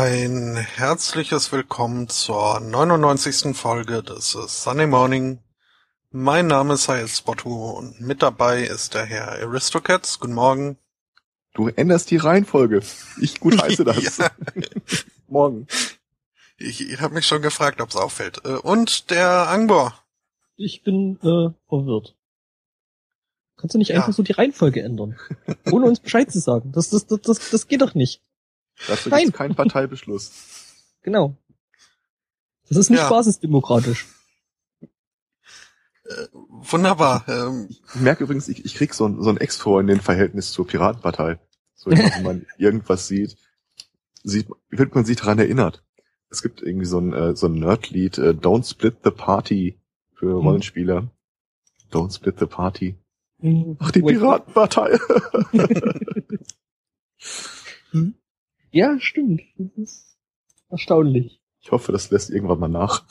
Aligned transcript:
Ein 0.00 0.54
herzliches 0.54 1.50
Willkommen 1.50 2.08
zur 2.08 2.60
99. 2.60 3.56
Folge 3.56 4.04
des 4.04 4.30
Sunday 4.30 4.86
Morning. 4.86 5.40
Mein 6.12 6.46
Name 6.46 6.74
ist 6.74 6.86
Hayel 6.86 7.08
Spottu 7.08 7.72
und 7.72 8.00
mit 8.00 8.22
dabei 8.22 8.62
ist 8.62 8.94
der 8.94 9.06
Herr 9.06 9.32
Aristocats. 9.32 10.20
Guten 10.20 10.34
Morgen. 10.34 10.78
Du 11.52 11.66
änderst 11.66 12.12
die 12.12 12.16
Reihenfolge. 12.16 12.82
Ich 13.20 13.40
gut 13.40 13.60
heiße 13.60 13.82
das. 13.82 14.20
Morgen. 15.26 15.66
Ich, 16.58 16.80
ich 16.80 17.00
habe 17.00 17.14
mich 17.14 17.26
schon 17.26 17.42
gefragt, 17.42 17.80
ob 17.80 17.88
es 17.88 17.96
auffällt. 17.96 18.40
Äh, 18.44 18.50
und 18.50 19.10
der 19.10 19.48
Angbor. 19.48 20.00
Ich 20.54 20.84
bin 20.84 21.16
äh, 21.22 21.50
verwirrt. 21.68 22.14
Kannst 23.56 23.74
du 23.74 23.78
nicht 23.78 23.88
ja. 23.88 23.96
einfach 23.96 24.12
so 24.12 24.22
die 24.22 24.30
Reihenfolge 24.30 24.80
ändern? 24.80 25.18
Ohne 25.72 25.86
uns 25.86 25.98
Bescheid 25.98 26.30
zu 26.30 26.38
sagen. 26.38 26.70
Das, 26.70 26.88
das, 26.90 27.08
das, 27.08 27.20
das, 27.22 27.50
das 27.50 27.66
geht 27.66 27.82
doch 27.82 27.96
nicht. 27.96 28.22
Dazu 28.86 29.10
gibt 29.10 29.34
kein 29.34 29.54
Parteibeschluss. 29.54 30.32
Genau. 31.02 31.38
Das 32.68 32.76
ist 32.76 32.90
nicht 32.90 32.98
ja. 32.98 33.08
basisdemokratisch. 33.08 34.06
Äh, 36.04 36.26
wunderbar. 36.32 37.24
Ähm. 37.28 37.68
Ich 37.70 38.00
merke 38.00 38.24
übrigens, 38.24 38.48
ich, 38.48 38.64
ich 38.64 38.74
krieg 38.74 38.92
so 38.92 39.06
ein, 39.06 39.22
so 39.22 39.30
ein 39.30 39.36
Ex 39.36 39.56
vor 39.56 39.80
in 39.80 39.86
den 39.86 40.00
Verhältnis 40.00 40.52
zur 40.52 40.66
Piratenpartei. 40.66 41.38
So, 41.74 41.90
wenn 41.90 42.22
man 42.22 42.46
irgendwas 42.58 43.06
sieht, 43.06 43.36
sieht, 44.22 44.48
wird 44.70 44.94
man 44.94 45.04
sich 45.04 45.16
daran 45.16 45.38
erinnert. 45.38 45.84
Es 46.30 46.42
gibt 46.42 46.62
irgendwie 46.62 46.86
so 46.86 46.98
ein, 46.98 47.12
äh, 47.12 47.36
so 47.36 47.46
ein 47.46 47.54
Nerdlied, 47.54 48.18
äh, 48.18 48.30
Don't 48.30 48.68
Split 48.68 48.96
the 49.04 49.10
Party 49.10 49.80
für 50.14 50.26
hm. 50.26 50.46
Rollenspieler. 50.46 51.10
Don't 51.90 52.14
Split 52.14 52.38
the 52.38 52.46
Party. 52.46 52.98
Hm. 53.40 53.76
Ach, 53.78 53.90
die 53.92 54.02
Piratenpartei. 54.02 54.98
hm? 57.92 58.17
Ja, 58.70 58.98
stimmt. 59.00 59.42
Das 59.56 59.76
ist 59.76 60.16
erstaunlich. 60.68 61.40
Ich 61.60 61.72
hoffe, 61.72 61.92
das 61.92 62.10
lässt 62.10 62.30
irgendwann 62.30 62.60
mal 62.60 62.68
nach. 62.68 63.04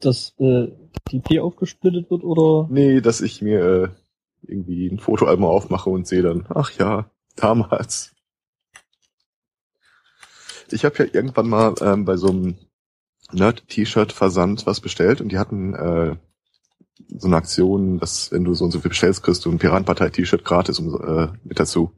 Dass 0.00 0.34
äh, 0.38 0.68
die 1.10 1.20
P 1.20 1.40
aufgesplittet 1.40 2.10
wird 2.10 2.24
oder? 2.24 2.68
Nee, 2.70 3.00
dass 3.00 3.20
ich 3.20 3.42
mir 3.42 3.60
äh, 3.60 3.88
irgendwie 4.42 4.88
ein 4.88 4.98
Fotoalbum 4.98 5.44
aufmache 5.44 5.90
und 5.90 6.06
sehe 6.06 6.22
dann, 6.22 6.46
ach 6.48 6.72
ja, 6.72 7.10
damals. 7.36 8.14
Ich 10.70 10.84
habe 10.84 10.98
ja 10.98 11.04
irgendwann 11.12 11.48
mal 11.48 11.74
ähm, 11.80 12.04
bei 12.04 12.16
so 12.16 12.28
einem 12.28 12.56
Nerd-T-Shirt-Versand 13.32 14.66
was 14.66 14.80
bestellt 14.80 15.20
und 15.20 15.30
die 15.30 15.38
hatten 15.38 15.74
äh, 15.74 16.16
so 17.08 17.26
eine 17.26 17.36
Aktion, 17.36 17.98
dass 17.98 18.32
wenn 18.32 18.44
du 18.44 18.54
so 18.54 18.64
und 18.64 18.70
so 18.70 18.80
viel 18.80 18.90
bestellst, 18.90 19.22
kriegst 19.22 19.44
du 19.44 19.50
ein 19.50 19.58
Piratenpartei-T-Shirt 19.58 20.44
gratis 20.44 20.78
um, 20.78 21.00
äh, 21.00 21.28
mit 21.44 21.60
dazu. 21.60 21.92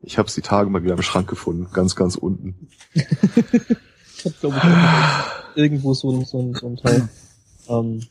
Ich 0.00 0.18
habe 0.18 0.30
die 0.30 0.42
Tage 0.42 0.70
mal 0.70 0.82
wieder 0.82 0.94
im 0.94 1.02
Schrank 1.02 1.28
gefunden, 1.28 1.68
ganz, 1.72 1.96
ganz 1.96 2.16
unten. 2.16 2.68
ich 2.94 4.24
hab, 4.24 4.40
glaube 4.40 4.56
ich, 4.56 5.56
irgendwo 5.56 5.94
so 5.94 6.12
ein, 6.12 6.24
so 6.24 6.40
ein, 6.40 6.54
so 6.54 6.66
ein 6.68 6.76
Teil. 6.76 7.08
ähm, 7.68 8.06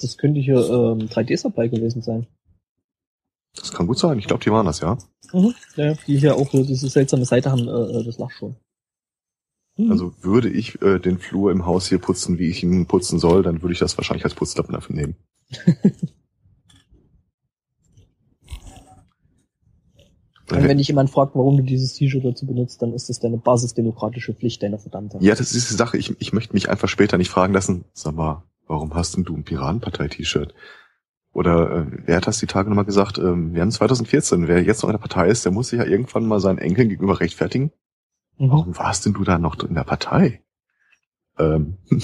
das 0.00 0.16
könnte 0.16 0.40
hier 0.40 0.58
ähm, 0.58 1.08
3D-Supply 1.08 1.68
gewesen 1.68 2.02
sein. 2.02 2.26
Das 3.56 3.72
kann 3.72 3.86
gut 3.86 3.98
sein. 3.98 4.18
Ich 4.18 4.26
glaube, 4.26 4.44
die 4.44 4.52
waren 4.52 4.66
das, 4.66 4.80
ja. 4.80 4.98
Mhm. 5.32 5.54
Ja, 5.76 5.94
die 6.06 6.18
hier 6.18 6.36
auch 6.36 6.48
diese 6.50 6.88
seltsame 6.88 7.24
Seite 7.24 7.50
haben, 7.50 7.66
äh, 7.66 7.98
äh 7.98 8.04
das 8.04 8.18
lach 8.18 8.30
schon. 8.30 8.56
Mhm. 9.76 9.90
Also 9.90 10.14
würde 10.22 10.48
ich 10.48 10.80
äh, 10.82 11.00
den 11.00 11.18
Flur 11.18 11.50
im 11.50 11.66
Haus 11.66 11.88
hier 11.88 11.98
putzen, 11.98 12.38
wie 12.38 12.48
ich 12.48 12.62
ihn 12.62 12.86
putzen 12.86 13.18
soll, 13.18 13.42
dann 13.42 13.62
würde 13.62 13.72
ich 13.72 13.80
das 13.80 13.96
wahrscheinlich 13.98 14.24
als 14.24 14.34
Putzlappen 14.34 14.74
dafür 14.74 14.94
nehmen. 14.94 15.16
Und 20.50 20.66
wenn 20.66 20.78
dich 20.78 20.88
jemand 20.88 21.10
fragt, 21.10 21.34
warum 21.34 21.56
du 21.56 21.62
dieses 21.62 21.94
T-Shirt 21.94 22.24
dazu 22.24 22.46
benutzt, 22.46 22.80
dann 22.80 22.94
ist 22.94 23.08
das 23.08 23.20
deine 23.20 23.36
basisdemokratische 23.36 24.34
Pflicht, 24.34 24.62
deine 24.62 24.78
verdammte. 24.78 25.18
Ja, 25.20 25.34
das 25.34 25.52
ist 25.52 25.70
die 25.70 25.74
Sache. 25.74 25.98
Ich, 25.98 26.18
ich 26.20 26.32
möchte 26.32 26.54
mich 26.54 26.70
einfach 26.70 26.88
später 26.88 27.18
nicht 27.18 27.30
fragen 27.30 27.52
lassen, 27.52 27.84
sag 27.92 28.14
mal, 28.14 28.44
warum 28.66 28.94
hast 28.94 29.16
denn 29.16 29.24
du 29.24 29.34
ein 29.34 29.44
Piratenpartei-T-Shirt? 29.44 30.54
Oder 31.32 31.70
äh, 31.70 31.86
wer 32.06 32.16
hat 32.16 32.26
das 32.26 32.38
die 32.38 32.46
Tage 32.46 32.68
nochmal 32.68 32.84
gesagt? 32.84 33.18
Ähm, 33.18 33.54
wir 33.54 33.60
haben 33.60 33.70
2014, 33.70 34.48
wer 34.48 34.62
jetzt 34.62 34.82
noch 34.82 34.88
in 34.88 34.94
der 34.94 35.00
Partei 35.00 35.28
ist, 35.28 35.44
der 35.44 35.52
muss 35.52 35.68
sich 35.68 35.78
ja 35.78 35.84
irgendwann 35.84 36.26
mal 36.26 36.40
seinen 36.40 36.58
Enkeln 36.58 36.88
gegenüber 36.88 37.20
rechtfertigen. 37.20 37.70
Mhm. 38.38 38.50
Warum 38.50 38.78
warst 38.78 39.04
denn 39.06 39.12
du 39.12 39.24
da 39.24 39.38
noch 39.38 39.62
in 39.62 39.74
der 39.74 39.84
Partei? 39.84 40.42
Ähm. 41.38 41.78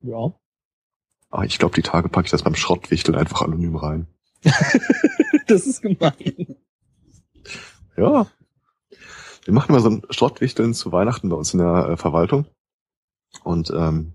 Ja. 0.00 0.32
Ah, 1.30 1.42
ich 1.42 1.58
glaube, 1.58 1.74
die 1.74 1.82
Tage 1.82 2.08
packe 2.08 2.26
ich 2.26 2.30
das 2.30 2.44
beim 2.44 2.54
Schrottwichteln 2.54 3.18
einfach 3.18 3.42
anonym 3.42 3.74
rein. 3.74 4.06
das 5.48 5.66
ist 5.66 5.82
gemein. 5.82 6.56
Ja. 7.98 8.26
Wir 9.44 9.54
machen 9.54 9.70
immer 9.70 9.80
so 9.80 9.90
ein 9.90 10.02
Schrottwichteln 10.10 10.74
zu 10.74 10.92
Weihnachten 10.92 11.28
bei 11.28 11.36
uns 11.36 11.52
in 11.52 11.58
der 11.58 11.88
äh, 11.88 11.96
Verwaltung. 11.96 12.46
Und 13.42 13.70
ähm, 13.70 14.14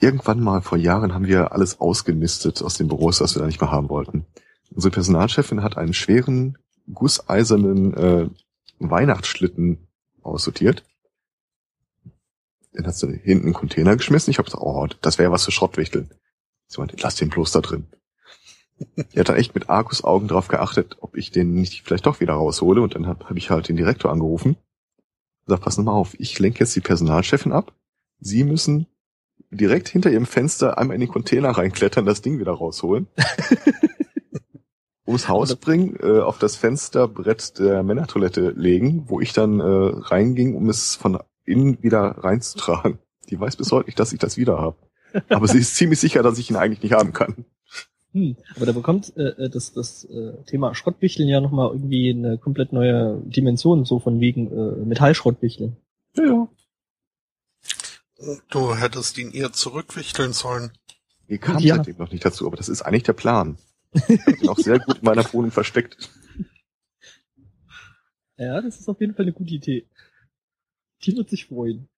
irgendwann 0.00 0.40
mal 0.40 0.62
vor 0.62 0.78
Jahren 0.78 1.14
haben 1.14 1.26
wir 1.26 1.52
alles 1.52 1.80
ausgenistet 1.80 2.62
aus 2.62 2.76
den 2.76 2.88
Büros, 2.88 3.20
was 3.20 3.34
wir 3.34 3.40
da 3.40 3.46
nicht 3.46 3.60
mehr 3.60 3.70
haben 3.70 3.88
wollten. 3.88 4.26
Unsere 4.70 4.92
Personalchefin 4.92 5.62
hat 5.62 5.76
einen 5.76 5.94
schweren, 5.94 6.58
gusseisernen 6.92 7.94
äh, 7.94 8.28
Weihnachtsschlitten 8.78 9.88
aussortiert. 10.22 10.84
Den 12.74 12.86
hat 12.86 12.96
sie 12.96 13.06
hinten 13.06 13.28
in 13.28 13.42
den 13.42 13.54
Container 13.54 13.96
geschmissen. 13.96 14.30
Ich 14.30 14.38
habe 14.38 14.46
gesagt, 14.46 14.62
oh, 14.62 14.86
das 15.02 15.18
wäre 15.18 15.30
was 15.30 15.44
für 15.44 15.52
Schrottwichteln. 15.52 16.10
Sie 16.68 16.80
meinte, 16.80 16.96
lass 17.00 17.16
den 17.16 17.28
bloß 17.28 17.52
da 17.52 17.60
drin. 17.60 17.86
Er 19.12 19.20
hat 19.20 19.28
dann 19.28 19.36
echt 19.36 19.54
mit 19.54 19.70
Argus 19.70 20.02
Augen 20.02 20.28
drauf 20.28 20.48
geachtet, 20.48 20.96
ob 21.00 21.16
ich 21.16 21.30
den 21.30 21.54
nicht 21.54 21.82
vielleicht 21.82 22.06
doch 22.06 22.20
wieder 22.20 22.34
raushole. 22.34 22.82
Und 22.82 22.94
dann 22.94 23.06
habe 23.06 23.24
hab 23.28 23.36
ich 23.36 23.50
halt 23.50 23.68
den 23.68 23.76
Direktor 23.76 24.10
angerufen. 24.10 24.56
Sag, 25.46 25.60
pass 25.60 25.78
mal 25.78 25.92
auf, 25.92 26.18
ich 26.18 26.38
lenke 26.38 26.60
jetzt 26.60 26.74
die 26.76 26.80
Personalchefin 26.80 27.52
ab. 27.52 27.74
Sie 28.20 28.44
müssen 28.44 28.86
direkt 29.50 29.88
hinter 29.88 30.10
ihrem 30.10 30.26
Fenster 30.26 30.78
einmal 30.78 30.94
in 30.94 31.00
den 31.00 31.10
Container 31.10 31.50
reinklettern, 31.50 32.06
das 32.06 32.22
Ding 32.22 32.38
wieder 32.38 32.52
rausholen. 32.52 33.08
ums 35.06 35.28
Haus 35.28 35.54
bringen, 35.56 35.96
äh, 36.00 36.20
auf 36.20 36.38
das 36.38 36.56
Fensterbrett 36.56 37.58
der 37.58 37.82
Männertoilette 37.82 38.50
legen, 38.50 39.04
wo 39.08 39.20
ich 39.20 39.32
dann 39.32 39.60
äh, 39.60 39.64
reinging, 39.64 40.54
um 40.54 40.68
es 40.68 40.94
von 40.94 41.18
innen 41.44 41.82
wieder 41.82 42.18
reinzutragen. 42.18 42.98
Die 43.28 43.38
weiß 43.38 43.56
bis 43.56 43.72
heute 43.72 43.86
nicht, 43.86 43.98
dass 43.98 44.12
ich 44.12 44.18
das 44.18 44.36
wieder 44.36 44.58
habe. 44.58 44.76
Aber 45.28 45.46
sie 45.46 45.58
ist 45.58 45.76
ziemlich 45.76 46.00
sicher, 46.00 46.22
dass 46.22 46.38
ich 46.38 46.50
ihn 46.50 46.56
eigentlich 46.56 46.82
nicht 46.82 46.94
haben 46.94 47.12
kann. 47.12 47.44
Hm, 48.12 48.36
aber 48.56 48.66
da 48.66 48.72
bekommt 48.72 49.16
äh, 49.16 49.28
äh, 49.44 49.48
das, 49.48 49.72
das 49.72 50.04
äh, 50.04 50.42
Thema 50.44 50.74
Schrottwichteln 50.74 51.28
ja 51.28 51.40
nochmal 51.40 51.70
irgendwie 51.70 52.10
eine 52.10 52.36
komplett 52.38 52.72
neue 52.72 53.20
Dimension, 53.24 53.84
so 53.86 53.98
von 54.00 54.20
wegen 54.20 54.48
äh, 54.52 54.84
Metallschrottwichteln. 54.84 55.76
Ja, 56.16 56.24
ja. 56.24 56.48
Du 58.50 58.76
hättest 58.76 59.18
ihn 59.18 59.32
ihr 59.32 59.52
zurückwichteln 59.52 60.32
sollen. 60.32 60.72
Die 61.28 61.38
kam 61.38 61.58
Ja. 61.60 61.76
seitdem 61.76 61.96
noch 61.96 62.12
nicht 62.12 62.24
dazu, 62.24 62.46
aber 62.46 62.56
das 62.56 62.68
ist 62.68 62.82
eigentlich 62.82 63.02
der 63.04 63.14
Plan. 63.14 63.56
Ich 63.94 64.20
hab 64.26 64.42
ihn 64.42 64.48
auch 64.48 64.58
sehr 64.58 64.78
gut 64.78 64.98
in 64.98 65.04
meiner 65.04 65.24
Wohnung 65.32 65.50
versteckt. 65.50 66.10
Ja, 68.36 68.60
das 68.60 68.78
ist 68.80 68.88
auf 68.88 69.00
jeden 69.00 69.14
Fall 69.14 69.24
eine 69.24 69.32
gute 69.32 69.54
Idee. 69.54 69.86
Die 71.04 71.16
wird 71.16 71.30
sich 71.30 71.46
freuen. 71.46 71.88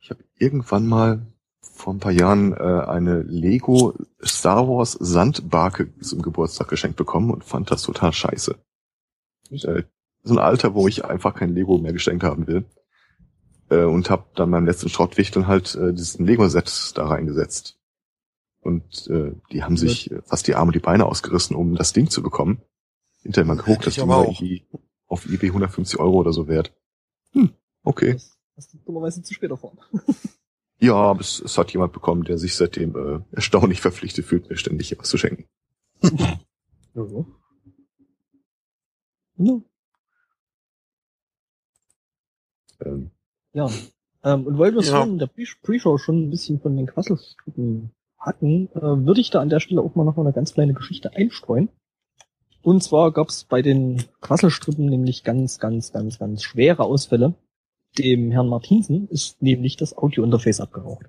Ich 0.00 0.10
habe 0.10 0.24
irgendwann 0.38 0.86
mal 0.86 1.26
vor 1.72 1.94
ein 1.94 2.00
paar 2.00 2.12
Jahren 2.12 2.52
äh, 2.52 2.56
eine 2.56 3.22
Lego 3.22 3.94
Star 4.24 4.68
Wars 4.68 4.92
Sandbarke 4.92 5.92
zum 6.00 6.22
Geburtstag 6.22 6.68
geschenkt 6.68 6.96
bekommen 6.96 7.30
und 7.30 7.44
fand 7.44 7.70
das 7.70 7.82
total 7.82 8.12
scheiße. 8.12 8.56
Äh, 9.50 9.82
so 10.22 10.34
ein 10.34 10.38
Alter, 10.38 10.74
wo 10.74 10.88
ich 10.88 11.04
einfach 11.04 11.34
kein 11.34 11.54
Lego 11.54 11.78
mehr 11.78 11.92
geschenkt 11.92 12.24
haben 12.24 12.46
will. 12.46 12.64
Äh, 13.70 13.84
und 13.84 14.10
habe 14.10 14.24
dann 14.34 14.50
beim 14.50 14.66
letzten 14.66 14.88
Schrottwichteln 14.88 15.46
halt 15.46 15.74
äh, 15.74 15.92
diesen 15.92 16.26
Lego-Set 16.26 16.92
da 16.96 17.06
reingesetzt. 17.06 17.78
Und 18.60 19.06
äh, 19.08 19.32
die 19.52 19.62
haben 19.62 19.76
sich 19.76 20.10
äh, 20.10 20.22
fast 20.22 20.46
die 20.48 20.54
Arme 20.54 20.70
und 20.70 20.74
die 20.74 20.80
Beine 20.80 21.06
ausgerissen, 21.06 21.54
um 21.54 21.74
das 21.76 21.92
Ding 21.92 22.10
zu 22.10 22.22
bekommen. 22.22 22.62
Hinterher 23.22 23.46
mal 23.46 23.56
geguckt, 23.56 23.86
das 23.86 23.94
Ding 23.94 24.08
war 24.08 24.22
irgendwie 24.22 24.66
auf 25.06 25.26
eBay 25.26 25.50
150 25.50 25.98
Euro 26.00 26.16
oder 26.16 26.32
so 26.32 26.48
wert. 26.48 26.72
Hm, 27.32 27.50
okay. 27.82 28.14
Das 28.14 28.36
hast 28.56 28.74
du 28.74 28.78
dummerweise 28.78 29.22
zu 29.22 29.34
spät 29.34 29.50
erfahren. 29.50 29.78
Ja, 30.78 30.94
aber 30.94 31.20
es, 31.20 31.40
es 31.40 31.56
hat 31.58 31.72
jemand 31.72 31.92
bekommen, 31.92 32.24
der 32.24 32.36
sich 32.38 32.54
seitdem 32.54 32.94
äh, 32.96 33.20
erstaunlich 33.34 33.80
verpflichtet 33.80 34.24
fühlt, 34.26 34.48
mir 34.50 34.56
ständig 34.56 34.94
was 34.98 35.08
zu 35.08 35.18
schenken. 35.18 35.46
Ja. 36.94 37.02
Ja. 39.38 39.60
Ähm, 42.84 43.10
Ja. 43.52 43.68
Ähm, 44.24 44.46
und 44.46 44.58
weil 44.58 44.72
wir 44.72 44.80
es 44.80 44.88
Ja. 44.88 45.00
schon 45.00 45.10
in 45.12 45.18
der 45.18 45.26
Pre- 45.26 45.44
Pre-Show 45.62 45.98
schon 45.98 46.22
ein 46.24 46.30
bisschen 46.30 46.58
von 46.60 46.74
den 46.76 46.86
Quasselstrippen 46.86 47.90
hatten, 48.18 48.68
äh, 48.74 48.80
würde 48.80 49.20
ich 49.20 49.28
da 49.30 49.40
an 49.40 49.50
der 49.50 49.60
Stelle 49.60 49.82
auch 49.82 49.94
mal 49.94 50.04
noch 50.04 50.16
mal 50.16 50.22
eine 50.24 50.32
ganz 50.32 50.54
kleine 50.54 50.72
Geschichte 50.74 51.12
einstreuen. 51.14 51.68
Und 52.62 52.82
zwar 52.82 53.12
gab 53.12 53.28
es 53.28 53.44
bei 53.44 53.60
den 53.62 54.02
Quasselstrippen 54.22 54.86
nämlich 54.86 55.22
ganz, 55.22 55.58
ganz, 55.58 55.92
ganz, 55.92 56.18
ganz 56.18 56.42
schwere 56.42 56.82
Ausfälle. 56.84 57.34
Dem 57.98 58.30
Herrn 58.30 58.48
Martinsen 58.48 59.08
ist 59.08 59.40
nämlich 59.42 59.76
das 59.76 59.96
Audiointerface 59.96 60.60
abgeraucht. 60.60 61.06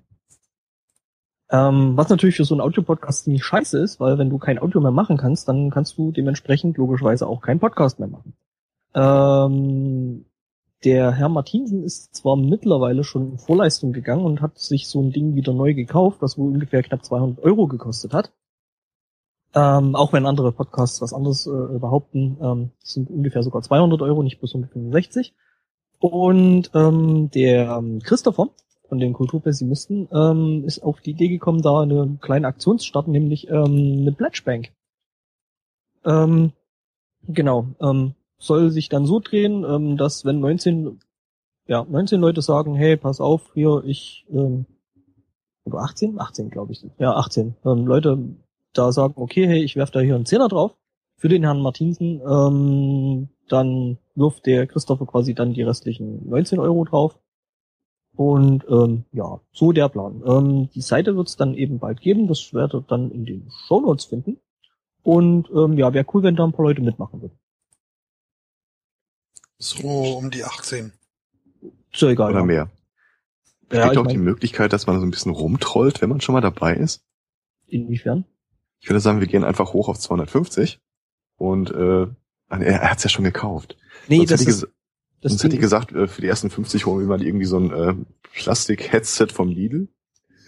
Ähm, 1.50 1.96
was 1.96 2.10
natürlich 2.10 2.36
für 2.36 2.46
so 2.46 2.56
einen 2.56 2.62
Audiopodcast 2.62 3.24
ziemlich 3.24 3.44
scheiße 3.44 3.80
ist, 3.80 4.00
weil 4.00 4.18
wenn 4.18 4.30
du 4.30 4.38
kein 4.38 4.60
Audio 4.60 4.82
mehr 4.82 4.92
machen 4.92 5.18
kannst, 5.18 5.48
dann 5.48 5.70
kannst 5.70 5.98
du 5.98 6.12
dementsprechend 6.12 6.78
logischerweise 6.78 7.28
auch 7.28 7.42
keinen 7.42 7.60
Podcast 7.60 8.00
mehr 8.00 8.10
machen. 8.10 8.34
Ähm, 8.94 10.26
der 10.84 11.12
Herr 11.12 11.30
Martinsen 11.30 11.84
ist 11.84 12.16
zwar 12.16 12.36
mittlerweile 12.36 13.04
schon 13.04 13.32
in 13.32 13.38
Vorleistung 13.38 13.94
gegangen 13.94 14.26
und 14.26 14.42
hat 14.42 14.60
sich 14.60 14.88
so 14.88 15.02
ein 15.02 15.12
Ding 15.12 15.36
wieder 15.36 15.54
neu 15.54 15.74
gekauft, 15.74 16.22
was 16.22 16.38
wohl 16.38 16.52
ungefähr 16.52 16.84
knapp 16.84 17.04
200 17.04 17.40
Euro 17.40 17.68
gekostet 17.68 18.14
hat. 18.14 18.34
Ähm, 19.56 19.96
auch 19.96 20.14
wenn 20.14 20.26
andere 20.26 20.52
Podcasts 20.52 21.02
was 21.02 21.14
anderes 21.14 21.48
äh, 21.48 21.80
behaupten, 21.80 22.38
ähm, 22.42 22.72
sind 22.84 23.10
ungefähr 23.10 23.42
sogar 23.42 23.62
200 23.62 24.02
Euro, 24.02 24.22
nicht 24.22 24.40
bloß 24.40 24.54
165. 24.54 25.34
Und 26.00 26.72
ähm, 26.74 27.30
der 27.32 27.78
ähm, 27.78 28.00
Christopher 28.02 28.50
von 28.88 29.00
den 29.00 29.14
Kulturpessimisten 29.14 30.08
ähm, 30.12 30.64
ist 30.66 30.80
auf 30.80 31.02
die 31.02 31.12
Idee 31.12 31.28
gekommen, 31.28 31.62
da 31.62 31.82
eine 31.82 32.18
kleine 32.22 32.48
Aktion 32.48 32.80
zu 32.80 32.86
starten, 32.86 33.12
nämlich 33.12 33.50
ähm, 33.50 34.00
eine 34.02 34.12
Pledge 34.12 34.42
Bank. 34.46 34.72
Ähm, 36.06 36.54
genau. 37.28 37.68
Ähm, 37.82 38.14
soll 38.38 38.70
sich 38.70 38.90
dann 38.90 39.06
so 39.06 39.20
drehen, 39.20 39.64
ähm, 39.64 39.98
dass 39.98 40.24
wenn 40.24 40.40
19, 40.40 41.00
ja, 41.68 41.84
19 41.84 42.22
Leute 42.22 42.42
sagen, 42.42 42.76
hey, 42.76 42.96
pass 42.96 43.20
auf, 43.20 43.52
hier, 43.54 43.84
ich, 43.86 44.26
ähm, 44.30 44.66
oder 45.66 45.80
18? 45.80 46.20
18, 46.20 46.50
glaube 46.50 46.72
ich. 46.72 46.86
Ja, 47.00 47.16
18. 47.16 47.56
Ähm, 47.66 47.88
Leute 47.88 48.36
da 48.74 48.92
sagen, 48.92 49.16
okay, 49.18 49.48
hey, 49.48 49.64
ich 49.64 49.76
werf 49.76 49.92
da 49.92 50.00
hier 50.00 50.16
einen 50.16 50.26
Zehner 50.26 50.48
drauf 50.48 50.76
für 51.18 51.30
den 51.30 51.44
Herrn 51.44 51.62
Martinsen, 51.62 52.22
ähm, 52.22 53.30
dann 53.50 53.98
wirft 54.18 54.46
der 54.46 54.68
Christopher 54.68 55.06
quasi 55.06 55.34
dann 55.34 55.54
die 55.54 55.62
restlichen 55.62 56.28
19 56.28 56.60
Euro 56.60 56.84
drauf. 56.84 57.18
Und 58.16 58.66
ähm, 58.68 59.06
ja, 59.12 59.40
so 59.52 59.72
der 59.72 59.90
Plan. 59.90 60.24
Ähm, 60.26 60.70
die 60.74 60.82
Seite 60.82 61.16
wird 61.16 61.28
es 61.28 61.36
dann 61.36 61.54
eben 61.54 61.78
bald 61.78 62.02
geben, 62.02 62.28
das 62.28 62.54
werdet 62.54 62.74
ihr 62.74 62.86
dann 62.88 63.12
in 63.12 63.26
den 63.26 63.52
Shownotes 63.68 64.06
finden. 64.06 64.40
Und 65.04 65.50
ähm, 65.52 65.78
ja, 65.78 65.94
wäre 65.94 66.06
cool, 66.14 66.24
wenn 66.24 66.36
da 66.36 66.44
ein 66.44 66.52
paar 66.52 66.66
Leute 66.66 66.82
mitmachen 66.82 67.22
würden. 67.22 67.38
So 69.60 69.88
um 70.18 70.32
die 70.32 70.44
18. 70.44 70.92
Ist 71.94 72.02
ja 72.02 72.10
egal. 72.10 72.32
oder 72.32 72.40
ja. 72.40 72.46
mehr. 72.46 72.72
Ja, 73.72 73.86
Gibt 73.86 73.98
auch 73.98 74.08
die 74.08 74.18
Möglichkeit, 74.18 74.74
dass 74.74 74.88
man 74.88 75.00
so 75.00 75.06
ein 75.06 75.12
bisschen 75.12 75.32
rumtrollt, 75.32 76.02
wenn 76.02 76.10
man 76.10 76.22
schon 76.22 76.34
mal 76.34 76.42
dabei 76.42 76.76
ist. 76.76 77.06
inwiefern? 77.68 78.26
Ich 78.80 78.90
würde 78.90 79.00
sagen, 79.00 79.20
wir 79.20 79.28
gehen 79.28 79.44
einfach 79.44 79.74
hoch 79.74 79.90
auf 79.90 80.00
250 80.00 80.80
und 81.38 81.72
äh, 81.72 82.08
er, 82.50 82.62
er 82.62 82.90
hat 82.92 82.98
es 82.98 83.04
ja 83.04 83.10
schon 83.10 83.26
gekauft. 83.26 83.78
Nee, 84.08 84.18
sonst 84.26 84.32
das 84.32 84.40
hätte 84.42 84.50
ich, 84.52 84.56
ist, 84.58 84.68
das 85.22 85.32
sonst 85.32 85.44
hätte 85.44 85.48
ich 85.48 85.52
Ding- 85.54 85.62
gesagt, 85.62 85.92
äh, 85.94 86.08
für 86.08 86.22
die 86.22 86.28
ersten 86.28 86.50
50 86.50 86.86
holen 86.86 87.00
wir 87.02 87.08
mal 87.08 87.24
irgendwie 87.24 87.46
so 87.46 87.58
ein 87.60 87.72
äh, 87.74 87.94
Plastik-Headset 88.34 89.28
vom 89.34 89.50
Lidl. 89.50 89.88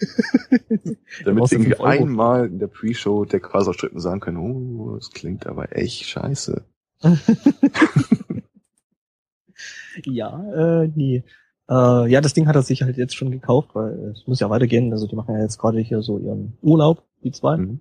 Damit 1.24 1.50
wir 1.50 1.52
irgendwie 1.52 1.76
einmal 1.78 2.46
in 2.46 2.58
der 2.58 2.68
Pre-Show 2.68 3.26
der 3.26 3.40
Quaserstrippen 3.40 4.00
sagen 4.00 4.20
können, 4.20 4.38
oh, 4.38 4.94
das 4.96 5.10
klingt 5.10 5.46
aber 5.46 5.76
echt 5.76 6.04
scheiße. 6.06 6.64
Ja, 10.04 10.82
äh, 10.82 10.90
nee. 10.94 11.24
Äh, 11.68 12.10
ja, 12.10 12.20
das 12.20 12.32
Ding 12.34 12.46
hat 12.46 12.56
er 12.56 12.62
sich 12.62 12.82
halt 12.82 12.96
jetzt 12.96 13.14
schon 13.14 13.30
gekauft, 13.30 13.70
weil 13.74 13.92
es 14.14 14.26
muss 14.26 14.40
ja 14.40 14.48
weitergehen. 14.50 14.92
Also 14.92 15.06
die 15.06 15.16
machen 15.16 15.34
ja 15.34 15.42
jetzt 15.42 15.58
gerade 15.58 15.78
hier 15.80 16.02
so 16.02 16.18
ihren 16.18 16.56
Urlaub, 16.62 17.04
die 17.22 17.32
zwei. 17.32 17.58
Mhm. 17.58 17.80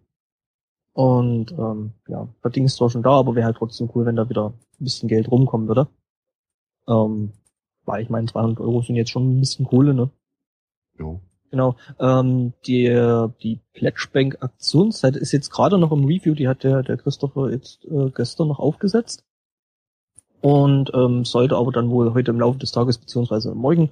Und 1.00 1.54
ähm, 1.54 1.94
ja, 2.10 2.28
das 2.42 2.52
Ding 2.52 2.66
ist 2.66 2.76
zwar 2.76 2.90
schon 2.90 3.04
da, 3.04 3.12
aber 3.12 3.34
wäre 3.34 3.46
halt 3.46 3.56
trotzdem 3.56 3.90
cool, 3.96 4.06
wenn 4.06 4.18
da 4.18 4.28
wieder 4.28 4.48
ein 4.48 4.84
bisschen 4.84 5.08
Geld 5.08 5.32
rumkommen 5.32 5.70
würde. 5.70 5.88
Ähm, 6.90 7.32
weil 7.86 8.04
ich 8.04 8.10
meine, 8.10 8.28
200 8.28 8.60
Euro 8.60 8.82
sind 8.82 8.98
jetzt 8.98 9.12
schon 9.12 9.38
ein 9.38 9.40
bisschen 9.40 9.66
Kohle, 9.66 9.94
ne? 9.94 10.10
Jo. 10.98 11.22
Genau. 11.52 11.78
Ähm, 12.02 12.52
die, 12.68 12.88
die 13.42 13.62
Pledgebank 13.72 14.40
Aktionsseite 14.42 15.20
ist 15.20 15.32
jetzt 15.32 15.52
gerade 15.52 15.78
noch 15.78 15.94
im 15.94 16.04
Review, 16.04 16.34
die 16.34 16.50
hat 16.50 16.66
der, 16.66 16.84
der 16.84 16.98
Christopher 16.98 17.50
jetzt 17.50 17.86
äh, 17.86 18.10
gestern 18.14 18.50
noch 18.50 18.60
aufgesetzt. 18.60 19.24
Und 20.42 20.92
ähm, 20.94 21.24
sollte 21.24 21.56
aber 21.56 21.72
dann 21.72 21.92
wohl 21.92 22.14
heute 22.14 22.32
im 22.32 22.42
Laufe 22.42 22.60
des 22.60 22.74
Tages 22.74 22.98
beziehungsweise 22.98 23.56
morgen 23.56 23.92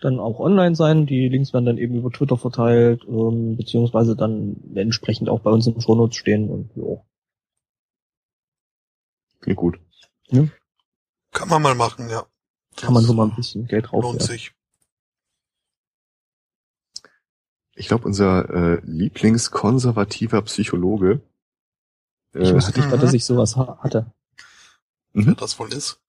dann 0.00 0.18
auch 0.20 0.38
online 0.40 0.74
sein. 0.76 1.06
Die 1.06 1.28
Links 1.28 1.52
werden 1.52 1.64
dann 1.66 1.78
eben 1.78 1.94
über 1.94 2.10
Twitter 2.10 2.36
verteilt, 2.36 3.02
ähm, 3.08 3.56
beziehungsweise 3.56 4.16
dann 4.16 4.56
entsprechend 4.74 5.28
auch 5.28 5.40
bei 5.40 5.50
uns 5.50 5.66
in 5.66 5.74
den 5.74 5.80
Shownotes 5.82 6.16
stehen 6.16 6.50
und 6.50 6.70
ja. 6.76 7.02
Klingt 9.40 9.58
gut. 9.58 9.78
Kann 11.32 11.48
man 11.48 11.62
mal 11.62 11.74
machen, 11.74 12.08
ja. 12.08 12.26
Kann 12.76 12.92
man 12.94 13.04
so 13.04 13.12
mal 13.12 13.28
ein 13.28 13.36
bisschen 13.36 13.66
Geld 13.66 13.90
drauf. 13.90 14.02
Lohnt 14.02 14.20
Ja. 14.20 14.26
sich. 14.26 14.52
Ich 17.74 17.88
glaube, 17.88 18.04
unser 18.06 18.48
äh, 18.50 18.80
Lieblingskonservativer 18.84 20.40
Psychologe 20.42 21.20
Ich 22.32 22.40
äh, 22.50 22.54
wusste 22.54 22.68
hat 22.70 22.76
nicht, 22.76 22.90
mal, 22.90 22.96
Mhm. 22.96 23.00
dass 23.00 23.12
ich 23.12 23.24
sowas 23.24 23.56
ha 23.56 23.78
hatte. 23.82 24.12
Wer 25.12 25.34
das 25.34 25.58
wohl 25.58 25.72
ist. 25.72 26.00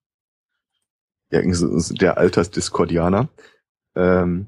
ja, 1.30 1.42
der 1.42 2.18
Alters-Discordianer, 2.18 3.30
ähm, 3.98 4.48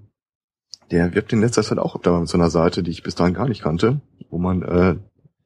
der 0.92 1.14
wirbt 1.14 1.34
in 1.34 1.42
letzter 1.42 1.64
Zeit 1.64 1.78
auch 1.80 2.00
da 2.02 2.20
mit 2.20 2.30
so 2.30 2.38
einer 2.38 2.50
Seite, 2.50 2.82
die 2.84 2.92
ich 2.92 3.04
bis 3.04 3.16
dahin 3.16 3.34
gar 3.34 3.48
nicht 3.48 3.62
kannte, 3.62 4.02
wo 4.30 4.38
man 4.38 4.62
äh, 4.64 4.96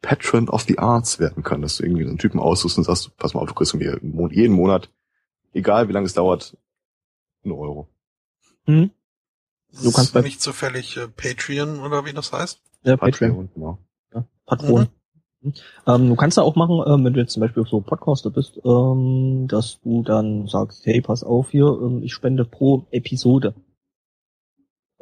Patron 0.02 0.50
of 0.50 0.62
the 0.64 0.78
Arts 0.80 1.20
werden 1.20 1.44
kann, 1.44 1.62
dass 1.62 1.78
du 1.78 1.84
irgendwie 1.84 2.04
so 2.04 2.10
einen 2.10 2.18
Typen 2.18 2.40
aussuchst 2.40 2.78
und 2.78 2.84
sagst, 2.84 3.16
pass 3.18 3.34
mal 3.34 3.42
auf, 3.42 3.50
du 3.50 3.54
kriegst 3.56 3.74
mir 3.76 4.00
jeden 4.32 4.56
Monat, 4.56 4.90
egal 5.54 5.88
wie 5.88 5.94
lange 5.94 6.06
es 6.06 6.14
dauert, 6.14 6.58
einen 7.44 7.54
Euro. 7.54 7.88
Hm? 8.66 8.92
Du 9.72 9.92
kannst 9.92 9.98
ist 10.10 10.14
bei- 10.14 10.22
nicht 10.22 10.42
zufällig 10.42 10.98
äh, 10.98 11.08
Patreon 11.08 11.80
oder 11.80 12.06
wie 12.06 12.14
das 12.14 12.32
heißt? 12.32 12.62
Ja, 12.84 12.98
Patreon. 12.98 13.50
genau. 13.54 13.78
Ja, 14.14 14.26
Patron. 14.46 14.88
Mhm. 15.42 15.54
Ähm, 15.88 16.08
du 16.08 16.16
kannst 16.16 16.38
ja 16.38 16.44
auch 16.44 16.56
machen, 16.56 16.82
ähm, 16.88 17.04
wenn 17.04 17.14
du 17.14 17.20
jetzt 17.20 17.34
zum 17.34 17.42
Beispiel 17.42 17.66
so 17.66 17.82
Podcaster 17.82 18.30
bist, 18.30 18.60
ähm, 18.64 19.48
dass 19.50 19.82
du 19.82 20.04
dann 20.04 20.48
sagst, 20.48 20.86
hey, 20.86 21.02
pass 21.02 21.24
auf 21.24 21.50
hier, 21.52 21.66
ähm, 21.82 22.02
ich 22.02 22.14
spende 22.14 22.46
pro 22.46 22.86
Episode. 22.92 23.54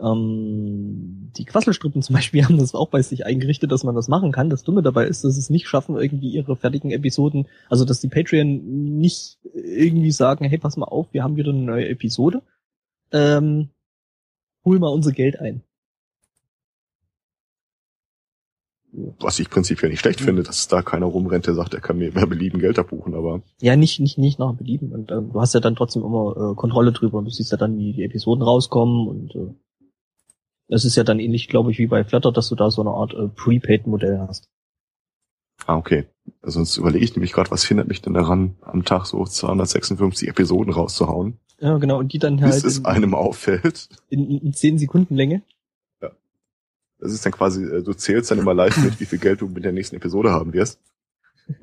Ähm, 0.02 1.32
die 1.38 1.46
Quasselstrippen 1.46 2.02
zum 2.02 2.16
Beispiel 2.16 2.44
haben 2.46 2.58
das 2.58 2.76
auch 2.76 2.90
bei 2.90 3.02
sich 3.02 3.26
eingerichtet, 3.26 3.72
dass 3.72 3.84
man 3.84 3.96
das 3.96 4.08
machen 4.08 4.32
kann. 4.32 4.50
Das 4.50 4.64
Dumme 4.64 4.82
dabei 4.82 5.08
ist, 5.08 5.24
dass 5.24 5.36
sie 5.36 5.40
es 5.40 5.50
nicht 5.50 5.68
schaffen, 5.68 5.98
irgendwie 5.98 6.30
ihre 6.30 6.56
fertigen 6.56 6.92
Episoden, 6.92 7.48
also 7.70 7.86
dass 7.86 8.02
die 8.02 8.10
Patreon 8.10 8.98
nicht 9.00 9.38
irgendwie 9.54 10.12
sagen, 10.12 10.46
hey, 10.46 10.58
pass 10.58 10.78
mal 10.78 10.86
auf, 10.86 11.08
wir 11.12 11.24
haben 11.24 11.36
wieder 11.36 11.52
eine 11.52 11.62
neue 11.62 11.90
Episode. 11.90 12.42
Ähm, 13.12 13.70
hol 14.66 14.80
mal 14.80 14.90
unser 14.90 15.12
Geld 15.12 15.40
ein. 15.40 15.64
Was 19.20 19.40
ich 19.40 19.50
prinzipiell 19.50 19.90
nicht 19.90 20.02
schlecht 20.02 20.20
finde, 20.20 20.44
dass 20.44 20.68
da 20.68 20.82
keiner 20.82 21.06
rumrennt, 21.06 21.48
der 21.48 21.54
sagt, 21.54 21.74
er 21.74 21.80
kann 21.80 21.98
mir 21.98 22.12
mehr 22.12 22.28
belieben 22.28 22.60
Geld 22.60 22.78
abbuchen, 22.78 23.16
aber 23.16 23.42
Ja, 23.62 23.78
nicht, 23.78 24.02
nicht, 24.02 24.18
nicht 24.18 24.38
nach 24.38 24.54
Belieben. 24.54 24.92
Und 24.92 25.12
ähm, 25.12 25.32
du 25.32 25.40
hast 25.40 25.54
ja 25.54 25.62
dann 25.62 25.78
trotzdem 25.78 26.04
immer 26.04 26.36
äh, 26.52 26.56
Kontrolle 26.56 26.92
drüber 26.92 27.20
und 27.20 27.26
du 27.26 27.32
siehst 27.32 27.52
ja 27.52 27.58
dann, 27.58 27.78
wie 27.78 27.94
die 27.94 28.04
Episoden 28.04 28.44
rauskommen 28.44 29.08
und 29.08 29.36
äh, 29.36 29.54
Das 30.72 30.86
ist 30.86 30.96
ja 30.96 31.04
dann 31.04 31.20
ähnlich, 31.20 31.50
glaube 31.50 31.70
ich, 31.70 31.80
wie 31.80 31.88
bei 31.88 32.06
Flutter, 32.06 32.32
dass 32.32 32.48
du 32.48 32.56
da 32.56 32.72
so 32.72 32.82
eine 32.82 32.92
Art 32.92 33.14
äh, 33.14 33.28
Prepaid-Modell 33.28 34.20
hast. 34.20 34.50
Ah, 35.66 35.76
okay. 35.76 36.06
Sonst 36.44 36.78
überlege 36.78 37.04
ich 37.04 37.14
nämlich 37.14 37.34
gerade, 37.34 37.52
was 37.52 37.66
hindert 37.66 37.90
mich 37.90 38.02
denn 38.02 38.14
daran, 38.14 38.56
am 38.62 38.86
Tag 38.86 39.06
so 39.06 39.26
256 39.26 40.30
Episoden 40.30 40.74
rauszuhauen, 40.74 41.40
Ja, 41.60 41.78
genau, 41.78 42.00
und 42.00 42.14
die 42.14 42.20
dann 42.20 42.38
bis 42.38 42.54
halt 42.54 42.64
es 42.64 42.78
in, 42.78 42.86
einem 42.86 43.14
auffällt. 43.14 43.90
in, 44.10 44.32
in 44.32 44.54
10 44.54 44.80
Sekunden 44.80 45.16
Länge. 45.16 45.44
Das 47.00 47.12
ist 47.12 47.26
dann 47.26 47.34
quasi, 47.34 47.66
äh, 47.66 47.84
du 47.84 47.94
zählst 47.94 48.32
dann 48.32 48.40
immer 48.40 48.54
live 48.54 48.78
mit, 48.78 49.00
wie 49.02 49.06
viel 49.06 49.20
Geld 49.20 49.42
du 49.42 49.48
mit 49.48 49.66
der 49.66 49.74
nächsten 49.74 49.98
Episode 49.98 50.32
haben 50.32 50.54
wirst. 50.54 50.80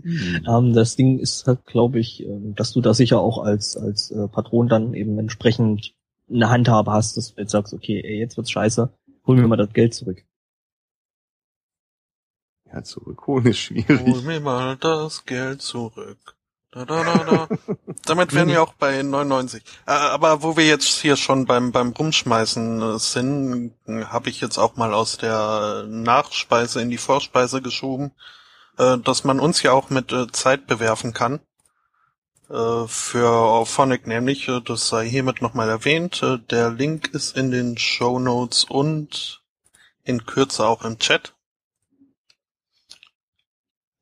Hm. 0.00 0.44
Ähm, 0.48 0.72
das 0.74 0.94
Ding 0.94 1.18
ist 1.18 1.46
halt, 1.46 1.66
glaube 1.66 1.98
ich, 1.98 2.24
ähm, 2.24 2.54
dass 2.54 2.72
du 2.72 2.80
da 2.80 2.94
sicher 2.94 3.20
auch 3.20 3.42
als, 3.42 3.76
als 3.76 4.12
äh, 4.12 4.28
Patron 4.28 4.68
dann 4.68 4.94
eben 4.94 5.18
entsprechend 5.18 5.92
eine 6.30 6.48
Handhabe 6.50 6.92
hast, 6.92 7.16
dass 7.16 7.34
du 7.34 7.40
jetzt 7.40 7.52
sagst, 7.52 7.72
okay, 7.72 8.00
ey, 8.04 8.18
jetzt 8.18 8.36
wird's 8.36 8.50
scheiße, 8.50 8.92
hol 9.26 9.36
mir 9.36 9.48
mal 9.48 9.56
das 9.56 9.72
Geld 9.72 9.94
zurück. 9.94 10.24
Ja, 12.72 12.82
zurückholen 12.82 13.46
ist 13.46 13.70
Hol 13.70 13.82
schwierig. 13.82 14.22
mir 14.24 14.40
mal 14.40 14.76
das 14.76 15.24
Geld 15.24 15.62
zurück. 15.62 16.36
Da, 16.70 16.84
da, 16.84 17.02
da, 17.02 17.24
da. 17.24 17.48
Damit 18.04 18.34
wären 18.34 18.48
wir 18.48 18.62
auch 18.62 18.74
bei 18.74 19.02
99. 19.02 19.62
Äh, 19.86 19.90
aber 19.92 20.42
wo 20.42 20.58
wir 20.58 20.66
jetzt 20.66 21.00
hier 21.00 21.16
schon 21.16 21.46
beim, 21.46 21.72
beim 21.72 21.92
Rumschmeißen 21.92 22.82
äh, 22.82 22.98
sind, 22.98 23.72
habe 23.86 24.28
ich 24.28 24.42
jetzt 24.42 24.58
auch 24.58 24.76
mal 24.76 24.92
aus 24.92 25.16
der 25.16 25.86
Nachspeise 25.88 26.82
in 26.82 26.90
die 26.90 26.98
Vorspeise 26.98 27.62
geschoben, 27.62 28.12
äh, 28.76 28.98
dass 28.98 29.24
man 29.24 29.40
uns 29.40 29.62
ja 29.62 29.72
auch 29.72 29.88
mit 29.88 30.12
äh, 30.12 30.26
Zeit 30.30 30.66
bewerfen 30.66 31.14
kann. 31.14 31.40
Äh, 32.50 32.86
für 32.86 33.28
Auphonic 33.30 34.06
nämlich, 34.06 34.48
äh, 34.48 34.60
das 34.60 34.88
sei 34.88 35.06
hiermit 35.08 35.42
nochmal 35.42 35.68
erwähnt. 35.68 36.22
Äh, 36.22 36.38
der 36.38 36.70
Link 36.70 37.08
ist 37.08 37.36
in 37.36 37.50
den 37.50 37.76
Show 37.76 38.18
Notes 38.18 38.64
und 38.64 39.42
in 40.04 40.24
Kürze 40.24 40.66
auch 40.66 40.84
im 40.84 40.98
Chat. 40.98 41.34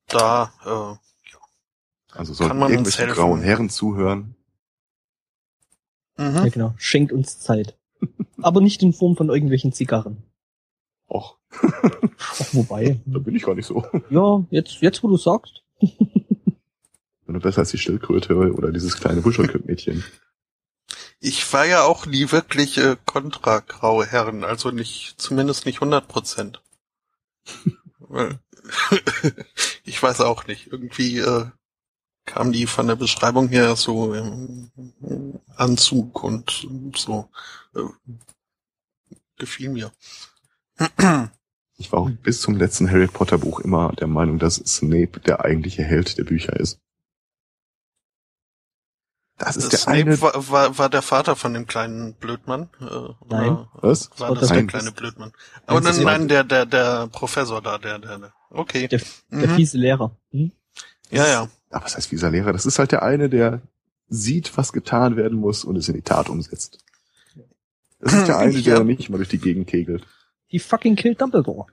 Da 0.09 0.53
äh, 0.65 2.17
Also 2.17 2.35
sollten 2.35 2.51
Kann 2.51 2.59
man 2.59 2.67
uns 2.69 2.73
irgendwelche 2.75 2.99
helfen? 3.03 3.15
grauen 3.15 3.43
Herren 3.43 3.71
zuhören. 3.71 4.37
Ja, 6.19 6.31
Mhm. 6.45 6.51
genau. 6.51 6.75
Schenkt 6.79 7.13
uns 7.13 7.41
Zeit. 7.41 7.77
Aber 8.41 8.61
nicht 8.61 8.83
in 8.83 8.93
Form 8.93 9.17
von 9.17 9.29
irgendwelchen 9.29 9.73
Zigarren. 9.73 10.23
Och, 11.09 11.37
Ach, 11.51 12.55
wobei. 12.55 13.01
da 13.07 13.19
bin 13.19 13.35
ich 13.37 13.43
gar 13.43 13.55
nicht 13.55 13.67
so. 13.67 13.85
Ja, 14.11 14.45
jetzt, 14.51 14.81
jetzt 14.81 15.03
wo 15.03 15.09
du 15.09 15.17
sagst. 15.17 15.63
Nur 17.27 17.41
besser 17.41 17.61
als 17.61 17.71
die 17.71 17.79
Schildkröte 17.79 18.35
oder 18.53 18.71
dieses 18.71 18.97
kleine 18.97 19.21
Buschelköpfmädchen. 19.21 20.05
Ich 21.19 21.53
war 21.53 21.67
ja 21.67 21.83
auch 21.83 22.07
nie 22.07 22.31
wirklich 22.31 22.79
äh, 22.79 22.97
kontra 23.05 23.61
graue 23.61 24.07
Herren, 24.07 24.45
also 24.45 24.71
nicht, 24.71 25.15
zumindest 25.19 25.67
nicht 25.67 25.77
100 25.77 26.07
Prozent. 26.09 26.63
Ich 29.85 30.03
weiß 30.03 30.23
auch 30.23 30.49
nicht, 30.49 30.73
irgendwie 30.73 31.19
äh, 31.19 31.47
kam 32.25 32.51
die 32.51 32.67
von 32.67 32.89
der 32.89 32.97
Beschreibung 32.97 33.49
her 33.49 33.77
so 33.77 34.13
im 34.13 34.71
Anzug 35.55 36.25
und 36.25 36.67
so. 36.97 37.31
Äh, 37.75 37.83
gefiel 39.39 39.71
mir. 39.71 39.93
Ich 41.79 41.93
war 41.93 42.01
auch 42.01 42.11
bis 42.11 42.41
zum 42.41 42.57
letzten 42.57 42.91
Harry 42.91 43.07
Potter 43.07 43.39
Buch 43.39 43.61
immer 43.61 43.93
der 43.93 44.07
Meinung, 44.07 44.39
dass 44.39 44.57
Snape 44.57 45.21
der 45.21 45.45
eigentliche 45.45 45.85
Held 45.85 46.19
der 46.19 46.25
Bücher 46.25 46.59
ist. 46.59 46.81
Das 49.39 49.57
ist 49.57 49.71
der 49.73 49.79
Snape 49.79 49.99
eine. 49.99 50.21
war, 50.23 50.49
war, 50.51 50.79
war 50.79 50.89
der 50.89 51.03
Vater 51.03 51.37
von 51.37 51.53
dem 51.53 51.67
kleinen 51.67 52.15
Blödmann? 52.15 52.71
Äh, 52.81 52.85
Nein. 53.29 53.51
oder 53.51 53.69
Was? 53.75 54.11
War 54.19 54.31
Das 54.31 54.41
das 54.41 54.49
der 54.51 54.65
kleine 54.67 54.93
Blödmann? 54.93 55.33
Aber 55.67 55.81
das 55.81 55.99
nein, 55.99 55.99
ist- 55.99 56.05
nein, 56.05 56.29
der, 56.29 56.45
der, 56.45 56.65
der 56.67 57.07
Professor 57.09 57.61
da, 57.61 57.77
der, 57.79 57.99
der, 57.99 58.19
der. 58.19 58.33
Okay. 58.51 58.89
Der, 58.89 59.01
der 59.31 59.49
Mhm. 59.49 59.55
fiese 59.57 59.77
Lehrer. 59.77 60.17
Hm? 60.31 60.53
Ja, 61.11 61.27
ja. 61.27 61.49
Aber 61.71 61.85
was 61.85 61.97
heißt 61.97 62.11
dieser 62.11 62.31
Lehrer? 62.31 62.53
Das 62.53 62.65
ist 62.65 62.79
halt 62.79 62.93
der 62.93 63.03
eine, 63.03 63.29
der 63.29 63.61
sieht, 64.09 64.57
was 64.57 64.73
getan 64.73 65.17
werden 65.17 65.39
muss 65.39 65.65
und 65.65 65.77
es 65.77 65.89
in 65.89 65.95
die 65.95 66.03
Tat 66.03 66.29
umsetzt. 66.31 66.79
Das 68.01 68.15
ist 68.15 68.29
der 68.29 68.39
eine, 68.39 68.53
Ja. 68.59 68.77
der 68.77 68.85
nicht 68.85 69.11
mal 69.11 69.19
durch 69.19 69.29
die 69.29 69.39
Gegend 69.39 69.67
kegelt. 69.67 70.07
Die 70.53 70.59
fucking 70.61 70.97
killed 70.97 71.21
Dumbledore. 71.21 71.67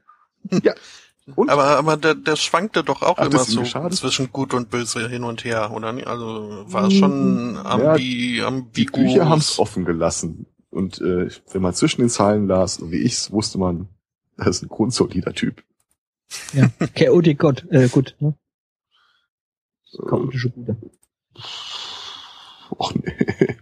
Und 1.35 1.49
Aber, 1.49 1.63
aber 1.77 1.95
der, 1.95 2.15
der 2.15 2.35
schwankte 2.35 2.83
doch 2.83 3.01
auch 3.01 3.17
Ach, 3.17 3.25
immer 3.27 3.39
so 3.39 3.61
geschadet? 3.61 3.95
zwischen 3.97 4.31
gut 4.33 4.53
und 4.53 4.69
böse 4.69 5.07
hin 5.07 5.23
und 5.23 5.45
her, 5.45 5.71
oder 5.71 5.93
nicht? 5.93 6.07
Also 6.07 6.63
war 6.67 6.87
Mhm. 6.89 6.91
schon 6.91 7.55
Ja, 7.55 7.63
ambi, 7.65 8.01
die 8.35 8.41
ambigus. 8.41 8.93
Bücher 9.01 9.29
haben 9.29 9.39
es 9.39 9.57
offen 9.57 9.85
gelassen. 9.85 10.47
Und 10.69 10.99
äh, 10.99 11.29
wenn 11.51 11.61
man 11.61 11.73
zwischen 11.73 12.01
den 12.01 12.09
Zeilen 12.09 12.47
las, 12.47 12.75
so 12.75 12.91
wie 12.91 12.97
ich's, 13.03 13.31
wusste 13.31 13.57
man, 13.57 13.87
das 14.37 14.47
ist 14.57 14.63
ein 14.63 14.69
grundsolider 14.69 15.33
Typ. 15.33 15.63
Ja. 16.51 16.67
Chaotic 16.95 17.39
God, 17.39 17.65
äh, 17.71 17.87
gut, 17.87 18.15
ne? 18.19 18.33
Chaotische 20.09 20.49
Bude. 20.49 20.75
Och 22.71 22.93
nee. 22.95 23.57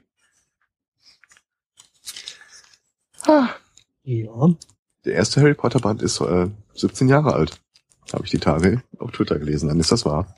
Ah, 3.27 3.50
Ja. 4.03 4.50
Der 5.06 5.13
erste 5.13 5.41
Harry 5.41 5.53
Potter 5.53 5.80
Band 5.80 6.01
ist 6.01 6.22
äh, 6.22 6.48
17 6.75 7.10
Jahre 7.10 7.34
alt. 7.34 7.60
Habe 8.13 8.25
ich 8.25 8.32
die 8.32 8.40
Tage 8.40 8.84
auf 9.00 9.12
Twitter 9.12 9.40
gelesen. 9.40 9.70
Dann 9.70 9.80
ist 9.80 9.92
das 9.92 10.06
wahr. 10.06 10.36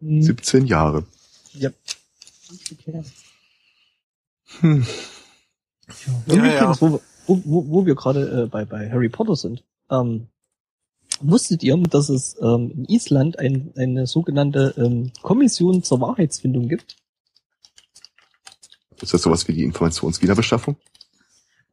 Hm. 0.00 0.22
17 0.22 0.66
Jahre. 0.66 1.04
Ja. 1.52 1.70
Hm. 4.60 4.86
Ja, 6.26 6.34
Ja, 6.34 6.36
übrigens, 6.36 6.80
Wo, 6.80 7.00
wo, 7.26 7.42
wo, 7.44 7.68
wo 7.68 7.86
wir 7.86 7.94
gerade 7.94 8.44
äh, 8.44 8.46
bei, 8.46 8.64
bei 8.64 8.90
Harry 8.90 9.08
Potter 9.08 9.36
sind. 9.36 9.64
Ähm, 9.90 10.28
wusstet 11.20 11.62
ihr, 11.62 11.76
dass 11.76 12.08
es 12.08 12.36
ähm, 12.40 12.70
in 12.70 12.84
Island 12.86 13.38
ein, 13.38 13.72
eine 13.76 14.06
sogenannte 14.06 14.74
ähm, 14.76 15.12
Kommission 15.22 15.82
zur 15.82 16.00
Wahrheitsfindung 16.00 16.68
gibt? 16.68 16.96
Ist 19.00 19.12
das 19.12 19.22
sowas 19.22 19.46
wie 19.46 19.52
die 19.52 19.64
Informationswiederbeschaffung? 19.64 20.76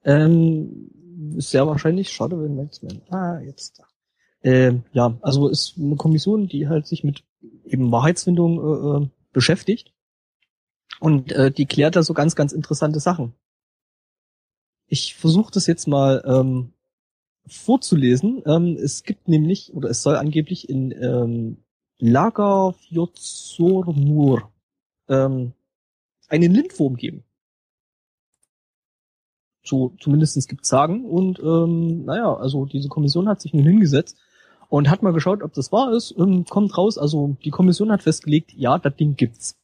Ähm, 0.04 0.92
ist 1.38 1.52
sehr 1.52 1.68
wahrscheinlich. 1.68 2.12
Schade, 2.12 2.42
wenn 2.42 2.56
man 2.56 2.70
Ah, 3.10 3.40
jetzt. 3.40 3.82
Ähm, 4.44 4.84
ja, 4.92 5.18
also 5.22 5.48
ist 5.48 5.76
eine 5.78 5.96
Kommission, 5.96 6.48
die 6.48 6.68
halt 6.68 6.88
sich 6.88 7.04
mit 7.04 7.24
eben 7.66 7.92
Wahrheitsfindung 7.92 8.60
äh, 8.60 9.04
äh, 9.04 9.10
beschäftigt. 9.32 9.94
Und 11.00 11.32
äh, 11.32 11.52
die 11.52 11.66
klärt 11.66 11.96
da 11.96 12.04
so 12.04 12.14
ganz, 12.14 12.36
ganz 12.36 12.54
interessante 12.54 13.00
Sachen. 13.00 13.34
Ich 14.88 15.16
versuche 15.16 15.52
das 15.52 15.66
jetzt 15.68 15.88
mal 15.88 16.24
ähm, 16.26 16.74
vorzulesen. 17.48 18.44
Ähm, 18.46 18.78
es 18.78 19.04
gibt 19.04 19.28
nämlich, 19.28 19.74
oder 19.74 19.90
es 19.90 20.04
soll 20.04 20.16
angeblich 20.16 20.70
in 20.70 20.92
ähm, 20.92 21.58
Lagerfjordsormur 22.00 24.52
ähm, 25.08 25.54
einen 26.28 26.54
Lindwurm 26.54 26.96
geben. 26.96 27.24
So 29.64 29.94
zumindestens 30.00 30.48
gibt's 30.48 30.70
sagen. 30.70 31.06
Und 31.06 31.40
ähm, 31.40 32.06
naja, 32.06 32.36
also 32.36 32.66
diese 32.66 32.90
Kommission 32.90 33.30
hat 33.30 33.42
sich 33.42 33.54
nun 33.54 33.64
hingesetzt 33.64 34.18
und 34.70 34.90
hat 34.90 35.04
mal 35.04 35.14
geschaut, 35.14 35.42
ob 35.42 35.54
das 35.54 35.72
wahr 35.72 35.94
ist. 35.94 36.14
Ähm, 36.18 36.46
kommt 36.46 36.78
raus, 36.78 36.98
also 36.98 37.38
die 37.44 37.52
Kommission 37.52 37.92
hat 37.92 38.04
festgelegt, 38.04 38.54
ja, 38.54 38.78
das 38.78 38.96
Ding 38.96 39.16
gibt's. 39.16 39.56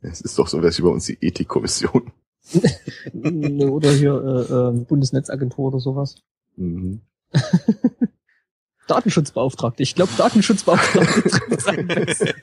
Es 0.00 0.20
ist 0.20 0.38
doch 0.38 0.48
so, 0.48 0.60
dass 0.60 0.78
über 0.78 0.90
uns 0.90 1.06
die 1.06 1.18
Ethikkommission. 1.20 2.12
oder 3.12 3.92
hier 3.92 4.14
äh, 4.14 4.52
äh, 4.52 4.84
Bundesnetzagentur 4.84 5.66
oder 5.66 5.80
sowas. 5.80 6.16
Mhm. 6.56 7.02
Datenschutzbeauftragte. 8.86 9.82
Ich 9.82 9.94
glaube, 9.94 10.12
Datenschutzbeauftragte 10.16 11.28
trifft 11.28 11.60
sein 11.60 11.86
besser. 11.86 12.34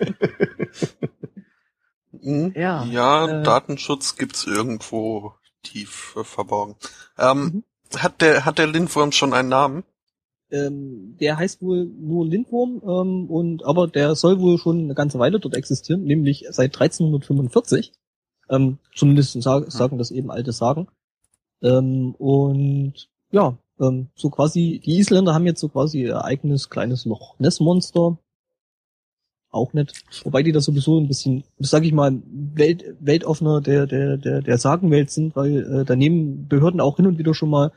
Mhm. 2.12 2.54
Ja, 2.56 2.86
Ja, 2.86 3.28
äh, 3.28 3.44
Datenschutz 3.44 4.16
gibt's 4.16 4.46
irgendwo 4.46 5.34
tief 5.76 6.16
äh, 6.18 6.24
verborgen. 6.24 6.76
Ähm, 7.18 7.44
Mhm. 7.44 7.64
Hat 7.98 8.22
der, 8.22 8.46
hat 8.46 8.58
der 8.58 8.68
Lindwurm 8.68 9.12
schon 9.12 9.34
einen 9.34 9.50
Namen? 9.50 9.84
Ähm, 10.52 11.18
der 11.20 11.38
heißt 11.38 11.62
wohl 11.62 11.86
nur 11.86 12.26
Lindwurm, 12.26 12.82
ähm, 12.84 13.30
und 13.30 13.64
aber 13.66 13.88
der 13.88 14.16
soll 14.16 14.40
wohl 14.40 14.58
schon 14.58 14.86
eine 14.86 14.96
ganze 14.96 15.20
Weile 15.20 15.40
dort 15.40 15.56
existieren, 15.56 16.04
nämlich 16.04 16.46
seit 16.50 16.76
1345. 16.76 17.94
Ähm, 18.50 18.78
zumindest 18.96 19.42
sag, 19.42 19.72
sagen 19.72 19.98
das 19.98 20.12
eben 20.12 20.32
alte 20.32 20.52
Sagen. 20.52 20.88
Ähm, 21.62 22.16
und 22.16 23.10
ja, 23.32 23.58
ähm, 23.80 24.08
so 24.16 24.30
quasi, 24.30 24.82
die 24.84 24.98
Isländer 24.98 25.34
haben 25.34 25.46
jetzt 25.46 25.62
so 25.62 25.70
quasi 25.70 26.04
ihr 26.04 26.24
eigenes 26.24 26.70
kleines 26.70 27.06
Loch 27.06 27.40
Nessmonster. 27.40 28.18
Auch 29.56 29.74
nett. 29.74 29.94
Wobei 30.24 30.44
die 30.44 30.52
da 30.52 30.60
sowieso 30.60 31.00
ein 31.00 31.08
bisschen, 31.08 31.46
sag 31.60 31.84
ich 31.86 31.94
mal, 31.94 32.22
Welt, 32.26 32.84
weltoffener 33.00 33.62
der, 33.62 33.88
der, 33.88 34.18
der, 34.18 34.42
der 34.42 34.58
Sagenwelt 34.58 35.12
sind, 35.12 35.36
weil 35.36 35.82
äh, 35.82 35.86
da 35.86 35.96
nehmen 35.96 36.48
Behörden 36.48 36.82
auch 36.82 36.98
hin 36.98 37.08
und 37.08 37.18
wieder 37.18 37.34
schon 37.34 37.50
mal 37.50 37.72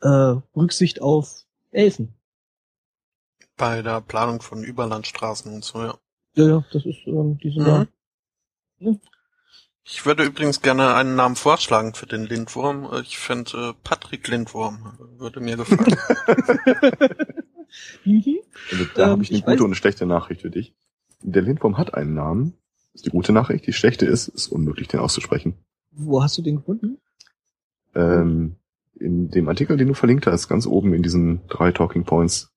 äh, 0.00 0.36
Rücksicht 0.56 1.02
auf 1.02 1.44
Elfen. 1.72 2.14
Bei 3.56 3.82
der 3.82 4.00
Planung 4.00 4.42
von 4.42 4.62
Überlandstraßen 4.62 5.52
und 5.52 5.64
so, 5.64 5.80
ja. 5.82 5.98
Ja, 6.36 6.46
ja, 6.46 6.64
das 6.72 6.84
ist, 6.86 7.06
ähm, 7.06 7.38
die 7.38 7.50
sind 7.50 7.62
Mhm. 7.62 7.66
da. 7.66 7.86
Ne? 8.78 9.00
Ich 9.86 10.06
würde 10.06 10.24
übrigens 10.24 10.62
gerne 10.62 10.94
einen 10.94 11.14
Namen 11.14 11.36
vorschlagen 11.36 11.94
für 11.94 12.06
den 12.06 12.24
Lindwurm. 12.24 12.88
Ich 13.02 13.18
finde 13.18 13.70
äh, 13.70 13.72
Patrick 13.84 14.26
Lindwurm 14.28 14.96
würde 15.18 15.40
mir 15.40 15.56
gefallen. 15.56 15.84
mhm. 18.04 18.38
also, 18.70 18.84
da 18.94 19.04
ähm, 19.04 19.10
habe 19.10 19.22
ich 19.22 19.30
eine 19.30 19.38
ich 19.38 19.44
gute 19.44 19.62
und 19.62 19.66
eine 19.66 19.74
schlechte 19.74 20.06
Nachricht 20.06 20.40
für 20.40 20.50
dich. 20.50 20.74
Der 21.26 21.42
Lindwurm 21.42 21.78
hat 21.78 21.94
einen 21.94 22.12
Namen. 22.14 22.52
Das 22.92 23.00
ist 23.00 23.06
die 23.06 23.10
gute 23.10 23.32
Nachricht. 23.32 23.66
Die 23.66 23.72
schlechte 23.72 24.04
ist, 24.04 24.28
ist 24.28 24.48
unmöglich, 24.48 24.88
den 24.88 25.00
auszusprechen. 25.00 25.54
Wo 25.90 26.22
hast 26.22 26.36
du 26.36 26.42
den 26.42 26.56
gefunden? 26.56 26.98
Ähm, 27.94 28.56
in 29.00 29.30
dem 29.30 29.48
Artikel, 29.48 29.78
den 29.78 29.88
du 29.88 29.94
verlinkt 29.94 30.26
hast, 30.26 30.48
ganz 30.48 30.66
oben 30.66 30.92
in 30.92 31.02
diesen 31.02 31.40
drei 31.48 31.72
Talking 31.72 32.04
Points. 32.04 32.52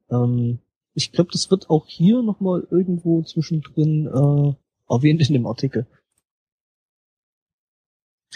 Ähm, 0.09 0.59
ich 0.93 1.11
glaube, 1.11 1.31
das 1.31 1.51
wird 1.51 1.69
auch 1.69 1.85
hier 1.87 2.21
nochmal 2.21 2.67
irgendwo 2.71 3.21
zwischendrin 3.21 4.07
äh, 4.07 4.53
erwähnt 4.91 5.27
in 5.27 5.33
dem 5.33 5.47
Artikel. 5.47 5.85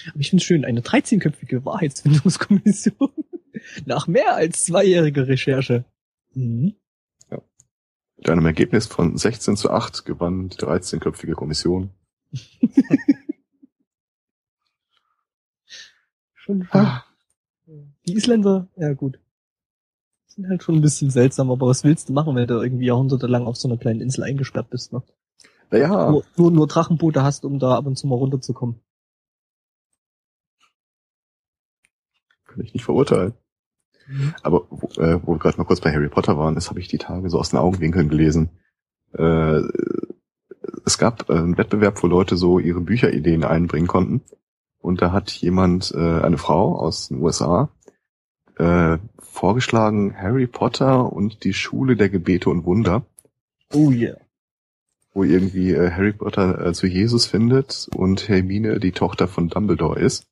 Aber 0.09 0.19
ich 0.19 0.29
finde 0.29 0.41
es 0.41 0.45
schön, 0.45 0.65
eine 0.65 0.81
13-köpfige 0.81 1.65
Wahrheitsfindungskommission 1.65 3.13
nach 3.85 4.07
mehr 4.07 4.35
als 4.35 4.65
zweijähriger 4.65 5.27
Recherche. 5.27 5.85
Mhm. 6.33 6.75
Ja. 7.29 7.41
Mit 8.17 8.29
einem 8.29 8.45
Ergebnis 8.45 8.87
von 8.87 9.17
16 9.17 9.55
zu 9.55 9.69
8 9.69 10.05
gewann 10.05 10.49
die 10.49 10.57
13-köpfige 10.57 11.33
Kommission. 11.33 11.91
schon, 16.33 16.63
schon. 16.63 16.67
Ah. 16.71 17.05
Die 18.07 18.13
Isländer, 18.13 18.67
ja 18.75 18.93
gut. 18.93 19.19
Sind 20.35 20.49
halt 20.49 20.63
schon 20.63 20.75
ein 20.75 20.81
bisschen 20.81 21.11
seltsam, 21.11 21.51
aber 21.51 21.67
was 21.67 21.83
willst 21.83 22.09
du 22.09 22.13
machen, 22.13 22.35
wenn 22.35 22.47
du 22.47 22.59
irgendwie 22.59 22.87
jahrhundertelang 22.87 23.45
auf 23.45 23.55
so 23.55 23.67
einer 23.67 23.77
kleinen 23.77 24.01
Insel 24.01 24.23
eingesperrt 24.23 24.71
bist, 24.71 24.91
ne? 24.91 25.03
Naja. 25.69 26.09
Nur, 26.09 26.23
nur, 26.37 26.49
nur 26.49 26.67
Drachenboote 26.67 27.21
hast, 27.21 27.45
um 27.45 27.59
da 27.59 27.75
ab 27.75 27.85
und 27.85 27.97
zu 27.97 28.07
mal 28.07 28.15
runterzukommen. 28.15 28.79
Kann 32.45 32.63
ich 32.63 32.73
nicht 32.73 32.83
verurteilen. 32.83 33.33
Mhm. 34.07 34.33
Aber 34.41 34.65
wo, 34.71 34.87
äh, 34.99 35.19
wo 35.23 35.33
wir 35.33 35.39
gerade 35.39 35.57
mal 35.59 35.65
kurz 35.65 35.81
bei 35.81 35.93
Harry 35.93 36.09
Potter 36.09 36.35
waren, 36.35 36.55
das 36.55 36.69
habe 36.69 36.79
ich 36.79 36.87
die 36.87 36.97
Tage 36.97 37.29
so 37.29 37.37
aus 37.37 37.51
den 37.51 37.59
Augenwinkeln 37.59 38.09
gelesen. 38.09 38.49
Äh, 39.13 39.61
es 40.83 40.97
gab 40.97 41.29
äh, 41.29 41.33
einen 41.33 41.59
Wettbewerb, 41.59 42.01
wo 42.01 42.07
Leute 42.07 42.37
so 42.37 42.57
ihre 42.57 42.81
Bücherideen 42.81 43.43
einbringen 43.43 43.87
konnten. 43.87 44.21
Und 44.79 45.03
da 45.03 45.11
hat 45.11 45.29
jemand, 45.29 45.93
äh, 45.95 46.21
eine 46.21 46.39
Frau 46.39 46.75
aus 46.75 47.09
den 47.09 47.21
USA, 47.21 47.69
äh, 48.57 48.97
vorgeschlagen 49.19 50.15
Harry 50.15 50.47
Potter 50.47 51.11
und 51.11 51.43
die 51.43 51.53
Schule 51.53 51.95
der 51.95 52.09
Gebete 52.09 52.49
und 52.49 52.65
Wunder. 52.65 53.05
Oh 53.71 53.91
yeah 53.91 54.15
wo 55.13 55.23
irgendwie 55.23 55.71
äh, 55.71 55.91
Harry 55.91 56.13
Potter 56.13 56.65
äh, 56.65 56.73
zu 56.73 56.87
Jesus 56.87 57.25
findet 57.27 57.87
und 57.95 58.27
Hermine 58.27 58.79
die 58.79 58.91
Tochter 58.91 59.27
von 59.27 59.47
Dumbledore 59.47 59.99
ist, 59.99 60.27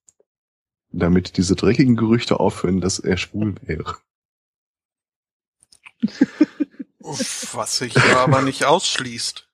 damit 0.92 1.38
diese 1.38 1.56
dreckigen 1.56 1.96
Gerüchte 1.96 2.40
aufhören, 2.40 2.82
dass 2.82 3.00
er 3.00 3.18
schwul 3.18 3.56
wäre. 3.62 3.98
Was 7.00 7.78
sich 7.78 7.94
ja 7.94 8.18
aber 8.18 8.42
nicht 8.42 8.66
ausschließt. 8.66 9.48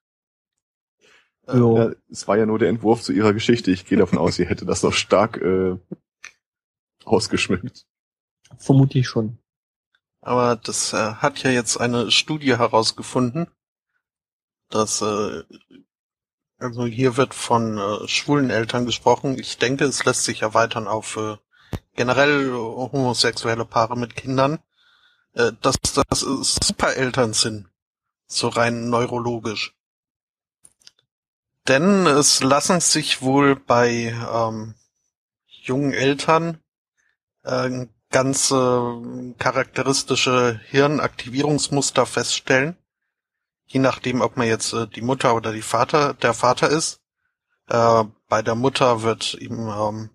Äh, 1.48 1.58
ja, 1.58 1.92
es 2.10 2.28
war 2.28 2.38
ja 2.38 2.46
nur 2.46 2.60
der 2.60 2.70
Entwurf 2.70 3.02
zu 3.02 3.14
ihrer 3.14 3.34
Geschichte. 3.34 3.72
Ich 3.72 3.86
gehe 3.86 3.98
davon 3.98 4.20
aus, 4.20 4.36
sie 4.36 4.46
hätte 4.46 4.66
das 4.66 4.84
noch 4.84 4.94
stark 4.94 5.38
äh, 5.38 5.78
ausgeschmückt. 7.04 7.86
Vermutlich 8.58 9.08
schon. 9.08 9.38
Aber 10.22 10.56
das 10.56 10.94
äh, 10.94 11.14
hat 11.16 11.44
ja 11.44 11.52
jetzt 11.52 11.78
eine 11.78 12.12
Studie 12.12 12.58
herausgefunden, 12.58 13.48
dass 14.70 15.02
äh, 15.02 15.44
also 16.60 16.86
hier 16.86 17.18
wird 17.18 17.34
von 17.34 17.78
äh, 17.78 18.08
schwulen 18.08 18.50
Eltern 18.50 18.86
gesprochen. 18.86 19.38
Ich 19.38 19.58
denke, 19.58 19.86
es 19.86 20.06
lässt 20.06 20.24
sich 20.24 20.42
erweitern 20.42 20.88
auf 20.88 21.16
äh, 21.18 21.38
generell 21.96 22.52
homosexuelle 22.52 23.66
Paare 23.66 23.98
mit 23.98 24.16
Kindern, 24.16 24.60
äh, 25.34 25.52
dass 25.62 25.76
das 25.82 26.22
Supereltern 26.22 27.34
sind, 27.34 27.70
so 28.26 28.48
rein 28.48 28.90
neurologisch. 28.90 29.76
Denn 31.68 32.08
es 32.08 32.42
lassen 32.42 32.80
sich 32.80 33.22
wohl 33.22 33.56
bei 33.56 34.16
ähm, 34.34 34.74
jungen 35.48 35.94
Eltern 35.94 36.62
äh, 37.44 37.88
ganz 38.18 38.50
äh, 38.50 39.34
charakteristische 39.38 40.60
Hirnaktivierungsmuster 40.72 42.08
feststellen, 42.08 42.76
je 43.68 43.80
nachdem, 43.80 44.22
ob 44.22 44.38
man 44.38 44.48
jetzt 44.48 44.74
äh, 44.74 44.88
die 44.88 45.04
Mutter 45.04 45.36
oder 45.36 45.54
die 45.54 45.62
Vater, 45.62 46.16
der 46.16 46.34
Vater 46.34 46.68
ist. 46.68 47.00
Äh, 47.68 48.06
bei 48.28 48.42
der 48.42 48.56
Mutter 48.56 49.04
wird 49.04 49.36
ihm 49.36 49.70
ähm, 49.70 50.10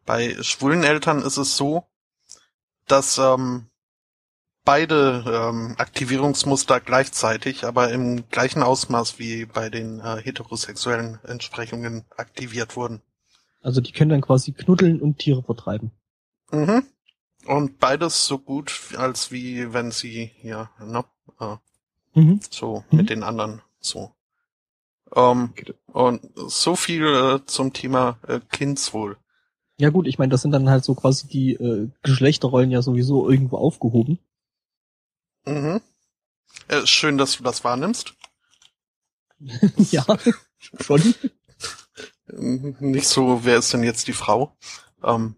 bei 0.05 0.37
schwulen 0.43 0.85
Eltern 0.85 1.23
ist 1.23 1.37
es 1.37 1.57
so, 1.57 1.87
dass 2.87 3.19
ähm, 3.19 3.71
beide 4.69 5.25
ähm, 5.27 5.77
Aktivierungsmuster 5.79 6.81
gleichzeitig, 6.81 7.65
aber 7.65 7.91
im 7.91 8.29
gleichen 8.29 8.63
Ausmaß 8.63 9.19
wie 9.19 9.47
bei 9.47 9.71
den 9.71 10.01
äh, 10.01 10.21
heterosexuellen 10.23 11.19
Entsprechungen 11.25 12.05
aktiviert 12.19 12.77
wurden. 12.77 13.01
Also 13.63 13.81
die 13.81 13.93
können 13.93 14.11
dann 14.11 14.21
quasi 14.21 14.53
knuddeln 14.53 15.01
und 15.01 15.21
Tiere 15.21 15.43
vertreiben. 15.43 15.93
Mhm. 16.53 16.83
Und 17.47 17.79
beides 17.79 18.27
so 18.27 18.39
gut, 18.39 18.91
als 18.99 19.33
wie 19.33 19.73
wenn 19.73 19.91
sie, 19.91 20.33
ja, 20.43 20.69
ne, 20.85 21.03
äh, 21.41 22.21
mhm. 22.21 22.41
so 22.51 22.85
mhm. 22.91 22.99
mit 22.99 23.09
den 23.09 23.23
anderen 23.23 23.63
so. 23.81 24.11
Ähm, 25.17 25.55
und 25.87 26.21
so 26.35 26.77
viel 26.77 27.07
äh, 27.07 27.47
zum 27.47 27.73
Thema 27.73 28.19
äh, 28.29 28.41
Kindswohl. 28.53 29.17
Ja 29.79 29.89
gut, 29.89 30.07
ich 30.07 30.19
meine, 30.19 30.31
das 30.31 30.43
sind 30.43 30.51
dann 30.51 30.69
halt 30.69 30.85
so 30.85 30.95
quasi 30.95 31.27
die 31.27 31.55
äh, 31.55 31.89
Geschlechterrollen 32.03 32.71
ja 32.71 32.83
sowieso 32.83 33.31
irgendwo 33.31 33.57
aufgehoben. 33.57 34.19
Mhm. 35.47 35.81
Äh, 36.69 36.87
schön, 36.87 37.19
dass 37.19 37.37
du 37.37 37.43
das 37.43 37.65
wahrnimmst. 37.65 38.15
ja, 39.91 40.05
schon. 40.81 41.15
Nicht 42.81 43.09
so, 43.09 43.45
wer 43.45 43.59
ist 43.59 43.73
denn 43.73 43.85
jetzt 43.85 44.09
die 44.09 44.13
Frau? 44.13 44.57
Ähm, 45.03 45.37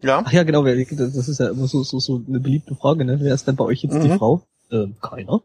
ja. 0.00 0.22
Ach 0.24 0.32
ja, 0.32 0.42
genau, 0.42 0.64
das 0.64 1.28
ist 1.28 1.40
ja 1.40 1.50
immer 1.50 1.66
so, 1.66 1.82
so, 1.82 1.98
so 1.98 2.22
eine 2.26 2.40
beliebte 2.40 2.74
Frage, 2.74 3.04
ne? 3.04 3.20
Wer 3.20 3.34
ist 3.34 3.46
denn 3.46 3.56
bei 3.56 3.64
euch 3.64 3.82
jetzt 3.82 3.94
mhm. 3.94 4.02
die 4.02 4.18
Frau? 4.18 4.46
Ähm, 4.70 4.96
keiner. 5.00 5.42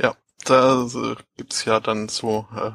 ja, 0.00 0.14
da 0.44 0.84
äh, 0.84 1.16
gibt's 1.36 1.64
ja 1.64 1.80
dann 1.80 2.08
so 2.08 2.46
äh, 2.54 2.72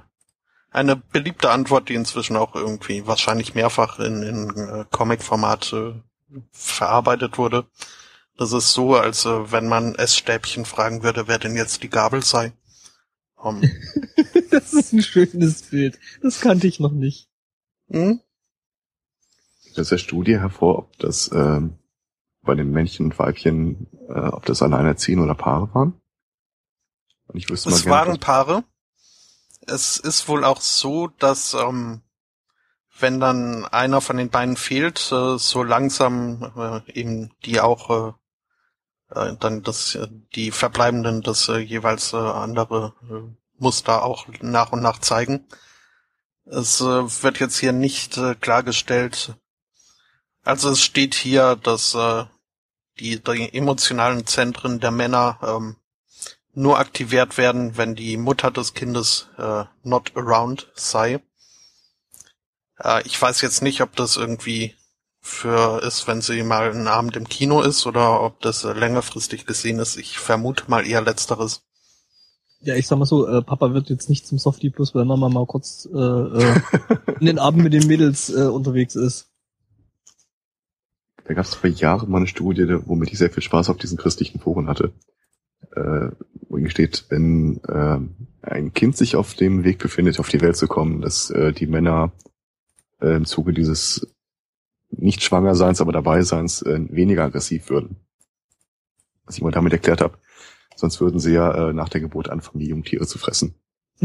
eine 0.71 0.95
beliebte 0.95 1.51
Antwort, 1.51 1.89
die 1.89 1.95
inzwischen 1.95 2.35
auch 2.35 2.55
irgendwie 2.55 3.07
wahrscheinlich 3.07 3.55
mehrfach 3.55 3.99
in, 3.99 4.23
in 4.23 4.49
äh, 4.49 4.85
Comic-Format 4.91 5.73
äh, 5.73 5.93
verarbeitet 6.51 7.37
wurde. 7.37 7.65
Das 8.37 8.53
ist 8.53 8.71
so, 8.73 8.95
als 8.95 9.25
äh, 9.25 9.51
wenn 9.51 9.67
man 9.67 9.95
Essstäbchen 9.95 10.65
fragen 10.65 11.01
würde, 11.01 11.27
wer 11.27 11.39
denn 11.39 11.55
jetzt 11.55 11.81
die 11.83 11.89
Gabel 11.89 12.23
sei. 12.23 12.53
Um, 13.35 13.61
das 14.51 14.73
ist 14.73 14.93
ein 14.93 15.01
schönes 15.01 15.63
Bild. 15.63 15.99
Das 16.21 16.39
kannte 16.39 16.67
ich 16.67 16.79
noch 16.79 16.91
nicht. 16.91 17.29
Hm? 17.89 18.21
Das 19.69 19.85
ist 19.85 19.91
der 19.91 19.97
Studie 19.97 20.39
hervor, 20.39 20.79
ob 20.79 20.97
das 20.97 21.31
ähm, 21.31 21.77
bei 22.41 22.55
den 22.55 22.71
Männchen 22.71 23.07
und 23.07 23.19
Weibchen, 23.19 23.87
äh, 24.09 24.27
ob 24.27 24.45
das 24.45 24.61
alleinerziehende 24.61 25.23
oder 25.23 25.35
Paare 25.35 25.73
waren? 25.73 26.01
Und 27.27 27.37
ich 27.37 27.49
wüsste 27.49 27.69
es 27.69 27.85
mal 27.85 27.91
waren 27.91 28.19
Paare. 28.19 28.63
Es 29.67 29.97
ist 29.97 30.27
wohl 30.27 30.43
auch 30.43 30.61
so, 30.61 31.07
dass 31.07 31.53
ähm, 31.53 32.01
wenn 32.99 33.19
dann 33.19 33.65
einer 33.65 34.01
von 34.01 34.17
den 34.17 34.29
beiden 34.29 34.57
fehlt, 34.57 35.11
äh, 35.11 35.37
so 35.37 35.61
langsam 35.61 36.51
äh, 36.55 36.91
eben 36.93 37.31
die 37.45 37.59
auch 37.59 38.15
äh, 39.13 39.33
dann 39.39 39.63
das 39.63 39.95
äh, 39.95 40.07
die 40.35 40.51
verbleibenden 40.51 41.21
das 41.21 41.49
äh, 41.49 41.57
jeweils 41.57 42.13
äh, 42.13 42.17
andere 42.17 42.93
äh, 43.09 43.35
Muster 43.57 44.03
auch 44.03 44.27
nach 44.41 44.71
und 44.71 44.81
nach 44.81 44.99
zeigen. 44.99 45.47
Es 46.45 46.79
äh, 46.81 46.85
wird 46.85 47.39
jetzt 47.39 47.57
hier 47.57 47.73
nicht 47.73 48.17
äh, 48.17 48.35
klargestellt. 48.35 49.35
Also 50.43 50.69
es 50.69 50.81
steht 50.81 51.13
hier, 51.15 51.57
dass 51.57 51.93
äh, 51.93 52.25
die, 52.99 53.21
die 53.21 53.53
emotionalen 53.53 54.25
Zentren 54.25 54.79
der 54.79 54.91
Männer 54.91 55.39
ähm, 55.41 55.75
nur 56.53 56.79
aktiviert 56.79 57.37
werden, 57.37 57.77
wenn 57.77 57.95
die 57.95 58.17
Mutter 58.17 58.49
des 58.49 58.73
Kindes 58.73 59.27
äh, 59.37 59.65
not 59.83 60.13
around 60.15 60.71
sei. 60.73 61.21
Äh, 62.79 63.05
ich 63.05 63.21
weiß 63.21 63.41
jetzt 63.41 63.61
nicht, 63.61 63.81
ob 63.81 63.95
das 63.95 64.15
irgendwie 64.15 64.75
für 65.27 65.83
ist, 65.83 66.07
wenn 66.07 66.21
sie 66.21 66.41
mal 66.43 66.71
einen 66.71 66.87
Abend 66.87 67.15
im 67.17 67.27
Kino 67.27 67.61
ist 67.61 67.85
oder 67.85 68.21
ob 68.21 68.41
das 68.41 68.63
äh, 68.63 68.73
längerfristig 68.73 69.45
gesehen 69.45 69.79
ist. 69.79 69.97
Ich 69.97 70.17
vermute 70.17 70.63
mal 70.67 70.87
eher 70.87 71.01
letzteres. 71.01 71.61
Ja, 72.61 72.75
ich 72.75 72.87
sag 72.87 72.97
mal 72.97 73.05
so, 73.05 73.27
äh, 73.27 73.43
Papa 73.43 73.73
wird 73.73 73.89
jetzt 73.89 74.09
nicht 74.09 74.25
zum 74.25 74.39
Softie 74.39 74.71
plus, 74.71 74.95
weil 74.95 75.05
Mama 75.05 75.29
mal 75.29 75.45
kurz 75.45 75.87
äh, 75.93 75.97
äh, 75.97 76.59
in 77.19 77.25
den 77.27 77.39
Abend 77.39 77.63
mit 77.63 77.73
den 77.73 77.85
Mädels 77.85 78.29
äh, 78.29 78.47
unterwegs 78.47 78.95
ist. 78.95 79.29
Da 81.25 81.33
gab 81.33 81.45
es 81.45 81.55
vor 81.55 81.69
Jahren 81.69 82.09
mal 82.09 82.19
eine 82.19 82.27
Studie, 82.27 82.79
womit 82.85 83.11
ich 83.11 83.17
sehr 83.17 83.29
viel 83.29 83.43
Spaß 83.43 83.69
auf 83.69 83.77
diesen 83.77 83.97
christlichen 83.97 84.39
Foren 84.39 84.67
hatte. 84.67 84.93
Äh, 85.75 86.09
wo 86.49 86.65
steht, 86.69 87.05
wenn 87.09 87.61
äh, 87.67 87.99
ein 88.41 88.73
Kind 88.73 88.95
sich 88.95 89.15
auf 89.15 89.33
dem 89.33 89.63
Weg 89.63 89.79
befindet, 89.79 90.19
auf 90.19 90.29
die 90.29 90.41
Welt 90.41 90.55
zu 90.55 90.67
kommen, 90.67 91.01
dass 91.01 91.29
äh, 91.29 91.51
die 91.51 91.67
Männer 91.67 92.13
äh, 93.01 93.15
im 93.15 93.25
Zuge 93.25 93.53
dieses 93.53 94.07
nicht 94.89 95.23
Schwangerseins, 95.23 95.81
aber 95.81 95.91
Dabeiseins 95.91 96.61
äh, 96.61 96.79
weniger 96.89 97.23
aggressiv 97.23 97.69
würden. 97.69 97.97
Was 99.25 99.37
ich 99.37 99.43
mal 99.43 99.51
damit 99.51 99.73
erklärt 99.73 100.01
habe. 100.01 100.17
Sonst 100.75 101.01
würden 101.01 101.19
sie 101.19 101.33
ja 101.33 101.69
äh, 101.69 101.73
nach 101.73 101.89
der 101.89 102.01
Geburt 102.01 102.29
anfangen, 102.29 102.59
die 102.59 102.69
Jungtiere 102.69 103.07
zu 103.07 103.17
fressen. 103.17 103.55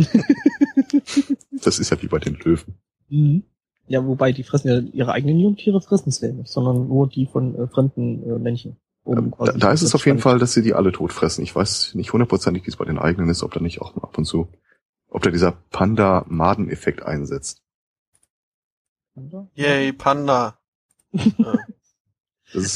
das 1.63 1.79
ist 1.79 1.91
ja 1.91 2.01
wie 2.03 2.09
bei 2.09 2.19
den 2.19 2.35
Löwen. 2.35 2.79
Mhm. 3.09 3.45
Ja, 3.89 4.07
wobei 4.07 4.33
die 4.33 4.43
fressen 4.43 4.69
ja 4.69 4.79
ihre 4.79 5.13
eigenen 5.13 5.39
Jungtiere 5.39 5.81
fressen 5.81 6.11
sie 6.11 6.27
ja 6.27 6.33
nicht, 6.33 6.49
sondern 6.49 6.89
nur 6.89 7.09
die 7.09 7.27
von 7.27 7.55
äh, 7.55 7.67
fremden 7.67 8.23
äh, 8.23 8.39
Männchen. 8.39 8.77
Um 9.05 9.35
da, 9.39 9.53
da 9.53 9.73
ist 9.73 9.83
es 9.83 9.95
auf 9.95 10.07
jeden 10.07 10.21
Fall, 10.21 10.39
dass 10.39 10.53
sie 10.53 10.63
die 10.63 10.75
alle 10.75 10.93
tot 10.93 11.13
fressen. 11.13 11.43
Ich 11.43 11.55
weiß 11.55 11.95
nicht 11.95 12.13
hundertprozentig, 12.13 12.65
wie 12.65 12.71
es 12.71 12.77
bei 12.77 12.85
den 12.85 12.99
eigenen 12.99 13.29
ist, 13.29 13.43
ob 13.43 13.53
da 13.53 13.61
nicht 13.61 13.83
auch 13.83 13.97
ab 13.97 14.17
und 14.17 14.25
zu, 14.25 14.49
ob 15.09 15.23
da 15.23 15.31
dieser 15.31 15.53
Panda-Maden-Effekt 15.71 17.03
einsetzt. 17.03 17.63
Panda? 19.15 19.49
Yay, 19.55 19.93
Panda. 19.93 20.59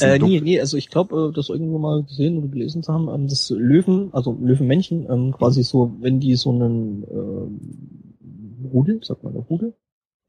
Äh, 0.01 0.19
nee, 0.19 0.41
nee, 0.41 0.59
also 0.59 0.77
ich 0.77 0.89
glaube, 0.89 1.29
äh, 1.29 1.35
das 1.35 1.49
irgendwo 1.49 1.77
mal 1.77 2.03
gesehen 2.03 2.37
oder 2.37 2.47
gelesen 2.47 2.83
zu 2.83 2.93
haben, 2.93 3.09
ähm, 3.09 3.27
das 3.27 3.49
Löwen, 3.49 4.09
also 4.13 4.37
Löwenmännchen, 4.39 5.07
ähm, 5.09 5.31
quasi 5.33 5.63
so, 5.63 5.95
wenn 5.99 6.19
die 6.19 6.35
so 6.35 6.51
einen 6.51 7.03
ähm, 7.09 8.69
Rudel, 8.71 9.03
sagt 9.03 9.23
man, 9.23 9.35
Rudel? 9.35 9.73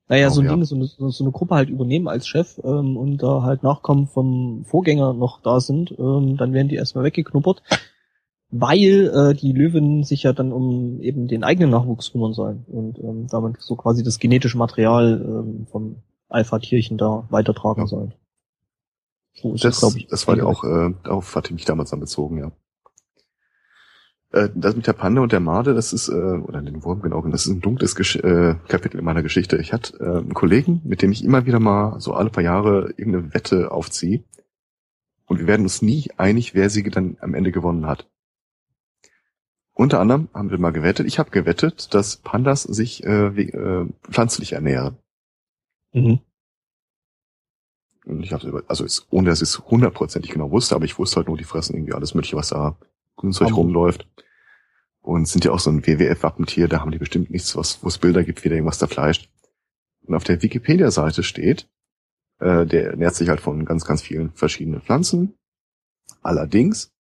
Naja, 0.08 0.28
oh, 0.28 0.30
so 0.30 0.40
ein 0.40 0.46
ja. 0.46 0.54
Ding, 0.54 0.64
so 0.64 0.74
eine, 0.74 0.86
so 0.86 1.24
eine 1.24 1.32
Gruppe 1.32 1.54
halt 1.54 1.68
übernehmen 1.68 2.08
als 2.08 2.26
Chef 2.26 2.58
ähm, 2.64 2.96
und 2.96 3.18
da 3.22 3.42
halt 3.42 3.62
Nachkommen 3.62 4.06
vom 4.06 4.64
Vorgänger 4.64 5.12
noch 5.12 5.42
da 5.42 5.60
sind, 5.60 5.94
ähm, 5.98 6.36
dann 6.36 6.52
werden 6.54 6.68
die 6.68 6.76
erstmal 6.76 7.04
weggeknuppert, 7.04 7.62
weil 8.50 9.10
äh, 9.14 9.34
die 9.34 9.52
Löwen 9.52 10.04
sich 10.04 10.22
ja 10.22 10.32
dann 10.32 10.52
um 10.52 11.00
eben 11.00 11.28
den 11.28 11.44
eigenen 11.44 11.70
Nachwuchs 11.70 12.12
kümmern 12.12 12.32
sollen 12.32 12.64
und 12.68 12.98
ähm, 12.98 13.26
damit 13.30 13.60
so 13.60 13.76
quasi 13.76 14.02
das 14.02 14.18
genetische 14.18 14.56
Material 14.56 15.20
ähm, 15.22 15.66
vom 15.70 15.96
Alpha-Tierchen 16.28 16.98
da 16.98 17.26
weitertragen 17.30 17.82
ja. 17.82 17.86
sollen. 17.86 18.14
So 19.34 19.52
das, 19.52 19.80
das, 19.80 19.96
ich, 19.96 20.06
das 20.08 20.26
war 20.26 20.36
ja 20.36 20.44
auch, 20.44 20.64
äh, 20.64 20.94
darauf 21.04 21.34
hatte 21.36 21.48
ich 21.48 21.54
mich 21.54 21.64
damals 21.64 21.90
dann 21.90 22.00
bezogen, 22.00 22.38
ja. 22.38 22.52
Äh, 24.32 24.50
das 24.54 24.76
mit 24.76 24.86
der 24.86 24.92
Panda 24.92 25.22
und 25.22 25.32
der 25.32 25.40
Made, 25.40 25.74
das 25.74 25.92
ist, 25.92 26.08
äh, 26.08 26.12
oder 26.12 26.60
den 26.60 26.84
Wurm 26.84 27.00
genau, 27.00 27.22
das 27.22 27.46
ist 27.46 27.52
ein 27.52 27.60
dunkles 27.60 27.94
Gesch 27.94 28.16
äh, 28.16 28.56
Kapitel 28.68 28.98
in 28.98 29.04
meiner 29.04 29.22
Geschichte. 29.22 29.56
Ich 29.56 29.72
hatte 29.72 29.96
äh, 30.00 30.18
einen 30.18 30.34
Kollegen, 30.34 30.82
mit 30.84 31.02
dem 31.02 31.12
ich 31.12 31.24
immer 31.24 31.46
wieder 31.46 31.60
mal 31.60 32.00
so 32.00 32.12
alle 32.12 32.30
paar 32.30 32.44
Jahre 32.44 32.92
irgendeine 32.96 33.32
Wette 33.32 33.70
aufziehe. 33.70 34.24
Und 35.26 35.38
wir 35.38 35.46
werden 35.46 35.62
uns 35.62 35.82
nie 35.82 36.08
einig, 36.16 36.54
wer 36.54 36.70
sie 36.70 36.82
dann 36.82 37.16
am 37.20 37.34
Ende 37.34 37.52
gewonnen 37.52 37.86
hat. 37.86 38.08
Unter 39.72 40.00
anderem 40.00 40.28
haben 40.34 40.50
wir 40.50 40.58
mal 40.58 40.72
gewettet, 40.72 41.06
ich 41.06 41.18
habe 41.18 41.30
gewettet, 41.30 41.94
dass 41.94 42.16
Pandas 42.16 42.64
sich 42.64 43.04
äh, 43.04 43.28
äh, 43.28 43.86
pflanzlich 44.02 44.54
ernähren. 44.54 44.96
Mhm. 45.92 46.20
Und 48.06 48.22
ich 48.22 48.32
habe 48.32 48.64
also 48.68 48.84
ist, 48.84 49.06
ohne 49.10 49.28
dass 49.28 49.42
ich 49.42 49.50
es 49.50 49.58
hundertprozentig 49.58 50.30
genau 50.30 50.50
wusste, 50.50 50.74
aber 50.74 50.86
ich 50.86 50.98
wusste 50.98 51.16
halt 51.16 51.28
nur, 51.28 51.36
die 51.36 51.44
fressen 51.44 51.74
irgendwie 51.74 51.92
alles 51.92 52.14
mögliche, 52.14 52.36
was 52.36 52.48
da 52.48 52.76
Grünzeug 53.16 53.54
rumläuft. 53.54 54.08
Und 55.02 55.28
sind 55.28 55.44
ja 55.44 55.52
auch 55.52 55.58
so 55.58 55.70
ein 55.70 55.86
WWF-Wappentier, 55.86 56.68
da 56.68 56.80
haben 56.80 56.90
die 56.90 56.98
bestimmt 56.98 57.30
nichts, 57.30 57.56
was, 57.56 57.82
wo 57.82 57.88
es 57.88 57.98
Bilder 57.98 58.24
gibt, 58.24 58.44
wie 58.44 58.48
da 58.48 58.54
irgendwas 58.54 58.78
da 58.78 58.86
fleischt. 58.86 59.30
Und 60.02 60.14
auf 60.14 60.24
der 60.24 60.42
Wikipedia-Seite 60.42 61.22
steht, 61.22 61.68
äh, 62.40 62.66
der 62.66 62.90
ernährt 62.90 63.14
sich 63.14 63.28
halt 63.28 63.40
von 63.40 63.64
ganz, 63.64 63.84
ganz 63.84 64.02
vielen 64.02 64.32
verschiedenen 64.32 64.80
Pflanzen. 64.80 65.34
Allerdings 66.22 66.92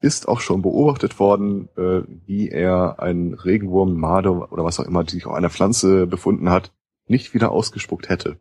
ist 0.00 0.28
auch 0.28 0.40
schon 0.40 0.62
beobachtet 0.62 1.18
worden, 1.18 1.68
äh, 1.76 2.02
wie 2.26 2.48
er 2.48 3.00
einen 3.00 3.34
Regenwurm, 3.34 3.94
Made 3.94 4.30
oder 4.30 4.64
was 4.64 4.78
auch 4.78 4.84
immer, 4.84 5.04
die 5.04 5.12
sich 5.12 5.26
auf 5.26 5.32
einer 5.32 5.50
Pflanze 5.50 6.06
befunden 6.06 6.50
hat, 6.50 6.72
nicht 7.08 7.34
wieder 7.34 7.52
ausgespuckt 7.52 8.08
hätte. 8.08 8.38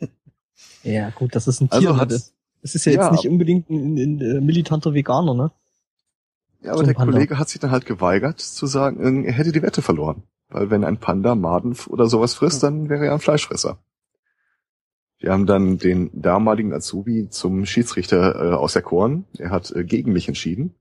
Ja, 0.82 1.10
gut, 1.10 1.34
das 1.34 1.48
ist 1.48 1.60
ein 1.60 1.68
Tier. 1.68 1.90
Also 1.90 2.04
das, 2.04 2.32
das 2.62 2.76
ist 2.76 2.86
ja, 2.86 2.92
ja 2.92 3.02
jetzt 3.02 3.12
nicht 3.12 3.28
unbedingt 3.28 3.68
ein, 3.68 3.96
ein, 3.96 3.98
ein, 3.98 4.20
äh, 4.20 4.40
militanter 4.40 4.94
Veganer, 4.94 5.34
ne? 5.34 5.50
Ja, 6.62 6.72
aber 6.72 6.84
der 6.84 6.94
Panda. 6.94 7.12
Kollege 7.12 7.38
hat 7.38 7.48
sich 7.48 7.60
dann 7.60 7.72
halt 7.72 7.86
geweigert 7.86 8.40
zu 8.40 8.66
sagen, 8.66 9.24
er 9.24 9.32
hätte 9.32 9.52
die 9.52 9.62
Wette 9.62 9.82
verloren. 9.82 10.22
Weil 10.48 10.70
wenn 10.70 10.84
ein 10.84 10.98
Panda 10.98 11.34
Maden 11.34 11.76
oder 11.88 12.06
sowas 12.06 12.34
frisst, 12.34 12.62
dann 12.62 12.88
wäre 12.88 13.06
er 13.06 13.14
ein 13.14 13.20
Fleischfresser. 13.20 13.78
Wir 15.18 15.32
haben 15.32 15.46
dann 15.46 15.78
den 15.78 16.10
damaligen 16.12 16.72
Azubi 16.72 17.28
zum 17.30 17.66
Schiedsrichter 17.66 18.34
äh, 18.34 18.54
auserkoren. 18.54 19.24
Er 19.38 19.50
hat 19.50 19.70
äh, 19.72 19.84
gegen 19.84 20.12
mich 20.12 20.28
entschieden 20.28 20.74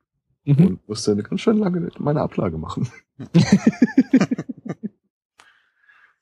mhm. 0.43 0.65
und 0.65 0.87
musste 0.87 1.11
eine 1.11 1.23
ganz 1.23 1.41
schön 1.41 1.57
lange 1.57 1.89
meine 1.97 2.21
Ablage 2.21 2.57
machen. 2.57 2.89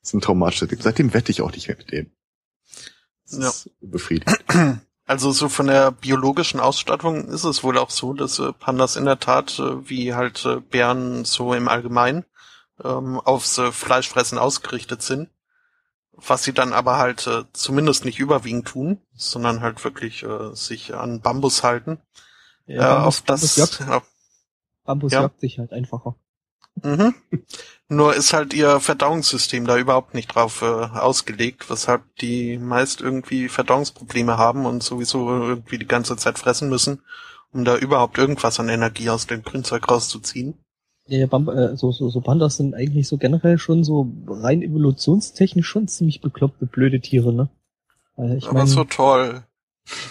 das 0.04 0.10
ist 0.10 0.14
ein 0.16 0.20
traumatisches 0.20 0.68
Ding. 0.68 0.82
Seitdem 0.82 1.14
wette 1.14 1.32
ich 1.32 1.40
auch 1.40 1.50
nicht 1.50 1.66
mehr 1.66 1.78
mit 1.78 1.90
dem. 1.90 2.10
Das 3.24 3.38
ja. 3.38 3.48
ist 3.48 3.70
befriedigend. 3.80 4.44
Also 5.06 5.32
so 5.32 5.50
von 5.50 5.66
der 5.66 5.90
biologischen 5.90 6.60
Ausstattung 6.60 7.28
ist 7.28 7.44
es 7.44 7.62
wohl 7.62 7.76
auch 7.76 7.90
so, 7.90 8.14
dass 8.14 8.38
äh, 8.38 8.54
Pandas 8.54 8.96
in 8.96 9.04
der 9.04 9.20
Tat, 9.20 9.58
äh, 9.58 9.86
wie 9.86 10.14
halt 10.14 10.46
äh, 10.46 10.60
Bären 10.60 11.26
so 11.26 11.52
im 11.52 11.68
Allgemeinen, 11.68 12.24
ähm, 12.82 13.20
aufs 13.20 13.60
Fleischfressen 13.70 14.38
ausgerichtet 14.38 15.02
sind. 15.02 15.28
Was 16.12 16.44
sie 16.44 16.54
dann 16.54 16.72
aber 16.72 16.96
halt 16.96 17.28
zumindest 17.52 18.06
nicht 18.06 18.18
überwiegend 18.18 18.66
tun, 18.66 18.98
sondern 19.14 19.60
halt 19.60 19.84
wirklich 19.84 20.24
sich 20.52 20.94
an 20.94 21.20
Bambus 21.20 21.62
halten. 21.62 21.98
Ja, 22.64 22.94
Bambus, 22.94 23.18
auf 23.18 23.20
das, 23.26 23.40
Bambus 23.40 23.78
jagt, 23.78 24.04
Bambus 24.84 25.12
ja. 25.12 25.20
jagt 25.20 25.40
sich 25.40 25.58
halt 25.58 25.72
einfacher. 25.72 26.16
Mhm. 26.82 27.14
Nur 27.88 28.14
ist 28.14 28.32
halt 28.32 28.54
ihr 28.54 28.80
Verdauungssystem 28.80 29.66
da 29.66 29.76
überhaupt 29.76 30.14
nicht 30.14 30.34
drauf 30.34 30.62
äh, 30.62 30.64
ausgelegt, 30.64 31.70
weshalb 31.70 32.02
die 32.16 32.58
meist 32.58 33.00
irgendwie 33.00 33.48
Verdauungsprobleme 33.48 34.38
haben 34.38 34.66
und 34.66 34.82
sowieso 34.82 35.28
irgendwie 35.28 35.78
die 35.78 35.86
ganze 35.86 36.16
Zeit 36.16 36.38
fressen 36.38 36.68
müssen, 36.68 37.02
um 37.52 37.64
da 37.64 37.76
überhaupt 37.76 38.18
irgendwas 38.18 38.58
an 38.58 38.68
Energie 38.68 39.10
aus 39.10 39.26
dem 39.26 39.42
Grünzeug 39.42 39.88
rauszuziehen. 39.88 40.54
Ja, 41.06 41.18
ja 41.18 41.26
Bam 41.26 41.48
äh, 41.48 41.76
so, 41.76 41.92
so, 41.92 42.08
so 42.08 42.20
Pandas 42.20 42.56
sind 42.56 42.74
eigentlich 42.74 43.06
so 43.06 43.18
generell 43.18 43.58
schon 43.58 43.84
so 43.84 44.10
rein 44.26 44.62
evolutionstechnisch 44.62 45.68
schon 45.68 45.86
ziemlich 45.86 46.20
bekloppte, 46.20 46.66
blöde 46.66 47.00
Tiere, 47.00 47.32
ne? 47.32 47.48
Äh, 48.16 48.36
ich 48.36 48.46
aber 48.46 48.60
mein, 48.60 48.66
so 48.66 48.84
toll. 48.84 49.44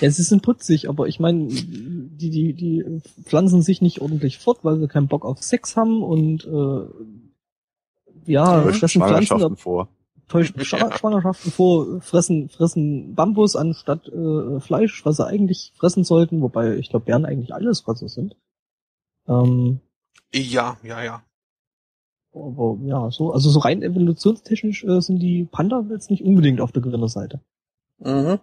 Ja, 0.02 0.12
sie 0.12 0.24
sind 0.24 0.44
putzig, 0.44 0.88
aber 0.90 1.08
ich 1.08 1.20
meine, 1.20 1.48
die, 1.48 2.30
die, 2.30 2.54
die 2.54 3.02
pflanzen 3.24 3.62
sich 3.64 3.82
nicht 3.82 4.02
ordentlich 4.02 4.38
fort, 4.38 4.60
weil 4.64 4.80
sie 4.80 4.88
keinen 4.88 5.08
Bock 5.08 5.26
auf 5.26 5.42
Sex 5.42 5.76
haben 5.76 6.04
und 6.04 6.46
äh, 6.46 8.32
ja, 8.32 8.62
fressen 8.72 9.02
Pflanzen 9.02 9.44
ab, 9.44 9.60
vor. 9.60 9.88
täuschen 10.28 10.56
Ja. 10.58 10.64
Schwa- 10.64 10.98
Schwangerschaften 10.98 11.52
vor, 11.52 12.02
fressen, 12.02 12.50
fressen 12.50 13.16
Bambus 13.16 13.56
anstatt 13.56 14.08
äh, 14.10 14.60
Fleisch, 14.60 15.04
was 15.06 15.18
sie 15.18 15.26
eigentlich 15.26 15.74
fressen 15.76 16.04
sollten, 16.04 16.42
wobei 16.42 16.76
ich 16.78 16.90
glaube, 16.90 17.06
Bären 17.06 17.26
eigentlich 17.26 17.54
alles 17.54 17.82
Fresser 17.82 18.10
sind. 18.10 18.36
Ähm, 19.28 19.80
Ja, 20.34 20.78
ja, 20.84 21.04
ja. 21.04 21.24
aber 22.34 22.78
ja, 22.84 23.10
so, 23.10 23.32
also 23.34 23.50
so 23.50 23.60
rein 23.60 23.82
evolutionstechnisch 23.82 24.84
äh, 24.84 25.02
sind 25.02 25.20
die 25.20 25.46
Panda 25.46 25.84
jetzt 25.90 26.12
nicht 26.12 26.24
unbedingt 26.24 26.62
auf 26.62 26.72
der 26.72 26.82
Gewinnerseite. 26.84 27.42
Mhm. 28.00 28.40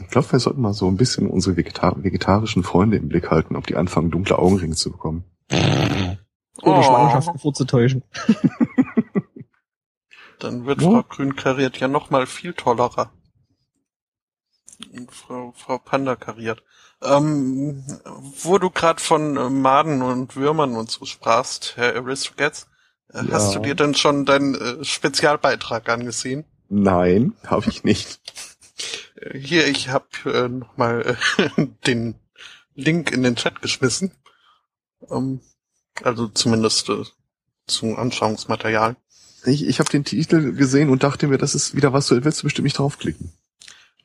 Ich 0.00 0.08
glaube, 0.10 0.30
wir 0.32 0.38
sollten 0.38 0.60
mal 0.60 0.74
so 0.74 0.88
ein 0.88 0.96
bisschen 0.96 1.28
unsere 1.28 1.56
Vegeta 1.56 1.94
vegetarischen 1.96 2.62
Freunde 2.62 2.96
im 2.98 3.08
Blick 3.08 3.30
halten, 3.30 3.56
ob 3.56 3.66
die 3.66 3.76
anfangen, 3.76 4.10
dunkle 4.10 4.38
Augenringe 4.38 4.74
zu 4.74 4.90
bekommen. 4.92 5.24
Oder 5.50 6.18
Oh. 6.62 6.82
Schwangerschaften 6.82 7.38
vorzutäuschen. 7.38 8.02
Dann 10.38 10.66
wird 10.66 10.82
Ja. 10.82 10.90
Frau 10.90 11.02
Grün 11.02 11.36
kariert 11.36 11.78
ja 11.78 11.88
noch 11.88 12.10
mal 12.10 12.26
viel 12.26 12.52
tollerer. 12.52 13.10
Und 14.92 15.10
Frau, 15.10 15.52
Frau 15.56 15.78
Panda 15.78 16.16
kariert. 16.16 16.62
Ähm, 17.02 17.82
wo 18.42 18.58
du 18.58 18.70
gerade 18.70 19.00
von 19.00 19.36
äh, 19.36 19.48
Maden 19.50 20.02
und 20.02 20.36
Würmern 20.36 20.76
und 20.76 20.90
so 20.90 21.04
sprachst, 21.04 21.74
Herr 21.76 21.94
Aristocats, 21.96 22.66
äh, 23.12 23.24
Ja. 23.24 23.32
hast 23.32 23.54
du 23.54 23.60
dir 23.60 23.74
denn 23.74 23.94
schon 23.94 24.24
deinen 24.26 24.54
äh, 24.54 24.84
Spezialbeitrag 24.84 25.88
angesehen? 25.88 26.44
Nein, 26.68 27.34
habe 27.46 27.68
ich 27.68 27.84
nicht. 27.84 28.20
Hier, 29.32 29.66
ich 29.66 29.88
habe 29.88 30.06
äh, 30.26 30.48
noch 30.48 30.76
mal 30.76 31.16
äh, 31.38 31.66
den 31.86 32.16
Link 32.74 33.10
in 33.12 33.22
den 33.22 33.36
Chat 33.36 33.62
geschmissen. 33.62 34.12
Ähm, 35.10 35.40
also 36.02 36.28
zumindest 36.28 36.88
äh, 36.90 37.04
zum 37.66 37.96
Anschauungsmaterial. 37.96 38.96
Ich, 39.44 39.66
ich 39.66 39.78
habe 39.78 39.90
den 39.90 40.04
Titel 40.04 40.52
gesehen 40.52 40.90
und 40.90 41.02
dachte 41.02 41.28
mir, 41.28 41.38
das 41.38 41.54
ist 41.54 41.74
wieder 41.74 41.92
was, 41.92 42.08
du 42.08 42.22
willst 42.24 42.40
du 42.40 42.44
bestimmt 42.44 42.64
nicht 42.64 42.78
draufklicken. 42.78 43.32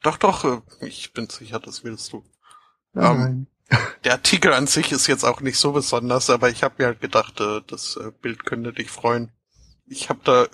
Doch, 0.02 0.18
doch, 0.18 0.46
äh, 0.46 0.62
ich 0.86 1.14
bin 1.14 1.30
sicher, 1.30 1.60
das 1.60 1.84
willst 1.84 2.14
du. 2.14 2.24
Ähm, 2.96 3.48
Der 4.04 4.14
Artikel 4.14 4.54
an 4.54 4.68
sich 4.68 4.92
ist 4.92 5.08
jetzt 5.08 5.24
auch 5.24 5.42
nicht 5.42 5.58
so 5.58 5.72
besonders, 5.72 6.30
aber 6.30 6.50
ich 6.50 6.64
habe 6.64 6.76
mir 6.78 6.86
halt 6.88 7.02
gedacht, 7.02 7.40
äh, 7.40 7.62
das 7.68 7.98
äh, 7.98 8.12
Bild 8.22 8.46
könnte 8.46 8.74
dich 8.74 8.90
freuen. 8.90 9.32
Ich 9.86 10.10
habe 10.10 10.20
da 10.24 10.48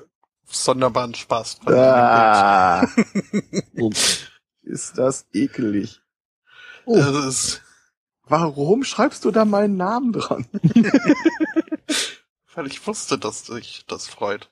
sonderbaren 0.46 1.14
Spaß 1.14 1.60
dran. 1.60 1.76
Ah. 1.76 2.88
ist 4.68 4.98
das 4.98 5.26
ekelig. 5.34 6.02
Oh. 6.86 6.98
Es 6.98 7.26
ist, 7.26 7.62
Warum 8.30 8.84
schreibst 8.84 9.24
du 9.26 9.32
da 9.32 9.46
meinen 9.46 9.78
Namen 9.78 10.12
dran? 10.12 10.46
weil 12.56 12.68
ich 12.68 12.86
wusste, 12.86 13.18
dass 13.18 13.44
dich 13.44 13.86
das 13.88 14.08
freut. 14.08 14.50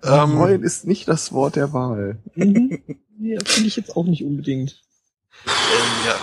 Freuen 0.00 0.60
Ähm, 0.60 0.62
ist 0.62 0.86
nicht 0.86 1.08
das 1.08 1.32
Wort 1.32 1.56
der 1.56 1.72
Wahl. 1.72 2.18
Mhm. 2.34 2.82
Ja, 3.20 3.40
finde 3.44 3.66
ich 3.66 3.74
jetzt 3.74 3.96
auch 3.96 4.04
nicht 4.04 4.22
unbedingt. 4.22 4.80
ähm, 5.44 6.06
ja. 6.06 6.14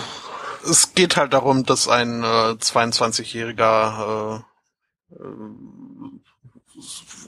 Es 0.70 0.94
geht 0.94 1.18
halt 1.18 1.34
darum, 1.34 1.66
dass 1.66 1.88
ein 1.88 2.22
äh, 2.22 2.56
22-jähriger 2.56 4.40
äh, 5.12 5.14
äh, 5.14 5.28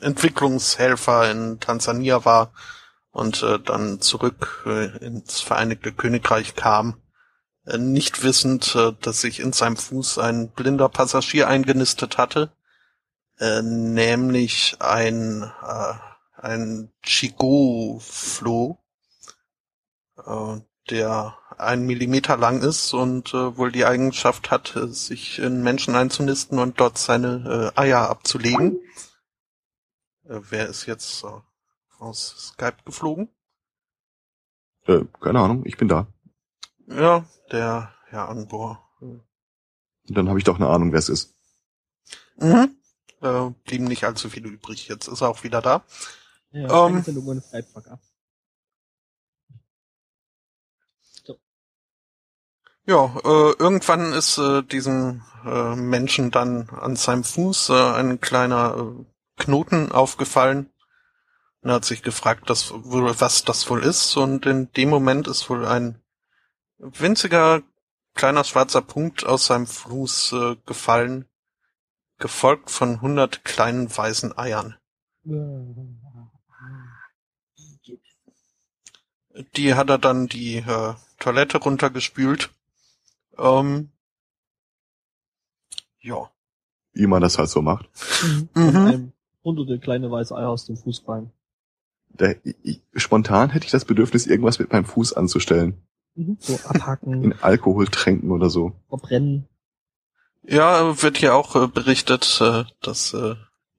Entwicklungshelfer 0.01 1.31
in 1.31 1.61
Tansania 1.61 2.25
war 2.25 2.51
und 3.19 3.43
äh, 3.43 3.59
dann 3.59 4.01
zurück 4.01 4.65
äh, 4.67 4.97
ins 5.05 5.41
Vereinigte 5.41 5.93
Königreich 5.93 6.55
kam, 6.55 7.03
äh, 7.67 7.79
nicht 7.79 8.23
wissend, 8.23 8.75
äh, 8.75 8.93
dass 9.01 9.21
sich 9.21 9.41
in 9.41 9.53
seinem 9.53 9.77
Fuß 9.77 10.19
ein 10.19 10.51
blinder 10.51 10.89
Passagier 10.89 11.49
eingenistet 11.49 12.17
hatte, 12.19 12.53
äh, 13.39 13.63
nämlich 13.63 14.77
ein 14.81 15.43
äh, 15.63 15.95
ein 16.41 16.93
Chigo-Floh, 17.03 18.79
äh, 20.25 20.61
der 20.91 21.37
ein 21.59 21.87
Millimeter 21.87 22.37
lang 22.37 22.63
ist 22.63 22.95
und 22.95 23.35
äh, 23.35 23.57
wohl 23.57 23.73
die 23.73 23.85
Eigenschaft 23.85 24.51
hat, 24.51 24.77
äh, 24.77 24.87
sich 24.87 25.39
in 25.41 25.63
Menschen 25.63 25.97
einzunisten 25.97 26.59
und 26.59 26.79
dort 26.81 26.99
seine 26.99 27.73
äh, 27.77 27.81
Eier 27.81 28.09
abzulegen. 28.09 28.79
Äh, 30.25 30.41
wer 30.51 30.69
ist 30.69 30.87
jetzt 30.87 31.25
äh, 31.25 31.29
aus 31.99 32.53
Skype 32.55 32.79
geflogen? 32.85 33.29
Äh, 34.87 35.05
keine 35.21 35.41
Ahnung, 35.41 35.65
ich 35.67 35.77
bin 35.77 35.89
da. 35.89 36.07
Ja, 36.87 37.27
der 37.51 37.93
Herr 38.07 38.29
Anbor. 38.29 38.89
Und 39.01 39.23
dann 40.09 40.29
habe 40.29 40.39
ich 40.39 40.45
doch 40.45 40.57
eine 40.57 40.69
Ahnung, 40.69 40.93
wer 40.93 40.99
es 40.99 41.09
ist. 41.09 41.35
Mhm. 42.37 42.77
Äh, 43.21 43.51
blieben 43.65 43.85
nicht 43.85 44.05
allzu 44.05 44.31
viele 44.31 44.49
übrig. 44.49 44.89
Jetzt 44.89 45.09
ist 45.09 45.21
er 45.21 45.29
auch 45.29 45.43
wieder 45.43 45.61
da. 45.61 45.85
Ja, 46.51 46.87
Ähm. 46.87 47.05
ab. 47.91 48.01
Ja, 52.87 53.05
äh, 53.23 53.53
irgendwann 53.59 54.15
ist 54.15 54.39
äh, 54.39 54.63
diesem 54.63 55.23
äh, 55.45 55.77
Menschen 55.77 56.31
dann 56.31 56.71
an 56.71 56.97
seinem 56.97 57.23
Fuß 57.23 57.69
äh, 57.69 57.75
ein 57.75 58.19
kleiner 58.19 58.77
äh, 58.79 59.43
Knoten 59.43 59.93
aufgefallen. 59.93 60.71
Und 61.69 61.75
hat 61.75 61.85
sich 61.85 62.03
gefragt, 62.03 62.49
das, 62.49 62.73
was 62.73 63.45
das 63.45 63.69
wohl 63.69 63.85
ist. 63.85 64.17
Und 64.17 64.47
in 64.47 64.73
dem 64.73 64.89
Moment 64.89 65.29
ist 65.29 65.51
wohl 65.51 65.67
ein 65.67 66.01
winziger 66.79 67.61
kleiner 68.15 68.43
schwarzer 68.43 68.81
Punkt 68.81 69.27
aus 69.27 69.45
seinem 69.45 69.67
Fuß 69.67 70.33
äh, 70.33 70.57
gefallen, 70.65 71.27
gefolgt 72.17 72.71
von 72.71 73.03
hundert 73.03 73.45
kleinen 73.45 73.95
weißen 73.95 74.39
Eiern. 74.39 74.77
Die 79.55 79.75
hat 79.75 79.91
er 79.91 79.99
dann 79.99 80.27
die 80.27 80.57
äh, 80.57 80.95
Toilette 81.19 81.59
runtergespült. 81.59 82.49
Ähm, 83.37 83.91
ja. 86.01 86.31
Wie 86.95 87.07
man 87.07 87.21
das 87.21 87.37
halt 87.37 87.51
so 87.51 87.61
macht. 87.61 87.91
Mhm. 88.55 89.13
Mhm. 89.45 89.81
Kleine 89.83 90.11
weiße 90.11 90.35
Eier 90.35 90.49
aus 90.49 90.65
dem 90.65 90.79
Fuß 90.79 91.01
fallen. 91.01 91.31
Da, 92.11 92.33
ich, 92.63 92.81
spontan 92.95 93.51
hätte 93.51 93.67
ich 93.67 93.71
das 93.73 93.85
Bedürfnis, 93.85 94.27
irgendwas 94.27 94.59
mit 94.59 94.73
meinem 94.73 94.85
Fuß 94.85 95.13
anzustellen. 95.13 95.83
Mhm. 96.15 96.37
So 96.41 96.59
abhaken, 96.65 97.23
In 97.23 97.35
Alkohol 97.41 97.87
tränken 97.89 98.31
oder 98.31 98.51
so. 98.51 98.73
verbrennen. 98.89 99.49
Ja, 100.43 101.03
wird 101.03 101.19
hier 101.19 101.35
auch 101.35 101.55
äh, 101.57 101.69
berichtet, 101.69 102.41
äh, 102.41 102.65
dass 102.81 103.13
äh, 103.15 103.35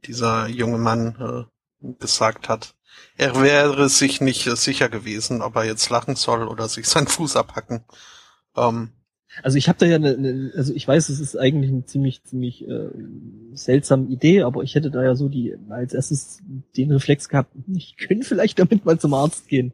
dieser 0.06 0.48
junge 0.48 0.78
Mann 0.78 1.48
gesagt 2.00 2.48
hat, 2.48 2.76
er 3.18 3.42
wäre 3.42 3.90
sich 3.90 4.22
nicht 4.22 4.44
sicher 4.58 4.88
gewesen, 4.88 5.42
ob 5.42 5.56
er 5.58 5.66
jetzt 5.66 5.90
lachen 5.90 6.16
soll 6.16 6.48
oder 6.48 6.70
sich 6.70 6.88
seinen 6.88 7.08
Fuß 7.08 7.36
abhacken. 7.36 7.84
Ähm, 8.56 8.92
Also 9.44 9.58
ich 9.58 9.70
habe 9.70 9.78
da 9.78 9.86
ja 9.86 9.96
eine, 9.96 10.10
eine, 10.10 10.52
also 10.56 10.74
ich 10.74 10.88
weiß, 10.88 11.10
es 11.10 11.20
ist 11.20 11.38
eigentlich 11.38 11.72
eine 11.72 11.86
ziemlich, 11.86 12.24
ziemlich 12.24 12.68
äh, 12.68 12.90
seltsame 13.54 14.08
Idee, 14.08 14.42
aber 14.42 14.64
ich 14.64 14.76
hätte 14.76 14.92
da 14.92 15.04
ja 15.04 15.16
so 15.16 15.30
die 15.30 15.56
als 15.70 15.94
erstes 15.94 16.42
den 16.76 16.92
Reflex 16.92 17.30
gehabt, 17.30 17.54
ich 17.76 17.98
könnte 17.98 18.28
vielleicht 18.28 18.60
damit 18.60 18.86
mal 18.86 19.00
zum 19.00 19.14
Arzt 19.14 19.48
gehen. 19.48 19.74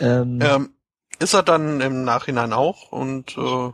Ähm, 0.00 0.38
ähm, 0.42 0.70
ist 1.18 1.34
er 1.34 1.42
dann 1.42 1.80
im 1.80 2.04
Nachhinein 2.04 2.52
auch 2.52 2.92
und 2.92 3.36
äh, 3.38 3.72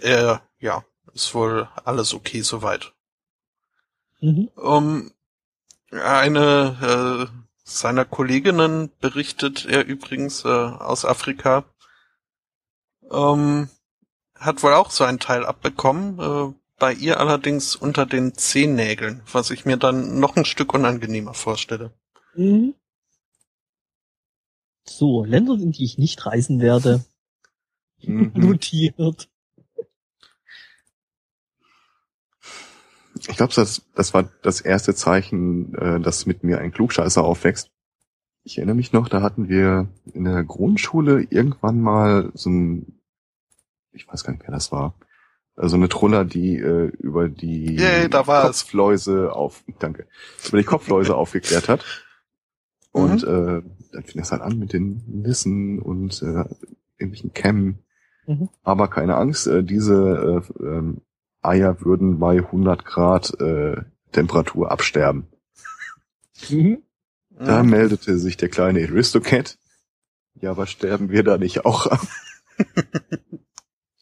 er, 0.00 0.42
ja, 0.58 0.84
ist 1.14 1.34
wohl 1.34 1.68
alles 1.84 2.14
okay 2.14 2.42
soweit. 2.42 2.92
mhm. 4.20 4.48
Um, 4.56 5.12
eine 5.90 7.28
äh, 7.30 7.38
seiner 7.64 8.04
Kolleginnen 8.04 8.90
berichtet 9.00 9.66
er 9.66 9.86
übrigens 9.86 10.44
äh, 10.44 10.48
aus 10.48 11.04
Afrika, 11.04 11.64
ähm, 13.10 13.68
hat 14.34 14.62
wohl 14.62 14.74
auch 14.74 14.90
so 14.90 15.04
ein 15.04 15.18
Teil 15.18 15.44
abbekommen, 15.44 16.18
äh, 16.18 16.54
bei 16.78 16.92
ihr 16.92 17.18
allerdings 17.18 17.74
unter 17.74 18.06
den 18.06 18.34
Zehennägeln, 18.34 19.22
was 19.32 19.50
ich 19.50 19.64
mir 19.64 19.76
dann 19.76 20.20
noch 20.20 20.36
ein 20.36 20.44
Stück 20.44 20.74
unangenehmer 20.74 21.34
vorstelle. 21.34 21.92
Mhm. 22.34 22.74
So, 24.86 25.24
Länder, 25.24 25.54
in 25.54 25.72
die 25.72 25.84
ich 25.84 25.98
nicht 25.98 26.24
reisen 26.24 26.60
werde, 26.60 27.04
Mhm. 28.02 28.32
notiert. 28.34 29.28
Ich 33.28 33.36
glaube, 33.36 33.52
das, 33.54 33.82
das 33.94 34.14
war 34.14 34.30
das 34.42 34.60
erste 34.60 34.94
Zeichen, 34.94 35.74
äh, 35.74 36.00
dass 36.00 36.26
mit 36.26 36.44
mir 36.44 36.58
ein 36.58 36.70
Klugscheißer 36.70 37.22
aufwächst. 37.22 37.70
Ich 38.44 38.58
erinnere 38.58 38.76
mich 38.76 38.92
noch, 38.92 39.08
da 39.08 39.20
hatten 39.22 39.48
wir 39.48 39.88
in 40.14 40.24
der 40.24 40.44
Grundschule 40.44 41.26
irgendwann 41.28 41.80
mal 41.80 42.30
so 42.34 42.48
ein, 42.50 42.97
ich 43.98 44.08
weiß 44.08 44.24
gar 44.24 44.32
nicht, 44.32 44.42
wer 44.44 44.52
das 44.54 44.72
war, 44.72 44.94
äh, 45.56 45.68
so 45.68 45.76
eine 45.76 45.88
Troller, 45.88 46.24
die 46.24 46.56
äh, 46.56 46.86
über 46.98 47.28
die 47.28 47.76
Yay, 47.76 48.08
da 48.08 48.26
war 48.26 48.48
es. 48.48 48.62
Kopfläuse 48.62 49.32
auf, 49.32 49.62
danke, 49.78 50.06
über 50.48 50.58
die 50.58 50.64
Kopfläuse 50.64 51.14
aufgeklärt 51.16 51.68
hat. 51.68 51.84
Und 52.92 53.22
äh, 53.22 53.62
dann 53.92 54.04
fing 54.04 54.20
das 54.20 54.32
halt 54.32 54.42
an 54.42 54.58
mit 54.58 54.72
den 54.72 55.02
Nissen 55.06 55.78
und 55.78 56.22
äh, 56.22 56.44
irgendwelchen 56.98 57.32
Kämmen. 57.32 57.78
Mhm. 58.26 58.48
Aber 58.62 58.88
keine 58.88 59.16
Angst, 59.16 59.46
äh, 59.46 59.62
diese 59.62 60.42
äh, 60.60 60.62
ähm, 60.62 61.02
Eier 61.42 61.80
würden 61.82 62.18
bei 62.18 62.38
100 62.38 62.84
Grad 62.84 63.38
äh, 63.40 63.82
Temperatur 64.12 64.70
absterben. 64.72 65.28
Mhm. 66.50 66.82
Da 67.38 67.62
Mhm. 67.62 67.70
meldete 67.70 68.18
sich 68.18 68.36
der 68.36 68.48
kleine 68.48 68.80
Aristocat. 68.88 69.58
Ja, 70.40 70.50
aber 70.50 70.66
sterben 70.66 71.10
wir 71.10 71.22
da 71.22 71.36
nicht 71.38 71.64
auch 71.64 71.86
ab? 71.86 72.00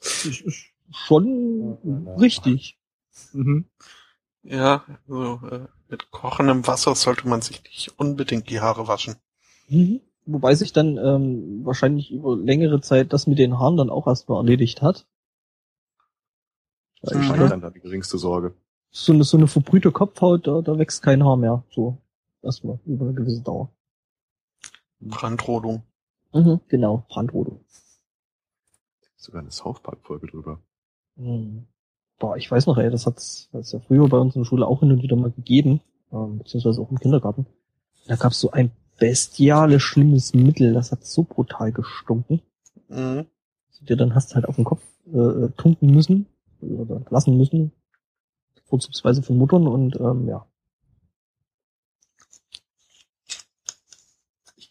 Das 0.07 0.25
ist 0.25 0.71
schon 0.90 1.79
richtig. 2.19 2.79
Mhm. 3.33 3.66
Ja, 4.42 4.85
so, 5.09 5.40
äh, 5.51 5.66
mit 5.88 6.11
kochendem 6.12 6.66
Wasser 6.66 6.95
sollte 6.95 7.27
man 7.29 7.42
sich 7.42 7.62
nicht 7.64 7.99
unbedingt 7.99 8.49
die 8.49 8.61
Haare 8.61 8.87
waschen. 8.87 9.16
Mhm. 9.69 10.01
Wobei 10.25 10.55
sich 10.55 10.73
dann 10.73 10.97
ähm, 10.99 11.64
wahrscheinlich 11.64 12.11
über 12.11 12.37
längere 12.37 12.81
Zeit 12.81 13.12
das 13.12 13.27
mit 13.27 13.38
den 13.38 13.59
Haaren 13.59 13.77
dann 13.77 13.90
auch 13.90 14.07
erstmal 14.07 14.38
erledigt 14.38 14.83
hat. 14.83 15.07
Mhm. 17.03 17.09
ich 17.11 17.23
Ich 17.23 17.29
meine, 17.29 17.49
dann 17.49 17.61
da 17.61 17.71
die 17.71 17.81
geringste 17.81 18.19
Sorge. 18.19 18.55
so 18.90 19.12
eine, 19.12 19.25
so 19.25 19.37
eine 19.37 19.49
verbrühte 19.49 19.92
Kopfhaut, 19.92 20.47
da, 20.47 20.62
da 20.62 20.79
wächst 20.79 21.03
kein 21.03 21.25
Haar 21.25 21.37
mehr. 21.37 21.64
So. 21.71 21.99
Erstmal 22.42 22.79
über 22.87 23.07
eine 23.07 23.14
gewisse 23.14 23.42
Dauer. 23.42 23.73
Brandrodung. 25.01 25.83
Mhm. 26.33 26.61
Genau, 26.69 27.05
Brandrodung. 27.09 27.64
Sogar 29.27 29.43
eine 29.43 29.51
South 29.51 29.81
Park 29.81 29.99
Folge 30.05 30.29
drüber. 30.29 30.61
Hm. 31.17 31.67
Boah, 32.21 32.37
ich 32.37 32.49
weiß 32.49 32.67
noch, 32.67 32.79
ey, 32.79 32.91
das 32.91 33.07
hat's, 33.07 33.51
hat's 33.53 33.73
ja 33.73 33.81
früher 33.81 34.09
bei 34.09 34.19
uns 34.19 34.37
in 34.37 34.43
der 34.43 34.47
Schule 34.47 34.65
auch 34.67 34.81
hin 34.81 34.93
und 34.93 35.03
wieder 35.03 35.17
mal 35.17 35.33
gegeben, 35.33 35.81
ähm, 36.12 36.39
beziehungsweise 36.39 36.81
auch 36.81 36.93
im 36.93 37.01
Kindergarten. 37.01 37.45
Da 38.07 38.15
gab's 38.15 38.39
so 38.39 38.53
ein 38.53 38.71
bestiales, 38.99 39.83
schlimmes 39.83 40.33
Mittel, 40.33 40.73
das 40.75 40.93
hat 40.93 41.05
so 41.05 41.25
brutal 41.25 41.73
gestunken. 41.73 42.41
Mhm. 42.89 43.27
dass 43.67 43.81
du 43.81 43.85
dir 43.85 43.97
dann 43.97 44.15
hast 44.15 44.37
halt 44.37 44.47
auf 44.47 44.55
den 44.55 44.65
Kopf 44.65 44.85
äh, 45.12 45.49
tunken 45.57 45.93
müssen 45.93 46.27
oder 46.61 47.03
lassen 47.11 47.37
müssen, 47.37 47.73
vorzugsweise 48.67 49.25
von 49.25 49.37
Muttern 49.37 49.67
und 49.67 49.97
ähm, 49.97 50.29
ja. 50.29 50.47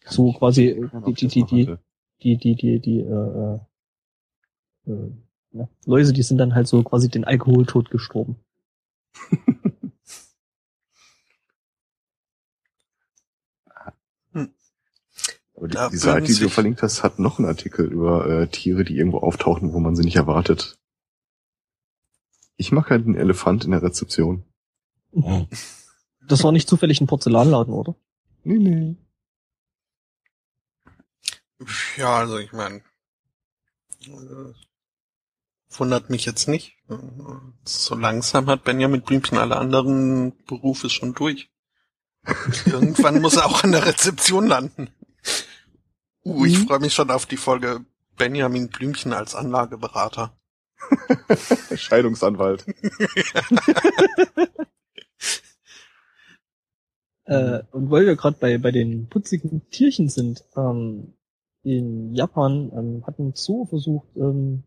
So 0.05 0.31
quasi 0.31 0.67
äh, 0.67 0.89
die, 1.07 1.13
die, 1.13 1.27
die, 1.27 1.43
die, 1.43 1.77
die, 2.23 2.37
die, 2.37 2.55
die, 2.55 2.79
die, 2.79 2.99
äh, 3.01 3.59
äh, 4.87 4.91
äh, 4.91 5.11
ja, 5.51 5.69
Läuse, 5.85 6.13
die 6.13 6.23
sind 6.23 6.37
dann 6.37 6.55
halt 6.55 6.67
so 6.67 6.83
quasi 6.83 7.09
den 7.09 7.23
Alkoholtod 7.23 7.89
gestorben. 7.89 8.37
Aber 15.55 15.69
die, 15.69 15.77
die 15.91 15.97
Seite, 15.97 16.21
würden 16.21 16.25
die 16.25 16.41
du 16.41 16.49
verlinkt 16.49 16.81
hast, 16.81 17.03
hat 17.03 17.17
noch 17.17 17.39
einen 17.39 17.47
Artikel 17.47 17.85
über 17.85 18.27
äh, 18.27 18.47
Tiere, 18.47 18.83
die 18.83 18.97
irgendwo 18.97 19.19
auftauchen, 19.19 19.71
wo 19.71 19.79
man 19.79 19.95
sie 19.95 20.03
nicht 20.03 20.17
erwartet. 20.17 20.77
Ich 22.57 22.71
mag 22.71 22.89
halt 22.89 23.05
einen 23.05 23.15
Elefant 23.15 23.63
in 23.63 23.71
der 23.71 23.81
Rezeption. 23.81 24.43
Das 26.27 26.43
war 26.43 26.51
nicht 26.51 26.67
zufällig 26.67 26.99
ein 26.99 27.07
Porzellanladen, 27.07 27.73
oder? 27.73 27.95
Nee, 28.43 28.59
nee. 28.59 28.95
Ja, 31.95 32.17
also 32.17 32.37
ich 32.37 32.51
meine, 32.51 32.81
äh, 34.07 34.53
wundert 35.79 36.09
mich 36.09 36.25
jetzt 36.25 36.47
nicht. 36.47 36.77
So 37.63 37.95
langsam 37.95 38.47
hat 38.47 38.63
Benjamin 38.63 39.01
Blümchen 39.01 39.37
alle 39.37 39.57
anderen 39.57 40.33
Berufe 40.45 40.89
schon 40.89 41.13
durch. 41.13 41.49
Irgendwann 42.65 43.21
muss 43.21 43.35
er 43.37 43.45
auch 43.45 43.63
an 43.63 43.71
der 43.71 43.85
Rezeption 43.85 44.47
landen. 44.47 44.89
Uh, 46.23 46.45
ich 46.45 46.59
Mhm. 46.59 46.67
freue 46.67 46.79
mich 46.79 46.93
schon 46.93 47.11
auf 47.11 47.25
die 47.27 47.37
Folge 47.37 47.85
Benjamin 48.17 48.69
Blümchen 48.69 49.13
als 49.13 49.35
Anlageberater. 49.35 50.35
Scheidungsanwalt. 51.75 52.65
Äh, 57.27 57.63
und 57.71 57.89
weil 57.89 58.05
wir 58.05 58.15
gerade 58.15 58.37
bei, 58.39 58.57
bei 58.59 58.71
den 58.71 59.07
putzigen 59.09 59.67
Tierchen 59.71 60.09
sind, 60.09 60.43
ähm, 60.55 61.15
in 61.63 62.13
Japan 62.13 62.71
ähm, 62.75 63.03
hat 63.07 63.17
ein 63.17 63.33
Zoo 63.33 63.65
versucht, 63.65 64.07
ähm, 64.15 64.63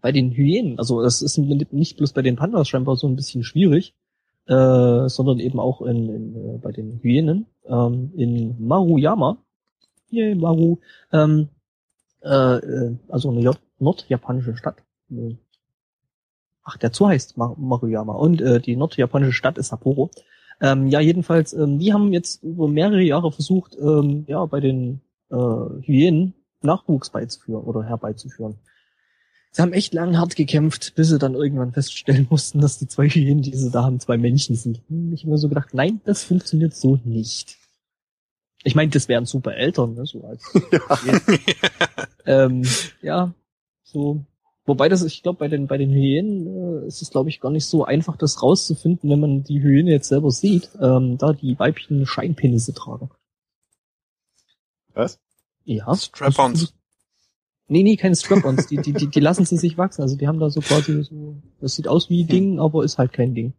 bei 0.00 0.12
den 0.12 0.30
Hyänen, 0.32 0.78
also 0.78 1.02
das 1.02 1.22
ist 1.22 1.38
nicht 1.38 1.96
bloß 1.96 2.12
bei 2.12 2.22
den 2.22 2.36
Pandas 2.36 2.68
scheinbar 2.68 2.96
so 2.96 3.06
ein 3.06 3.16
bisschen 3.16 3.42
schwierig, 3.42 3.94
äh, 4.46 5.08
sondern 5.08 5.40
eben 5.40 5.58
auch 5.58 5.82
in, 5.82 6.08
in, 6.08 6.36
äh, 6.36 6.58
bei 6.58 6.72
den 6.72 7.00
Hyänen, 7.02 7.46
ähm, 7.66 8.12
in 8.16 8.56
Maruyama, 8.66 9.38
yay, 10.10 10.34
Maru, 10.34 10.78
ähm, 11.12 11.48
äh, 12.22 12.56
äh, 12.56 12.96
also 13.08 13.30
eine 13.30 13.40
J- 13.40 13.58
nordjapanische 13.78 14.56
Stadt. 14.56 14.76
Ach, 16.62 16.76
der 16.76 16.92
Zoo 16.92 17.06
heißt 17.06 17.36
Mar 17.36 17.54
Maruyama 17.58 18.14
und 18.14 18.40
äh, 18.40 18.60
die 18.60 18.76
nordjapanische 18.76 19.32
Stadt 19.32 19.58
ist 19.58 19.68
Sapporo. 19.68 20.10
Ähm, 20.60 20.86
ja, 20.88 21.00
jedenfalls, 21.00 21.52
ähm, 21.52 21.78
die 21.78 21.92
haben 21.92 22.12
jetzt 22.12 22.42
über 22.42 22.66
mehrere 22.66 23.02
Jahre 23.02 23.30
versucht, 23.30 23.76
ähm, 23.78 24.24
ja, 24.26 24.44
bei 24.46 24.60
den 24.60 25.00
äh, 25.30 25.36
Hyänen 25.36 26.34
Nachwuchs 26.62 27.10
beizuführen 27.10 27.62
oder 27.64 27.82
herbeizuführen. 27.82 28.56
Sie 29.56 29.62
haben 29.62 29.72
echt 29.72 29.94
lang 29.94 30.18
hart 30.18 30.36
gekämpft, 30.36 30.94
bis 30.96 31.08
sie 31.08 31.18
dann 31.18 31.32
irgendwann 31.32 31.72
feststellen 31.72 32.26
mussten, 32.30 32.60
dass 32.60 32.78
die 32.78 32.88
zwei 32.88 33.08
Hyänen, 33.08 33.40
die 33.40 33.56
sie 33.56 33.70
da 33.70 33.84
haben, 33.84 33.98
zwei 34.00 34.18
Männchen 34.18 34.54
sind. 34.54 34.82
Ich 35.14 35.22
habe 35.22 35.30
mir 35.30 35.38
so 35.38 35.48
gedacht, 35.48 35.72
nein, 35.72 36.02
das 36.04 36.24
funktioniert 36.24 36.76
so 36.76 37.00
nicht. 37.04 37.56
Ich 38.64 38.74
meine, 38.74 38.90
das 38.90 39.08
wären 39.08 39.24
super 39.24 39.54
Eltern, 39.54 39.94
ne, 39.94 40.04
so 40.04 40.24
als 40.24 40.44
ähm, 42.26 42.64
ja, 43.00 43.32
so. 43.82 44.26
Wobei 44.66 44.90
das, 44.90 45.02
ich 45.02 45.22
glaube, 45.22 45.38
bei 45.38 45.48
den 45.48 45.68
bei 45.68 45.78
den 45.78 45.90
Hyänen 45.90 46.82
äh, 46.82 46.86
ist 46.86 47.00
es, 47.00 47.08
glaube 47.08 47.30
ich, 47.30 47.40
gar 47.40 47.50
nicht 47.50 47.64
so 47.64 47.82
einfach, 47.82 48.18
das 48.18 48.42
rauszufinden, 48.42 49.08
wenn 49.08 49.20
man 49.20 49.42
die 49.42 49.62
Hyäne 49.62 49.90
jetzt 49.90 50.08
selber 50.08 50.32
sieht, 50.32 50.68
ähm, 50.82 51.16
da 51.16 51.32
die 51.32 51.58
Weibchen 51.58 52.04
Scheinpenisse 52.04 52.74
tragen. 52.74 53.08
Was? 54.92 55.18
Ja. 55.64 55.94
Strap-ons. 55.94 56.74
Nee, 57.68 57.82
nee, 57.82 57.96
keine 57.96 58.14
Strap-ons. 58.14 58.66
Die, 58.68 58.76
die, 58.76 58.92
die, 58.92 59.08
die 59.08 59.20
lassen 59.20 59.44
sie 59.44 59.56
sich 59.56 59.76
wachsen. 59.76 60.02
Also 60.02 60.16
die 60.16 60.28
haben 60.28 60.38
da 60.38 60.50
so 60.50 60.60
quasi 60.60 61.02
so, 61.02 61.36
das 61.60 61.74
sieht 61.74 61.88
aus 61.88 62.08
wie 62.08 62.24
Ding, 62.24 62.60
aber 62.60 62.84
ist 62.84 62.98
halt 62.98 63.12
kein 63.12 63.34
Ding. 63.34 63.54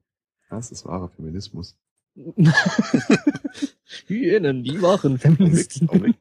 Das 0.50 0.72
ist 0.72 0.86
wahrer 0.86 1.10
Feminismus. 1.10 1.76
Hyänen, 4.08 4.64
die 4.64 4.82
wahren 4.82 5.16
Augenblick, 5.16 5.22
Feministen. 5.22 5.90
Augenblick. 5.90 6.16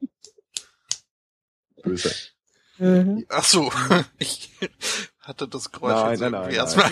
Böse. 1.83 2.11
Äh, 2.79 3.25
Ach 3.29 3.45
so, 3.45 3.73
ich 4.19 4.51
hatte 5.21 5.49
das 5.49 5.71
Geräusch 5.73 5.93
Nein, 5.93 6.11
jetzt 6.11 6.21
nein, 6.21 6.33
nein, 6.33 6.51
erstmal. 6.51 6.91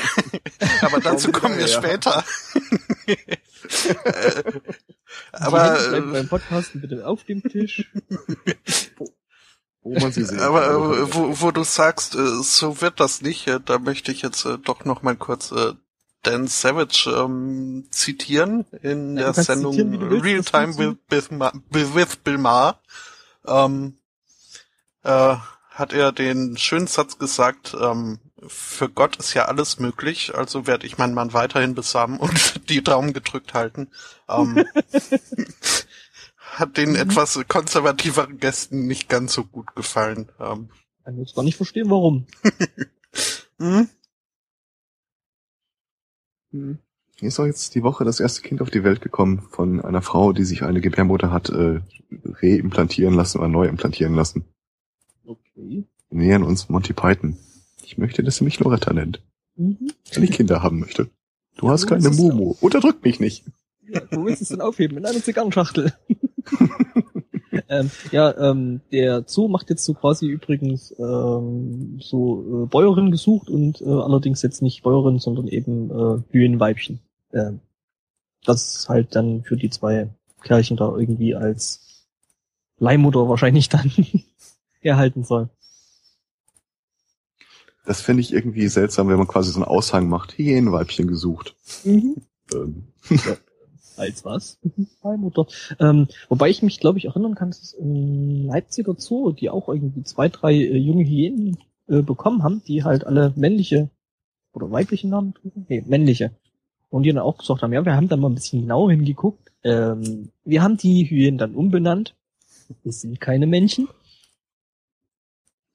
Aber 0.81 1.01
dazu 1.01 1.31
Komm 1.33 1.43
kommen 1.43 1.59
wir 1.59 1.67
her. 1.67 1.83
später. 1.83 2.25
Äh, 3.87 4.43
aber 5.33 5.93
äh, 5.95 6.01
beim 6.01 6.29
Podcasten 6.29 6.81
bitte 6.81 7.07
auf 7.07 7.25
dem 7.25 7.43
Tisch. 7.43 7.91
Wo 9.85 9.99
man 10.01 10.13
sie 10.13 10.25
sehen 10.25 10.41
Aber 10.41 10.63
kann. 10.63 10.93
äh, 10.95 11.15
wo, 11.15 11.41
wo 11.43 11.51
du 11.51 11.63
sagst, 11.63 12.15
äh, 12.15 12.43
so 12.43 12.81
wird 12.81 13.01
das 13.01 13.23
nicht, 13.23 13.47
äh, 13.47 13.61
da 13.65 13.79
möchte 13.79 14.11
ich 14.13 14.23
jetzt 14.23 14.45
äh, 14.47 14.59
doch 14.59 14.85
noch 14.85 15.03
mal 15.03 15.15
kurz 15.17 15.53
äh, 15.53 15.75
Dan 16.23 16.47
Savage 16.47 17.11
ähm, 17.15 17.87
zitieren 17.91 18.65
in 18.83 19.17
Ja, 19.19 19.33
der 19.33 19.35
Sendung 19.35 19.77
willst, 19.77 20.25
Real 20.25 20.43
Time 20.43 20.79
with, 20.79 20.97
with, 21.11 21.31
Ma 21.31 21.53
with 21.71 22.17
Bill 22.17 22.39
Maher. 22.39 22.81
Ähm, 23.47 23.99
äh, 25.03 25.37
hat 25.71 25.93
er 25.93 26.13
den 26.13 26.57
schönen 26.57 26.87
Satz 26.87 27.19
gesagt, 27.19 27.77
ähm, 27.79 28.21
für 28.47 28.89
Gott 28.89 29.17
ist 29.17 29.35
ja 29.35 29.47
alles 29.47 29.79
möglich, 29.81 30.35
also 30.35 30.67
werde 30.67 30.87
ich 30.87 30.99
meinen 30.99 31.15
Mann 31.15 31.33
weiterhin 31.33 31.75
besamen 31.75 32.19
und 32.19 32.61
die 32.71 32.83
Daumen 32.83 33.13
gedrückt 33.13 33.53
halten. 33.55 33.91
Ähm, 34.29 34.65
hat 36.59 36.71
Mhm. 36.71 36.75
den 36.75 36.95
etwas 36.97 37.39
konservativeren 37.49 38.39
Gästen 38.39 38.87
nicht 38.87 39.09
ganz 39.09 39.33
so 39.35 39.45
gut 39.45 39.75
gefallen. 39.77 40.29
Ähm, 40.41 40.69
Kann 41.05 41.19
jetzt 41.19 41.35
gar 41.35 41.43
nicht 41.45 41.57
verstehen, 41.57 41.91
warum. 41.91 42.27
hm? 43.59 43.89
Hier 46.53 47.29
ist 47.29 47.39
doch 47.39 47.47
jetzt 47.47 47.75
die 47.75 47.83
Woche 47.83 48.05
das 48.05 48.21
erste 48.21 48.43
Kind 48.43 48.61
auf 48.63 48.71
die 48.71 48.85
Welt 48.85 49.01
gekommen 49.01 49.43
von 49.51 49.81
einer 49.81 50.03
Frau, 50.03 50.33
die 50.33 50.45
sich 50.45 50.63
eine 50.63 50.81
Gebärmutter 50.81 51.31
hat 51.31 51.49
äh, 51.51 51.81
reimplantieren 52.25 53.15
lassen 53.15 53.39
oder 53.39 53.49
neu 53.49 53.67
implantieren 53.67 54.15
lassen. 54.15 54.45
Okay. 55.25 55.85
Wir 56.11 56.19
nähern 56.19 56.43
uns 56.43 56.69
Monty 56.69 56.93
Python. 56.93 57.37
Ich 57.83 57.99
möchte, 57.99 58.23
dass 58.23 58.37
sie 58.37 58.45
mich 58.45 58.59
Loretta 58.61 58.93
nennt, 58.93 59.23
Mhm. 59.57 59.91
wenn 60.13 60.23
ich 60.23 60.33
Kinder 60.33 60.63
haben 60.63 60.81
möchte. 60.81 61.11
Du 61.57 61.67
Ja, 61.67 61.73
hast 61.73 61.87
keine 61.87 62.11
Mumu. 62.11 62.57
Unterdrück 62.61 63.05
mich 63.05 63.21
nicht. 63.21 63.45
Ja, 63.89 64.01
du 64.01 64.25
willst 64.25 64.43
es 64.43 64.49
dann 64.49 64.61
aufheben 64.61 64.99
in 64.99 65.07
einer 65.07 65.23
Zigarrenschachtel. 65.23 65.93
ähm, 67.69 67.91
ja, 68.13 68.37
ähm, 68.51 68.81
der 68.93 69.25
Zoo 69.27 69.49
macht 69.49 69.71
jetzt 69.71 69.85
so 69.85 69.95
quasi 69.95 70.27
übrigens 70.27 70.95
ähm, 70.99 71.99
so 72.01 72.65
äh, 72.65 72.67
Bäuerin 72.67 73.11
gesucht 73.11 73.49
und 73.49 73.81
äh, 73.81 73.89
allerdings 73.89 74.43
jetzt 74.43 74.63
nicht 74.63 74.83
Bäuerin, 74.83 75.19
sondern 75.19 75.49
eben 75.49 75.91
äh, 75.91 76.23
Hühnenweibchen. 76.31 77.01
Ähm, 77.33 77.61
das 78.45 78.89
halt 78.89 79.17
dann 79.17 79.43
für 79.43 79.57
die 79.57 79.71
zwei 79.71 80.09
Kerlchen 80.43 80.77
da 80.77 80.95
irgendwie 80.97 81.35
als 81.35 82.07
Leihmutter 82.79 83.29
wahrscheinlich 83.29 83.69
dann 83.69 83.91
erhalten 84.81 85.25
soll. 85.25 85.49
Das 87.87 88.01
fände 88.01 88.23
ich 88.23 88.33
irgendwie 88.33 88.67
seltsam, 88.69 89.09
wenn 89.09 89.19
man 89.19 89.29
quasi 89.29 89.51
so 89.51 89.59
einen 89.59 89.69
Aushang 89.69 90.09
macht. 90.09 90.39
Hyänenweibchen 90.39 91.07
gesucht. 91.07 91.55
Mhm. 91.85 92.17
Ähm, 92.55 92.89
Als 93.97 94.25
was? 94.25 94.59
Mutter. 95.03 95.47
Ähm, 95.79 96.09
wobei 96.29 96.51
ich 96.51 96.63
mich, 96.63 96.81
glaube 96.81 96.99
ich, 96.99 97.07
erinnern 97.07 97.35
kann, 97.35 97.51
dass 97.51 97.63
es 97.63 97.73
im 97.75 98.47
Leipziger 98.47 98.95
Zoo, 98.99 99.33
die 99.33 99.51
auch 99.51 99.69
irgendwie 99.69 100.03
zwei, 100.03 100.29
drei 100.29 100.53
äh, 100.53 100.77
junge 100.77 101.05
Hyänen 101.05 101.59
äh, 101.87 102.03
bekommen 102.03 102.43
haben, 102.43 102.63
die 102.67 102.85
halt 102.85 103.07
alle 103.07 103.33
männliche 103.37 103.91
oder 104.53 104.71
weibliche 104.71 105.09
Namen 105.09 105.35
trugen? 105.35 105.67
Nee, 105.69 105.85
männliche. 105.87 106.33
Und 106.91 107.03
die 107.03 107.13
dann 107.13 107.23
auch 107.23 107.39
gesagt 107.39 107.63
haben, 107.63 107.73
ja, 107.73 107.85
wir 107.85 107.97
haben 107.97 108.09
da 108.09 108.17
mal 108.17 108.29
ein 108.29 108.35
bisschen 108.35 108.63
genau 108.63 108.89
hingeguckt. 108.89 109.53
Ähm, 109.65 110.31
wir 110.45 110.63
haben 110.63 110.77
die 110.77 111.05
Hyänen 111.05 111.39
dann 111.39 111.55
umbenannt. 111.55 112.15
Es 112.85 113.01
sind 113.01 113.21
keine 113.21 113.47
Männchen. 113.47 113.89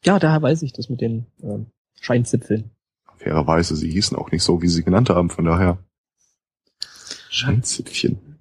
Ja, 0.03 0.17
daher 0.17 0.41
weiß 0.41 0.61
ich 0.61 0.74
das 0.74 0.89
mit 0.89 1.01
den 1.01 1.26
ähm, 1.43 1.67
Scheinzipfeln. 1.99 2.72
Fairerweise, 3.17 3.76
sie 3.76 3.91
hießen 3.91 4.17
auch 4.17 4.32
nicht 4.32 4.43
so, 4.43 4.61
wie 4.61 4.70
sie 4.70 4.84
genannt 4.84 5.09
haben, 5.09 5.30
von 5.30 5.43
daher. 5.43 5.78
Scheinzipfchen. 7.30 8.39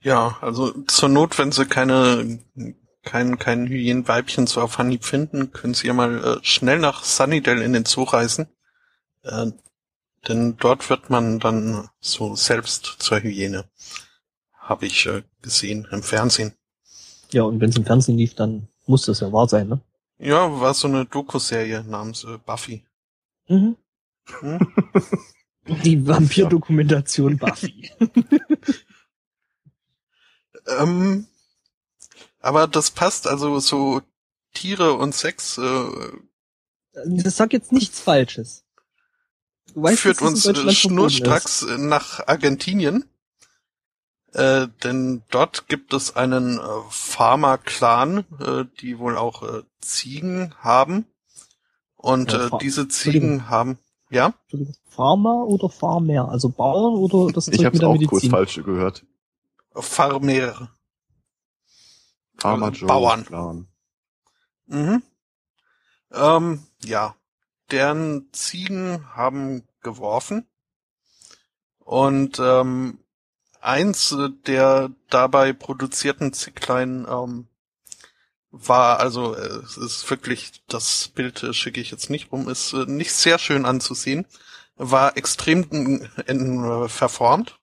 Ja, 0.00 0.38
also 0.40 0.72
zur 0.82 1.08
Not, 1.08 1.38
wenn 1.38 1.52
sie 1.52 1.66
keine 1.66 2.38
kein, 3.08 3.38
kein 3.38 3.66
Hyänenweibchen 3.66 4.46
so 4.46 4.60
auf 4.60 4.78
Anhieb 4.78 5.04
finden, 5.04 5.52
können 5.52 5.74
sie 5.74 5.86
ja 5.86 5.94
mal 5.94 6.22
äh, 6.22 6.44
schnell 6.44 6.78
nach 6.78 7.04
Sunnydale 7.04 7.64
in 7.64 7.72
den 7.72 7.86
Zoo 7.86 8.02
reisen. 8.02 8.48
Äh, 9.22 9.52
denn 10.26 10.56
dort 10.58 10.90
wird 10.90 11.08
man 11.08 11.38
dann 11.38 11.88
so 12.00 12.36
selbst 12.36 12.96
zur 12.98 13.20
Hyäne. 13.20 13.64
Habe 14.58 14.86
ich 14.86 15.06
äh, 15.06 15.22
gesehen 15.40 15.88
im 15.90 16.02
Fernsehen. 16.02 16.52
Ja, 17.32 17.44
und 17.44 17.60
wenn 17.60 17.70
es 17.70 17.76
im 17.76 17.86
Fernsehen 17.86 18.18
lief, 18.18 18.34
dann 18.34 18.68
muss 18.86 19.06
das 19.06 19.20
ja 19.20 19.32
wahr 19.32 19.48
sein, 19.48 19.68
ne? 19.68 19.80
Ja, 20.18 20.60
war 20.60 20.74
so 20.74 20.88
eine 20.88 21.06
Doku-Serie 21.06 21.84
namens 21.84 22.24
äh, 22.24 22.38
Buffy. 22.44 22.84
Mhm. 23.48 23.76
Hm? 24.40 24.58
Die 25.68 26.06
Vampir-Dokumentation 26.06 27.36
Buffy. 27.38 27.90
ähm, 30.78 31.26
aber 32.40 32.66
das 32.66 32.90
passt, 32.90 33.26
also 33.26 33.58
so 33.60 34.02
Tiere 34.54 34.94
und 34.94 35.14
Sex. 35.14 35.58
Äh, 35.58 35.90
das 37.04 37.36
sagt 37.36 37.52
jetzt 37.52 37.72
nichts 37.72 38.00
Falsches. 38.00 38.64
Du 39.74 39.82
weißt, 39.82 40.00
führt 40.00 40.22
uns 40.22 40.44
schnurstracks 40.76 41.66
nach 41.76 42.26
Argentinien. 42.26 43.04
Äh, 44.32 44.68
denn 44.84 45.22
dort 45.30 45.68
gibt 45.68 45.94
es 45.94 46.14
einen 46.14 46.58
äh, 46.58 46.62
Farmer-Clan, 46.90 48.24
äh, 48.40 48.64
die 48.80 48.98
wohl 48.98 49.16
auch 49.16 49.42
äh, 49.42 49.62
Ziegen 49.80 50.54
haben. 50.60 51.06
Und 51.96 52.32
ja, 52.32 52.46
äh, 52.46 52.50
diese 52.60 52.88
Ziegen 52.88 53.48
haben, 53.48 53.78
ja? 54.10 54.34
Farmer 54.98 55.46
oder 55.46 55.68
Farmer? 55.68 56.28
Also 56.28 56.48
Bauern 56.48 56.94
oder 56.94 57.32
das 57.32 57.46
Ich 57.46 57.64
habe 57.64 57.86
auch 57.86 57.92
Medizin? 57.92 58.08
kurz 58.08 58.26
falsch 58.26 58.56
gehört. 58.56 59.06
Farmer. 59.72 60.70
Farmer 62.36 62.70
Joe 62.70 62.88
Bauern. 62.88 63.24
Clan. 63.24 63.68
Mhm. 64.66 65.02
Ähm, 66.12 66.66
ja. 66.84 67.14
Deren 67.70 68.28
Ziegen 68.32 69.14
haben 69.14 69.68
geworfen. 69.82 70.48
Und 71.78 72.40
ähm, 72.40 72.98
eins 73.60 74.16
der 74.48 74.90
dabei 75.10 75.52
produzierten 75.52 76.32
Zicklein 76.32 77.06
ähm, 77.08 77.46
war, 78.50 78.98
also 78.98 79.36
äh, 79.36 79.62
es 79.62 79.76
ist 79.76 80.10
wirklich, 80.10 80.64
das 80.66 81.06
Bild 81.06 81.44
äh, 81.44 81.54
schicke 81.54 81.80
ich 81.80 81.92
jetzt 81.92 82.10
nicht 82.10 82.32
rum, 82.32 82.48
ist 82.48 82.72
äh, 82.72 82.86
nicht 82.86 83.12
sehr 83.12 83.38
schön 83.38 83.64
anzusehen, 83.64 84.26
war 84.78 85.16
extrem 85.16 86.08
verformt, 86.88 87.58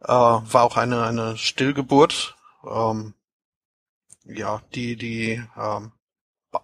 äh, 0.00 0.08
war 0.08 0.62
auch 0.62 0.76
eine, 0.76 1.04
eine 1.04 1.36
Stillgeburt. 1.36 2.36
Ähm, 2.64 3.14
ja, 4.24 4.60
die, 4.74 4.96
die 4.96 5.42
ähm, 5.56 5.92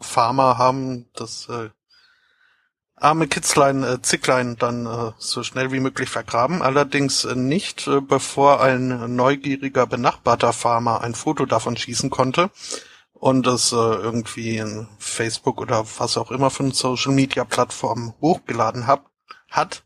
Farmer 0.00 0.58
haben 0.58 1.06
das 1.14 1.48
äh, 1.48 1.70
arme 2.96 3.26
Kitzlein, 3.26 3.82
äh, 3.82 4.02
Zicklein 4.02 4.56
dann 4.56 4.86
äh, 4.86 5.12
so 5.18 5.42
schnell 5.42 5.72
wie 5.72 5.80
möglich 5.80 6.08
vergraben, 6.08 6.62
allerdings 6.62 7.24
äh, 7.24 7.34
nicht, 7.34 7.86
äh, 7.86 8.00
bevor 8.00 8.60
ein 8.60 9.16
neugieriger 9.16 9.86
benachbarter 9.86 10.52
Farmer 10.52 11.00
ein 11.00 11.14
Foto 11.14 11.46
davon 11.46 11.76
schießen 11.76 12.10
konnte 12.10 12.50
und 13.12 13.46
es 13.46 13.72
äh, 13.72 13.76
irgendwie 13.76 14.58
in 14.58 14.86
Facebook 14.98 15.60
oder 15.60 15.84
was 15.98 16.16
auch 16.16 16.30
immer 16.30 16.50
von 16.50 16.72
Social 16.72 17.12
Media 17.12 17.44
Plattformen 17.44 18.14
hochgeladen 18.20 18.86
hab, 18.86 19.10
hat. 19.56 19.84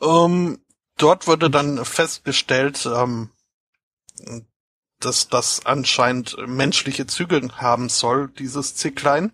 Ähm, 0.00 0.60
dort 0.98 1.26
wurde 1.26 1.50
dann 1.50 1.84
festgestellt, 1.84 2.86
ähm, 2.86 3.30
dass 5.00 5.28
das 5.28 5.66
anscheinend 5.66 6.36
menschliche 6.46 7.06
Züge 7.06 7.48
haben 7.56 7.88
soll, 7.88 8.28
dieses 8.28 8.74
Zicklein. 8.74 9.32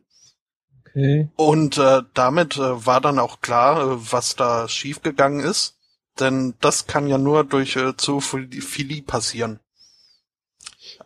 Okay. 0.86 1.28
Und 1.36 1.78
äh, 1.78 2.02
damit 2.14 2.56
äh, 2.56 2.86
war 2.86 3.00
dann 3.00 3.18
auch 3.18 3.40
klar, 3.40 3.80
äh, 3.80 4.12
was 4.12 4.36
da 4.36 4.68
schiefgegangen 4.68 5.40
ist. 5.40 5.76
Denn 6.18 6.54
das 6.60 6.86
kann 6.86 7.06
ja 7.06 7.18
nur 7.18 7.44
durch 7.44 7.76
äh, 7.76 7.96
Zoophilie 7.96 9.02
passieren. 9.02 9.60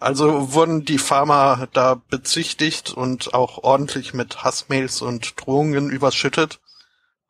Also 0.01 0.53
wurden 0.53 0.85
die 0.85 0.99
Farmer 0.99 1.69
da 1.73 1.95
bezichtigt 1.95 2.93
und 2.93 3.35
auch 3.35 3.59
ordentlich 3.59 4.15
mit 4.15 4.43
Hassmails 4.43 5.03
und 5.03 5.35
Drohungen 5.41 5.91
überschüttet, 5.91 6.61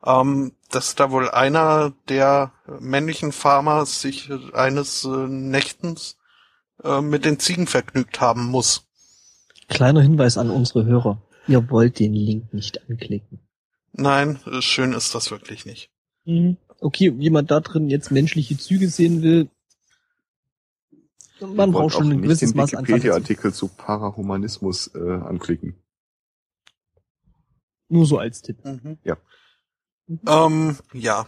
ähm, 0.05 0.53
dass 0.75 0.95
da 0.95 1.11
wohl 1.11 1.29
einer 1.29 1.93
der 2.09 2.51
männlichen 2.79 3.31
Farmer 3.31 3.85
sich 3.85 4.31
eines 4.53 5.03
äh, 5.05 5.27
Nächtens 5.27 6.17
äh, 6.83 7.01
mit 7.01 7.25
den 7.25 7.39
Ziegen 7.39 7.67
vergnügt 7.67 8.21
haben 8.21 8.45
muss. 8.45 8.87
Kleiner 9.67 10.01
Hinweis 10.01 10.37
an 10.37 10.49
unsere 10.49 10.85
Hörer. 10.85 11.21
Ihr 11.47 11.69
wollt 11.69 11.99
den 11.99 12.13
Link 12.13 12.53
nicht 12.53 12.89
anklicken. 12.89 13.39
Nein, 13.91 14.39
schön 14.59 14.93
ist 14.93 15.13
das 15.13 15.29
wirklich 15.29 15.65
nicht. 15.65 15.91
Mhm. 16.25 16.57
Okay, 16.79 17.13
jemand 17.17 17.51
da 17.51 17.59
drin 17.59 17.89
jetzt 17.89 18.11
menschliche 18.11 18.57
Züge 18.57 18.89
sehen 18.89 19.21
will, 19.21 19.49
man 21.39 21.71
braucht 21.71 21.95
schon 21.95 22.11
ein 22.11 22.21
gewisses 22.21 22.53
Maß 22.53 22.73
an 22.73 22.87
Wikipedia-Artikel 22.87 23.53
zu 23.53 23.67
Parahumanismus 23.67 24.91
äh, 24.95 24.99
anklicken. 24.99 25.75
Nur 27.89 28.05
so 28.05 28.17
als 28.17 28.41
Tipp. 28.41 28.63
Mhm. 28.63 28.97
Ja. 29.03 29.17
Mhm. 30.07 30.19
Ähm, 30.27 30.77
ja. 30.93 31.27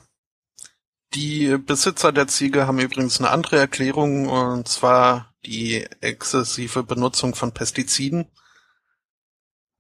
Die 1.13 1.57
Besitzer 1.57 2.11
der 2.11 2.27
Ziege 2.27 2.67
haben 2.67 2.79
übrigens 2.79 3.19
eine 3.19 3.29
andere 3.29 3.57
Erklärung, 3.57 4.27
und 4.27 4.67
zwar 4.67 5.33
die 5.45 5.87
exzessive 6.01 6.83
Benutzung 6.83 7.35
von 7.35 7.53
Pestiziden. 7.53 8.29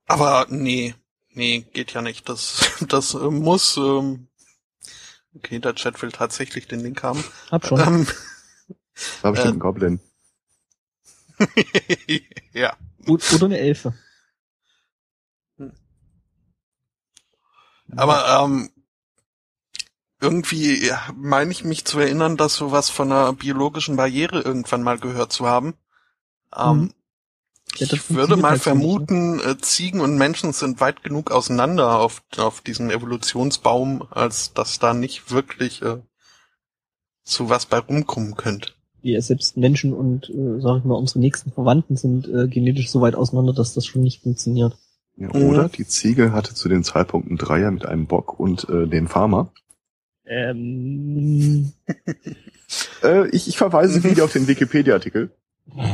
Aber 0.05 0.45
nee, 0.49 0.95
nee, 1.29 1.65
geht 1.73 1.93
ja 1.93 2.01
nicht. 2.01 2.29
Das, 2.29 2.71
das 2.87 3.13
äh, 3.13 3.29
muss. 3.29 3.77
Ähm, 3.77 4.29
okay, 5.35 5.59
der 5.59 5.75
Chat 5.75 6.01
will 6.01 6.11
tatsächlich 6.11 6.67
den 6.67 6.79
Link 6.79 7.03
haben. 7.03 7.23
Hab 7.51 7.65
schon. 7.65 7.79
Ähm, 7.79 8.07
habe 9.23 9.37
ich 9.37 9.43
äh, 9.43 9.47
einen 9.47 9.59
Goblin. 9.59 9.99
ja. 12.53 12.77
Oder 13.07 13.45
eine 13.45 13.59
Elfe. 13.59 13.93
Aber 17.95 18.43
ähm, 18.43 18.71
irgendwie 20.21 20.85
ja, 20.85 20.99
meine 21.15 21.51
ich 21.51 21.63
mich 21.63 21.85
zu 21.85 21.99
erinnern, 21.99 22.37
dass 22.37 22.55
sowas 22.55 22.89
von 22.89 23.11
einer 23.11 23.33
biologischen 23.33 23.95
Barriere 23.95 24.41
irgendwann 24.41 24.83
mal 24.83 24.97
gehört 24.97 25.31
zu 25.31 25.47
haben. 25.47 25.75
Ähm, 26.55 26.77
mhm. 26.77 26.93
Ja, 27.77 27.87
ich 27.91 28.09
würde 28.09 28.37
mal 28.37 28.51
halt 28.51 28.61
vermuten, 28.61 29.37
nicht, 29.37 29.45
ne? 29.45 29.57
Ziegen 29.57 29.99
und 29.99 30.17
Menschen 30.17 30.53
sind 30.53 30.79
weit 30.79 31.03
genug 31.03 31.31
auseinander 31.31 31.99
auf, 31.99 32.23
auf 32.37 32.61
diesem 32.61 32.89
Evolutionsbaum, 32.89 34.07
als 34.11 34.53
dass 34.53 34.79
da 34.79 34.93
nicht 34.93 35.31
wirklich 35.31 35.81
äh, 35.81 35.97
zu 37.23 37.49
was 37.49 37.65
bei 37.65 37.79
rumkommen 37.79 38.35
könnte. 38.35 38.71
Ja, 39.01 39.21
selbst 39.21 39.57
Menschen 39.57 39.93
und, 39.93 40.29
äh, 40.29 40.61
sag 40.61 40.79
ich 40.79 40.83
mal, 40.85 40.95
unsere 40.95 41.19
nächsten 41.19 41.51
Verwandten 41.51 41.97
sind 41.97 42.27
äh, 42.27 42.47
genetisch 42.47 42.89
so 42.89 43.01
weit 43.01 43.15
auseinander, 43.15 43.53
dass 43.53 43.73
das 43.73 43.85
schon 43.85 44.03
nicht 44.03 44.23
funktioniert. 44.23 44.77
Ja, 45.17 45.29
oder 45.31 45.63
mhm. 45.63 45.71
die 45.71 45.85
Ziege 45.85 46.31
hatte 46.31 46.53
zu 46.53 46.69
den 46.69 46.83
Zeitpunkten 46.83 47.37
Dreier 47.37 47.71
mit 47.71 47.85
einem 47.85 48.07
Bock 48.07 48.39
und 48.39 48.67
äh, 48.69 48.87
den 48.87 49.07
Farmer. 49.07 49.51
Ähm. 50.25 51.73
äh, 53.03 53.29
ich, 53.29 53.47
ich 53.47 53.57
verweise 53.57 54.03
wieder 54.03 54.23
auf 54.23 54.33
den 54.33 54.47
Wikipedia-Artikel. 54.47 55.31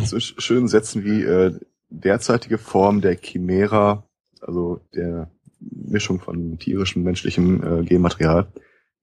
So 0.04 0.20
schönen 0.20 0.68
Sätzen 0.68 1.04
wie 1.04 1.24
äh, 1.24 1.58
derzeitige 1.90 2.58
Form 2.58 3.02
der 3.02 3.16
Chimera, 3.16 4.04
also 4.42 4.80
der 4.94 5.32
Mischung 5.60 6.20
von 6.20 6.58
tierischem 6.60 7.04
menschlichem 7.04 7.82
äh, 7.82 7.84
Genmaterial, 7.84 8.52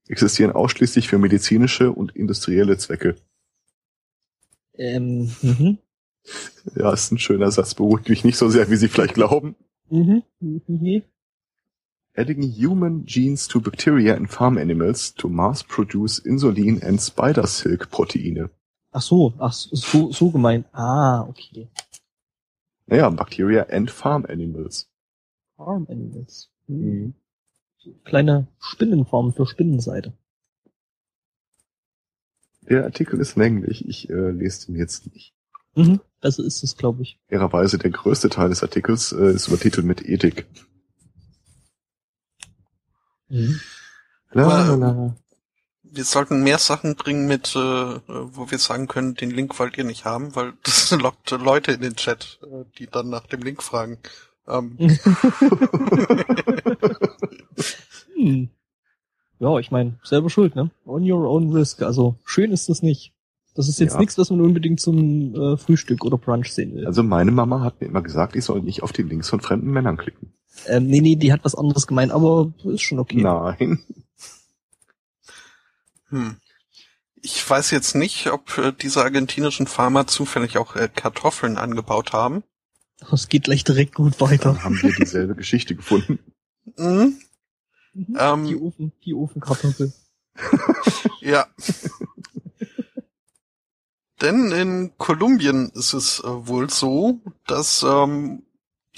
existieren 0.09 0.53
ausschließlich 0.53 1.09
für 1.09 1.19
medizinische 1.19 1.93
und 1.93 2.17
industrielle 2.17 2.77
Zwecke. 2.79 3.17
Ähm, 4.77 5.31
mhm. 5.43 5.79
Ja, 6.77 6.93
ist 6.93 7.11
ein 7.13 7.19
schöner 7.19 7.51
Satz, 7.51 7.75
beruhigt 7.75 8.09
mich 8.09 8.25
nicht 8.25 8.37
so 8.37 8.49
sehr, 8.49 8.71
wie 8.71 8.77
Sie 8.77 8.89
vielleicht 8.89 9.15
glauben. 9.15 9.57
Mhm. 9.91 10.23
Mhm. 10.41 11.03
Adding 12.19 12.43
human 12.43 13.07
genes 13.07 13.47
to 13.47 13.61
bacteria 13.61 14.17
and 14.17 14.29
farm 14.29 14.59
animals 14.59 15.15
to 15.15 15.29
mass 15.29 15.63
produce 15.63 16.19
insulin 16.19 16.83
and 16.83 17.01
spider 17.01 17.47
silk 17.47 17.91
Proteine. 17.93 18.51
Ach 18.93 19.03
so, 19.03 19.35
ach 19.39 19.53
so, 19.53 20.11
so 20.11 20.31
gemeint. 20.31 20.67
Ah, 20.73 21.23
okay. 21.29 21.69
Naja, 22.89 23.09
Bacteria 23.11 23.67
and 23.71 23.89
farm 23.91 24.27
animals. 24.29 24.89
Farm 25.57 25.87
Animals. 25.91 26.51
Hm. 26.67 27.15
Kleine 28.05 28.49
Spinnenform 28.59 29.33
für 29.33 29.47
Spinnenseite. 29.47 30.13
Der 32.63 32.85
Artikel 32.85 33.21
ist 33.21 33.37
länglich, 33.37 33.87
ich 33.87 34.11
äh, 34.11 34.31
lese 34.31 34.67
den 34.67 34.77
jetzt 34.77 35.13
nicht. 35.13 35.35
Mhm. 35.75 36.01
Also 36.21 36.43
ist 36.43 36.65
es, 36.65 36.77
glaube 36.77 37.03
ich. 37.03 37.19
Fairerweise 37.29 37.79
der 37.79 37.91
größte 37.91 38.29
Teil 38.29 38.49
des 38.49 38.63
Artikels 38.63 39.13
äh, 39.13 39.33
ist 39.33 39.49
übertitelt 39.49 39.87
mit 39.87 40.05
Ethik. 40.05 40.47
Mhm. 43.29 43.61
La. 44.33 45.15
Wir 45.91 46.05
sollten 46.05 46.43
mehr 46.43 46.59
Sachen 46.59 46.97
bringen 46.97 47.27
mit, 47.27 47.57
äh, 47.57 47.59
wo 47.59 48.51
wir 48.51 48.59
sagen 48.59 48.89
können, 48.89 49.15
den 49.15 49.31
Link 49.31 49.59
wollt 49.59 49.79
ihr 49.79 49.85
nicht 49.85 50.05
haben, 50.05 50.35
weil 50.37 50.53
das 50.65 50.91
lockt 50.91 51.31
Leute 51.31 51.73
in 51.73 51.81
den 51.81 51.97
Chat, 51.97 52.39
äh, 52.43 52.65
die 52.79 52.87
dann 52.87 53.09
nach 53.09 53.27
dem 53.27 53.41
Link 53.43 53.63
fragen. 53.63 53.99
Ähm, 54.47 54.77
Hm. 58.15 58.49
Ja, 59.41 59.57
ich 59.61 59.71
meine, 59.71 60.01
selber 60.03 60.31
schuld, 60.31 60.57
ne? 60.57 60.73
On 60.85 61.09
your 61.09 61.29
own 61.31 61.53
risk. 61.53 61.83
Also 61.83 62.17
schön 62.25 62.51
ist 62.51 62.69
das 62.69 62.83
nicht. 62.83 63.15
Das 63.55 63.69
ist 63.69 63.79
jetzt 63.79 63.93
Ja. 63.95 64.01
nichts, 64.01 64.19
was 64.19 64.31
man 64.31 64.41
unbedingt 64.41 64.81
zum 64.81 65.33
äh, 65.35 65.57
Frühstück 65.57 66.05
oder 66.05 66.19
Brunch 66.19 66.53
sehen 66.53 66.75
will. 66.75 66.85
Also 66.87 67.05
meine 67.05 67.31
Mama 67.31 67.61
hat 67.61 67.81
mir 67.81 67.87
immer 67.87 68.03
gesagt, 68.03 68.35
ich 68.35 68.45
soll 68.45 68.63
nicht 68.63 68.83
auf 68.83 68.93
die 68.93 69.03
Links 69.05 69.29
von 69.29 69.39
fremden 69.41 69.71
Männern 69.71 69.97
klicken. 69.97 70.33
Ähm, 70.67 70.87
nee, 70.87 71.01
nee, 71.01 71.17
die 71.17 71.33
hat 71.33 71.45
was 71.45 71.55
anderes 71.55 71.87
gemeint, 71.87 72.13
aber 72.13 72.53
ist 72.65 72.83
schon 72.83 72.99
okay. 72.99 73.23
Nein. 73.23 73.85
hm. 76.09 76.37
Ich 77.21 77.49
weiß 77.49 77.71
jetzt 77.73 77.95
nicht, 77.95 78.29
ob 78.29 78.57
äh, 78.59 78.73
diese 78.73 79.03
argentinischen 79.03 79.67
Farmer 79.67 80.07
zufällig 80.07 80.57
auch 80.59 80.77
äh, 80.77 80.89
Kartoffeln 80.89 81.59
angebaut 81.59 82.13
haben. 82.13 82.45
Es 83.13 83.29
geht 83.29 83.45
gleich 83.45 83.65
direkt 83.65 83.95
gut 83.95 84.21
weiter. 84.21 84.55
Dann 84.55 84.65
haben 84.65 84.83
wir 84.83 84.93
dieselbe 84.93 85.35
Geschichte 85.35 85.75
gefunden. 85.75 86.19
Mhm. 86.77 87.19
Mhm. 87.95 88.17
Ähm. 88.19 88.47
die 88.47 88.57
Ofen, 88.57 88.93
die 89.05 89.15
Ofenkartoffel. 89.15 89.93
Ja. 91.21 91.47
Denn 94.21 94.51
in 94.51 94.93
Kolumbien 94.97 95.71
ist 95.75 95.93
es 95.93 96.21
äh, 96.21 96.27
wohl 96.27 96.71
so, 96.71 97.21
dass 97.47 97.83
ähm, 97.83 98.43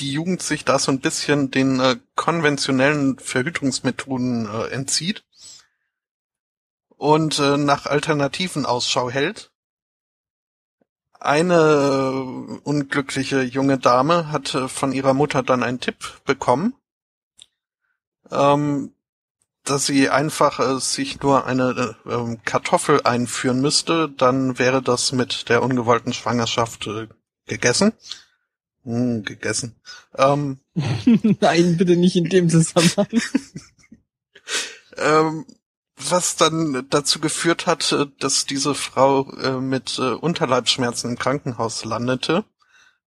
die 0.01 0.13
Jugend 0.13 0.43
sich 0.43 0.65
da 0.65 0.79
so 0.79 0.91
ein 0.91 1.01
bisschen 1.01 1.51
den 1.51 1.81
äh, 1.81 1.97
konventionellen 2.17 3.19
Verhütungsmethoden 3.19 4.47
äh, 4.47 4.69
entzieht 4.69 5.25
und 6.89 7.39
äh, 7.39 7.57
nach 7.57 7.87
Alternativen 7.87 8.67
Ausschau 8.67 9.11
hält. 9.11 9.53
Eine 11.19 11.55
äh, 11.55 12.59
unglückliche 12.65 13.43
junge 13.43 13.79
Dame 13.79 14.33
hat 14.33 14.55
äh, 14.55 14.69
von 14.69 14.93
ihrer 14.93 15.15
Mutter 15.15 15.43
dann 15.43 15.63
einen 15.63 15.81
Tipp 15.81 16.23
bekommen, 16.25 16.75
ähm, 18.31 18.95
dass 19.65 19.87
sie 19.87 20.09
einfach 20.09 20.61
äh, 20.61 20.81
sich 20.81 21.21
nur 21.21 21.47
eine 21.47 21.97
äh, 22.07 22.11
ähm, 22.11 22.43
Kartoffel 22.45 23.03
einführen 23.03 23.61
müsste, 23.61 24.09
dann 24.09 24.59
wäre 24.59 24.83
das 24.83 25.13
mit 25.13 25.49
der 25.51 25.63
ungewollten 25.63 26.13
Schwangerschaft 26.15 26.87
äh, 26.87 27.09
gegessen. 27.47 27.93
Hm, 28.85 29.25
gegessen. 29.25 29.77
Ähm, 30.17 30.61
Nein, 31.41 31.77
bitte 31.77 31.97
nicht 31.97 32.17
in 32.17 32.25
dem 32.25 32.49
Zusammenhang. 32.49 33.09
ähm, 34.97 35.45
was 35.97 36.37
dann 36.37 36.87
dazu 36.89 37.21
geführt 37.21 37.67
hat, 37.67 37.93
äh, 37.93 38.07
dass 38.19 38.47
diese 38.47 38.75
Frau 38.75 39.31
äh, 39.33 39.61
mit 39.61 39.99
äh, 39.99 40.13
Unterleibsschmerzen 40.13 41.11
im 41.11 41.19
Krankenhaus 41.19 41.85
landete, 41.85 42.45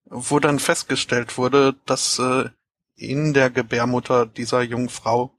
wo 0.06 0.40
dann 0.40 0.60
festgestellt 0.60 1.38
wurde, 1.38 1.76
dass 1.86 2.20
äh, 2.20 2.50
in 2.96 3.34
der 3.34 3.50
Gebärmutter 3.50 4.26
dieser 4.26 4.62
jungen 4.62 4.90
Frau 4.90 5.36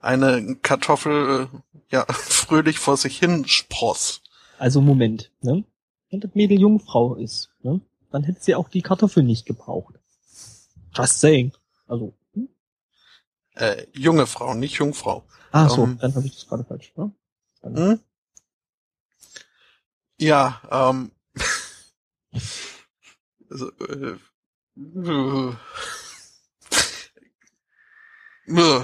eine 0.00 0.56
Kartoffel 0.62 1.48
äh, 1.52 1.58
ja 1.90 2.06
fröhlich 2.12 2.78
vor 2.78 2.96
sich 2.96 3.18
hin 3.18 3.46
spross. 3.46 4.22
Also 4.58 4.80
Moment, 4.80 5.30
ne? 5.42 5.64
Wenn 6.10 6.20
das 6.20 6.34
Mädel 6.34 6.58
Jungfrau 6.58 7.16
ist, 7.16 7.50
ne? 7.62 7.80
Dann 8.10 8.24
hätte 8.24 8.40
sie 8.42 8.54
auch 8.54 8.68
die 8.68 8.82
Kartoffel 8.82 9.22
nicht 9.22 9.46
gebraucht. 9.46 9.94
Just 10.94 11.20
saying. 11.20 11.52
Also, 11.86 12.14
hm? 12.34 12.48
Äh, 13.54 13.86
junge 13.92 14.26
Frau, 14.26 14.54
nicht 14.54 14.74
Jungfrau. 14.78 15.24
ah 15.52 15.68
so, 15.68 15.84
Ähm. 15.84 15.98
dann 16.00 16.14
habe 16.14 16.26
ich 16.26 16.34
das 16.34 16.46
gerade 16.48 16.64
falsch, 16.64 16.92
ne? 16.96 17.12
Dann, 17.62 17.76
Hm? 17.76 18.00
Ja, 20.18 20.62
ähm. 20.70 21.10
also, 23.50 23.70
äh, 23.80 24.16
äh, 24.76 25.52
äh, 28.46 28.80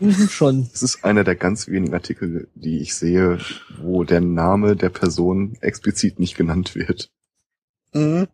ähm, 0.00 0.28
schon. 0.28 0.68
Es 0.72 0.82
ist 0.82 1.04
einer 1.04 1.24
der 1.24 1.36
ganz 1.36 1.68
wenigen 1.68 1.94
Artikel, 1.94 2.48
die 2.54 2.78
ich 2.80 2.94
sehe, 2.94 3.38
wo 3.78 4.04
der 4.04 4.20
Name 4.20 4.76
der 4.76 4.90
Person 4.90 5.56
explizit 5.60 6.18
nicht 6.18 6.36
genannt 6.36 6.74
wird. 6.74 7.10
Mhm, 7.92 8.28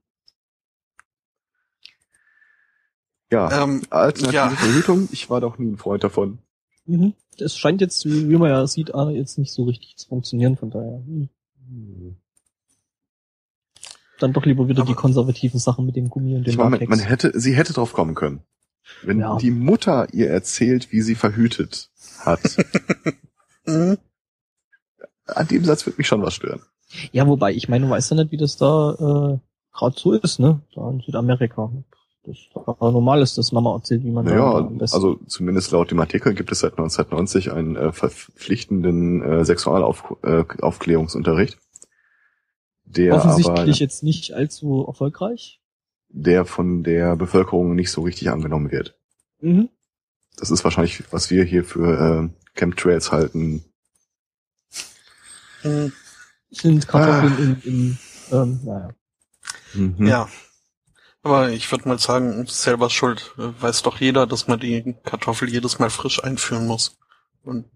Ja, 3.31 3.63
ähm, 3.63 3.83
alternative 3.91 4.35
ja. 4.35 4.49
Verhütung, 4.51 5.09
ich 5.13 5.29
war 5.29 5.41
doch 5.41 5.59
nie 5.59 5.71
ein 5.73 5.77
Freund 5.77 6.03
davon. 6.03 6.39
Mhm. 6.87 7.13
Es 7.39 7.57
scheint 7.57 7.81
jetzt, 7.83 8.05
wie 8.07 8.29
wie 8.29 8.37
man 8.37 8.51
ja 8.51 8.67
sieht, 8.67 8.91
jetzt 9.13 9.39
nicht 9.39 9.53
so 9.53 9.65
richtig 9.65 9.97
zu 9.97 10.09
funktionieren, 10.09 10.57
von 10.57 10.71
daher. 10.71 11.03
Hm. 11.07 11.29
Dann 14.19 14.33
doch 14.33 14.45
lieber 14.47 14.67
wieder 14.69 14.83
Aber- 14.83 14.89
die 14.91 14.95
konservativen 14.97 15.61
Sachen 15.61 15.85
mit 15.87 15.95
dem 15.95 16.09
Gummi 16.09 16.35
und 16.35 16.45
dem 16.47 16.51
Ich 16.51 16.57
meine, 16.57 16.85
man 16.87 16.99
hätte, 16.99 17.39
sie 17.39 17.55
hätte 17.55 17.73
drauf 17.75 17.93
kommen 17.93 18.15
können. 18.15 18.43
Wenn 19.03 19.21
Ja. 19.21 19.37
die 19.37 19.51
Mutter 19.51 20.13
ihr 20.15 20.31
erzählt, 20.31 20.91
wie 20.91 21.03
sie 21.03 21.15
verhütet 21.15 21.91
hat, 22.21 22.41
mhm. 23.67 23.99
an 25.27 25.47
dem 25.49 25.65
Satz 25.65 25.85
wird 25.85 25.99
mich 25.99 26.07
schon 26.07 26.23
was 26.23 26.35
stören. 26.35 26.63
Ja, 27.13 27.27
wobei, 27.27 27.53
ich 27.53 27.69
meine, 27.69 27.85
du 27.85 27.91
weißt 27.91 28.11
ja 28.11 28.17
nicht, 28.17 28.33
wie 28.33 28.39
das 28.39 28.57
da 28.57 29.35
äh, 29.35 29.48
gerade 29.73 29.99
so 29.99 30.13
ist, 30.13 30.39
ne? 30.39 30.61
Da 30.75 30.91
in 30.91 31.01
Südamerika. 31.01 31.71
Das 32.25 32.37
da 32.55 32.91
normal 32.91 33.23
ist, 33.23 33.39
dass 33.39 33.53
Mama 33.53 33.75
erzählt, 33.75 34.05
wie 34.05 34.11
man 34.11 34.27
da 34.27 34.33
Naja, 34.33 34.61
besten. 34.63 34.97
also 34.97 35.15
zumindest 35.27 35.71
laut 35.71 35.91
dem 35.91 36.01
Artikel 36.01 36.35
gibt 36.35 36.53
es 36.53 36.59
seit 36.61 36.73
1990 36.73 37.53
einen 37.53 37.77
äh, 37.77 37.93
verpflichtenden 37.93 39.23
äh, 39.23 39.45
Sexualaufklärungsunterricht, 39.47 41.59
der 42.85 43.15
offensichtlich 43.17 43.59
aber 43.61 43.71
jetzt 43.71 44.03
nicht 44.03 44.35
allzu 44.35 44.85
erfolgreich. 44.87 45.63
der 46.09 46.45
von 46.45 46.83
der 46.83 47.17
Bevölkerung 47.17 47.75
nicht 47.75 47.91
so 47.91 48.03
richtig 48.03 48.29
angenommen 48.31 48.71
wird. 48.71 48.95
Mhm. 49.41 49.71
Das 50.37 50.51
ist 50.51 50.65
wahrscheinlich, 50.65 51.03
was 51.13 51.31
wir 51.31 51.45
hier 51.45 51.65
für 51.65 52.25
äh, 52.25 52.29
Chemtrails 52.59 53.11
halten. 53.13 53.65
Mhm. 55.65 55.93
Sind 56.51 56.87
Kartoffeln 56.89 57.61
in, 57.65 57.73
in 57.73 57.99
ähm, 58.33 58.61
naja. 58.65 58.91
Mhm. 59.75 60.07
Ja. 60.07 60.29
Aber 61.23 61.51
ich 61.51 61.71
würde 61.71 61.89
mal 61.89 61.99
sagen, 61.99 62.47
selber 62.47 62.91
schuld. 62.91 63.35
Äh, 63.39 63.51
Weiß 63.61 63.83
doch 63.83 64.01
jeder, 64.01 64.27
dass 64.27 64.47
man 64.49 64.61
die 64.61 64.95
Kartoffel 65.05 65.49
jedes 65.51 65.79
Mal 65.79 65.91
frisch 65.91 66.23
einführen 66.23 66.67
muss. 66.67 66.97
Und 67.43 67.67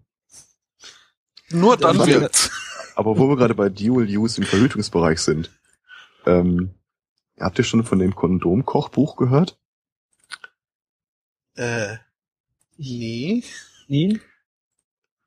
nur 1.49 1.77
dann 1.77 1.97
Ja, 1.99 2.07
wirkt's. 2.07 2.51
Aber 2.95 3.17
wo 3.17 3.27
wir 3.27 3.35
gerade 3.37 3.55
bei 3.55 3.69
Dual 3.69 4.05
Use 4.07 4.39
im 4.39 4.47
Verhütungsbereich 4.47 5.19
sind, 5.19 5.51
ähm, 6.25 6.75
habt 7.39 7.57
ihr 7.57 7.63
schon 7.65 7.83
von 7.83 7.99
dem 7.99 8.15
Kondomkochbuch 8.15 9.15
gehört? 9.17 9.57
Äh, 11.55 11.97
nee. 12.77 13.43
Nee, 13.87 14.19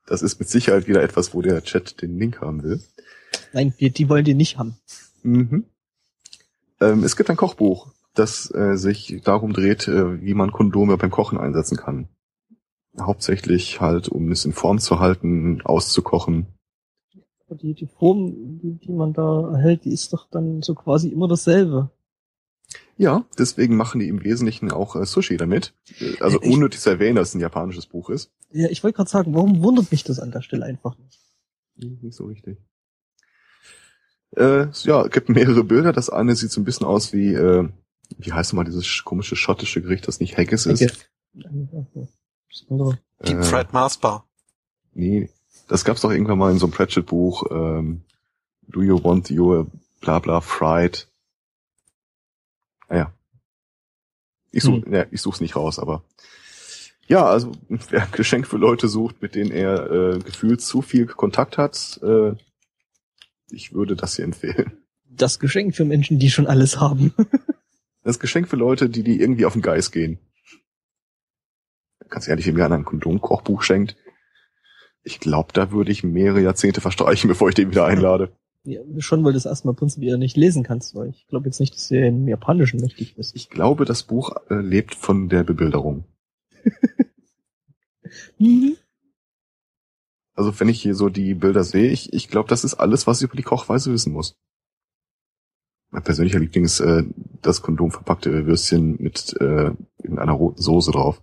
Das 0.07 0.23
ist 0.23 0.39
mit 0.41 0.49
Sicherheit 0.49 0.89
wieder 0.89 1.03
etwas, 1.03 1.35
wo 1.35 1.43
der 1.43 1.63
Chat 1.63 2.01
den 2.03 2.19
Link 2.19 2.41
haben 2.41 2.63
will. 2.63 2.83
nein, 3.53 3.75
die, 3.79 3.91
die 3.91 4.09
wollen 4.09 4.25
die 4.25 4.35
nicht 4.35 4.57
haben. 4.59 4.79
Mhm. 5.23 5.67
Ähm, 6.81 7.05
es 7.05 7.17
gibt 7.17 7.31
ein 7.31 7.37
Kochbuch, 7.37 7.93
das 8.15 8.53
äh, 8.55 8.77
sich 8.77 9.21
darum 9.25 9.53
dreht, 9.53 9.89
äh, 9.89 10.21
wie 10.23 10.35
man 10.35 10.53
Kondome 10.53 10.97
beim 10.97 11.11
Kochen 11.11 11.39
einsetzen 11.39 11.77
kann. 11.77 12.09
Hauptsächlich 13.01 13.81
halt, 13.81 14.09
um 14.09 14.31
es 14.31 14.45
in 14.45 14.53
Form 14.53 14.79
zu 14.79 15.01
halten, 15.01 15.61
auszukochen. 15.63 16.47
Die, 17.49 17.75
die 17.75 17.87
Form, 17.87 18.59
die, 18.59 18.73
die 18.73 18.93
man 18.93 19.13
da 19.13 19.53
erhält, 19.53 19.85
die 19.85 19.93
ist 19.93 20.13
doch 20.13 20.29
dann 20.31 20.63
so 20.63 20.75
quasi 20.75 21.09
immer 21.11 21.29
dasselbe. 21.29 21.91
Ja, 22.99 23.25
deswegen 23.39 23.77
machen 23.77 24.01
die 24.01 24.09
im 24.09 24.25
Wesentlichen 24.25 24.73
auch 24.73 24.97
äh, 24.97 25.05
Sushi 25.05 25.37
damit. 25.37 25.75
Äh, 26.01 26.17
Also 26.21 26.41
Ich- 26.43 26.51
unnötig 26.53 26.81
zu 26.81 26.91
erwähnen, 26.91 27.17
dass 27.17 27.29
es 27.29 27.35
ein 27.35 27.41
japanisches 27.41 27.87
Buch 27.87 28.11
ist. 28.11 28.33
Ja, 28.51 28.69
ich 28.71 28.83
wollte 28.83 28.97
gerade 28.97 29.11
sagen, 29.11 29.35
warum 29.35 29.63
wundert 29.63 29.91
mich 29.93 30.03
das 30.03 30.19
an 30.19 30.31
der 30.33 30.41
Stelle 30.43 30.65
einfach 30.65 30.97
nicht? 30.99 31.21
Nicht 31.77 32.15
so 32.17 32.25
richtig. 32.25 32.59
Äh, 34.37 34.69
ja, 34.83 35.05
es 35.05 35.11
gibt 35.11 35.29
mehrere 35.29 35.65
Bilder. 35.65 35.93
Das 35.93 36.11
eine 36.11 36.35
sieht 36.37 36.51
so 36.51 36.61
ein 36.61 36.65
bisschen 36.65 36.87
aus 36.87 37.13
wie, 37.13 37.33
äh, 37.35 37.69
wie 38.19 38.33
heißt 38.33 38.53
nochmal 38.53 38.65
dieses 38.67 38.85
sch- 38.85 39.05
komische 39.05 39.37
schottische 39.37 39.81
Gericht, 39.83 40.07
das 40.09 40.21
nicht 40.21 40.37
Haggis 40.37 40.67
ist. 40.67 41.09
Andere. 42.71 42.99
Deep 43.27 43.39
Äh, 43.39 43.43
Fried 43.43 43.73
Mars 43.73 43.99
Bar. 43.99 44.27
Nee, 44.95 45.31
das 45.69 45.85
gab's 45.85 46.01
doch 46.03 46.11
irgendwann 46.11 46.39
mal 46.39 46.51
in 46.53 46.59
so 46.59 46.67
einem 46.67 46.73
Pratchett-Buch. 46.73 47.45
Ähm, 47.51 48.03
Do 48.69 48.83
you 48.83 49.03
want 49.03 49.31
your 49.31 49.67
bla 50.01 50.19
bla 50.19 50.41
fried? 50.41 51.07
Naja. 52.89 53.13
Ich 54.53 54.63
such, 54.63 54.85
Hm. 54.85 54.93
ja, 54.93 55.07
ich 55.11 55.21
such's 55.21 55.41
nicht 55.41 55.57
raus, 55.57 55.79
aber 55.79 56.03
ja, 57.09 57.25
also 57.27 57.53
wer 57.69 58.03
ein 58.05 58.13
Geschenk 58.13 58.47
für 58.47 58.57
Leute 58.57 58.89
sucht, 58.89 59.23
mit 59.23 59.35
denen 59.35 59.51
er 59.53 59.91
äh, 59.91 60.19
gefühlt 60.19 60.61
zu 60.61 60.83
viel 60.83 61.07
Kontakt 61.07 61.59
hat, 61.59 62.01
äh, 62.03 62.33
ich 63.51 63.73
würde 63.73 63.97
das 63.97 64.17
hier 64.17 64.25
empfehlen. 64.25 64.79
Das 65.09 65.39
Geschenk 65.39 65.75
für 65.75 65.85
Menschen, 65.85 66.19
die 66.19 66.31
schon 66.31 66.47
alles 66.47 66.81
haben. 66.81 67.15
Das 68.03 68.21
Geschenk 68.21 68.47
für 68.47 68.55
Leute, 68.55 68.89
die 68.89 69.03
die 69.03 69.21
irgendwie 69.21 69.47
auf 69.47 69.55
den 69.55 69.63
Geist 69.63 69.91
gehen. 69.91 70.21
Ganz 72.09 72.29
ehrlich, 72.29 72.47
wenn 72.47 72.55
mir 72.55 72.65
einer 72.65 72.77
ein 72.77 72.85
Kondomkochbuch 72.85 73.65
schenkt, 73.65 73.97
ich 75.03 75.19
glaube, 75.19 75.53
da 75.53 75.73
würde 75.73 75.91
ich 75.91 76.05
mehrere 76.05 76.41
Jahrzehnte 76.41 76.81
verstreichen, 76.81 77.27
bevor 77.29 77.49
ich 77.49 77.57
den 77.57 77.73
wieder 77.73 77.85
einlade. 77.85 78.31
Ja, 78.63 78.81
schon, 78.99 79.25
weil 79.25 79.33
du 79.33 79.39
das 79.39 79.47
erstmal 79.47 79.75
prinzipiell 79.75 80.19
nicht 80.19 80.37
lesen 80.37 80.63
kannst, 80.63 80.95
weil 80.95 81.09
ich 81.09 81.27
glaube 81.27 81.47
jetzt 81.47 81.59
nicht, 81.59 81.75
dass 81.75 81.89
du 81.89 81.99
im 81.99 82.29
Japanischen 82.29 82.81
mächtig 82.81 83.17
bist. 83.17 83.35
Ich 83.35 83.51
glaube, 83.51 83.85
das 83.85 84.05
Buch 84.05 84.37
äh, 84.51 84.55
lebt 84.55 84.95
von 84.95 85.29
der 85.29 85.43
Bebilderung. 85.43 86.05
Mhm. 88.39 88.77
Also 90.37 90.59
wenn 90.61 90.69
ich 90.69 90.81
hier 90.81 90.95
so 90.95 91.09
die 91.09 91.35
Bilder 91.35 91.65
sehe, 91.65 91.91
ich, 91.91 92.13
ich 92.13 92.29
glaube, 92.29 92.49
das 92.49 92.63
ist 92.63 92.75
alles, 92.75 93.07
was 93.07 93.21
ich 93.21 93.25
über 93.25 93.37
die 93.37 93.43
Kochweise 93.43 93.91
wissen 93.93 94.13
muss. 94.13 94.37
Mein 95.91 96.03
persönlicher 96.03 96.39
Liebling 96.39 96.65
ist 96.65 96.81
äh, 96.81 97.05
das 97.41 97.63
Kondom 97.63 97.91
verpackte 97.91 98.47
Würstchen 98.47 98.97
mit 99.01 99.35
äh, 99.41 99.73
irgendeiner 100.03 100.33
roten 100.33 100.61
Soße 100.61 100.93
drauf. 100.93 101.23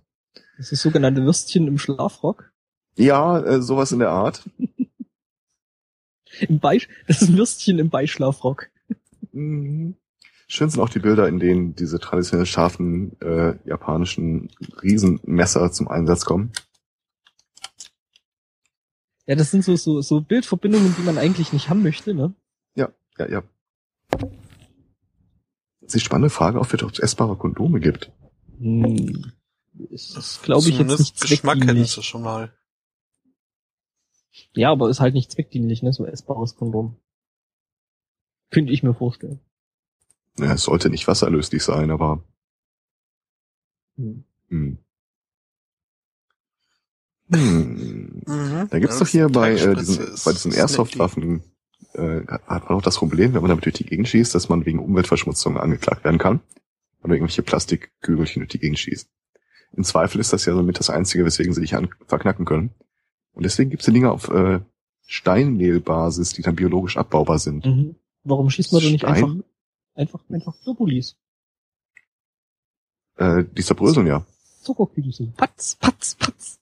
Das 0.58 0.72
ist 0.72 0.82
sogenannte 0.82 1.22
Würstchen 1.22 1.68
im 1.68 1.78
Schlafrock. 1.78 2.52
Ja, 2.96 3.38
äh, 3.40 3.62
sowas 3.62 3.92
in 3.92 4.00
der 4.00 4.10
Art. 4.10 4.42
Im 6.40 6.58
Beisch, 6.58 6.88
das 7.06 7.22
ist 7.22 7.28
ein 7.28 7.36
Würstchen 7.36 7.78
im 7.78 7.90
Beischlafrock. 7.90 8.68
Mhm. 9.30 9.96
Schön 10.46 10.68
sind 10.68 10.80
auch 10.80 10.88
die 10.88 10.98
Bilder, 10.98 11.28
in 11.28 11.38
denen 11.38 11.74
diese 11.74 11.98
traditionell 11.98 12.46
scharfen 12.46 13.18
äh, 13.20 13.54
japanischen 13.64 14.50
Riesenmesser 14.82 15.72
zum 15.72 15.88
Einsatz 15.88 16.24
kommen. 16.24 16.52
Ja, 19.26 19.36
das 19.36 19.50
sind 19.50 19.64
so, 19.64 19.74
so, 19.76 20.02
so 20.02 20.20
Bildverbindungen, 20.20 20.94
die 20.98 21.02
man 21.02 21.18
eigentlich 21.18 21.52
nicht 21.52 21.70
haben 21.70 21.82
möchte, 21.82 22.14
ne? 22.14 22.34
Ja, 23.18 23.28
ja. 23.28 23.42
Das 24.10 24.22
ist 25.82 25.94
die 25.94 26.00
spannende 26.00 26.30
Frage, 26.30 26.58
ob 26.60 26.72
es 26.72 26.98
essbare 26.98 27.36
Kondome 27.36 27.80
gibt. 27.80 28.10
Hm. 28.58 29.32
Das 29.72 30.10
ist, 30.10 30.42
glaube 30.42 30.68
ich, 30.68 30.78
jetzt 30.78 30.98
nicht 30.98 31.20
Geschmack 31.20 31.58
zweckdienlich. 31.58 31.92
sie 31.92 32.02
schon 32.02 32.22
mal. 32.22 32.52
Ja, 34.52 34.70
aber 34.70 34.88
ist 34.88 35.00
halt 35.00 35.14
nicht 35.14 35.30
zweckdienlich, 35.30 35.82
ne? 35.82 35.92
So 35.92 36.06
essbares 36.06 36.56
Kondom. 36.56 36.96
Könnte 38.50 38.72
ich 38.72 38.82
mir 38.82 38.94
vorstellen. 38.94 39.40
Ja, 40.38 40.52
es 40.54 40.62
sollte 40.62 40.90
nicht 40.90 41.06
wasserlöslich 41.06 41.62
sein, 41.62 41.90
aber 41.90 42.24
Hm. 43.96 44.24
hm. 44.48 44.78
Hm. 47.32 48.22
Mhm. 48.26 48.68
Da 48.70 48.78
gibt's 48.78 48.96
Ja, 48.98 49.04
doch 49.04 49.08
hier 49.08 49.28
bei, 49.28 49.52
äh, 49.52 49.74
diesen, 49.76 50.06
bei 50.24 50.32
diesen. 50.32 50.52
Airsoft-Waffen 50.52 51.42
äh, 51.94 52.20
hat 52.26 52.68
man 52.68 52.78
auch 52.78 52.82
das 52.82 52.96
Problem, 52.98 53.34
wenn 53.34 53.42
man 53.42 53.48
damit 53.48 53.64
durch 53.64 53.76
die 53.76 53.86
Gegend 53.86 54.08
schießt, 54.08 54.34
dass 54.34 54.48
man 54.48 54.66
wegen 54.66 54.78
Umweltverschmutzung 54.78 55.56
angeklagt 55.56 56.04
werden 56.04 56.18
kann. 56.18 56.40
Oder 57.02 57.14
irgendwelche 57.14 57.42
Plastikkügelchen 57.42 58.40
durch 58.40 58.50
die 58.50 58.58
Gegend 58.58 58.78
schießt. 58.78 59.08
Im 59.76 59.84
Zweifel 59.84 60.20
ist 60.20 60.32
das 60.32 60.44
ja 60.44 60.54
somit 60.54 60.78
das 60.78 60.90
Einzige, 60.90 61.24
weswegen 61.24 61.52
sie 61.52 61.60
dich 61.60 61.74
an 61.74 61.88
verknacken 62.06 62.44
können. 62.44 62.70
Und 63.32 63.44
deswegen 63.44 63.70
gibt's 63.70 63.86
die 63.86 63.92
Dinger 63.92 64.12
auf 64.12 64.28
äh, 64.28 64.60
Steinmehlbasis, 65.06 66.30
die 66.30 66.42
dann 66.42 66.56
biologisch 66.56 66.96
abbaubar 66.96 67.38
sind. 67.38 67.66
Mhm. 67.66 67.96
Warum 68.22 68.48
schießt 68.48 68.72
man 68.72 68.82
da 68.82 68.88
nicht 68.88 69.00
Stein? 69.00 69.14
einfach, 69.14 69.34
einfach, 69.94 70.20
einfach 70.30 70.56
Turbulis? 70.64 71.16
Äh, 73.16 73.44
die 73.44 73.62
zerbröseln 73.62 74.06
ja. 74.06 74.24
Zuckerkügel 74.62 75.12
so. 75.12 75.26
Patz, 75.36 75.76
patz, 75.76 76.14
patz. 76.14 76.58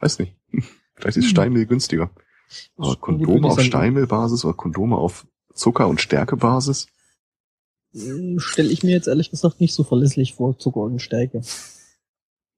Weiß 0.00 0.18
nicht. 0.18 0.34
Vielleicht 0.94 1.16
ist 1.18 1.24
Hm. 1.24 1.30
Steinmehl 1.30 1.66
günstiger. 1.66 2.10
Aber 2.76 2.90
Gut, 2.92 3.00
Kondome 3.00 3.48
auf 3.48 3.60
Steinmehlbasis 3.60 4.44
oder 4.44 4.54
Kondome 4.54 4.96
auf 4.96 5.26
Zucker- 5.54 5.88
und 5.88 6.00
Stärkebasis? 6.00 6.86
Stelle 8.38 8.68
ich 8.70 8.82
mir 8.82 8.90
jetzt 8.92 9.08
ehrlich 9.08 9.30
gesagt 9.30 9.60
nicht 9.60 9.74
so 9.74 9.82
verlässlich 9.84 10.34
vor, 10.34 10.58
Zucker 10.58 10.80
und 10.80 11.00
Stärke. 11.00 11.42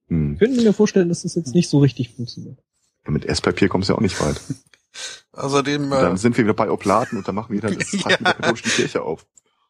Hm. 0.07 0.33
Ich 0.33 0.39
könnte 0.39 0.61
mir 0.61 0.73
vorstellen, 0.73 1.09
dass 1.09 1.23
das 1.23 1.35
jetzt 1.35 1.55
nicht 1.55 1.69
so 1.69 1.79
richtig 1.79 2.13
funktioniert. 2.13 2.59
Ja, 3.05 3.11
mit 3.11 3.25
Esspapier 3.25 3.69
kommst 3.69 3.89
du 3.89 3.93
ja 3.93 3.97
auch 3.97 4.01
nicht 4.01 4.19
weit. 4.21 4.39
Außerdem, 5.31 5.83
Und 5.83 5.91
dann 5.91 6.15
äh, 6.15 6.17
sind 6.17 6.35
wir 6.37 6.43
wieder 6.43 6.53
bei 6.53 6.69
Oblaten 6.69 7.17
und 7.17 7.27
dann 7.27 7.35
machen 7.35 7.53
wir 7.53 7.63
wieder 7.63 7.73
das 7.75 7.91
Ja. 7.93 7.99
Zeichen 8.01 8.23
der 8.23 8.33
katholischen 8.33 8.71
Kirche 8.71 9.01
auf. 9.03 9.25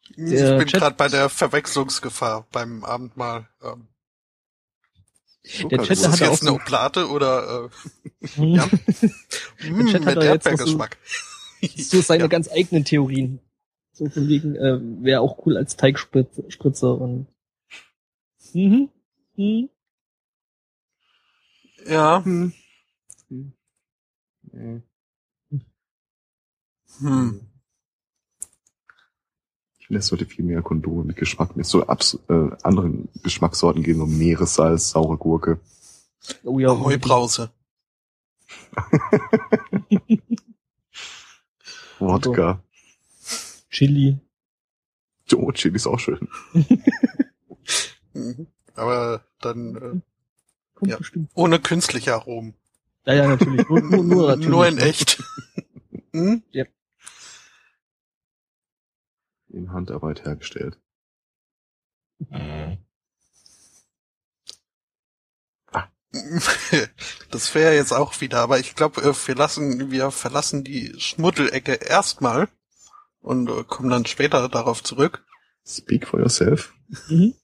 ich 0.08 0.16
bin 0.16 0.66
gerade 0.66 0.96
bei 0.96 1.08
der 1.08 1.28
Verwechslungsgefahr 1.28 2.46
beim 2.50 2.84
Abendmahl. 2.84 3.48
Ähm, 3.62 3.86
Zucker- 5.44 5.82
Chat 5.82 5.90
ist 5.90 6.04
hat 6.06 6.12
das 6.12 6.20
er 6.20 6.26
jetzt 6.30 6.42
auch 6.42 6.46
eine 6.46 6.50
so- 6.50 6.56
Oblate 6.56 7.08
oder 7.08 7.70
Hm. 8.34 8.44
Ja. 8.44 8.64
äh, 8.66 9.70
mh, 9.70 9.92
Chat 9.92 10.06
hat 10.06 10.14
mit 10.16 10.24
da 10.24 10.32
jetzt 10.34 10.44
so- 10.66 10.78
so 11.76 12.00
seine 12.00 12.22
Ja. 12.24 12.28
ganz 12.28 12.50
eigenen 12.50 12.84
Theorien. 12.84 13.40
So 13.92 14.08
von 14.08 14.28
wegen, 14.28 14.56
äh, 14.56 14.78
wäre 15.04 15.20
auch 15.20 15.44
cool 15.46 15.56
als 15.56 15.76
Teigspritzer 15.76 16.98
und 16.98 17.26
mhm. 18.54 18.88
Mhm. 19.36 19.68
Ja. 21.86 22.24
Hm. 22.24 22.52
Hm. 23.28 23.52
Nee. 24.52 24.82
Hm. 26.98 27.49
Ich 29.90 29.92
finde, 29.92 29.98
es 30.02 30.06
sollte 30.06 30.24
viel 30.26 30.44
mehr 30.44 30.62
Kondome 30.62 31.02
mit 31.02 31.16
Geschmack, 31.16 31.56
mit 31.56 31.66
so 31.66 31.84
abs 31.84 32.16
äh, 32.28 32.50
anderen 32.62 33.08
Geschmackssorten 33.24 33.82
geben, 33.82 33.98
so 33.98 34.06
Meeressalz, 34.06 34.90
saure 34.90 35.16
Gurke. 35.16 35.58
Oh 36.44 36.60
ja, 36.60 36.68
Heubrause. 36.78 37.50
Wodka. 41.98 42.62
Chili. 43.68 44.18
Oh, 45.34 45.50
Chili 45.50 45.74
ist 45.74 45.88
auch 45.88 45.98
schön. 45.98 46.28
Mhm. 48.14 48.46
Aber 48.76 49.24
dann 49.40 50.02
äh, 50.82 50.88
Ja. 50.88 50.98
ohne 51.34 51.58
künstliche 51.58 52.14
Aromen. 52.14 52.54
Ja, 53.06 53.14
ja, 53.14 53.26
natürlich. 53.26 53.68
Nur, 53.68 53.80
nur, 53.80 54.04
nur, 54.04 54.26
natürlich. 54.36 54.48
Nur 54.50 54.68
in 54.68 54.78
echt. 54.78 55.20
Hm? 56.12 56.42
In 59.52 59.72
Handarbeit 59.72 60.24
hergestellt. 60.24 60.78
Das 67.30 67.54
wäre 67.54 67.74
jetzt 67.74 67.92
auch 67.92 68.20
wieder, 68.20 68.40
aber 68.40 68.58
ich 68.58 68.74
glaube, 68.74 69.00
äh, 69.02 69.14
wir 69.26 69.34
lassen, 69.36 69.90
wir 69.92 70.10
verlassen 70.10 70.64
die 70.64 70.92
Schmuddelecke 70.98 71.74
erstmal 71.74 72.48
und 73.20 73.48
äh, 73.48 73.64
kommen 73.64 73.90
dann 73.90 74.06
später 74.06 74.48
darauf 74.48 74.82
zurück. 74.82 75.24
Speak 75.64 76.08
for 76.08 76.18
yourself. 76.18 76.74
Mhm. 77.08 77.34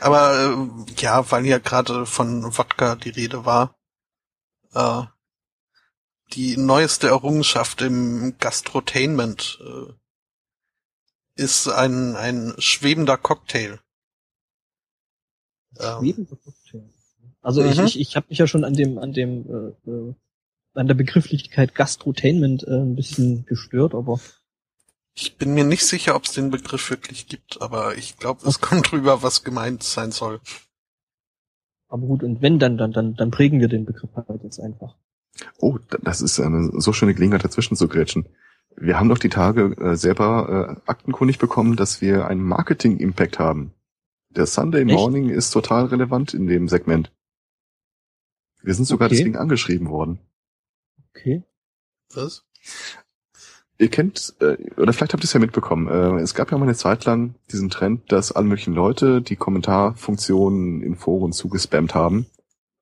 Aber 0.00 0.86
äh, 0.88 1.00
ja, 1.00 1.30
weil 1.30 1.46
ja 1.46 1.58
gerade 1.58 2.06
von 2.06 2.56
Wodka 2.56 2.96
die 2.96 3.10
Rede 3.10 3.46
war, 3.46 3.78
äh, 4.74 5.04
die 6.32 6.56
neueste 6.56 7.08
Errungenschaft 7.08 7.82
im 7.82 8.36
Gastrotainment 8.38 9.58
äh, 9.60 9.92
ist 11.42 11.68
ein, 11.68 12.16
ein 12.16 12.54
schwebender 12.58 13.16
Cocktail. 13.18 13.78
Ähm, 15.78 15.98
Schwebender 16.00 16.36
Cocktail. 16.36 16.88
Also 17.42 17.62
ich, 17.64 17.78
Mhm. 17.78 17.84
ich, 17.86 18.00
ich 18.00 18.16
habe 18.16 18.26
mich 18.28 18.38
ja 18.38 18.46
schon 18.46 18.64
an 18.64 18.74
dem, 18.74 18.98
an 18.98 19.12
dem, 19.12 19.46
äh, 19.86 19.90
äh, 19.90 20.14
an 20.74 20.86
der 20.86 20.94
Begrifflichkeit 20.94 21.74
Gastrotainment 21.74 22.62
äh, 22.64 22.70
ein 22.80 22.94
bisschen 22.96 23.44
gestört, 23.46 23.94
aber 23.94 24.20
ich 25.14 25.36
bin 25.36 25.52
mir 25.52 25.64
nicht 25.64 25.84
sicher, 25.84 26.14
ob 26.16 26.24
es 26.24 26.32
den 26.32 26.50
Begriff 26.50 26.88
wirklich 26.88 27.26
gibt, 27.26 27.60
aber 27.60 27.96
ich 27.98 28.16
glaube, 28.16 28.48
es 28.48 28.60
kommt 28.60 28.90
drüber, 28.92 29.22
was 29.22 29.44
gemeint 29.44 29.82
sein 29.82 30.10
soll. 30.12 30.40
aber 31.88 32.06
gut, 32.06 32.22
und 32.22 32.40
wenn 32.40 32.58
dann, 32.58 32.78
dann, 32.78 32.92
dann, 32.92 33.14
dann 33.16 33.30
prägen 33.30 33.60
wir 33.60 33.68
den 33.68 33.84
Begriff 33.84 34.10
halt 34.14 34.42
jetzt 34.44 34.58
einfach. 34.60 34.96
Oh, 35.58 35.78
da- 35.90 35.98
das 36.02 36.20
ist 36.22 36.40
eine 36.40 36.70
so 36.80 36.92
schöne 36.94 37.12
Gelegenheit, 37.14 37.44
dazwischen 37.44 37.76
zu 37.76 37.88
grätschen. 37.88 38.26
Wir 38.76 38.98
haben 38.98 39.08
doch 39.08 39.18
die 39.18 39.28
Tage 39.28 39.76
äh, 39.80 39.96
selber 39.96 40.78
äh, 40.86 40.90
aktenkundig 40.90 41.38
bekommen, 41.38 41.76
dass 41.76 42.00
wir 42.00 42.26
einen 42.26 42.42
Marketing-Impact 42.42 43.38
haben. 43.38 43.72
Der 44.30 44.46
Sunday 44.46 44.82
Echt? 44.82 44.92
Morning 44.92 45.28
ist 45.28 45.50
total 45.50 45.86
relevant 45.86 46.34
in 46.34 46.46
dem 46.46 46.68
Segment. 46.68 47.12
Wir 48.62 48.74
sind 48.74 48.86
sogar 48.86 49.06
Okay. 49.06 49.16
deswegen 49.16 49.36
angeschrieben 49.36 49.88
worden. 49.88 50.18
Okay. 51.14 51.42
Was? 52.14 52.44
Ihr 53.78 53.88
kennt, 53.88 54.34
äh, 54.40 54.56
oder 54.76 54.92
vielleicht 54.92 55.12
habt 55.12 55.24
ihr 55.24 55.26
es 55.26 55.32
ja 55.32 55.40
mitbekommen, 55.40 55.88
äh, 55.88 56.22
es 56.22 56.34
gab 56.34 56.52
ja 56.52 56.58
mal 56.58 56.64
eine 56.64 56.76
Zeit 56.76 57.04
lang 57.04 57.34
diesen 57.50 57.68
Trend, 57.70 58.12
dass 58.12 58.30
alle 58.30 58.46
möglichen 58.46 58.74
Leute 58.74 59.22
die 59.22 59.34
Kommentarfunktionen 59.36 60.82
in 60.82 60.94
Foren 60.94 61.32
zugespammt 61.32 61.94
haben 61.94 62.26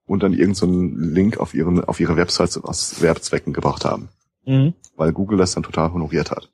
und 0.05 0.23
dann 0.23 0.33
irgendeinen 0.35 0.99
so 0.99 1.01
Link 1.01 1.39
auf 1.39 1.55
ihren 1.55 1.83
auf 1.83 2.01
ihre 2.01 2.17
Websites 2.17 2.59
aus 2.59 3.01
Werbezwecken 3.01 3.53
gebracht 3.55 3.85
haben, 3.85 4.09
Mhm. 4.51 4.75
weil 4.97 5.13
Google 5.13 5.39
das 5.39 5.53
dann 5.55 5.63
total 5.63 5.93
honoriert 5.93 6.31
hat. 6.31 6.51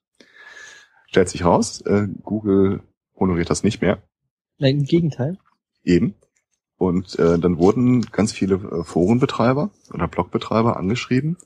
Stellt 1.09 1.29
sich 1.29 1.45
raus, 1.45 1.81
äh, 1.83 2.07
Google 2.23 2.83
honoriert 3.19 3.49
das 3.49 3.63
nicht 3.63 3.81
mehr, 3.81 4.03
Nein, 4.59 4.79
im 4.81 4.85
Gegenteil. 4.85 5.39
eben. 5.83 6.15
Und 6.79 7.19
äh, 7.19 7.39
dann 7.39 7.57
wurden 7.57 8.03
ganz 8.03 8.33
viele 8.33 8.57
äh, 8.57 8.85
Forenbetreiber 8.85 9.71
oder 9.95 10.09
Blogbetreiber 10.09 10.77
angeschrieben 10.77 11.39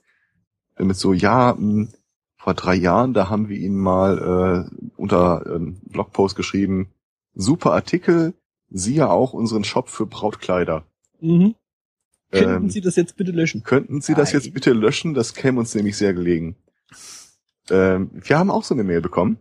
äh, 0.76 0.82
mit 0.84 0.96
so, 0.96 1.12
ja, 1.12 1.54
mh, 1.56 1.88
vor 2.36 2.54
drei 2.54 2.74
Jahren, 2.74 3.12
da 3.14 3.28
haben 3.28 3.48
wir 3.48 3.56
Ihnen 3.58 3.78
mal 3.78 4.66
äh, 4.72 4.90
unter 4.96 5.44
äh, 5.46 5.58
Blogpost 5.60 6.34
geschrieben, 6.34 6.88
super 7.34 7.72
Artikel, 7.72 8.34
siehe 8.70 9.08
auch 9.08 9.32
unseren 9.34 9.62
Shop 9.62 9.88
für 9.88 10.06
Brautkleider. 10.06 10.84
Mhm. 11.20 11.54
Könnten 12.30 12.64
Ähm, 12.64 12.70
Sie 12.70 12.80
das 12.80 12.96
jetzt 12.96 13.16
bitte 13.16 13.32
löschen? 13.32 13.62
Könnten 13.64 14.00
Sie 14.00 14.14
das 14.14 14.32
Nein. 14.32 14.42
jetzt 14.42 14.54
bitte 14.54 14.72
löschen? 14.72 15.14
Das 15.14 15.34
käme 15.34 15.58
uns 15.60 15.74
nämlich 15.74 15.96
sehr 15.96 16.14
gelegen. 16.14 16.56
Ähm, 17.70 18.10
wir 18.12 18.38
haben 18.38 18.50
auch 18.50 18.64
so 18.64 18.74
eine 18.74 18.84
Mail 18.84 19.00
bekommen. 19.00 19.38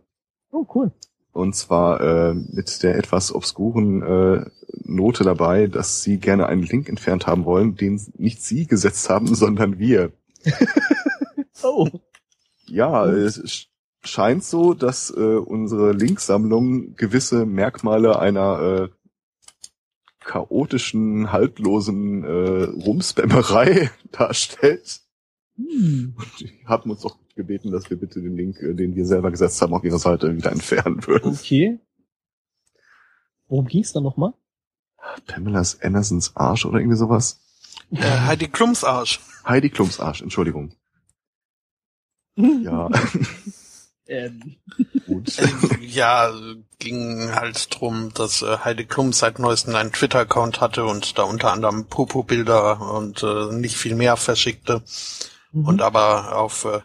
Oh, 0.52 0.66
cool. 0.74 0.92
Und 1.32 1.54
zwar 1.54 2.00
äh, 2.00 2.34
mit 2.34 2.82
der 2.82 2.96
etwas 2.96 3.32
obskuren 3.32 4.02
äh, 4.02 4.44
Note 4.84 5.22
dabei, 5.22 5.68
dass 5.68 6.02
Sie 6.02 6.18
gerne 6.18 6.46
einen 6.46 6.62
Link 6.64 6.88
entfernt 6.88 7.26
haben 7.28 7.44
wollen, 7.44 7.76
den 7.76 8.00
nicht 8.18 8.42
Sie 8.42 8.66
gesetzt 8.66 9.08
haben, 9.08 9.32
sondern 9.34 9.78
wir. 9.78 10.12
Oh. 11.62 11.88
Ja, 12.66 13.02
Oh. 13.04 13.10
es 13.10 13.38
sch- 13.44 13.66
scheint 14.02 14.42
so, 14.44 14.72
dass 14.72 15.10
äh, 15.10 15.20
unsere 15.20 15.92
Linksammlung 15.92 16.96
gewisse 16.96 17.44
Merkmale 17.44 18.18
einer 18.18 18.88
äh, 18.90 18.99
chaotischen, 20.20 21.32
haltlosen 21.32 22.24
äh, 22.24 22.64
Rumspammerei 22.64 23.90
darstellt. 24.12 25.00
Hm. 25.56 26.14
Die 26.38 26.52
haben 26.66 26.90
uns 26.90 27.02
doch 27.02 27.18
gebeten, 27.34 27.70
dass 27.70 27.90
wir 27.90 27.98
bitte 27.98 28.20
den 28.20 28.36
Link, 28.36 28.60
äh, 28.62 28.74
den 28.74 28.94
wir 28.94 29.06
selber 29.06 29.30
gesetzt 29.30 29.60
haben, 29.62 29.74
auf 29.74 29.84
ihrer 29.84 29.98
Seite 29.98 30.34
wieder 30.34 30.52
entfernen 30.52 31.06
würden. 31.06 31.32
Okay. 31.32 31.78
Worum 33.48 33.66
ging's 33.66 33.92
da 33.92 34.00
nochmal? 34.00 34.34
Pamela's 35.26 35.80
Andersons 35.80 36.36
Arsch 36.36 36.64
oder 36.66 36.78
irgendwie 36.78 36.96
sowas? 36.96 37.40
Äh, 37.90 38.02
Heidi 38.02 38.48
Klums 38.48 38.84
Arsch. 38.84 39.20
Heidi 39.44 39.70
Klums 39.70 40.00
Arsch, 40.00 40.22
Entschuldigung. 40.22 40.72
Ja, 42.36 42.88
Ähm, 44.10 44.56
gut. 45.06 45.38
Äh, 45.38 45.84
ja, 45.84 46.32
ging 46.78 47.30
halt 47.32 47.68
drum, 47.74 48.12
dass 48.12 48.42
äh, 48.42 48.58
Heidi 48.58 48.84
Klum 48.84 49.12
seit 49.12 49.38
neuestem 49.38 49.74
einen 49.76 49.92
Twitter-Account 49.92 50.60
hatte 50.60 50.84
und 50.84 51.16
da 51.16 51.22
unter 51.22 51.52
anderem 51.52 51.86
Popo-Bilder 51.86 52.80
und 52.94 53.22
äh, 53.22 53.52
nicht 53.52 53.76
viel 53.76 53.94
mehr 53.94 54.16
verschickte 54.16 54.82
mhm. 55.52 55.66
und 55.66 55.82
aber 55.82 56.36
auf 56.36 56.64
äh, 56.64 56.80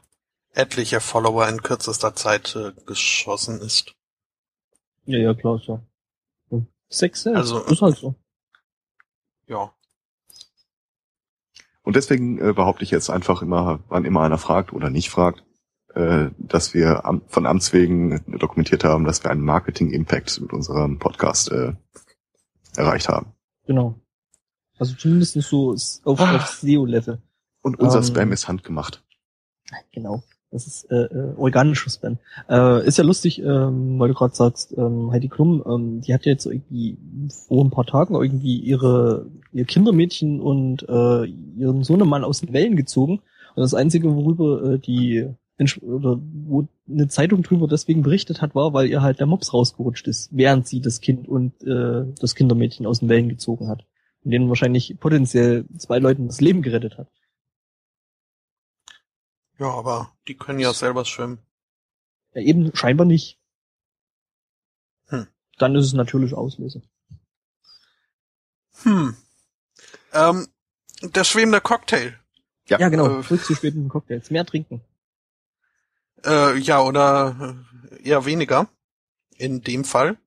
etliche 0.53 0.99
Follower 0.99 1.47
in 1.47 1.63
kürzester 1.63 2.13
Zeit 2.13 2.55
äh, 2.55 2.73
geschossen 2.85 3.59
ist. 3.59 3.95
ja, 5.05 5.17
ja, 5.17 5.33
klar, 5.33 5.55
ist 5.55 5.67
ja. 5.67 5.81
Hm. 6.49 6.67
Sex. 6.89 7.25
Also- 7.25 7.63
ist 7.65 7.81
halt 7.81 7.97
so. 7.97 8.15
Ja. 9.47 9.73
Und 11.81 11.95
deswegen 11.95 12.39
äh, 12.39 12.53
behaupte 12.53 12.83
ich 12.83 12.91
jetzt 12.91 13.09
einfach 13.09 13.41
immer, 13.41 13.79
wann 13.87 14.05
immer 14.05 14.21
einer 14.21 14.37
fragt 14.37 14.73
oder 14.73 14.89
nicht 14.89 15.09
fragt, 15.09 15.43
dass 16.37 16.73
wir 16.73 17.03
von 17.27 17.45
Amts 17.45 17.71
wegen 17.71 18.21
dokumentiert 18.39 18.83
haben, 18.83 19.05
dass 19.05 19.23
wir 19.23 19.31
einen 19.31 19.41
Marketing-Impact 19.41 20.41
mit 20.41 20.51
unserem 20.53 20.99
Podcast 20.99 21.51
äh, 21.51 21.73
erreicht 22.75 23.07
haben. 23.07 23.27
Genau. 23.65 23.95
Also 24.77 24.93
zumindest 24.95 25.39
so 25.41 25.73
auf, 26.03 26.19
Ah. 26.19 26.35
auf 26.35 26.47
SEO-Level. 26.47 27.21
Und 27.61 27.79
unser 27.79 27.99
Ähm, 27.99 28.03
Spam 28.03 28.31
ist 28.33 28.47
handgemacht. 28.47 29.03
Genau. 29.93 30.23
Das 30.51 30.67
ist 30.67 30.89
äh, 30.91 31.03
äh, 31.05 31.33
organisches 31.37 31.95
Spam. 31.95 32.17
Äh, 32.49 32.85
ist 32.85 32.97
ja 32.97 33.03
lustig, 33.03 33.39
ähm, 33.41 33.97
weil 33.99 34.09
du 34.09 34.13
gerade 34.13 34.35
sagst, 34.35 34.73
ähm, 34.77 35.11
Heidi 35.11 35.27
Klum, 35.27 35.63
ähm, 35.65 36.01
die 36.01 36.13
hat 36.13 36.25
ja 36.25 36.33
jetzt 36.33 36.45
irgendwie 36.45 36.97
vor 37.47 37.63
ein 37.65 37.71
paar 37.71 37.85
Tagen 37.85 38.15
irgendwie 38.15 38.57
ihre 38.59 39.27
ihr 39.51 39.65
Kindermädchen 39.65 40.39
und 40.41 40.83
äh, 40.87 41.25
ihren 41.25 41.83
Sohnemann 41.83 42.23
aus 42.23 42.41
den 42.41 42.53
Wellen 42.53 42.75
gezogen. 42.75 43.21
Und 43.55 43.61
das 43.61 43.73
Einzige, 43.73 44.13
worüber 44.15 44.73
äh, 44.73 44.79
die 44.79 45.29
oder 45.81 46.19
wo 46.19 46.67
eine 46.87 47.07
Zeitung 47.07 47.41
drüber 47.41 47.67
deswegen 47.67 48.03
berichtet 48.03 48.41
hat, 48.41 48.55
war, 48.55 48.73
weil 48.73 48.87
ihr 48.87 49.01
halt 49.01 49.19
der 49.19 49.25
Mops 49.25 49.53
rausgerutscht 49.53 50.07
ist, 50.07 50.29
während 50.31 50.67
sie 50.67 50.81
das 50.81 50.99
Kind 50.99 51.27
und 51.27 51.63
äh, 51.63 52.05
das 52.19 52.35
Kindermädchen 52.35 52.85
aus 52.85 52.99
den 52.99 53.09
Wellen 53.09 53.29
gezogen 53.29 53.69
hat. 53.69 53.85
Und 54.23 54.31
denen 54.31 54.49
wahrscheinlich 54.49 54.97
potenziell 54.99 55.65
zwei 55.77 55.99
Leuten 55.99 56.27
das 56.27 56.41
Leben 56.41 56.61
gerettet 56.61 56.97
hat. 56.97 57.07
Ja, 59.57 59.67
aber 59.67 60.11
die 60.27 60.35
können 60.35 60.59
ja 60.59 60.73
selber 60.73 61.05
schwimmen. 61.05 61.39
Ja, 62.33 62.41
eben 62.41 62.75
scheinbar 62.75 63.05
nicht. 63.05 63.39
Hm. 65.07 65.27
Dann 65.57 65.75
ist 65.75 65.85
es 65.85 65.93
natürlich 65.93 66.33
Auslöser. 66.33 66.81
Hm. 68.83 69.15
Ähm, 70.11 70.47
der 71.01 71.23
schwebende 71.23 71.61
Cocktail. 71.61 72.19
Ja, 72.67 72.89
genau. 72.89 73.19
Äh, 73.19 73.23
Zurück 73.23 73.45
zu 73.45 73.55
späten 73.55 73.87
Cocktails. 73.87 74.31
Mehr 74.31 74.45
trinken. 74.45 74.81
Äh, 76.23 76.57
ja, 76.57 76.81
oder 76.81 77.57
äh, 77.91 78.07
eher 78.07 78.25
weniger. 78.25 78.67
In 79.37 79.61
dem 79.61 79.83
Fall. 79.83 80.17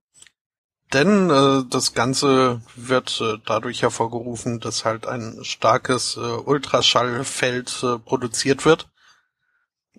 Denn 0.93 1.28
äh, 1.28 1.64
das 1.68 1.93
Ganze 1.93 2.62
wird 2.74 3.20
äh, 3.20 3.39
dadurch 3.45 3.82
hervorgerufen, 3.82 4.59
dass 4.59 4.84
halt 4.84 5.07
ein 5.07 5.45
starkes 5.45 6.16
äh, 6.16 6.20
Ultraschallfeld 6.20 7.82
äh, 7.82 7.99
produziert 7.99 8.64
wird, 8.64 8.89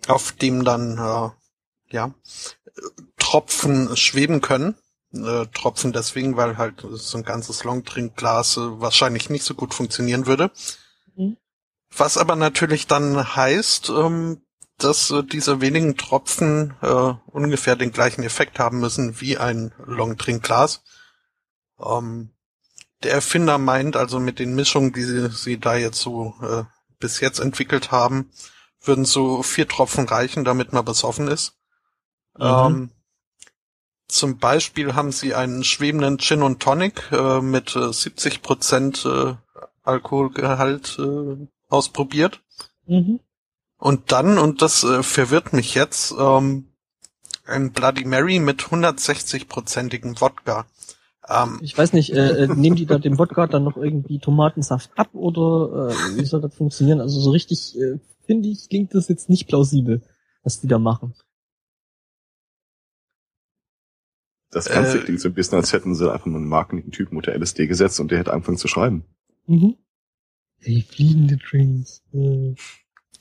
auf 0.07 0.31
dem 0.31 0.63
dann 0.63 0.97
äh, 0.97 1.29
ja 1.95 2.13
Tropfen 3.17 3.95
schweben 3.95 4.41
können. 4.41 4.75
Äh, 5.13 5.45
Tropfen 5.53 5.91
deswegen, 5.91 6.37
weil 6.37 6.57
halt 6.57 6.85
so 6.91 7.17
ein 7.17 7.23
ganzes 7.23 7.63
Longdrinkglas 7.63 8.57
äh, 8.57 8.81
wahrscheinlich 8.81 9.29
nicht 9.29 9.43
so 9.43 9.53
gut 9.53 9.75
funktionieren 9.75 10.25
würde. 10.25 10.51
Mhm. 11.15 11.37
Was 11.95 12.17
aber 12.17 12.35
natürlich 12.35 12.87
dann 12.87 13.35
heißt, 13.35 13.89
ähm, 13.89 14.41
dass 14.79 15.11
äh, 15.11 15.23
diese 15.23 15.61
wenigen 15.61 15.97
Tropfen 15.97 16.75
äh, 16.81 17.13
ungefähr 17.27 17.75
den 17.75 17.91
gleichen 17.91 18.23
Effekt 18.23 18.59
haben 18.59 18.79
müssen 18.79 19.21
wie 19.21 19.37
ein 19.37 19.73
Longdrinkglas. 19.85 20.83
Ähm, 21.79 22.31
der 23.03 23.13
Erfinder 23.13 23.57
meint 23.57 23.95
also 23.95 24.19
mit 24.19 24.39
den 24.39 24.55
Mischungen, 24.55 24.91
die 24.91 25.03
sie, 25.03 25.29
sie 25.29 25.59
da 25.59 25.75
jetzt 25.75 26.01
so 26.01 26.33
äh, 26.41 26.63
bis 26.99 27.19
jetzt 27.21 27.39
entwickelt 27.39 27.91
haben, 27.91 28.31
würden 28.81 29.05
so 29.05 29.43
vier 29.43 29.67
Tropfen 29.67 30.07
reichen, 30.07 30.43
damit 30.43 30.73
man 30.73 30.85
besoffen 30.85 31.27
ist. 31.27 31.53
Mhm. 32.37 32.45
Ähm, 32.45 32.91
zum 34.07 34.37
Beispiel 34.39 34.95
haben 34.95 35.11
sie 35.11 35.35
einen 35.35 35.63
schwebenden 35.63 36.17
Gin 36.17 36.41
und 36.41 36.61
Tonic 36.61 37.11
äh, 37.11 37.41
mit 37.41 37.75
äh, 37.75 37.93
70 37.93 38.41
Prozent 38.41 39.05
äh, 39.05 39.35
Alkoholgehalt 39.83 40.97
äh, 40.99 41.47
ausprobiert. 41.69 42.41
Mhm. 42.87 43.19
Und 43.79 44.11
dann, 44.11 44.37
und 44.37 44.61
das 44.61 44.83
äh, 44.83 45.03
verwirrt 45.03 45.53
mich 45.53 45.73
jetzt, 45.73 46.13
ähm, 46.19 46.65
ein 47.45 47.71
Bloody 47.71 48.05
Mary 48.05 48.39
mit 48.39 48.61
160-prozentigem 48.61 50.19
Wodka. 50.21 50.67
Ähm, 51.27 51.59
Ich 51.61 51.77
weiß 51.77 51.93
nicht, 51.93 52.11
äh, 52.13 52.43
äh, 52.43 52.47
nehmen 52.47 52.75
die 52.75 52.85
da 52.85 52.99
dem 52.99 53.17
Wodka 53.17 53.47
dann 53.47 53.63
noch 53.63 53.77
irgendwie 53.77 54.19
Tomatensaft 54.19 54.91
ab 54.97 55.09
oder 55.13 55.89
äh, 55.89 56.17
wie 56.17 56.25
soll 56.25 56.41
das 56.41 56.53
funktionieren? 56.55 56.99
Also 57.01 57.19
so 57.21 57.31
richtig, 57.31 57.77
äh, 57.79 57.99
finde 58.25 58.49
ich, 58.49 58.67
klingt 58.69 58.93
das 58.93 59.07
jetzt 59.07 59.29
nicht 59.29 59.47
plausibel, 59.47 60.01
was 60.43 60.59
die 60.59 60.67
da 60.67 60.77
machen. 60.77 61.15
Das 64.51 64.67
Ganze 64.67 64.99
Äh, 64.99 65.03
klingt 65.03 65.21
so 65.21 65.29
ein 65.29 65.33
bisschen, 65.33 65.55
als 65.57 65.73
hätten 65.73 65.95
sie 65.95 66.11
einfach 66.11 66.25
nur 66.25 66.37
einen 66.37 66.49
Marketing-Typen 66.49 67.15
unter 67.15 67.33
LSD 67.33 67.67
gesetzt 67.67 67.99
und 67.99 68.11
der 68.11 68.19
hätte 68.19 68.33
angefangen 68.33 68.57
zu 68.57 68.67
schreiben. 68.67 69.05
Mhm. 69.45 69.77
Hey, 70.57 70.81
fliegende 70.87 71.37
Drinks. 71.37 72.03
Äh. 72.13 72.55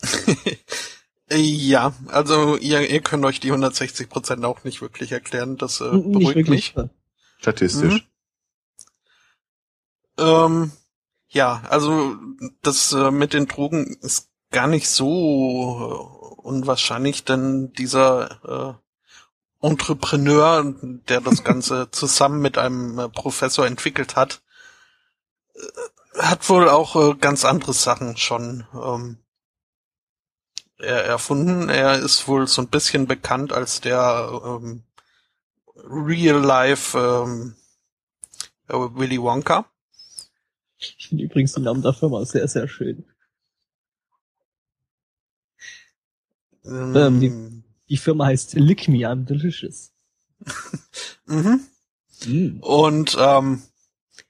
ja, 1.30 1.92
also 2.06 2.56
ihr, 2.56 2.88
ihr 2.88 3.00
könnt 3.00 3.24
euch 3.24 3.40
die 3.40 3.48
160 3.48 4.08
Prozent 4.08 4.44
auch 4.44 4.64
nicht 4.64 4.80
wirklich 4.80 5.12
erklären. 5.12 5.56
Das 5.56 5.80
äh, 5.80 5.90
Nicht 5.92 6.12
beruhigt 6.12 6.36
wirklich. 6.36 6.76
mich. 6.76 6.86
Statistisch. 7.40 7.94
Mhm. 7.94 8.02
Ähm, 10.18 10.72
ja, 11.28 11.62
also 11.68 12.16
das 12.62 12.92
äh, 12.92 13.10
mit 13.10 13.34
den 13.34 13.46
Drogen 13.46 13.96
ist 14.00 14.30
gar 14.50 14.66
nicht 14.66 14.88
so 14.88 15.06
äh, 15.06 16.42
unwahrscheinlich, 16.42 17.24
denn 17.24 17.72
dieser 17.72 18.78
äh, 19.62 19.66
Entrepreneur, 19.66 20.74
der 20.82 21.20
das 21.20 21.44
Ganze 21.44 21.90
zusammen 21.90 22.40
mit 22.40 22.58
einem 22.58 22.98
äh, 22.98 23.08
Professor 23.08 23.66
entwickelt 23.66 24.16
hat, 24.16 24.42
äh, 25.54 26.20
hat 26.20 26.48
wohl 26.48 26.68
auch 26.68 26.96
äh, 26.96 27.14
ganz 27.14 27.44
andere 27.44 27.72
Sachen 27.72 28.16
schon 28.16 28.66
ähm, 28.74 29.18
er 30.78 31.04
erfunden. 31.04 31.68
Er 31.68 31.98
ist 31.98 32.28
wohl 32.28 32.46
so 32.46 32.62
ein 32.62 32.68
bisschen 32.68 33.06
bekannt 33.06 33.52
als 33.52 33.80
der 33.80 34.30
ähm, 34.44 34.82
Real 35.76 36.40
Life 36.40 36.98
ähm, 36.98 37.56
äh, 38.68 38.74
Willy 38.74 39.20
Wonka. 39.20 39.66
Ich 40.78 41.08
finde 41.08 41.24
übrigens 41.24 41.52
den 41.52 41.64
Namen 41.64 41.82
der 41.82 41.92
Firma 41.92 42.24
sehr, 42.24 42.46
sehr 42.46 42.68
schön. 42.68 43.04
Ähm, 46.64 47.20
die, 47.20 47.62
die 47.88 47.96
Firma 47.96 48.26
heißt 48.26 48.54
Lick 48.54 48.88
Me, 48.88 48.98
I'm 48.98 49.24
Delicious. 49.24 49.92
mhm. 51.26 51.66
Mm. 52.26 52.60
Und 52.60 53.16
ähm, 53.18 53.62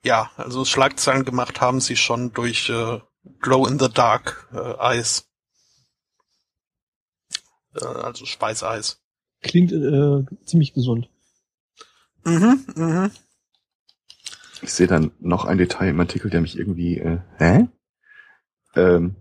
ja, 0.05 0.31
also 0.37 0.65
Schlagzeilen 0.65 1.25
gemacht 1.25 1.61
haben 1.61 1.81
sie 1.81 1.97
schon 1.97 2.33
durch 2.33 2.69
äh, 2.71 3.01
Glow 3.41 3.67
in 3.67 3.79
the 3.79 3.89
Dark 3.89 4.49
äh, 4.53 4.79
Eis. 4.79 5.28
Äh, 7.81 7.85
also 7.85 8.25
Speiseis. 8.27 9.01
Klingt 9.43 9.73
äh, 9.73 10.25
ziemlich 10.45 10.73
gesund. 10.75 11.09
Mhm, 12.25 12.65
mhm. 12.75 13.11
Ich 14.63 14.73
sehe 14.73 14.89
dann 14.89 15.13
noch 15.21 15.45
ein 15.45 15.59
Detail 15.59 15.91
im 15.91 16.01
Artikel, 16.01 16.31
der 16.31 16.41
mich 16.41 16.59
irgendwie, 16.59 16.99
äh, 16.99 17.21
hä? 17.39 17.69
Ähm, 18.75 19.15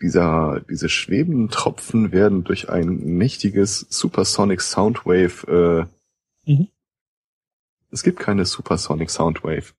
dieser, 0.00 0.60
diese 0.68 0.88
schwebenden 0.88 1.48
Tropfen 1.48 2.10
werden 2.10 2.42
durch 2.42 2.68
ein 2.68 2.96
mächtiges 3.16 3.86
Supersonic 3.88 4.60
Soundwave, 4.60 5.88
äh, 6.46 6.50
Mhm. 6.50 6.68
es 7.92 8.02
gibt 8.02 8.18
keine 8.18 8.44
Supersonic 8.44 9.10
Soundwave. 9.10 9.74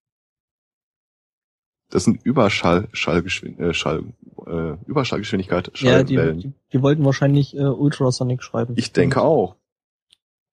Das 1.89 2.05
sind 2.05 2.23
Überschall, 2.25 2.87
Schallgeschwind, 2.93 3.59
äh, 3.59 3.73
Schall, 3.73 4.03
äh, 4.47 4.73
Überschallgeschwindigkeit, 4.87 5.71
Ja, 5.79 6.03
die, 6.03 6.15
Schallwellen. 6.15 6.39
die, 6.39 6.53
die 6.73 6.81
wollten 6.81 7.05
wahrscheinlich 7.05 7.55
äh, 7.55 7.59
Ultrasonic 7.61 8.41
schreiben. 8.43 8.73
ich 8.77 8.91
denke 8.93 9.21
auch, 9.21 9.55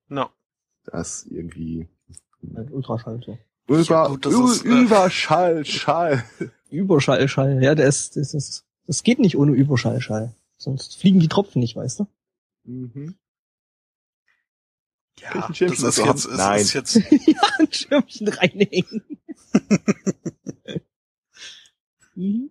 No. 0.09 0.29
dass 0.85 1.25
irgendwie 1.25 1.89
Äh, 2.43 2.61
Ultraschall, 2.71 3.21
so. 3.25 3.39
über, 3.69 4.09
gut, 4.09 4.27
das 4.27 4.35
Ü- 4.35 4.45
ist, 4.45 4.65
äh, 4.67 4.69
Überschall, 4.69 5.65
Schall. 5.65 6.25
Überschallschall, 6.71 7.63
ja, 7.63 7.75
das, 7.75 8.11
das, 8.11 8.33
das, 8.33 8.65
das 8.87 9.03
geht 9.03 9.19
nicht 9.19 9.37
ohne 9.39 9.53
Überschallschall. 9.53 10.35
Sonst 10.59 10.99
fliegen 10.99 11.21
die 11.21 11.29
Tropfen 11.29 11.61
nicht, 11.61 11.75
weißt 11.77 12.01
du? 12.01 12.07
Mhm. 12.65 13.15
Ja, 15.21 15.35
das 15.49 15.51
ist 15.51 15.61
jetzt, 15.61 15.83
ist, 15.83 16.29
Nein. 16.37 16.61
ist 16.61 16.73
jetzt, 16.75 16.95
ja, 17.27 17.43
ein 17.59 17.73
Schirmchen 17.73 18.29
reinhängen. 18.29 19.03
mhm. 22.21 22.51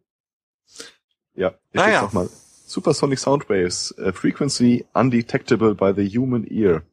Ja, 1.35 1.53
ich 1.71 1.79
Ah, 1.81 1.89
ja. 1.89 2.01
nochmal. 2.01 2.29
Supersonic 2.65 3.17
Soundwaves, 3.19 3.95
uh, 3.97 4.11
frequency 4.11 4.85
undetectable 4.93 5.73
by 5.75 5.93
the 5.95 6.07
human 6.07 6.45
ear. 6.45 6.83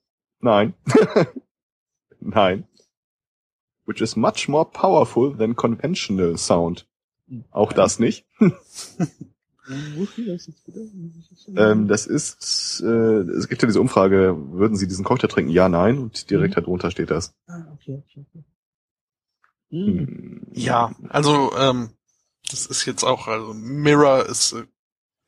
Nein. 0.40 0.74
Nein. 2.20 2.66
Which 3.84 4.00
is 4.00 4.16
much 4.16 4.48
more 4.48 4.64
powerful 4.64 5.36
than 5.36 5.54
conventional 5.56 6.36
sound. 6.38 6.86
Auch 7.50 7.72
das 7.72 7.98
nicht. 7.98 8.24
Ähm, 11.56 11.88
das 11.88 12.06
ist, 12.06 12.80
äh, 12.86 12.86
es 12.86 13.48
gibt 13.48 13.62
ja 13.62 13.66
diese 13.66 13.80
Umfrage, 13.80 14.36
würden 14.52 14.76
Sie 14.76 14.86
diesen 14.86 15.04
Cocktail 15.04 15.26
trinken? 15.26 15.50
Ja, 15.50 15.68
nein. 15.68 15.98
Und 15.98 16.30
direkt 16.30 16.54
Mhm. 16.56 16.60
darunter 16.60 16.90
steht 16.92 17.10
das. 17.10 17.34
ah, 17.48 17.64
okay, 17.74 18.00
okay, 18.06 18.24
okay. 18.30 18.44
Mhm. 19.70 19.98
Hm. 19.98 20.46
ja, 20.52 20.94
also 21.08 21.50
ähm, 21.58 21.90
das 22.51 22.66
ist 22.66 22.84
jetzt 22.84 23.05
auch, 23.05 23.26
also 23.26 23.55
Mirror 23.55 24.26
ist 24.26 24.53
äh, 24.53 24.66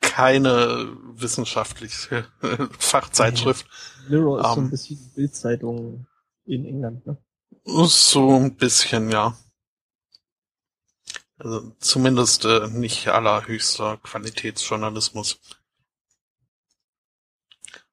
keine 0.01 0.97
wissenschaftliche 1.14 2.27
Fachzeitschrift. 2.79 3.66
Mirror 4.09 4.41
ist 4.41 4.47
so 4.47 4.61
Ähm. 4.61 4.64
ein 4.66 4.71
bisschen 4.71 5.12
Bildzeitung 5.14 6.07
in 6.45 6.64
England, 6.64 7.07
ne? 7.07 7.19
So 7.64 8.37
ein 8.37 8.57
bisschen, 8.57 9.11
ja. 9.11 9.37
Also 11.39 11.71
zumindest 11.79 12.45
äh, 12.47 12.69
nicht 12.69 13.09
allerhöchster 13.09 13.99
Qualitätsjournalismus. 13.99 15.39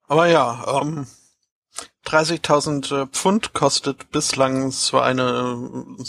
Aber 0.03 0.27
ja, 0.27 0.81
ähm, 0.81 1.07
30.000 2.05 3.03
äh, 3.03 3.07
Pfund 3.07 3.53
kostet 3.53 4.11
bislang 4.11 4.71
so 4.71 4.99
eine 4.99 5.95
äh, 5.99 6.03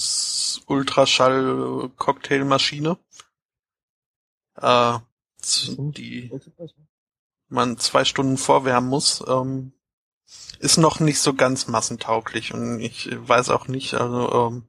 Ultraschall-Cocktailmaschine, 0.66 2.98
äh, 4.56 4.98
z- 5.40 5.76
die 5.78 6.30
man 7.48 7.78
zwei 7.78 8.04
Stunden 8.04 8.36
vorwärmen 8.38 8.88
muss, 8.88 9.22
ähm, 9.26 9.72
ist 10.58 10.78
noch 10.78 10.98
nicht 11.00 11.20
so 11.20 11.34
ganz 11.34 11.68
massentauglich 11.68 12.52
und 12.52 12.80
ich 12.80 13.08
weiß 13.12 13.50
auch 13.50 13.68
nicht, 13.68 13.94
also 13.94 14.48
ähm, 14.48 14.68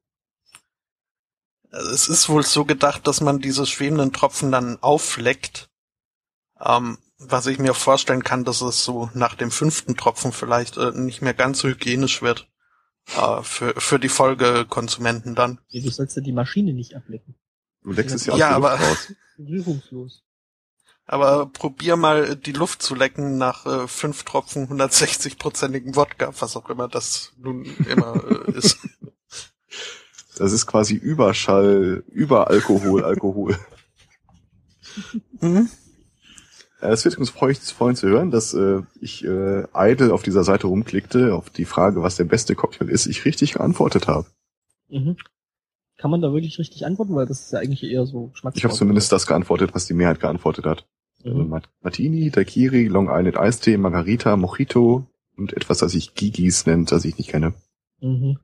es 1.71 2.07
ist 2.07 2.29
wohl 2.29 2.43
so 2.43 2.65
gedacht, 2.65 3.07
dass 3.07 3.21
man 3.21 3.39
diese 3.39 3.65
schwebenden 3.65 4.13
Tropfen 4.13 4.51
dann 4.51 4.77
aufleckt, 4.81 5.69
ähm, 6.59 6.97
was 7.19 7.47
ich 7.47 7.57
mir 7.59 7.73
vorstellen 7.73 8.23
kann, 8.23 8.43
dass 8.43 8.61
es 8.61 8.83
so 8.83 9.09
nach 9.13 9.35
dem 9.35 9.51
fünften 9.51 9.95
Tropfen 9.97 10.31
vielleicht 10.31 10.77
äh, 10.77 10.91
nicht 10.91 11.21
mehr 11.21 11.33
ganz 11.33 11.59
so 11.59 11.67
hygienisch 11.67 12.21
wird 12.21 12.47
äh, 13.17 13.41
für, 13.43 13.73
für 13.79 13.99
die 13.99 14.09
Folgekonsumenten 14.09 15.33
dann. 15.35 15.59
Nee, 15.71 15.81
du 15.81 15.89
sollst 15.89 16.15
ja 16.15 16.21
die 16.21 16.31
Maschine 16.33 16.73
nicht 16.73 16.95
ablecken. 16.95 17.35
Du 17.83 17.91
leckst 17.91 18.15
es 18.15 18.25
ja, 18.25 18.35
Ja, 18.35 18.55
aus 18.57 18.61
der 18.61 18.69
aber- 18.71 18.71
Luft 18.71 18.89
raus. 19.09 19.13
Berührungslos. 19.37 20.23
Aber 21.09 21.45
probier 21.45 21.95
mal 21.95 22.35
die 22.35 22.51
Luft 22.51 22.81
zu 22.81 22.93
lecken 22.93 23.37
nach 23.37 23.65
äh, 23.65 23.87
fünf 23.87 24.23
Tropfen 24.23 24.67
160-prozentigen 24.67 25.95
Wodka, 25.95 26.33
was 26.39 26.57
auch 26.57 26.69
immer 26.69 26.87
das 26.89 27.31
nun 27.37 27.63
immer 27.87 28.15
äh, 28.47 28.51
ist. 28.51 28.77
Das 30.37 30.51
ist 30.51 30.67
quasi 30.67 30.93
Überschall, 30.93 32.03
Überalkohol, 32.09 33.03
Alkohol. 33.03 33.57
Mhm. 35.41 35.67
Äh, 36.81 36.89
Es 36.89 37.05
wird 37.05 37.17
uns 37.17 37.29
freuen, 37.29 37.55
zu 37.95 38.07
hören, 38.07 38.31
dass 38.31 38.53
äh, 38.53 38.81
ich 39.01 39.23
äh, 39.25 39.65
idle 39.75 40.13
auf 40.13 40.23
dieser 40.23 40.43
Seite 40.43 40.67
rumklickte, 40.67 41.33
auf 41.33 41.49
die 41.49 41.65
Frage, 41.65 42.01
was 42.03 42.15
der 42.15 42.25
beste 42.25 42.55
Cocktail 42.55 42.89
ist, 42.89 43.05
ich 43.07 43.25
richtig 43.25 43.53
geantwortet 43.53 44.07
habe. 44.07 44.27
Mhm. 44.89 45.17
Kann 45.97 46.11
man 46.11 46.21
da 46.21 46.31
wirklich 46.31 46.59
richtig 46.59 46.85
antworten, 46.85 47.15
weil 47.15 47.25
das 47.25 47.41
ist 47.41 47.51
ja 47.53 47.59
eigentlich 47.59 47.83
eher 47.83 48.05
so 48.05 48.27
Geschmackssache. 48.27 48.59
Ich 48.59 48.63
habe 48.65 48.73
zumindest 48.75 49.11
das 49.11 49.25
geantwortet, 49.25 49.71
was 49.73 49.85
die 49.87 49.93
Mehrheit 49.95 50.19
geantwortet 50.19 50.65
hat. 50.65 50.85
Also 51.25 51.39
Mhm. 51.43 51.49
Mat- 51.49 51.69
Martini, 51.81 52.29
Daiquiri, 52.29 52.85
Long 52.85 53.07
Island 53.09 53.37
Eistee, 53.37 53.77
Margarita, 53.77 54.37
Mojito 54.37 55.07
und 55.35 55.53
etwas, 55.53 55.79
das 55.79 55.91
sich 55.93 56.13
Gigis 56.13 56.65
nennt, 56.67 56.91
das 56.91 57.03
ich 57.05 57.17
nicht 57.17 57.29
kenne. 57.31 57.53
Mhm. 57.99 58.37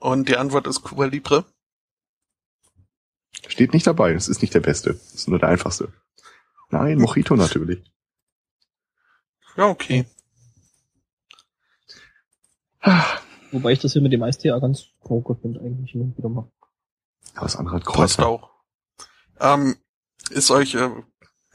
Und 0.00 0.28
die 0.30 0.36
Antwort 0.38 0.66
ist 0.66 0.82
Cuba 0.82 1.04
Libre. 1.04 1.44
Steht 3.46 3.72
nicht 3.74 3.86
dabei, 3.86 4.14
es 4.14 4.28
ist 4.28 4.40
nicht 4.40 4.54
der 4.54 4.60
beste, 4.60 4.90
es 4.90 5.14
ist 5.14 5.28
nur 5.28 5.38
der 5.38 5.48
einfachste. 5.50 5.92
Nein, 6.72 6.98
Mojito 6.98 7.36
natürlich. 7.36 7.84
Ja, 9.56 9.66
okay. 9.68 10.06
Wobei 13.52 13.72
ich 13.72 13.78
das 13.80 13.92
hier 13.92 14.02
mit 14.02 14.12
dem 14.12 14.22
Eistee 14.22 14.48
ja 14.48 14.58
ganz 14.58 14.86
okay 15.00 15.36
finde 15.40 15.60
eigentlich 15.60 15.94
und 15.94 16.16
wieder 16.16 16.28
mal. 16.30 16.50
Aber 17.34 17.46
das 17.46 17.56
andere 17.56 17.76
hat 17.76 17.84
Passt 17.84 18.16
Kreuzer. 18.18 18.26
auch. 18.26 18.50
Ähm, 19.38 19.76
ist 20.30 20.50
euch 20.50 20.74
äh, 20.74 20.90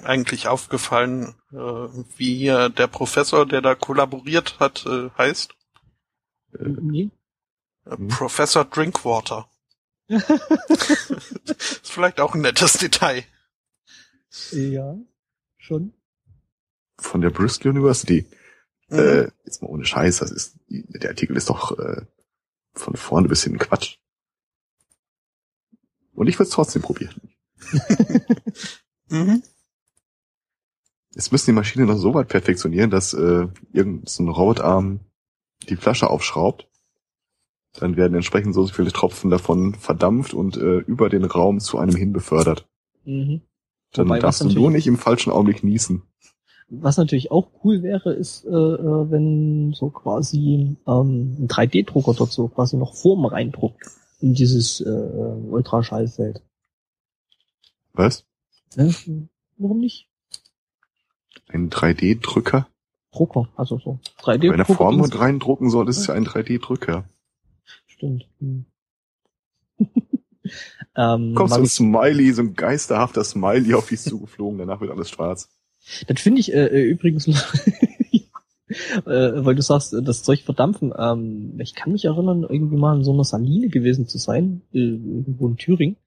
eigentlich 0.04 0.48
aufgefallen, 0.48 1.36
äh, 1.52 1.56
wie 1.58 2.38
hier 2.38 2.70
der 2.70 2.88
Professor, 2.88 3.46
der 3.48 3.62
da 3.62 3.74
kollaboriert 3.76 4.60
hat, 4.60 4.86
äh, 4.86 5.10
heißt? 5.18 5.54
Nee? 6.60 7.10
Äh, 7.86 7.96
Mhm. 7.98 8.10
Professor 8.10 8.66
Drinkwater. 8.66 9.50
ist 10.10 11.90
vielleicht 11.90 12.20
auch 12.20 12.36
ein 12.36 12.42
nettes 12.42 12.74
Detail. 12.74 13.24
Ja, 14.52 14.98
schon. 15.58 15.94
Von 17.00 17.22
der 17.22 17.30
Bristol 17.30 17.72
University. 17.72 18.26
Mhm. 18.90 19.00
Äh, 19.00 19.32
jetzt 19.46 19.62
mal 19.62 19.70
ohne 19.70 19.86
Scheiß, 19.86 20.20
das 20.20 20.32
ist, 20.32 20.58
der 20.68 21.10
Artikel 21.10 21.36
ist 21.38 21.50
doch 21.50 21.78
äh, 21.78 22.06
von 22.74 22.96
vorne 22.96 23.28
bis 23.28 23.44
hinten 23.44 23.60
Quatsch. 23.60 23.98
Und 26.14 26.28
ich 26.28 26.40
würde 26.40 26.48
es 26.48 26.54
trotzdem 26.54 26.82
probieren. 26.82 27.22
Mhm. 29.10 29.42
Jetzt 31.14 31.32
müssen 31.32 31.52
die 31.52 31.56
Maschine 31.56 31.86
noch 31.86 31.98
so 31.98 32.14
weit 32.14 32.28
perfektionieren, 32.28 32.92
dass 32.92 33.14
äh, 33.14 33.48
irgendein 33.72 34.06
so 34.06 34.30
Robotarm 34.30 35.00
die 35.70 35.76
Flasche 35.76 36.10
aufschraubt. 36.10 36.68
Dann 37.74 37.96
werden 37.96 38.16
entsprechend 38.16 38.54
so 38.54 38.68
viele 38.68 38.92
Tropfen 38.92 39.30
davon 39.30 39.76
verdampft 39.76 40.34
und 40.34 40.58
äh, 40.58 40.80
über 40.80 41.10
den 41.10 41.24
Raum 41.24 41.60
zu 41.60 41.78
einem 41.78 41.96
hin 41.96 42.14
befördert. 42.14 42.68
Mhm. 43.06 43.42
Dann 43.94 44.08
Wobei, 44.08 44.20
darfst 44.20 44.42
du 44.42 44.50
nur 44.50 44.72
nicht 44.72 44.88
im 44.88 44.98
falschen 44.98 45.32
Augenblick 45.32 45.64
niesen. 45.64 46.04
Was 46.70 46.98
natürlich 46.98 47.32
auch 47.32 47.50
cool 47.64 47.82
wäre, 47.82 48.14
ist, 48.14 48.44
äh, 48.46 48.50
äh, 48.50 49.12
wenn 49.12 49.74
so 49.74 49.90
quasi 49.90 50.76
ähm, 50.86 51.38
ein 51.40 51.48
3D-Drucker 51.48 52.14
dort 52.14 52.34
so 52.34 52.50
quasi 52.50 52.76
noch 52.76 52.94
Formen 52.94 53.26
reindruckt 53.26 53.90
in 54.20 54.34
dieses 54.34 54.82
äh, 54.82 54.90
äh, 54.90 55.50
Ultraschallfeld. 55.50 56.42
Was? 57.94 58.26
Ne? 58.76 58.94
Warum 59.58 59.80
nicht? 59.80 60.10
Ein 61.48 61.70
3D-Drücker? 61.70 62.68
Drucker, 63.14 63.48
also 63.56 63.80
so 63.80 64.00
Wenn 64.26 64.42
er 64.42 64.50
3D-Drucker. 64.50 64.76
Formen 64.76 65.04
Dings. 65.04 65.20
reindrucken 65.20 65.70
soll, 65.70 65.88
ist 65.88 65.98
es 65.98 66.08
ja 66.08 66.16
ein 66.16 66.26
3D-Drücker. 66.26 67.06
Stimmt. 67.86 68.28
Hm. 68.40 68.66
Ähm, 70.98 71.36
Kommt 71.36 71.52
so 71.52 71.60
ein 71.60 71.68
Smiley, 71.68 72.34
so 72.34 72.42
ein 72.42 72.56
geisterhafter 72.56 73.24
Smiley 73.24 73.76
auf 73.76 73.88
dich 73.88 74.02
zugeflogen, 74.02 74.58
danach 74.58 74.82
wird 74.82 74.92
alles 74.92 75.12
schwarz. 75.12 75.50
Das 76.08 76.20
finde 76.20 76.42
ich 76.42 76.52
äh, 76.54 76.66
äh, 76.66 76.84
übrigens, 76.84 77.28
äh, 78.68 79.04
weil 79.06 79.56
du 79.56 79.62
sagst, 79.62 79.94
äh, 79.94 80.02
das 80.02 80.24
Zeug 80.24 80.42
verdampfen. 80.42 80.92
Ähm, 80.98 81.58
ich 81.60 81.76
kann 81.76 81.92
mich 81.92 82.06
erinnern, 82.06 82.46
irgendwie 82.50 82.78
mal 82.78 82.98
in 82.98 83.04
so 83.04 83.14
einer 83.14 83.24
Saline 83.24 83.70
gewesen 83.70 84.08
zu 84.08 84.18
sein, 84.18 84.64
äh, 84.74 84.80
irgendwo 84.80 85.48
in 85.48 85.58
Thüringen. 85.58 85.98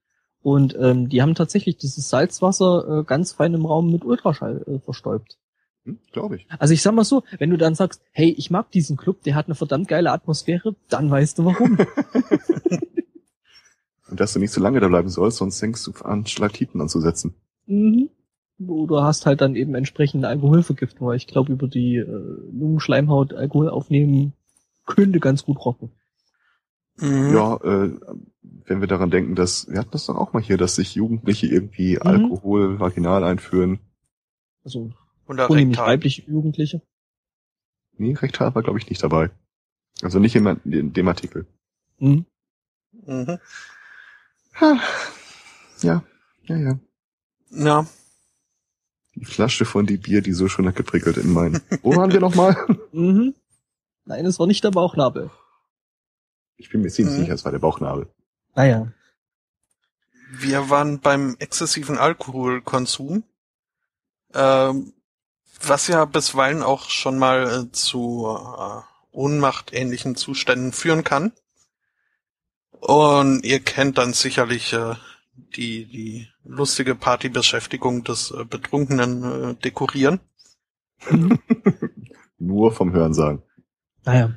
Und 0.43 0.75
ähm, 0.79 1.07
die 1.07 1.21
haben 1.21 1.35
tatsächlich 1.35 1.77
dieses 1.77 2.09
Salzwasser 2.09 2.99
äh, 2.99 3.03
ganz 3.05 3.31
fein 3.31 3.53
im 3.53 3.65
Raum 3.65 3.91
mit 3.91 4.03
Ultraschall 4.03 4.63
äh, 4.67 4.79
verstäubt. 4.79 5.37
Hm, 5.85 5.99
Glaube 6.11 6.35
ich. 6.35 6.47
Also 6.59 6.73
ich 6.73 6.81
sag 6.81 6.93
mal 6.93 7.05
so, 7.05 7.23
wenn 7.39 7.49
du 7.49 7.57
dann 7.57 7.75
sagst, 7.75 8.01
hey, 8.11 8.33
ich 8.37 8.51
mag 8.51 8.71
diesen 8.71 8.97
Club, 8.97 9.23
der 9.23 9.35
hat 9.35 9.45
eine 9.45 9.55
verdammt 9.55 9.87
geile 9.87 10.11
Atmosphäre, 10.11 10.75
dann 10.89 11.09
weißt 11.09 11.39
du 11.39 11.45
warum. 11.45 11.77
Und 14.11 14.19
dass 14.19 14.33
du 14.33 14.39
nicht 14.39 14.51
so 14.51 14.61
lange 14.61 14.79
da 14.79 14.87
bleiben 14.87 15.09
sollst, 15.09 15.37
sonst 15.37 15.59
fängst 15.59 15.87
du 15.87 15.91
an, 16.03 16.25
Stalaktiten 16.25 16.81
anzusetzen. 16.81 17.33
mhm. 17.65 18.09
Oder 18.67 19.05
hast 19.05 19.25
halt 19.25 19.41
dann 19.41 19.55
eben 19.55 19.73
entsprechende 19.73 20.27
Alkoholvergiftung, 20.27 21.07
weil 21.07 21.17
ich 21.17 21.25
glaube, 21.25 21.51
über 21.51 21.67
die 21.67 21.95
äh, 21.95 22.05
Lungenschleimhaut 22.05 23.33
Alkohol 23.33 23.69
aufnehmen 23.69 24.33
könnte 24.85 25.19
ganz 25.19 25.43
gut 25.43 25.65
rocken. 25.65 25.89
Mhm. 26.97 27.33
Ja, 27.33 27.55
äh, 27.55 27.97
wenn 28.65 28.81
wir 28.81 28.87
daran 28.87 29.09
denken, 29.09 29.33
dass, 29.33 29.67
wir 29.67 29.79
hatten 29.79 29.89
das 29.91 30.05
doch 30.05 30.15
auch 30.15 30.33
mal 30.33 30.43
hier, 30.43 30.57
dass 30.57 30.75
sich 30.75 30.93
Jugendliche 30.93 31.47
irgendwie 31.47 31.95
Mhm. 31.95 32.01
Alkohol 32.01 32.79
vaginal 32.79 33.23
einführen. 33.23 33.79
Also 34.63 34.91
vornehmlich 35.25 35.79
weibliche 35.79 36.21
Jugendliche. 36.29 36.83
Nee, 37.97 38.13
rektal 38.13 38.53
war, 38.53 38.61
glaube 38.61 38.77
ich, 38.77 38.89
nicht 38.89 39.01
dabei. 39.01 39.31
Also 40.03 40.19
nicht 40.19 40.35
in, 40.35 40.45
in 40.65 40.93
dem 40.93 41.07
Artikel. 41.07 41.47
Mhm. 41.97 42.25
Mhm. 43.05 43.39
Ha. 44.59 44.79
Ja, 45.81 46.03
ja, 46.43 46.55
ja. 46.57 46.79
Ja, 47.53 47.85
Die 49.15 49.25
Flasche 49.25 49.65
von 49.65 49.85
die 49.85 49.97
Bier, 49.97 50.21
die 50.21 50.33
so 50.33 50.47
schon 50.47 50.67
hat 50.67 50.75
geprickelt 50.75 51.17
in 51.17 51.31
meinen. 51.33 51.61
Wo 51.81 51.95
waren 51.95 52.11
wir 52.11 52.19
nochmal? 52.19 52.55
Mhm. 52.93 53.33
Nein, 54.03 54.25
es 54.25 54.37
war 54.39 54.47
nicht 54.47 54.63
der 54.65 54.71
Bauchnabel. 54.71 55.29
Ich 56.57 56.69
bin 56.69 56.81
mir 56.81 56.89
ziemlich 56.89 57.15
Mhm. 57.15 57.19
sicher, 57.21 57.33
es 57.33 57.45
war 57.45 57.51
der 57.53 57.59
Bauchnabel. 57.59 58.07
Naja. 58.55 58.91
wir 60.33 60.69
waren 60.69 60.99
beim 60.99 61.35
exzessiven 61.39 61.97
Alkoholkonsum, 61.97 63.23
ähm, 64.33 64.93
was 65.63 65.87
ja 65.87 66.05
bisweilen 66.05 66.63
auch 66.63 66.89
schon 66.89 67.17
mal 67.17 67.65
äh, 67.67 67.71
zu 67.71 68.27
äh, 68.27 68.81
ohnmachtähnlichen 69.11 70.15
Zuständen 70.15 70.71
führen 70.73 71.03
kann. 71.03 71.31
Und 72.81 73.43
ihr 73.45 73.59
kennt 73.59 73.97
dann 73.99 74.13
sicherlich 74.13 74.73
äh, 74.73 74.95
die, 75.55 75.85
die 75.85 76.27
lustige 76.43 76.95
Partybeschäftigung 76.95 78.03
des 78.03 78.31
äh, 78.31 78.43
betrunkenen 78.43 79.51
äh, 79.51 79.55
Dekorieren. 79.55 80.19
Nur 82.39 82.71
vom 82.71 82.91
Hören 82.91 83.13
sagen. 83.13 83.43
naja. 84.03 84.33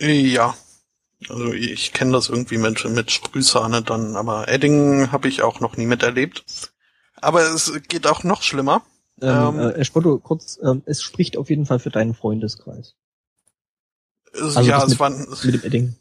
Ja. 0.00 0.54
Also 1.28 1.52
ich 1.52 1.92
kenne 1.92 2.12
das 2.12 2.28
irgendwie 2.28 2.58
mit, 2.58 2.84
mit 2.86 3.12
Sprühsahne 3.12 3.82
dann, 3.82 4.16
aber 4.16 4.48
Edding 4.48 5.12
habe 5.12 5.28
ich 5.28 5.42
auch 5.42 5.60
noch 5.60 5.76
nie 5.76 5.86
miterlebt. 5.86 6.72
Aber 7.16 7.42
es 7.42 7.72
geht 7.88 8.08
auch 8.08 8.24
noch 8.24 8.42
schlimmer. 8.42 8.82
Ähm, 9.20 9.30
Ähm. 9.30 9.70
äh, 9.70 9.84
Spotto, 9.84 10.18
kurz, 10.18 10.58
ähm, 10.64 10.82
es 10.86 11.00
spricht 11.02 11.36
auf 11.36 11.50
jeden 11.50 11.66
Fall 11.66 11.78
für 11.78 11.90
deinen 11.90 12.14
Freundeskreis. 12.14 12.96
Es- 14.32 14.56
Also 14.56 14.62
ja, 14.62 14.80
das 14.80 14.92
es 14.94 14.98
waren, 14.98 15.24
Mit 15.44 15.54
dem 15.54 15.62
Edding. 15.62 15.94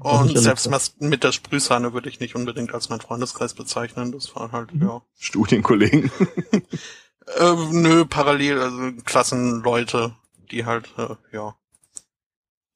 Und 0.00 0.38
selbst 0.38 0.70
mit 1.00 1.24
der 1.24 1.32
Sprühsahne 1.32 1.92
würde 1.92 2.08
ich 2.08 2.20
nicht 2.20 2.34
unbedingt 2.34 2.72
als 2.74 2.88
mein 2.88 3.00
Freundeskreis 3.00 3.54
bezeichnen. 3.54 4.12
Das 4.12 4.34
war 4.34 4.52
halt, 4.52 4.74
Mhm. 4.74 4.82
ja. 4.82 5.02
Studienkollegen. 5.18 6.10
Äh, 7.36 7.54
nö, 7.72 8.06
parallel, 8.06 8.58
also 8.58 8.92
Klassenleute, 9.04 10.16
die 10.50 10.64
halt, 10.64 10.88
äh, 10.96 11.14
ja, 11.30 11.54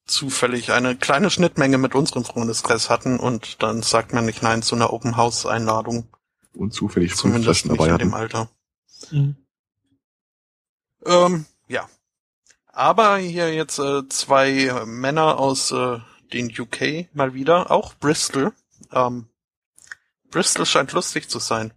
zufällig 0.05 0.71
eine 0.71 0.95
kleine 0.95 1.31
Schnittmenge 1.31 1.79
mit 1.79 1.95
unserem 1.95 2.23
Freundeskreis 2.23 2.87
hatten 2.89 3.19
und 3.19 3.63
dann 3.63 3.81
sagt 3.81 4.13
man 4.13 4.27
nicht 4.27 4.43
nein 4.43 4.61
zu 4.61 4.75
einer 4.75 4.93
Open 4.93 5.17
House 5.17 5.47
Einladung. 5.47 6.07
Und 6.53 6.71
zufällig 6.71 7.15
Zumindest 7.15 7.65
nicht 7.65 7.79
dabei 7.79 7.89
in 7.93 7.97
dem 7.97 8.13
hatten. 8.13 8.35
Alter. 8.35 8.49
Mhm. 9.09 9.37
Ähm, 11.05 11.45
ja. 11.67 11.89
Aber 12.67 13.17
hier 13.17 13.51
jetzt 13.53 13.79
äh, 13.79 14.07
zwei 14.09 14.83
Männer 14.85 15.39
aus 15.39 15.71
äh, 15.71 15.99
den 16.33 16.51
UK 16.57 17.13
mal 17.13 17.33
wieder, 17.33 17.71
auch 17.71 17.93
Bristol. 17.95 18.53
Ähm, 18.91 19.27
Bristol 20.29 20.65
scheint 20.65 20.91
lustig 20.93 21.29
zu 21.29 21.39
sein. 21.39 21.73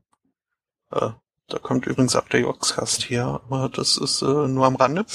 Äh, 0.91 1.11
da 1.49 1.59
kommt 1.59 1.87
übrigens 1.87 2.17
ab 2.17 2.29
der 2.31 2.41
Yorkscast 2.41 3.09
her, 3.11 3.41
aber 3.45 3.69
das 3.69 3.97
ist 3.97 4.23
äh, 4.23 4.49
nur 4.49 4.67
am 4.67 4.77
Rande. 4.77 5.07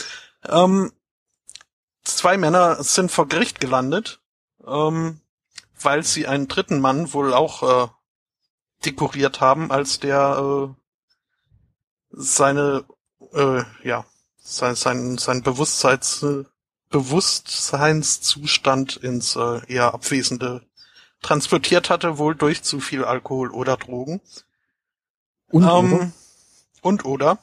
Ähm, 0.47 0.91
zwei 2.03 2.37
Männer 2.37 2.81
sind 2.83 3.11
vor 3.11 3.27
Gericht 3.27 3.59
gelandet, 3.59 4.21
ähm, 4.65 5.19
weil 5.79 6.03
sie 6.03 6.27
einen 6.27 6.47
dritten 6.47 6.79
Mann 6.79 7.13
wohl 7.13 7.33
auch 7.33 7.63
äh, 7.63 7.87
dekoriert 8.85 9.41
haben, 9.41 9.71
als 9.71 9.99
der 9.99 10.71
äh, 10.71 10.75
seine 12.11 12.85
äh, 13.33 13.63
ja 13.83 14.05
sein 14.37 14.75
sein 14.75 15.17
sein 15.17 15.43
Bewusstseins 15.43 16.23
äh, 16.23 16.45
Bewusstseinszustand 16.91 18.97
ins 18.97 19.35
äh, 19.35 19.61
eher 19.67 19.93
Abwesende 19.93 20.61
transportiert 21.21 21.89
hatte, 21.89 22.17
wohl 22.17 22.35
durch 22.35 22.63
zu 22.63 22.79
viel 22.79 23.03
Alkohol 23.03 23.51
oder 23.51 23.77
Drogen. 23.77 24.21
Und, 25.47 25.63
ähm, 25.63 25.93
oder? 25.93 26.11
und 26.81 27.05
oder. 27.05 27.39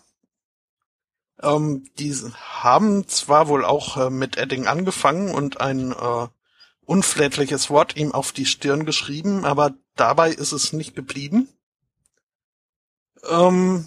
Ähm, 1.41 1.85
die 1.99 2.15
haben 2.35 3.07
zwar 3.09 3.49
wohl 3.49 3.65
auch 3.65 3.97
äh, 3.97 4.11
mit 4.11 4.37
Edding 4.37 4.67
angefangen 4.67 5.35
und 5.35 5.61
ein 5.61 5.93
äh, 5.93 6.27
unflätliches 6.85 7.71
Wort 7.71 7.97
ihm 7.97 8.13
auf 8.13 8.33
die 8.33 8.47
Stirn 8.47 8.85
geschrieben, 8.85 9.45
aber 9.45 9.75
dabei 9.95 10.31
ist 10.31 10.53
es 10.53 10.73
nicht 10.73 10.97
geblieben. 10.97 11.49
Ähm, 13.29 13.87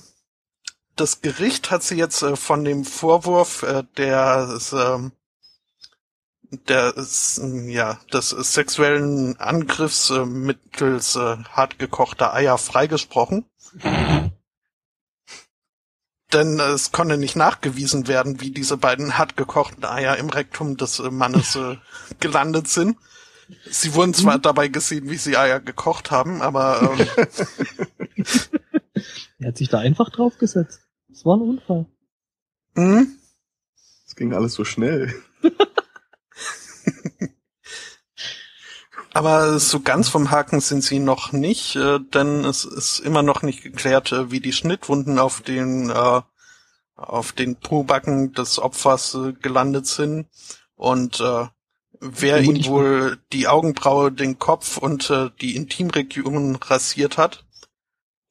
das 0.95 1.21
Gericht 1.21 1.71
hat 1.71 1.83
sie 1.83 1.95
jetzt 1.95 2.21
äh, 2.21 2.35
von 2.35 2.63
dem 2.63 2.85
Vorwurf 2.85 3.63
äh, 3.63 3.83
des, 3.97 4.71
ähm, 4.71 5.11
des, 6.51 7.41
ja, 7.67 7.99
des 8.13 8.29
sexuellen 8.29 9.39
Angriffs 9.39 10.09
äh, 10.09 10.25
mittels 10.25 11.15
äh, 11.15 11.37
hart 11.51 11.79
gekochter 11.79 12.33
Eier 12.33 12.57
freigesprochen. 12.57 13.45
Denn 16.33 16.59
äh, 16.59 16.63
es 16.63 16.91
konnte 16.91 17.17
nicht 17.17 17.35
nachgewiesen 17.35 18.07
werden, 18.07 18.41
wie 18.41 18.51
diese 18.51 18.77
beiden 18.77 19.17
hart 19.17 19.37
gekochten 19.37 19.85
Eier 19.85 20.17
im 20.17 20.29
Rektum 20.29 20.77
des 20.77 20.99
äh, 20.99 21.09
Mannes 21.09 21.55
äh, 21.55 21.77
gelandet 22.19 22.67
sind. 22.67 22.97
Sie 23.69 23.93
wurden 23.95 24.13
zwar 24.13 24.39
dabei 24.39 24.69
gesehen, 24.69 25.09
wie 25.09 25.17
sie 25.17 25.35
Eier 25.37 25.59
gekocht 25.59 26.09
haben, 26.11 26.41
aber 26.41 26.95
ähm, 26.97 27.07
Er 29.39 29.47
hat 29.49 29.57
sich 29.57 29.69
da 29.69 29.79
einfach 29.79 30.09
draufgesetzt. 30.09 30.81
Das 31.09 31.25
war 31.25 31.35
ein 31.37 31.41
Unfall. 31.41 31.85
mh, 32.75 33.05
Es 34.05 34.15
ging 34.15 34.33
alles 34.33 34.53
so 34.53 34.63
schnell. 34.63 35.13
Aber 39.13 39.59
so 39.59 39.81
ganz 39.81 40.07
vom 40.07 40.31
Haken 40.31 40.61
sind 40.61 40.83
sie 40.83 40.99
noch 40.99 41.33
nicht, 41.33 41.75
äh, 41.75 41.99
denn 41.99 42.45
es 42.45 42.63
ist 42.63 42.99
immer 42.99 43.23
noch 43.23 43.41
nicht 43.41 43.61
geklärt, 43.61 44.11
äh, 44.13 44.31
wie 44.31 44.39
die 44.39 44.53
Schnittwunden 44.53 45.19
auf 45.19 45.41
den 45.41 45.89
äh, 45.89 46.21
auf 46.95 47.31
den 47.31 47.55
Pobacken 47.55 48.33
des 48.33 48.59
Opfers 48.59 49.15
äh, 49.15 49.33
gelandet 49.33 49.87
sind 49.87 50.27
und 50.75 51.19
äh, 51.19 51.47
wer 51.99 52.37
Und 52.37 52.43
ihm 52.43 52.65
wohl 52.65 53.19
die 53.31 53.47
Augenbraue, 53.47 54.11
den 54.11 54.39
Kopf 54.39 54.77
und 54.77 55.09
äh, 55.09 55.29
die 55.41 55.55
Intimregion 55.55 56.55
rasiert 56.55 57.17
hat. 57.17 57.45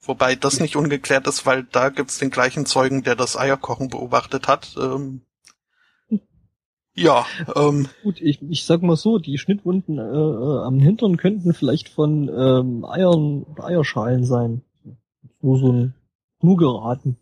Wobei 0.03 0.35
das 0.35 0.61
nicht 0.61 0.77
ungeklärt 0.77 1.27
ist, 1.27 1.47
weil 1.47 1.65
da 1.65 1.91
gibt's 1.91 2.19
den 2.19 2.31
gleichen 2.31 2.65
Zeugen, 2.65 3.03
der 3.03 3.17
das 3.17 3.37
Eierkochen 3.37 3.89
beobachtet 3.89 4.49
hat. 4.49 4.75
Ähm, 4.79 5.23
ja, 6.95 7.27
ähm, 7.55 7.89
Gut, 8.03 8.21
ich, 8.21 8.43
ich 8.43 8.65
sag 8.65 8.83
mal 8.83 8.97
so, 8.97 9.19
die 9.19 9.39
Schnittwunden 9.39 9.99
äh, 9.99 10.03
äh, 10.03 10.65
am 10.65 10.79
Hintern 10.79 11.17
könnten 11.17 11.55
vielleicht 11.55 11.89
von 11.89 12.29
ähm, 12.29 12.85
Eiern 12.85 13.43
oder 13.45 13.65
Eierschalen 13.65 14.25
sein. 14.25 14.63
Nur 15.41 15.59
so 15.59 15.73
ein 15.73 15.95
nur 16.43 16.57
geraten. 16.57 17.17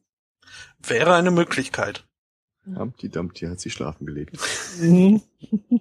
wäre 0.82 1.14
eine 1.14 1.30
Möglichkeit. 1.30 2.04
Humpty 2.66 3.08
Dumpty 3.08 3.46
hat 3.46 3.60
sich 3.60 3.72
schlafen 3.72 4.06
gelegt. 4.06 4.36
Mhm. 4.80 5.22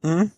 Hm? 0.00 0.30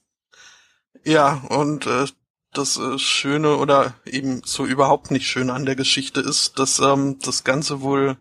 Ja, 1.04 1.42
und 1.50 1.86
äh, 1.86 2.06
das 2.52 2.78
äh, 2.78 2.98
Schöne 2.98 3.56
oder 3.56 3.94
eben 4.06 4.42
so 4.44 4.64
überhaupt 4.64 5.10
nicht 5.10 5.26
Schöne 5.26 5.52
an 5.52 5.66
der 5.66 5.76
Geschichte 5.76 6.20
ist, 6.20 6.58
dass 6.58 6.78
ähm, 6.78 7.18
das 7.20 7.44
Ganze 7.44 7.82
wohl 7.82 8.16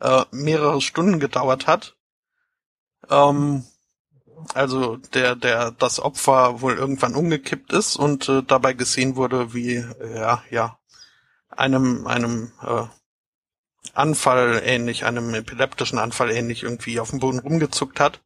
äh, 0.00 0.24
mehrere 0.32 0.80
Stunden 0.80 1.20
gedauert 1.20 1.66
hat. 1.66 1.96
Ähm, 3.10 3.64
also 4.54 4.96
der, 4.96 5.36
der 5.36 5.72
das 5.72 6.00
Opfer 6.00 6.60
wohl 6.60 6.74
irgendwann 6.74 7.14
umgekippt 7.14 7.72
ist 7.72 7.96
und 7.96 8.28
äh, 8.28 8.42
dabei 8.42 8.72
gesehen 8.72 9.16
wurde, 9.16 9.52
wie 9.52 9.84
ja, 10.14 10.42
ja, 10.50 10.78
einem, 11.50 12.06
einem 12.06 12.52
äh, 12.62 12.84
Anfall 13.94 14.62
ähnlich, 14.64 15.04
einem 15.04 15.34
epileptischen 15.34 15.98
Anfall 15.98 16.30
ähnlich 16.30 16.62
irgendwie 16.62 17.00
auf 17.00 17.10
dem 17.10 17.18
Boden 17.18 17.40
rumgezuckt 17.40 18.00
hat. 18.00 18.20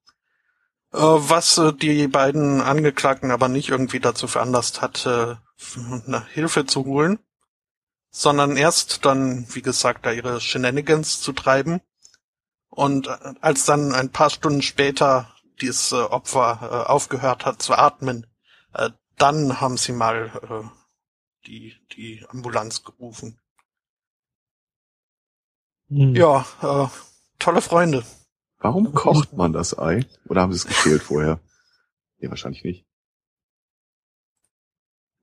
Äh, 0.93 0.99
was 0.99 1.59
äh, 1.59 1.73
die 1.73 2.09
beiden 2.09 2.61
Angeklagten 2.61 3.31
aber 3.31 3.49
nicht 3.49 3.71
irgendwie 3.71 4.01
dazu 4.01 4.27
veranlasst 4.27 4.83
hat, 4.83 5.07
äh, 5.07 5.37
Hilfe 6.33 6.67
zu 6.67 6.85
holen, 6.85 7.19
sondern 8.11 8.57
erst 8.57 9.05
dann, 9.05 9.47
wie 9.55 9.63
gesagt, 9.63 10.05
da 10.05 10.13
ihre 10.13 10.41
Shenanigans 10.41 11.21
zu 11.21 11.33
treiben. 11.33 11.81
Und 12.75 13.07
äh, 13.07 13.35
als 13.43 13.67
dann 13.67 13.93
ein 13.93 14.11
paar 14.11 14.31
Stunden 14.31 14.63
später 14.63 15.29
dieses 15.61 15.93
äh, 15.93 15.97
Opfer 15.97 16.59
äh, 16.63 16.91
aufgehört 16.91 17.45
hat 17.45 17.61
zu 17.61 17.75
atmen, 17.75 18.27
äh, 18.73 18.89
dann 19.19 19.61
haben 19.61 19.77
sie 19.77 19.93
mal 19.93 20.33
äh, 20.49 21.47
die, 21.47 21.75
die 21.95 22.25
Ambulanz 22.31 22.83
gerufen. 22.83 23.39
Hm. 25.89 26.15
Ja, 26.15 26.47
äh, 26.63 26.89
tolle 27.39 27.61
Freunde. 27.61 28.05
Warum 28.59 28.95
kocht 28.95 29.35
man 29.35 29.53
das 29.53 29.79
Ei? 29.79 30.07
Oder 30.29 30.41
haben 30.41 30.53
sie 30.53 30.59
es 30.59 30.67
geschält 30.67 31.03
vorher? 31.03 31.41
Nee, 32.19 32.31
wahrscheinlich 32.31 32.65
nicht. 32.65 32.87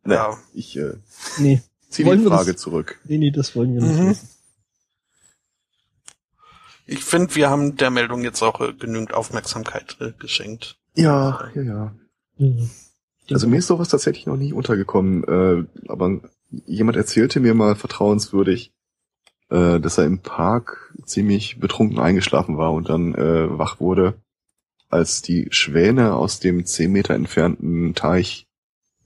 Nee, 0.03 0.13
Ja. 0.13 0.37
Ich 0.53 0.75
äh, 0.77 0.97
Nee. 1.39 1.63
ziehe 1.89 2.05
die 2.15 2.21
wir 2.21 2.29
das- 2.29 2.39
Frage 2.39 2.55
zurück. 2.55 2.99
Nee, 3.05 3.17
nee, 3.17 3.31
das 3.31 3.55
wollen 3.55 3.73
wir 3.73 3.81
nicht. 3.81 4.21
Mhm. 4.23 4.29
Ich 6.91 7.03
finde, 7.03 7.35
wir 7.35 7.51
haben 7.51 7.75
der 7.75 7.91
Meldung 7.91 8.23
jetzt 8.23 8.41
auch 8.41 8.61
äh, 8.61 8.73
genügend 8.73 9.13
Aufmerksamkeit 9.13 9.97
äh, 9.99 10.11
geschenkt. 10.17 10.79
Ja, 10.95 11.47
ja, 11.53 11.61
ja. 11.61 11.95
Mhm. 12.37 12.71
Also 13.29 13.47
mir 13.47 13.57
ist 13.57 13.67
sowas 13.67 13.89
tatsächlich 13.89 14.25
noch 14.25 14.37
nie 14.37 14.53
untergekommen. 14.53 15.23
Äh, 15.23 15.65
aber 15.87 16.19
jemand 16.49 16.97
erzählte 16.97 17.41
mir 17.41 17.53
mal 17.53 17.75
vertrauenswürdig, 17.75 18.73
äh, 19.49 19.79
dass 19.79 19.99
er 19.99 20.05
im 20.05 20.19
Park 20.19 20.95
ziemlich 21.05 21.59
betrunken 21.59 21.99
eingeschlafen 21.99 22.57
war 22.57 22.73
und 22.73 22.89
dann 22.89 23.13
äh, 23.13 23.55
wach 23.55 23.79
wurde, 23.79 24.15
als 24.89 25.21
die 25.21 25.47
Schwäne 25.51 26.15
aus 26.15 26.39
dem 26.39 26.65
zehn 26.65 26.91
Meter 26.91 27.13
entfernten 27.13 27.93
Teich 27.93 28.47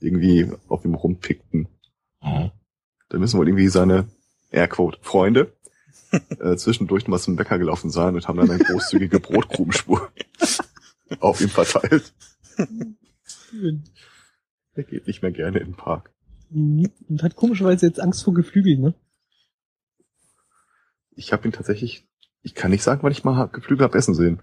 irgendwie 0.00 0.50
auf 0.68 0.86
ihm 0.86 0.94
rumpickten. 0.94 1.68
Da 2.22 3.18
müssen 3.18 3.38
wohl 3.38 3.48
irgendwie 3.48 3.68
seine 3.68 4.08
Airquote 4.50 4.98
Freunde 5.02 5.52
äh, 6.40 6.56
zwischendurch 6.56 7.06
mal 7.08 7.18
zum 7.18 7.36
Bäcker 7.36 7.58
gelaufen 7.58 7.90
sein 7.90 8.14
und 8.14 8.28
haben 8.28 8.38
dann 8.38 8.50
eine 8.50 8.62
großzügige 8.62 9.20
Brotkrumenspur 9.20 10.10
auf 11.20 11.40
ihm 11.40 11.48
verteilt. 11.48 12.12
Er 14.74 14.84
geht 14.84 15.06
nicht 15.06 15.22
mehr 15.22 15.32
gerne 15.32 15.58
in 15.58 15.66
den 15.66 15.76
Park. 15.76 16.12
Mhm. 16.50 16.90
Und 17.08 17.22
hat 17.22 17.36
komischerweise 17.36 17.86
jetzt 17.86 18.00
Angst 18.00 18.24
vor 18.24 18.34
Geflügeln, 18.34 18.80
ne? 18.80 18.94
Ich 21.16 21.32
habe 21.32 21.46
ihn 21.46 21.52
tatsächlich, 21.52 22.08
ich 22.42 22.54
kann 22.54 22.70
nicht 22.70 22.82
sagen, 22.82 23.02
wann 23.02 23.12
ich 23.12 23.24
mal 23.24 23.46
Geflügel 23.46 23.84
hab 23.84 23.94
essen 23.94 24.14
sehen. 24.14 24.42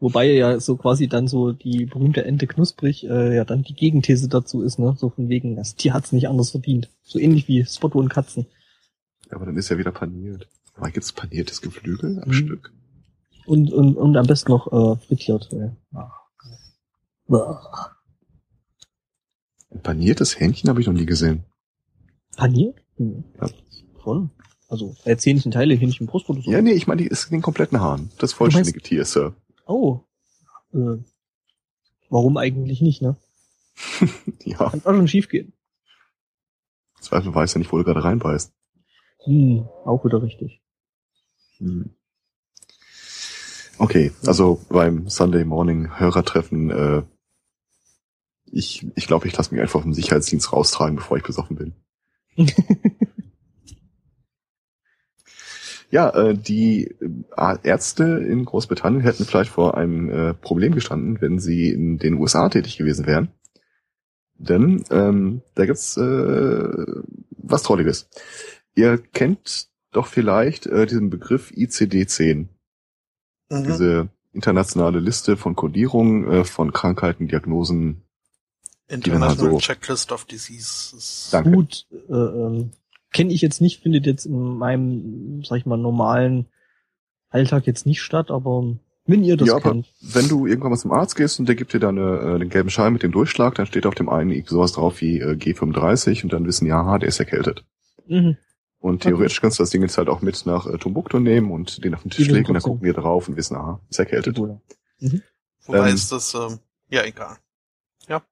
Wobei 0.00 0.30
ja 0.32 0.60
so 0.60 0.76
quasi 0.76 1.08
dann 1.08 1.28
so 1.28 1.52
die 1.52 1.86
berühmte 1.86 2.24
Ente 2.24 2.46
knusprig 2.46 3.04
äh, 3.04 3.34
ja 3.34 3.44
dann 3.44 3.62
die 3.62 3.74
Gegenthese 3.74 4.28
dazu 4.28 4.62
ist, 4.62 4.78
ne? 4.78 4.94
So 4.98 5.10
von 5.10 5.28
wegen, 5.28 5.56
das 5.56 5.74
Tier 5.76 5.94
hat's 5.94 6.12
nicht 6.12 6.28
anders 6.28 6.50
verdient. 6.50 6.90
So 7.02 7.18
ähnlich 7.18 7.48
wie 7.48 7.64
Spotto 7.64 7.98
und 7.98 8.08
Katzen. 8.08 8.46
Aber 9.30 9.46
dann 9.46 9.56
ist 9.56 9.70
er 9.70 9.78
wieder 9.78 9.92
paniert. 9.92 10.48
Aber 10.76 10.90
gibt's 10.90 11.12
paniertes 11.12 11.60
Geflügel 11.62 12.20
am 12.22 12.28
Mhm. 12.28 12.32
Stück? 12.32 12.72
Und, 13.46 13.72
und, 13.72 13.96
und 13.96 14.16
am 14.16 14.26
besten 14.26 14.50
noch 14.52 14.66
äh, 14.72 14.96
frittiert. 15.06 15.50
Ja. 15.52 16.12
Uah. 17.28 17.90
Ein 19.70 19.82
paniertes 19.82 20.38
Hähnchen 20.38 20.68
habe 20.70 20.80
ich 20.80 20.86
noch 20.86 20.94
nie 20.94 21.06
gesehen. 21.06 21.44
Paniert? 22.36 22.76
Hm. 22.96 23.24
Ja. 23.40 23.48
Schon. 24.02 24.30
Also, 24.68 24.94
äh, 25.04 25.16
Zähnchenteile, 25.16 25.74
Hähnchen, 25.74 26.06
Brust 26.06 26.28
oder 26.30 26.42
so. 26.42 26.50
Ja, 26.50 26.62
nee, 26.62 26.72
ich 26.72 26.86
meine, 26.86 27.02
die 27.02 27.08
ist 27.08 27.30
den 27.30 27.42
kompletten 27.42 27.80
Hahn. 27.80 28.10
Das 28.18 28.32
vollständige 28.32 28.80
Tier, 28.80 29.04
Sir. 29.04 29.34
Oh. 29.66 30.00
Äh, 30.72 30.98
warum 32.10 32.36
eigentlich 32.36 32.80
nicht, 32.80 33.02
ne? 33.02 33.16
Ja, 34.44 34.70
Kann 34.70 34.80
auch 34.80 34.94
schon 34.94 35.08
schief 35.08 35.28
gehen. 35.28 35.52
Zweifel 37.00 37.34
weiß 37.34 37.54
ja 37.54 37.58
nicht, 37.58 37.72
wo 37.72 37.78
du 37.78 37.84
gerade 37.84 38.04
reinbeißt. 38.04 38.52
Hm, 39.24 39.68
auch 39.84 40.04
wieder 40.04 40.22
richtig. 40.22 40.62
Hm. 41.58 41.94
Okay, 43.78 44.12
also 44.26 44.60
beim 44.68 45.08
Sunday 45.08 45.44
Morning 45.44 45.98
Hörertreffen, 45.98 46.70
äh, 46.70 47.02
ich 48.46 48.86
ich, 48.94 49.06
glaube, 49.06 49.26
ich 49.26 49.36
lasse 49.36 49.52
mich 49.52 49.60
einfach 49.60 49.82
vom 49.82 49.92
Sicherheitsdienst 49.92 50.52
raustragen, 50.52 50.96
bevor 50.96 51.16
ich 51.16 51.24
besoffen 51.24 51.56
bin. 51.56 51.74
Ja, 55.90 56.10
äh, 56.10 56.34
die 56.34 56.94
äh, 57.36 57.56
Ärzte 57.62 58.04
in 58.04 58.44
Großbritannien 58.44 59.02
hätten 59.02 59.24
vielleicht 59.24 59.50
vor 59.50 59.76
einem 59.76 60.10
äh, 60.10 60.34
Problem 60.34 60.74
gestanden, 60.74 61.20
wenn 61.20 61.38
sie 61.38 61.70
in 61.70 61.98
den 61.98 62.14
USA 62.14 62.48
tätig 62.48 62.76
gewesen 62.76 63.06
wären. 63.06 63.28
Denn 64.36 64.84
ähm, 64.90 65.42
da 65.54 65.64
gibt's 65.66 65.96
äh, 65.96 66.86
was 67.30 67.62
Trolliges. 67.62 68.08
Ihr 68.74 68.98
kennt 68.98 69.68
doch 69.92 70.06
vielleicht 70.08 70.66
äh, 70.66 70.86
diesen 70.86 71.10
Begriff 71.10 71.50
ICD-10, 71.52 72.48
Mhm. 73.50 73.64
diese 73.64 74.08
internationale 74.32 74.98
Liste 74.98 75.36
von 75.36 75.54
Kodierungen 75.54 76.28
äh, 76.30 76.44
von 76.44 76.72
Krankheiten, 76.72 77.28
Diagnosen. 77.28 78.02
International 78.88 79.52
so- 79.52 79.58
Checklist 79.58 80.10
of 80.12 80.24
Diseases. 80.24 81.28
Danke. 81.30 81.50
Gut, 81.52 81.86
äh, 82.08 82.12
ähm, 82.12 82.70
kenne 83.14 83.32
ich 83.32 83.40
jetzt 83.40 83.62
nicht, 83.62 83.80
findet 83.82 84.04
jetzt 84.04 84.26
in 84.26 84.58
meinem, 84.58 85.42
sag 85.44 85.56
ich 85.58 85.66
mal, 85.66 85.78
normalen 85.78 86.46
Alltag 87.30 87.66
jetzt 87.66 87.86
nicht 87.86 88.02
statt, 88.02 88.30
aber 88.30 88.76
wenn 89.06 89.24
ihr 89.24 89.36
das 89.36 89.48
Ja, 89.48 89.56
aber 89.56 89.72
kennt. 89.72 89.86
wenn 90.00 90.28
du 90.28 90.46
irgendwann 90.46 90.70
mal 90.72 90.78
zum 90.78 90.92
Arzt 90.92 91.16
gehst 91.16 91.38
und 91.38 91.46
der 91.46 91.54
gibt 91.56 91.72
dir 91.72 91.80
dann 91.80 91.96
äh, 91.96 92.38
den 92.38 92.48
gelben 92.48 92.70
Schein 92.70 92.92
mit 92.92 93.02
dem 93.02 93.12
Durchschlag, 93.12 93.54
dann 93.54 93.66
steht 93.66 93.86
auf 93.86 93.94
dem 93.94 94.08
einen 94.08 94.44
sowas 94.46 94.72
drauf 94.72 95.00
wie 95.00 95.20
äh, 95.20 95.32
G35 95.32 96.22
und 96.24 96.32
dann 96.32 96.46
wissen, 96.46 96.66
ja, 96.66 96.80
aha, 96.80 96.98
der 96.98 97.08
ist 97.08 97.20
erkältet. 97.20 97.64
Mhm. 98.06 98.36
Und 98.78 99.02
theoretisch 99.02 99.40
kannst 99.40 99.58
du 99.58 99.62
das 99.62 99.70
Ding 99.70 99.82
jetzt 99.82 99.96
halt 99.96 100.08
auch 100.08 100.20
mit 100.20 100.44
nach 100.46 100.66
äh, 100.66 100.76
Timbuktu 100.78 101.18
nehmen 101.18 101.50
und 101.50 101.82
den 101.84 101.94
auf 101.94 102.02
den 102.02 102.10
Tisch 102.10 102.28
legen 102.28 102.48
und 102.48 102.54
dann 102.54 102.62
gucken 102.62 102.82
wir 102.82 102.92
drauf 102.92 103.28
und 103.28 103.36
wissen, 103.36 103.56
aha, 103.56 103.80
ist 103.88 103.98
erkältet. 103.98 104.36
Ebola. 104.36 104.60
Wobei 105.66 105.88
Ähm, 105.88 105.94
ist 105.94 106.12
das, 106.12 106.34
ähm, 106.34 106.58
ja, 106.90 107.02
egal. 107.04 107.36
Ja. 108.08 108.22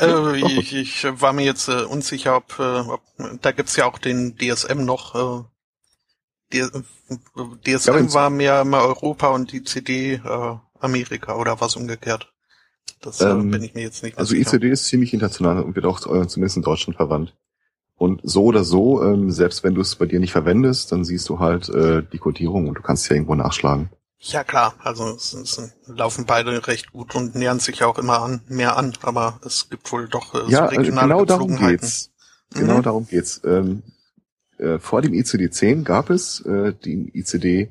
Hm? 0.00 0.08
Äh, 0.34 0.36
Ja, 0.38 0.40
doch, 0.40 0.62
ich, 0.62 0.74
ich 0.74 1.04
war 1.20 1.32
mir 1.32 1.44
jetzt 1.44 1.68
äh, 1.68 1.82
unsicher, 1.82 2.36
ob, 2.36 2.58
äh, 2.58 2.62
ob 2.80 3.02
da 3.42 3.52
gibt's 3.52 3.76
ja 3.76 3.86
auch 3.86 3.98
den 3.98 4.36
DSM 4.36 4.84
noch. 4.84 5.14
Äh, 5.14 6.56
Ja, 6.58 6.68
DSM 7.64 7.94
wenn's- 7.94 8.14
war 8.14 8.30
mehr, 8.30 8.64
mehr 8.64 8.80
Europa 8.82 9.28
und 9.28 9.52
die 9.52 9.62
CD 9.64 10.14
äh, 10.14 10.56
Amerika 10.80 11.36
oder 11.36 11.60
was 11.60 11.76
umgekehrt. 11.76 12.32
Das 13.00 13.20
äh, 13.20 13.28
Ähm, 13.30 13.50
bin 13.50 13.62
ich 13.62 13.74
mir 13.74 13.82
jetzt 13.82 14.02
nicht 14.02 14.18
Also 14.18 14.30
sicher. 14.34 14.54
ICD 14.54 14.70
ist 14.70 14.86
ziemlich 14.86 15.12
international 15.12 15.62
und 15.62 15.74
wird 15.76 15.86
auch 15.86 15.98
äh, 16.06 16.26
zumindest 16.26 16.56
in 16.56 16.62
Deutschland 16.62 16.96
verwandt. 16.96 17.34
Und 17.96 18.20
so 18.22 18.44
oder 18.44 18.62
so, 18.64 19.02
ähm, 19.02 19.30
selbst 19.32 19.64
wenn 19.64 19.74
du 19.74 19.80
es 19.80 19.96
bei 19.96 20.06
dir 20.06 20.20
nicht 20.20 20.30
verwendest, 20.32 20.92
dann 20.92 21.04
siehst 21.04 21.28
du 21.28 21.40
halt 21.40 21.68
äh, 21.68 22.02
die 22.12 22.18
Kodierung 22.18 22.68
und 22.68 22.74
du 22.78 22.82
kannst 22.82 23.08
ja 23.08 23.14
irgendwo 23.16 23.34
nachschlagen. 23.34 23.90
Ja 24.20 24.42
klar, 24.42 24.74
also 24.82 25.10
es, 25.10 25.32
es 25.32 25.72
laufen 25.86 26.26
beide 26.26 26.66
recht 26.66 26.92
gut 26.92 27.14
und 27.14 27.36
nähern 27.36 27.60
sich 27.60 27.84
auch 27.84 27.98
immer 27.98 28.20
an, 28.20 28.40
mehr 28.48 28.76
an, 28.76 28.92
aber 29.02 29.40
es 29.44 29.68
gibt 29.70 29.90
wohl 29.92 30.08
doch 30.08 30.34
äh, 30.34 30.50
Ja, 30.50 30.68
so 30.68 30.74
äh, 30.74 30.78
regionale 30.78 31.14
genau 31.14 31.24
darum 31.24 31.56
geht's. 31.56 32.10
Genau 32.52 32.78
Mhm. 32.78 32.82
darum 32.82 33.06
geht's. 33.06 33.40
Ähm, 33.44 33.82
äh, 34.58 34.78
vor 34.78 35.02
dem 35.02 35.12
ICD-10 35.12 35.84
gab 35.84 36.10
es 36.10 36.40
äh, 36.40 36.72
den 36.72 37.10
ICD-9. 37.12 37.68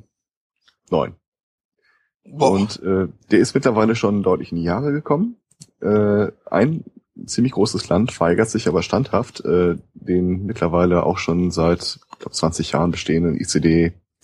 Boah. 2.29 2.51
Und 2.51 2.81
äh, 2.81 3.07
der 3.31 3.39
ist 3.39 3.53
mittlerweile 3.53 3.95
schon 3.95 4.23
deutlich 4.23 4.51
in 4.51 4.57
die 4.57 4.63
Jahre 4.63 4.91
gekommen. 4.91 5.37
Äh, 5.81 6.27
ein 6.45 6.83
ziemlich 7.25 7.53
großes 7.53 7.89
Land 7.89 8.17
weigert 8.19 8.49
sich 8.49 8.67
aber 8.67 8.83
standhaft, 8.83 9.43
äh, 9.43 9.75
den 9.93 10.45
mittlerweile 10.45 11.03
auch 11.03 11.17
schon 11.17 11.51
seit 11.51 11.99
glaub, 12.19 12.33
20 12.33 12.71
Jahren 12.73 12.91
bestehenden 12.91 13.37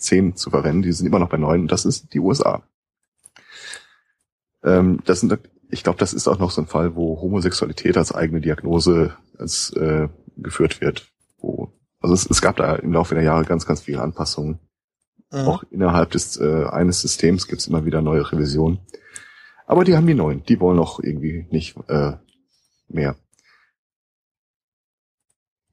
ICD-10 0.00 0.34
zu 0.34 0.50
verwenden. 0.50 0.82
Die 0.82 0.92
sind 0.92 1.06
immer 1.06 1.18
noch 1.18 1.28
bei 1.28 1.36
9 1.36 1.62
und 1.62 1.72
das 1.72 1.84
ist 1.84 2.12
die 2.14 2.20
USA. 2.20 2.62
Ähm, 4.62 5.00
das 5.04 5.20
sind, 5.20 5.38
ich 5.70 5.82
glaube, 5.82 5.98
das 5.98 6.12
ist 6.12 6.28
auch 6.28 6.38
noch 6.38 6.50
so 6.50 6.62
ein 6.62 6.66
Fall, 6.66 6.96
wo 6.96 7.20
Homosexualität 7.20 7.96
als 7.96 8.14
eigene 8.14 8.40
Diagnose 8.40 9.16
als, 9.38 9.72
äh, 9.72 10.08
geführt 10.36 10.80
wird. 10.80 11.10
Wo, 11.38 11.72
also 12.00 12.14
es, 12.14 12.26
es 12.26 12.40
gab 12.40 12.56
da 12.56 12.76
im 12.76 12.92
Laufe 12.92 13.14
der 13.14 13.24
Jahre 13.24 13.44
ganz, 13.44 13.66
ganz 13.66 13.82
viele 13.82 14.02
Anpassungen. 14.02 14.58
Mhm. 15.30 15.38
Auch 15.40 15.64
innerhalb 15.70 16.10
des 16.10 16.38
äh, 16.40 16.64
eines 16.64 17.00
Systems 17.00 17.46
gibt's 17.46 17.66
immer 17.66 17.84
wieder 17.84 18.02
neue 18.02 18.30
Revisionen. 18.30 18.80
Aber 19.66 19.84
die 19.84 19.96
haben 19.96 20.06
die 20.06 20.14
neuen. 20.14 20.44
Die 20.44 20.60
wollen 20.60 20.76
noch 20.76 21.00
irgendwie 21.00 21.46
nicht 21.50 21.76
äh, 21.88 22.12
mehr. 22.88 23.16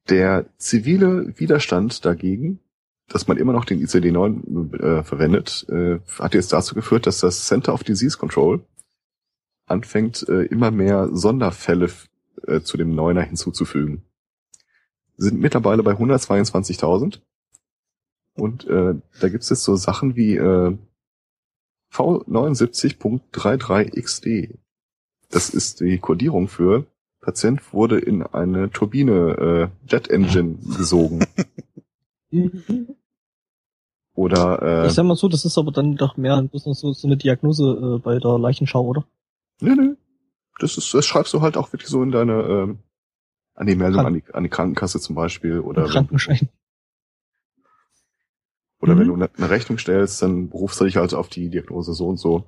Der 0.08 0.46
zivile 0.56 1.38
Widerstand 1.38 2.04
dagegen, 2.04 2.58
dass 3.12 3.28
man 3.28 3.36
immer 3.36 3.52
noch 3.52 3.64
den 3.64 3.80
ICD-9 3.80 4.80
äh, 4.80 5.04
verwendet, 5.04 5.64
äh, 5.68 6.00
hat 6.18 6.34
jetzt 6.34 6.52
dazu 6.52 6.74
geführt, 6.74 7.06
dass 7.06 7.20
das 7.20 7.46
Center 7.46 7.72
of 7.74 7.84
Disease 7.84 8.18
Control 8.18 8.64
anfängt, 9.66 10.28
äh, 10.28 10.42
immer 10.44 10.70
mehr 10.70 11.08
Sonderfälle 11.12 11.90
äh, 12.46 12.60
zu 12.62 12.76
dem 12.76 12.94
Neuner 12.94 13.22
hinzuzufügen. 13.22 14.04
Sind 15.16 15.40
mittlerweile 15.40 15.82
bei 15.82 15.92
122.000. 15.92 17.20
Und 18.34 18.66
äh, 18.66 18.94
da 19.20 19.28
gibt's 19.28 19.50
jetzt 19.50 19.64
so 19.64 19.76
Sachen 19.76 20.16
wie 20.16 20.36
äh, 20.36 20.74
V79.33XD. 21.92 24.54
Das 25.28 25.50
ist 25.50 25.80
die 25.80 25.98
Kodierung 25.98 26.48
für 26.48 26.86
Patient 27.22 27.72
wurde 27.72 27.98
in 27.98 28.22
eine 28.22 28.70
Turbine 28.70 29.70
äh, 29.86 29.88
Jet 29.88 30.10
Engine 30.10 30.58
gesogen. 30.76 31.24
Oder 34.14 34.84
äh, 34.84 34.86
Ich 34.86 34.92
sag 34.92 35.04
mal 35.06 35.16
so, 35.16 35.28
das 35.28 35.44
ist 35.44 35.58
aber 35.58 35.72
dann 35.72 35.96
doch 35.96 36.16
mehr 36.16 36.46
so, 36.52 36.72
so 36.72 37.06
eine 37.08 37.16
Diagnose 37.16 37.96
äh, 37.96 37.98
bei 37.98 38.18
der 38.18 38.38
Leichenschau, 38.38 38.84
oder? 38.84 39.04
nö, 39.60 39.74
nö. 39.74 39.96
Das 40.58 40.76
ist, 40.76 40.92
das 40.92 41.06
schreibst 41.06 41.32
du 41.32 41.40
halt 41.40 41.56
auch 41.56 41.72
wirklich 41.72 41.88
so 41.90 42.02
in 42.02 42.10
deine 42.12 42.42
ähm, 42.42 42.78
an 43.54 43.66
die 43.66 43.74
Meldung 43.74 44.04
an 44.06 44.14
die, 44.14 44.22
an 44.32 44.42
die 44.42 44.48
Krankenkasse 44.50 45.00
zum 45.00 45.14
Beispiel 45.16 45.60
oder 45.60 45.84
Ein 45.84 45.90
Krankenschein. 45.90 46.48
oder 48.80 48.96
wenn 48.98 49.04
Mhm. 49.06 49.08
du 49.08 49.14
eine, 49.14 49.30
eine 49.36 49.50
Rechnung 49.50 49.78
stellst, 49.78 50.20
dann 50.22 50.50
berufst 50.50 50.80
du 50.80 50.84
dich 50.84 50.96
halt 50.96 51.14
auf 51.14 51.28
die 51.28 51.48
Diagnose 51.48 51.94
so 51.94 52.06
und 52.08 52.18
so. 52.18 52.44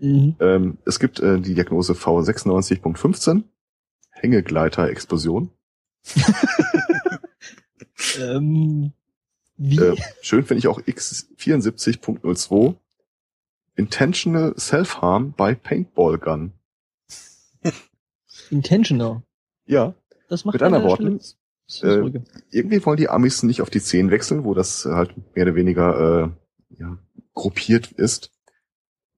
Mhm. 0.00 0.36
Ähm, 0.40 0.78
es 0.84 0.98
gibt 1.00 1.20
äh, 1.20 1.40
die 1.40 1.54
Diagnose 1.54 1.94
V96.15 1.94 3.44
Hängegleiter-Explosion. 4.10 5.50
Ähm, 8.20 8.92
wie? 9.56 9.78
Äh, 9.78 9.96
schön 10.20 10.44
finde 10.44 10.58
ich 10.60 10.68
auch 10.68 10.80
X74.02 10.80 12.74
Intentional 13.76 14.54
Self-Harm 14.58 15.32
by 15.32 15.54
Paintball 15.54 16.18
Gun. 16.18 16.52
Intentional. 18.50 19.22
Ja, 19.66 19.94
Das 20.28 20.44
macht 20.44 20.54
Mit 20.54 20.62
an 20.62 20.74
anderen 20.74 20.90
Worten, 20.90 21.20
äh, 21.82 22.20
irgendwie 22.50 22.84
wollen 22.86 22.96
die 22.96 23.08
Amis 23.08 23.42
nicht 23.42 23.60
auf 23.60 23.70
die 23.70 23.80
10 23.80 24.10
wechseln, 24.10 24.44
wo 24.44 24.54
das 24.54 24.84
halt 24.84 25.14
mehr 25.34 25.46
oder 25.46 25.56
weniger 25.56 26.32
äh, 26.70 26.78
ja, 26.78 26.98
gruppiert 27.34 27.92
ist. 27.92 28.30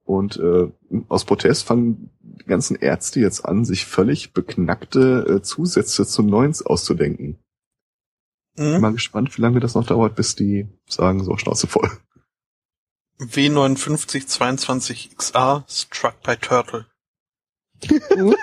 Und 0.05 0.39
äh, 0.39 0.73
aus 1.09 1.27
Protest 1.27 1.65
fangen 1.65 2.11
die 2.21 2.47
ganzen 2.47 2.77
Ärzte 2.77 3.21
jetzt 3.21 3.45
an, 3.45 3.67
sich 3.67 3.85
völlig 3.85 4.33
beknackte 4.33 5.37
äh, 5.37 5.43
Zusätze 5.43 6.07
zu 6.07 6.23
Neuns 6.23 6.65
auszudenken. 6.65 7.39
Bin 8.59 8.75
Mhm. 8.75 8.81
mal 8.81 8.93
gespannt, 8.93 9.37
wie 9.39 9.43
lange 9.43 9.61
das 9.61 9.75
noch 9.75 9.87
dauert, 9.87 10.17
bis 10.17 10.35
die 10.35 10.67
sagen, 10.89 11.23
so 11.25 11.37
Schnauze 11.39 11.67
voll. 11.69 11.91
W5922XA 13.21 15.65
Struck 15.69 16.21
by 16.23 16.37
Turtle. 16.37 16.87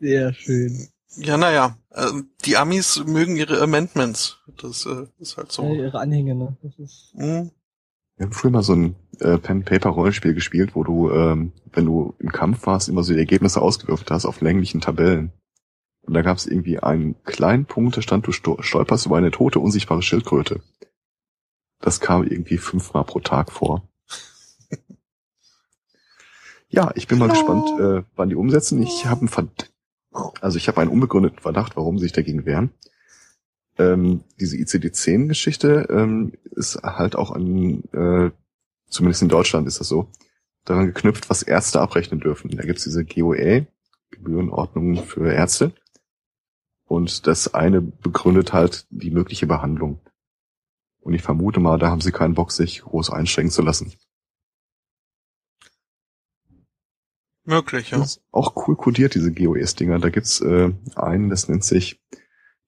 Sehr 0.00 0.32
schön. 0.34 0.88
Ja, 1.18 1.36
naja, 1.38 1.78
äh, 1.90 2.12
die 2.44 2.56
Amis 2.58 3.02
mögen 3.06 3.36
ihre 3.36 3.60
Amendments. 3.62 4.38
Das 4.60 4.84
äh, 4.86 5.06
ist 5.18 5.36
halt 5.38 5.50
so. 5.52 5.62
Ja, 5.62 5.72
ihre 5.84 5.98
Anhänge, 5.98 6.34
ne? 6.34 6.56
Das 6.62 6.78
ist, 6.78 7.12
Mhm. 7.14 7.50
Wir 8.18 8.24
haben 8.26 8.32
früher 8.32 8.50
mal 8.50 8.62
so 8.62 8.72
ein 8.72 8.96
äh, 9.20 9.36
Pen-Paper-Rollenspiel 9.36 10.32
gespielt, 10.32 10.74
wo 10.74 10.84
du, 10.84 11.10
ähm, 11.10 11.52
wenn 11.72 11.84
du 11.84 12.14
im 12.18 12.32
Kampf 12.32 12.64
warst, 12.66 12.88
immer 12.88 13.02
so 13.04 13.12
die 13.12 13.18
Ergebnisse 13.18 13.60
ausgewürfelt 13.60 14.10
hast 14.10 14.24
auf 14.24 14.40
länglichen 14.40 14.80
Tabellen. 14.80 15.32
Und 16.06 16.14
da 16.14 16.22
gab 16.22 16.36
es 16.36 16.46
irgendwie 16.46 16.78
einen 16.78 17.22
kleinen 17.24 17.66
Punkt, 17.66 17.96
da 17.96 18.02
stand, 18.02 18.26
du 18.26 18.32
sto- 18.32 18.62
stolperst 18.62 19.06
über 19.06 19.16
eine 19.16 19.30
tote, 19.30 19.58
unsichtbare 19.60 20.02
Schildkröte. 20.02 20.60
Das 21.80 22.00
kam 22.00 22.24
irgendwie 22.24 22.58
fünfmal 22.58 23.04
pro 23.04 23.20
Tag 23.20 23.52
vor. 23.52 23.88
ja, 26.68 26.92
ich 26.94 27.06
bin 27.08 27.18
mal 27.18 27.28
gespannt, 27.28 27.68
äh, 27.80 28.02
wann 28.14 28.28
die 28.28 28.36
umsetzen. 28.36 28.82
Ich 28.82 29.06
habe 29.06 29.20
einen 29.20 29.28
Verd 29.28 29.70
also 30.40 30.56
ich 30.56 30.68
habe 30.68 30.80
einen 30.80 30.90
unbegründeten 30.90 31.40
Verdacht, 31.40 31.76
warum 31.76 31.98
sie 31.98 32.04
sich 32.04 32.12
dagegen 32.12 32.46
wehren. 32.46 32.70
Ähm, 33.78 34.22
diese 34.40 34.56
ICD-10-Geschichte 34.56 35.88
ähm, 35.90 36.32
ist 36.52 36.82
halt 36.82 37.16
auch 37.16 37.30
an, 37.30 37.82
äh, 37.92 38.30
zumindest 38.88 39.22
in 39.22 39.28
Deutschland 39.28 39.66
ist 39.66 39.80
das 39.80 39.88
so, 39.88 40.08
daran 40.64 40.86
geknüpft, 40.86 41.28
was 41.28 41.42
Ärzte 41.42 41.80
abrechnen 41.80 42.20
dürfen. 42.20 42.50
Da 42.50 42.62
gibt's 42.62 42.84
diese 42.84 43.04
GOE, 43.04 43.66
Gebührenordnung 44.10 45.04
für 45.04 45.30
Ärzte. 45.30 45.72
Und 46.86 47.26
das 47.26 47.52
eine 47.52 47.82
begründet 47.82 48.52
halt 48.52 48.86
die 48.90 49.10
mögliche 49.10 49.46
Behandlung. 49.46 50.00
Und 51.00 51.14
ich 51.14 51.22
vermute 51.22 51.60
mal, 51.60 51.78
da 51.78 51.90
haben 51.90 52.00
sie 52.00 52.12
keinen 52.12 52.34
Bock, 52.34 52.52
sich 52.52 52.82
groß 52.82 53.10
einschränken 53.10 53.50
zu 53.50 53.62
lassen. 53.62 53.92
Möglich, 57.44 57.90
ja. 57.90 57.98
Das 57.98 58.16
ist 58.16 58.24
auch 58.32 58.66
cool 58.66 58.76
kodiert, 58.76 59.14
diese 59.14 59.32
GOEs-Dinger. 59.32 60.00
Da 60.00 60.10
gibt's 60.10 60.40
äh, 60.40 60.72
einen, 60.96 61.28
das 61.28 61.48
nennt 61.48 61.64
sich 61.64 62.00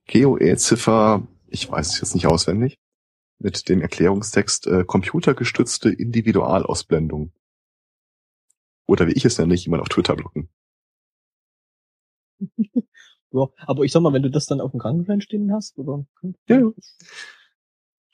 GOE-Ziffer, 0.08 1.26
ich 1.48 1.68
weiß 1.68 1.94
es 1.94 2.00
jetzt 2.00 2.14
nicht 2.14 2.26
auswendig, 2.26 2.78
mit 3.38 3.68
dem 3.68 3.80
Erklärungstext 3.80 4.66
äh, 4.68 4.84
computergestützte 4.84 5.90
Individualausblendung. 5.90 7.32
Oder 8.86 9.06
wie 9.06 9.12
ich 9.12 9.24
es 9.24 9.38
nenne, 9.38 9.54
jemand 9.54 9.82
auf 9.82 9.88
Twitter 9.88 10.16
blocken. 10.16 10.48
ja, 13.32 13.46
aber 13.66 13.84
ich 13.84 13.92
sag 13.92 14.00
mal, 14.00 14.12
wenn 14.12 14.22
du 14.22 14.30
das 14.30 14.46
dann 14.46 14.60
auf 14.60 14.70
dem 14.70 14.80
Krankenschein 14.80 15.20
stehen 15.20 15.52
hast, 15.52 15.78
oder? 15.78 16.06
Ja, 16.48 16.60
ja. 16.60 16.70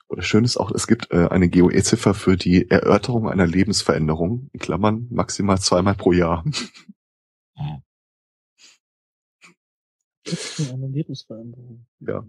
Oder 0.08 0.22
schön 0.22 0.44
ist 0.44 0.56
auch, 0.56 0.70
es 0.70 0.86
gibt 0.86 1.10
äh, 1.12 1.28
eine 1.28 1.48
GOE-Ziffer 1.48 2.14
für 2.14 2.36
die 2.36 2.70
Erörterung 2.70 3.28
einer 3.28 3.46
Lebensveränderung, 3.46 4.48
in 4.52 4.60
Klammern 4.60 5.08
maximal 5.10 5.58
zweimal 5.58 5.94
pro 5.94 6.12
Jahr. 6.12 6.44
Eine 10.72 10.88
Lebensveränderung. 10.88 11.86
Ja. 12.00 12.24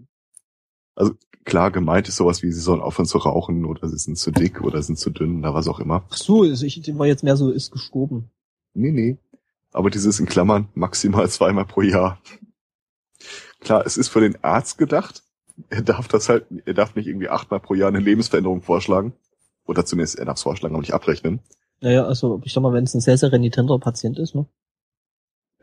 Also 0.94 1.14
klar, 1.44 1.70
gemeint 1.70 2.08
ist 2.08 2.16
sowas 2.16 2.42
wie, 2.42 2.50
sie 2.50 2.60
sollen 2.60 2.80
aufhören 2.80 3.06
zu 3.06 3.18
rauchen 3.18 3.64
oder 3.64 3.88
sie 3.88 3.98
sind 3.98 4.18
zu 4.18 4.30
dick 4.30 4.62
oder 4.62 4.82
sind 4.82 4.98
zu 4.98 5.10
dünn 5.10 5.38
oder 5.38 5.54
was 5.54 5.68
auch 5.68 5.78
immer. 5.78 6.04
Ach 6.10 6.16
so, 6.16 6.42
also 6.42 6.64
ich 6.64 6.80
war 6.98 7.06
jetzt 7.06 7.22
mehr 7.22 7.36
so, 7.36 7.50
ist 7.50 7.70
gestorben. 7.70 8.30
Nee, 8.74 8.92
nee. 8.92 9.18
Aber 9.72 9.90
dieses 9.90 10.18
in 10.20 10.26
Klammern 10.26 10.68
maximal 10.74 11.28
zweimal 11.28 11.66
pro 11.66 11.82
Jahr. 11.82 12.20
Klar, 13.66 13.84
es 13.84 13.96
ist 13.96 14.08
für 14.08 14.20
den 14.20 14.38
Arzt 14.44 14.78
gedacht. 14.78 15.24
Er 15.70 15.82
darf 15.82 16.06
das 16.06 16.28
halt, 16.28 16.46
er 16.66 16.74
darf 16.74 16.94
nicht 16.94 17.08
irgendwie 17.08 17.28
achtmal 17.28 17.58
pro 17.58 17.74
Jahr 17.74 17.88
eine 17.88 17.98
Lebensveränderung 17.98 18.62
vorschlagen. 18.62 19.12
Oder 19.66 19.84
zumindest 19.84 20.20
er 20.20 20.24
darf 20.24 20.36
es 20.36 20.44
vorschlagen, 20.44 20.76
aber 20.76 20.82
nicht 20.82 20.94
abrechnen. 20.94 21.40
Naja, 21.80 22.04
also 22.04 22.40
ich 22.44 22.52
sag 22.52 22.62
mal, 22.62 22.72
wenn 22.72 22.84
es 22.84 22.94
ein 22.94 23.00
sehr, 23.00 23.18
sehr 23.18 23.32
renitenter 23.32 23.76
Patient 23.80 24.20
ist, 24.20 24.36
ne? 24.36 24.46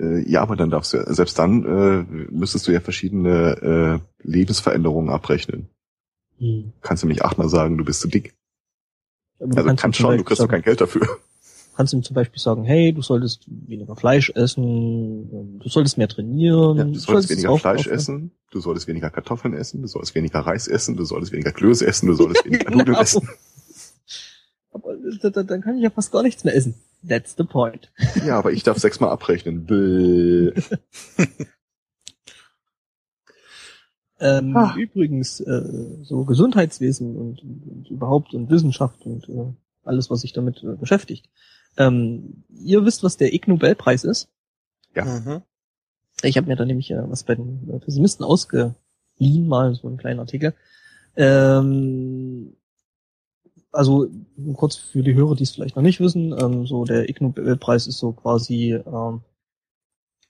Äh, 0.01 0.30
ja, 0.30 0.41
aber 0.41 0.57
dann 0.57 0.69
darfst 0.69 0.91
du, 0.91 1.13
selbst 1.13 1.39
dann 1.39 1.63
äh, 1.63 2.03
müsstest 2.30 2.67
du 2.67 2.73
ja 2.73 2.81
verschiedene 2.81 4.01
äh, 4.21 4.27
Lebensveränderungen 4.27 5.09
abrechnen. 5.09 5.69
Hm. 6.39 6.73
Kannst 6.81 7.03
du 7.03 7.07
nicht 7.07 7.23
achtmal 7.23 7.47
sagen, 7.47 7.77
du 7.77 7.85
bist 7.85 8.01
zu 8.01 8.09
dick. 8.09 8.35
Also 9.39 9.63
kannst 9.63 9.81
kannst 9.81 9.99
schon, 9.99 10.17
du 10.17 10.25
kriegst 10.25 10.41
doch 10.41 10.49
kein 10.49 10.61
Geld 10.61 10.81
dafür. 10.81 11.07
Kannst 11.74 11.94
ihm 11.94 12.04
zum 12.04 12.14
Beispiel 12.14 12.40
sagen, 12.41 12.64
hey, 12.64 12.94
du 12.94 13.02
solltest 13.02 13.45
weniger 13.48 13.95
Fleisch 13.95 14.32
essen, 14.36 15.60
du 15.60 15.70
solltest 15.70 15.98
mehr 15.98 16.08
trainieren, 16.08 16.78
Ja, 16.78 16.84
du 16.86 16.95
solltest 17.00 17.30
weniger 17.32 17.50
auch 17.52 17.60
Fleisch 17.60 17.88
essen, 17.88 18.32
du 18.52 18.60
solltest 18.60 18.88
weniger 18.88 19.10
Kartoffeln 19.10 19.54
essen, 19.54 19.82
du 19.82 19.88
solltest 19.88 20.16
weniger 20.16 20.40
Reis 20.40 20.68
essen, 20.68 20.95
du 20.95 21.06
solltest 21.06 21.32
weniger 21.32 21.52
Klöße 21.52 21.86
essen, 21.88 22.08
du 22.08 22.14
solltest 22.14 22.45
weniger 22.45 22.70
Nudeln 22.72 22.86
Genau. 22.86 23.02
essen. 23.02 23.28
Aber 24.72 24.95
da, 25.22 25.30
da, 25.30 25.44
dann 25.44 25.62
kann 25.62 25.78
ich 25.78 25.84
ja 25.84 25.90
fast 25.91 26.12
gar 26.12 26.24
nichts 26.24 26.44
mehr 26.44 26.56
essen. 26.56 26.74
That's 27.08 27.36
the 27.38 27.44
point. 27.44 27.91
Ja, 28.26 28.40
aber 28.40 28.54
ich 28.54 28.64
darf 28.64 28.78
sechsmal 28.80 29.10
abrechnen. 29.12 29.66
Bäh. 29.66 30.52
Ähm, 34.20 34.56
Ah. 34.56 34.74
Übrigens, 34.78 35.40
äh, 35.41 35.98
so 36.04 36.24
Gesundheitswesen 36.26 37.16
und, 37.16 37.41
und 37.44 37.88
überhaupt 37.90 38.34
und 38.34 38.50
Wissenschaft 38.50 39.06
und 39.06 39.28
äh, 39.30 39.54
alles, 39.84 40.10
was 40.10 40.22
sich 40.22 40.34
damit 40.34 40.64
äh, 40.64 40.76
beschäftigt. 40.76 41.30
Ähm, 41.78 42.44
ihr 42.50 42.86
wisst, 42.86 43.04
was 43.04 43.18
der 43.18 43.34
Ig 43.34 43.48
Nobelpreis 43.48 44.04
ist? 44.04 44.30
Ja. 44.95 45.06
Mhm. 45.06 45.41
Ich 46.22 46.38
habe 46.38 46.48
mir 46.48 46.56
da 46.56 46.66
nämlich 46.66 46.91
äh, 46.91 47.10
was 47.10 47.24
bei 47.24 47.36
den 47.36 47.70
äh, 47.70 47.80
Pessimisten 47.80 48.26
ausgeliehen, 48.26 49.48
mal 49.48 49.74
so 49.76 49.88
einen 49.88 49.98
kleinen 49.98 50.20
Artikel. 50.20 50.54
Ähm, 51.16 52.56
also 53.72 54.08
kurz 54.56 54.76
für 54.76 55.04
die 55.04 55.16
Hörer, 55.16 55.36
die 55.36 55.44
es 55.44 55.52
vielleicht 55.52 55.76
noch 55.76 55.84
nicht 55.84 56.00
wissen, 56.00 56.34
ähm, 56.40 56.66
so 56.66 56.86
der 56.86 57.10
Ig 57.10 57.22
Nobelpreis 57.22 57.88
ist 57.88 57.98
so 57.98 58.12
quasi 58.12 58.74
ähm, 58.74 59.22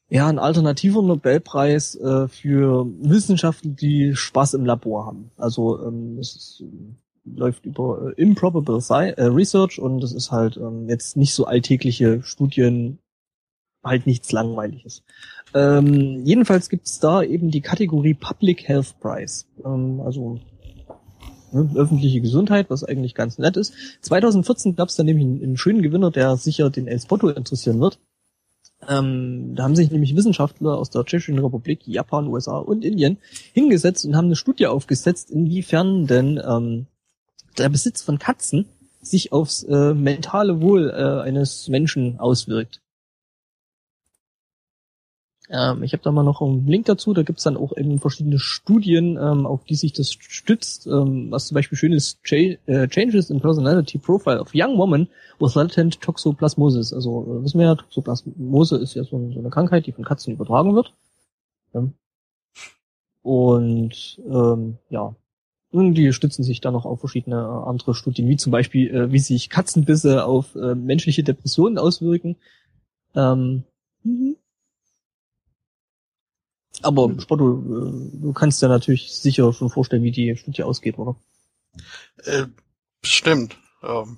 ja 0.09 0.27
ein 0.27 0.39
alternativer 0.39 1.01
Nobelpreis 1.01 1.95
äh, 1.95 2.27
für 2.27 2.85
Wissenschaften, 3.01 3.75
die 3.75 4.15
Spaß 4.15 4.53
im 4.55 4.65
Labor 4.65 5.05
haben. 5.05 5.31
Also 5.37 5.85
ähm, 5.85 6.17
es 6.19 6.35
ist, 6.35 6.61
ähm, 6.61 6.97
läuft 7.25 7.65
über 7.65 8.13
äh, 8.17 8.21
improbable 8.21 8.81
Sci 8.81 9.13
äh, 9.15 9.23
Research 9.25 9.79
und 9.79 10.03
es 10.03 10.11
ist 10.13 10.31
halt 10.31 10.57
ähm, 10.57 10.89
jetzt 10.89 11.17
nicht 11.17 11.33
so 11.33 11.45
alltägliche 11.45 12.21
Studien, 12.23 12.99
halt 13.83 14.07
nichts 14.07 14.31
Langweiliges. 14.31 15.03
Ähm, 15.53 16.25
jedenfalls 16.25 16.69
gibt 16.69 16.87
es 16.87 16.99
da 16.99 17.21
eben 17.21 17.51
die 17.51 17.61
Kategorie 17.61 18.13
Public 18.13 18.67
Health 18.67 18.99
Prize. 18.99 19.45
Ähm, 19.63 20.01
also 20.01 20.39
ne, 21.51 21.69
öffentliche 21.75 22.21
Gesundheit, 22.21 22.69
was 22.69 22.83
eigentlich 22.83 23.15
ganz 23.15 23.37
nett 23.37 23.57
ist. 23.57 23.73
2014 24.01 24.75
gab 24.75 24.89
es 24.89 24.95
dann 24.95 25.05
nämlich 25.05 25.25
einen, 25.25 25.43
einen, 25.43 25.57
schönen 25.57 25.81
Gewinner, 25.81 26.11
der 26.11 26.35
sicher 26.37 26.69
den 26.69 26.87
El 26.87 26.99
Spotto 26.99 27.29
interessieren 27.29 27.79
wird. 27.79 27.99
Ähm, 28.89 29.55
da 29.55 29.63
haben 29.63 29.75
sich 29.75 29.91
nämlich 29.91 30.15
Wissenschaftler 30.15 30.77
aus 30.77 30.89
der 30.89 31.05
Tschechischen 31.05 31.39
Republik, 31.39 31.87
Japan, 31.87 32.27
USA 32.27 32.57
und 32.57 32.83
Indien 32.83 33.17
hingesetzt 33.53 34.05
und 34.05 34.17
haben 34.17 34.25
eine 34.25 34.35
Studie 34.35 34.67
aufgesetzt, 34.67 35.31
inwiefern 35.31 36.05
denn 36.05 36.41
ähm, 36.45 36.87
der 37.53 37.69
Besitz 37.69 38.01
von 38.01 38.19
Katzen 38.19 38.67
sich 39.01 39.31
aufs 39.31 39.63
äh, 39.63 39.93
mentale 39.93 40.61
Wohl 40.61 40.89
äh, 40.89 41.21
eines 41.21 41.67
Menschen 41.67 42.19
auswirkt. 42.19 42.81
Ähm, 45.49 45.83
ich 45.83 45.93
habe 45.93 46.03
da 46.03 46.11
mal 46.11 46.23
noch 46.23 46.41
einen 46.41 46.65
Link 46.67 46.85
dazu, 46.85 47.13
da 47.13 47.23
gibt's 47.23 47.43
dann 47.43 47.57
auch 47.57 47.75
eben 47.75 47.99
verschiedene 47.99 48.39
Studien, 48.39 49.17
ähm, 49.17 49.45
auf 49.45 49.65
die 49.65 49.75
sich 49.75 49.91
das 49.91 50.11
stützt, 50.13 50.87
ähm, 50.87 51.31
was 51.31 51.47
zum 51.47 51.55
Beispiel 51.55 51.77
schön 51.77 51.91
ist, 51.91 52.23
Ch 52.23 52.57
äh, 52.65 52.87
Changes 52.87 53.29
in 53.29 53.41
Personality 53.41 53.97
Profile 53.97 54.39
of 54.39 54.51
Young 54.53 54.77
Woman 54.77 55.07
with 55.39 55.55
Latent 55.55 55.99
Toxoplasmosis. 55.99 56.93
Also 56.93 57.23
äh, 57.23 57.43
wissen 57.43 57.59
wir 57.59 57.67
ja, 57.67 57.75
Toxoplasmose 57.75 58.77
ist 58.77 58.93
ja 58.93 59.03
so, 59.03 59.31
so, 59.31 59.39
eine 59.39 59.49
Krankheit, 59.49 59.85
die 59.85 59.91
von 59.91 60.05
Katzen 60.05 60.33
übertragen 60.33 60.75
wird. 60.75 60.93
Ähm, 61.75 61.93
und 63.21 64.21
ähm, 64.25 64.77
ja, 64.89 65.15
die 65.73 66.13
stützen 66.13 66.43
sich 66.43 66.61
dann 66.61 66.73
noch 66.73 66.85
auf 66.85 66.99
verschiedene 66.99 67.37
äh, 67.37 67.69
andere 67.69 67.95
Studien, 67.95 68.29
wie 68.29 68.37
zum 68.37 68.51
Beispiel, 68.51 68.93
äh, 68.93 69.11
wie 69.11 69.19
sich 69.19 69.49
Katzenbisse 69.49 70.25
auf 70.25 70.55
äh, 70.55 70.75
menschliche 70.75 71.23
Depressionen 71.23 71.77
auswirken. 71.77 72.35
Ähm, 73.15 73.63
mhm. 74.03 74.37
Aber 76.83 77.19
Spotto, 77.19 77.59
äh, 77.59 78.21
du 78.21 78.33
kannst 78.33 78.61
ja 78.61 78.67
natürlich 78.67 79.13
sicher 79.13 79.51
schon 79.53 79.69
vorstellen, 79.69 80.03
wie 80.03 80.11
die 80.11 80.35
Studie 80.35 80.63
ausgeht, 80.63 80.99
oder? 80.99 81.15
Äh, 82.23 82.45
bestimmt. 83.01 83.57
Ähm. 83.81 84.17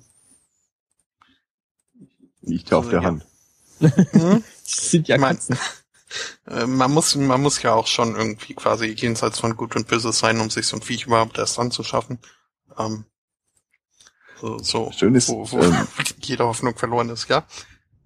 Liegt 2.42 2.70
ja 2.70 2.78
also, 2.78 2.86
auf 2.86 2.90
der 2.90 3.00
ja. 3.00 3.08
Hand. 3.08 3.26
Hm? 4.12 4.42
sind 4.62 5.08
ja 5.08 5.18
Katzen. 5.18 5.56
Äh, 6.46 6.66
man 6.66 6.92
muss, 6.92 7.16
man 7.16 7.42
muss 7.42 7.62
ja 7.62 7.72
auch 7.74 7.86
schon 7.86 8.14
irgendwie 8.16 8.54
quasi 8.54 8.86
jenseits 8.86 9.40
von 9.40 9.56
Gut 9.56 9.76
und 9.76 9.88
Böse 9.88 10.12
sein, 10.12 10.40
um 10.40 10.50
sich 10.50 10.66
so 10.66 10.76
ein 10.76 10.82
Viech 10.82 11.06
überhaupt 11.06 11.38
erst 11.38 11.58
anzuschaffen. 11.58 12.18
Ähm, 12.78 13.04
so, 14.40 14.58
so 14.58 14.92
Schön 14.92 15.14
ist, 15.14 15.28
wo, 15.28 15.50
wo 15.50 15.60
ähm, 15.60 15.86
jede 16.20 16.44
Hoffnung 16.44 16.76
verloren 16.76 17.08
ist, 17.08 17.28
ja. 17.28 17.44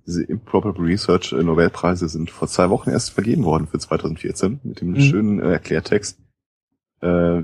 Diese 0.06 0.22
Improbable 0.22 0.84
Research 0.84 1.32
äh, 1.32 1.42
Nobelpreise 1.42 2.08
sind 2.08 2.30
vor 2.30 2.48
zwei 2.48 2.70
Wochen 2.70 2.90
erst 2.90 3.10
vergeben 3.10 3.44
worden 3.44 3.66
für 3.66 3.78
2014 3.78 4.60
mit 4.62 4.80
dem 4.80 4.92
mhm. 4.92 5.00
schönen 5.00 5.40
äh, 5.40 5.52
Erklärtext. 5.52 6.18
Äh, 7.00 7.42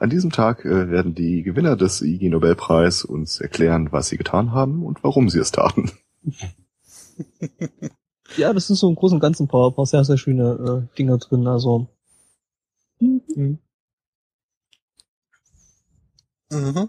an 0.00 0.10
diesem 0.10 0.30
Tag 0.30 0.64
äh, 0.64 0.90
werden 0.90 1.14
die 1.14 1.42
Gewinner 1.42 1.76
des 1.76 2.02
IG 2.02 2.28
Nobelpreis 2.28 3.04
uns 3.04 3.40
erklären, 3.40 3.90
was 3.90 4.08
sie 4.08 4.16
getan 4.16 4.52
haben 4.52 4.84
und 4.84 5.02
warum 5.02 5.28
sie 5.28 5.40
es 5.40 5.50
taten. 5.50 5.90
ja, 8.38 8.52
das 8.52 8.66
sind 8.66 8.76
so 8.76 8.88
im 8.88 8.94
Großen 8.94 9.16
und 9.16 9.20
Ganzen 9.20 9.44
ein 9.44 9.48
paar, 9.48 9.70
paar 9.72 9.86
sehr, 9.86 10.04
sehr 10.04 10.16
schöne 10.16 10.88
äh, 10.90 10.96
Dinger 10.96 11.18
drin. 11.18 11.46
Also. 11.46 11.88
Mhm. 13.00 13.58
Mhm. 16.50 16.88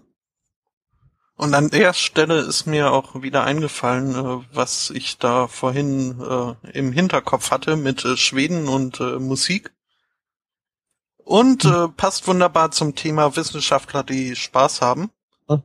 Und 1.36 1.54
an 1.54 1.70
der 1.70 1.94
Stelle 1.94 2.40
ist 2.40 2.66
mir 2.66 2.92
auch 2.92 3.22
wieder 3.22 3.44
eingefallen, 3.44 4.14
äh, 4.14 4.44
was 4.52 4.90
ich 4.90 5.18
da 5.18 5.48
vorhin 5.48 6.20
äh, 6.20 6.78
im 6.78 6.92
Hinterkopf 6.92 7.50
hatte 7.50 7.76
mit 7.76 8.04
äh, 8.04 8.16
Schweden 8.16 8.68
und 8.68 9.00
äh, 9.00 9.18
Musik. 9.18 9.72
Und 11.18 11.64
äh, 11.64 11.88
passt 11.88 12.26
wunderbar 12.26 12.70
zum 12.72 12.94
Thema 12.94 13.36
Wissenschaftler, 13.36 14.02
die 14.02 14.34
Spaß 14.34 14.80
haben. 14.80 15.10
Oh, 15.46 15.60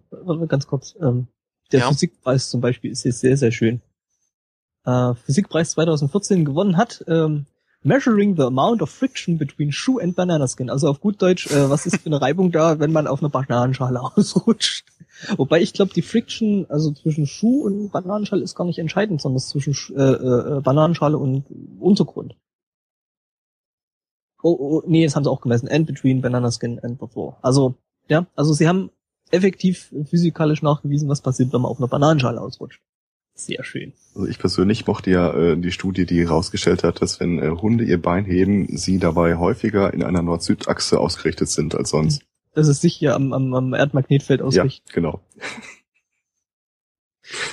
ganz 0.47 0.67
kurz. 0.67 0.95
Ähm, 1.01 1.27
der 1.71 1.81
ja. 1.81 1.87
Physikpreis 1.87 2.49
zum 2.49 2.61
Beispiel 2.61 2.91
ist 2.91 3.03
jetzt 3.03 3.19
sehr, 3.19 3.37
sehr 3.37 3.51
schön 3.51 3.81
äh, 4.85 5.13
Physikpreis 5.15 5.71
2014 5.71 6.45
gewonnen 6.45 6.77
hat. 6.77 7.03
Ähm, 7.07 7.45
Measuring 7.87 8.35
the 8.35 8.41
amount 8.41 8.81
of 8.81 8.89
friction 8.89 9.37
between 9.37 9.71
shoe 9.71 9.99
and 10.01 10.15
banana 10.15 10.47
skin. 10.47 10.71
Also 10.71 10.89
auf 10.89 11.01
gut 11.01 11.21
Deutsch, 11.21 11.45
äh, 11.51 11.69
was 11.69 11.85
ist 11.85 11.97
für 11.97 12.07
eine 12.07 12.19
Reibung 12.19 12.51
da, 12.51 12.79
wenn 12.79 12.91
man 12.91 13.05
auf 13.05 13.21
einer 13.21 13.29
Bananenschale 13.29 14.01
ausrutscht? 14.17 14.87
Wobei 15.37 15.61
ich 15.61 15.71
glaube, 15.71 15.93
die 15.93 16.01
Friction, 16.01 16.65
also 16.67 16.91
zwischen 16.91 17.27
Schuh 17.27 17.63
und 17.63 17.91
Bananenschale 17.91 18.41
ist 18.41 18.55
gar 18.55 18.65
nicht 18.65 18.79
entscheidend, 18.79 19.21
sondern 19.21 19.39
zwischen 19.39 19.75
äh, 19.95 20.01
äh, 20.01 20.61
Bananenschale 20.61 21.15
und 21.15 21.45
Untergrund. 21.79 22.35
Oh, 24.41 24.57
oh, 24.59 24.83
nee, 24.87 25.03
das 25.03 25.15
haben 25.15 25.23
sie 25.23 25.29
auch 25.29 25.41
gemessen. 25.41 25.69
And 25.69 25.85
between 25.85 26.21
banana 26.21 26.51
skin 26.51 26.79
and 26.79 26.97
before. 26.97 27.37
Also, 27.43 27.75
ja, 28.07 28.25
also 28.35 28.53
sie 28.53 28.67
haben 28.67 28.89
effektiv 29.29 29.93
physikalisch 30.09 30.61
nachgewiesen, 30.61 31.07
was 31.07 31.21
passiert, 31.21 31.53
wenn 31.53 31.61
man 31.61 31.71
auf 31.71 31.77
einer 31.77 31.87
Bananenschale 31.87 32.41
ausrutscht. 32.41 32.81
Sehr 33.35 33.63
schön. 33.65 33.93
Also 34.15 34.27
ich 34.27 34.39
persönlich 34.39 34.87
mochte 34.87 35.11
ja 35.11 35.33
äh, 35.33 35.57
die 35.57 35.71
Studie, 35.71 36.05
die 36.05 36.21
herausgestellt 36.21 36.83
hat, 36.85 37.01
dass 37.01 37.19
wenn 37.19 37.37
äh, 37.39 37.49
Hunde 37.49 37.83
ihr 37.83 38.01
Bein 38.01 38.23
heben, 38.23 38.77
sie 38.77 38.97
dabei 38.97 39.35
häufiger 39.35 39.93
in 39.93 40.03
einer 40.03 40.21
Nord-Süd-Achse 40.21 40.99
ausgerichtet 40.99 41.49
sind 41.49 41.75
als 41.75 41.89
sonst. 41.89 42.23
Dass 42.53 42.69
es 42.69 42.79
sich 42.79 42.95
hier 42.95 43.13
am, 43.13 43.33
am, 43.33 43.53
am 43.53 43.73
Erdmagnetfeld 43.73 44.41
ausrichtet. 44.41 44.87
Ja, 44.87 44.93
genau. 44.93 45.21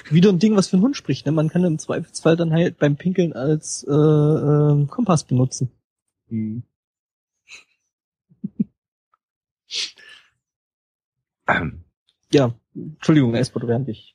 Wieder 0.09 0.29
ein 0.29 0.39
Ding, 0.39 0.55
was 0.55 0.69
für 0.69 0.77
einen 0.77 0.85
Hund 0.85 0.97
spricht. 0.97 1.27
Ne? 1.27 1.33
Man 1.33 1.49
kann 1.49 1.65
im 1.65 1.81
Zweifelsfall 1.81 2.37
dann 2.37 2.53
halt 2.53 2.79
beim 2.79 2.97
Pinkeln 2.97 3.33
als 3.33 3.85
äh, 3.89 3.93
äh, 3.93 4.87
Kompass 4.87 5.25
benutzen. 5.25 5.73
Hm. 6.29 6.63
ja, 12.31 12.55
Entschuldigung, 12.75 13.35
Esper, 13.35 13.67
während 13.67 13.89
ich 13.89 14.12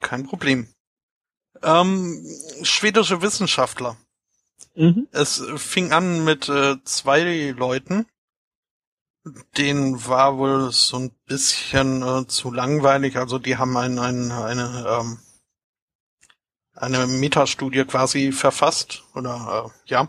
kein 0.00 0.26
Problem. 0.26 0.68
Ähm, 1.62 2.26
schwedische 2.62 3.22
Wissenschaftler. 3.22 3.96
Mhm. 4.74 5.08
Es 5.12 5.42
fing 5.56 5.92
an 5.92 6.24
mit 6.24 6.48
äh, 6.48 6.76
zwei 6.84 7.54
Leuten. 7.56 8.06
Den 9.56 10.04
war 10.06 10.38
wohl 10.38 10.72
so 10.72 10.96
ein 10.98 11.12
bisschen 11.26 12.02
äh, 12.02 12.26
zu 12.26 12.50
langweilig. 12.50 13.16
Also 13.16 13.38
die 13.38 13.56
haben 13.56 13.76
ein, 13.76 13.98
ein, 13.98 14.32
eine, 14.32 14.86
ähm, 14.88 15.18
eine 16.74 17.06
Metastudie 17.06 17.84
quasi 17.84 18.32
verfasst. 18.32 19.04
Oder 19.14 19.66
äh, 19.66 19.90
ja. 19.90 20.08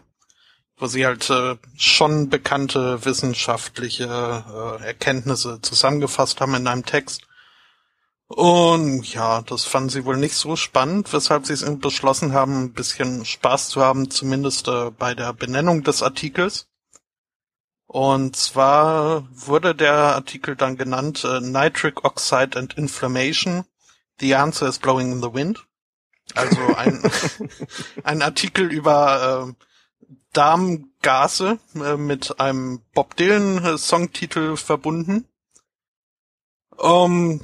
Wo 0.77 0.87
sie 0.87 1.05
halt 1.05 1.29
äh, 1.29 1.57
schon 1.77 2.29
bekannte 2.29 3.05
wissenschaftliche 3.05 4.05
äh, 4.05 4.83
Erkenntnisse 4.83 5.61
zusammengefasst 5.61 6.41
haben 6.41 6.55
in 6.55 6.65
einem 6.65 6.83
Text. 6.83 7.27
Und 8.35 9.13
ja, 9.13 9.43
das 9.43 9.63
fanden 9.63 9.89
sie 9.89 10.05
wohl 10.05 10.17
nicht 10.17 10.33
so 10.33 10.55
spannend, 10.55 11.13
weshalb 11.13 11.45
sie 11.45 11.53
es 11.53 11.63
beschlossen 11.77 12.33
haben, 12.33 12.63
ein 12.63 12.73
bisschen 12.73 13.25
Spaß 13.25 13.69
zu 13.69 13.79
haben, 13.79 14.09
zumindest 14.09 14.67
äh, 14.67 14.89
bei 14.89 15.13
der 15.13 15.33
Benennung 15.33 15.83
des 15.83 16.01
Artikels. 16.01 16.67
Und 17.85 18.35
zwar 18.35 19.27
wurde 19.29 19.75
der 19.75 20.15
Artikel 20.15 20.55
dann 20.55 20.77
genannt 20.77 21.23
äh, 21.23 21.41
Nitric 21.41 22.03
Oxide 22.03 22.57
and 22.57 22.73
Inflammation. 22.73 23.65
The 24.19 24.33
answer 24.33 24.67
is 24.67 24.79
blowing 24.79 25.11
in 25.11 25.21
the 25.21 25.31
wind. 25.31 25.67
Also 26.33 26.75
ein, 26.75 27.03
ein 28.03 28.23
Artikel 28.23 28.71
über 28.71 29.47
äh, 29.47 29.65
Darmgase 30.31 31.59
äh, 31.75 31.97
mit 31.97 32.39
einem 32.39 32.81
Bob 32.95 33.15
Dylan 33.15 33.63
äh, 33.63 33.77
Songtitel 33.77 34.57
verbunden. 34.57 35.27
Um, 36.75 37.41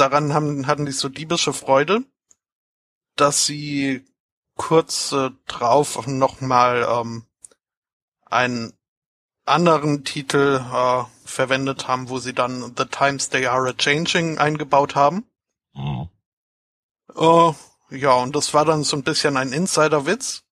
daran 0.00 0.34
haben, 0.34 0.66
hatten 0.66 0.86
die 0.86 0.92
so 0.92 1.08
diebische 1.08 1.52
Freude, 1.52 2.04
dass 3.16 3.46
sie 3.46 4.04
kurz 4.56 5.12
äh, 5.12 5.30
drauf 5.46 6.06
nochmal 6.06 6.86
ähm, 6.88 7.24
einen 8.26 8.72
anderen 9.46 10.04
Titel 10.04 10.60
äh, 10.72 11.04
verwendet 11.24 11.88
haben, 11.88 12.08
wo 12.08 12.18
sie 12.18 12.34
dann 12.34 12.74
The 12.76 12.84
Times 12.84 13.30
They 13.30 13.46
Are 13.46 13.68
a 13.68 13.72
Changing 13.72 14.38
eingebaut 14.38 14.94
haben. 14.94 15.24
Mhm. 15.74 16.08
Uh, 17.14 17.54
ja, 17.90 18.12
und 18.12 18.36
das 18.36 18.52
war 18.52 18.64
dann 18.64 18.84
so 18.84 18.96
ein 18.96 19.02
bisschen 19.02 19.36
ein 19.36 19.52
Insiderwitz, 19.52 20.44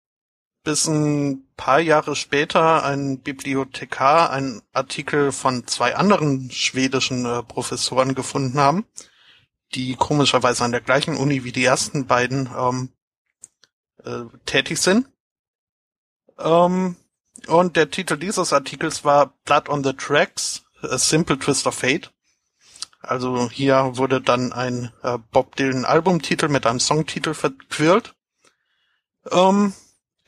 bis 0.65 0.87
ein 0.87 1.47
paar 1.57 1.81
Jahre 1.81 2.17
später 2.17 2.85
ein 2.85 3.21
Bibliothekar 3.21 4.31
einen 4.31 4.63
Artikel 4.73 5.33
von 5.33 5.67
zwei 5.67 5.95
anderen 5.95 6.51
schwedischen 6.51 7.25
äh, 7.27 7.43
Professoren 7.43 8.15
gefunden 8.15 8.59
haben, 8.59 8.87
die 9.77 9.95
komischerweise 9.95 10.65
an 10.65 10.73
der 10.73 10.81
gleichen 10.81 11.17
Uni 11.17 11.45
wie 11.45 11.53
die 11.53 11.65
ersten 11.65 12.07
beiden 12.07 12.49
ähm, 12.59 12.89
äh, 14.05 14.25
tätig 14.47 14.79
sind. 14.79 15.07
Ähm, 16.39 16.97
und 17.47 17.77
der 17.77 17.91
Titel 17.91 18.17
dieses 18.17 18.53
Artikels 18.53 19.05
war 19.05 19.35
Blood 19.45 19.69
on 19.69 19.85
the 19.85 19.93
Tracks, 19.93 20.65
A 20.83 20.99
Simple 20.99 21.39
Twist 21.39 21.67
of 21.67 21.75
Fate. 21.75 22.11
Also 23.01 23.51
hier 23.51 23.97
wurde 23.97 24.21
dann 24.21 24.53
ein 24.53 24.93
äh, 25.03 25.19
Bob 25.31 25.55
Dylan 25.57 25.85
Albumtitel 25.85 26.49
mit 26.49 26.67
einem 26.67 26.81
Songtitel 26.81 27.35
verquirlt. 27.35 28.15
Ähm, 29.31 29.75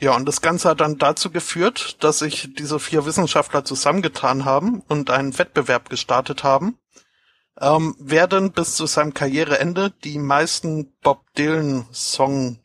Ja, 0.00 0.14
und 0.14 0.26
das 0.26 0.40
Ganze 0.40 0.68
hat 0.68 0.80
dann 0.80 0.96
dazu 0.98 1.30
geführt, 1.30 1.96
dass 2.04 2.20
sich 2.20 2.54
diese 2.54 2.78
vier 2.78 3.04
Wissenschaftler 3.04 3.64
zusammengetan 3.64 4.44
haben 4.44 4.80
und 4.86 5.10
einen 5.10 5.36
Wettbewerb 5.36 5.90
gestartet 5.90 6.44
haben, 6.44 6.78
ähm, 7.60 7.96
wer 7.98 8.26
denn 8.26 8.52
bis 8.52 8.76
zu 8.76 8.86
seinem 8.86 9.14
Karriereende 9.14 9.90
die 10.04 10.18
meisten 10.18 10.92
Bob 11.02 11.32
Dylan 11.34 11.86
Songtexte 11.92 12.62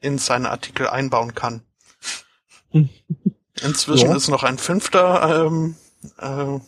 in 0.00 0.18
seine 0.18 0.50
Artikel 0.50 0.88
einbauen 0.88 1.34
kann. 1.34 1.62
Inzwischen 3.62 4.10
ja. 4.10 4.16
ist 4.16 4.28
noch 4.28 4.42
ein 4.42 4.58
fünfter 4.58 5.46
ähm, 5.46 5.76
äh, 6.18 6.58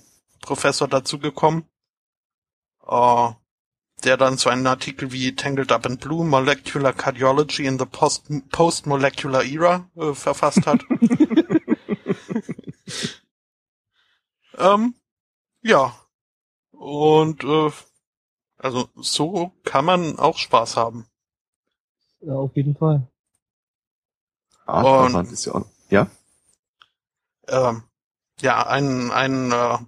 Professor 0.41 0.89
dazugekommen, 0.89 1.65
äh, 2.87 3.29
der 4.05 4.17
dann 4.17 4.37
so 4.37 4.51
einen 4.51 4.67
Artikel 4.67 5.13
wie 5.13 5.35
Tangled 5.35 5.73
Up 5.73 5.87
in 5.87 5.97
Blue, 5.97 6.25
Molecular 6.25 6.93
Cardiology 6.93 7.67
in 7.67 7.79
the 7.79 7.87
Post-Molecular 7.87 9.41
Post 9.41 9.53
Era 9.53 9.89
äh, 9.97 10.13
verfasst 10.15 10.67
hat. 10.67 10.85
ähm, 14.59 14.95
ja. 15.63 15.97
Und 16.83 17.45
äh, 17.45 17.71
also 18.59 18.89
so 18.97 19.53
kann 19.63 19.85
man 19.85 20.19
auch 20.19 20.37
Spaß 20.37 20.77
haben. 20.77 21.07
Ja, 22.21 22.35
auf 22.35 22.57
jeden 22.57 22.75
Fall. 22.75 23.07
Ah, 24.67 25.05
Und, 25.05 25.31
ist 25.31 25.45
ja, 25.45 25.65
ja? 25.91 26.11
Ähm, 27.47 27.85
ja, 28.41 28.67
ein, 28.67 29.13
ein 29.13 29.53
äh, 29.53 29.79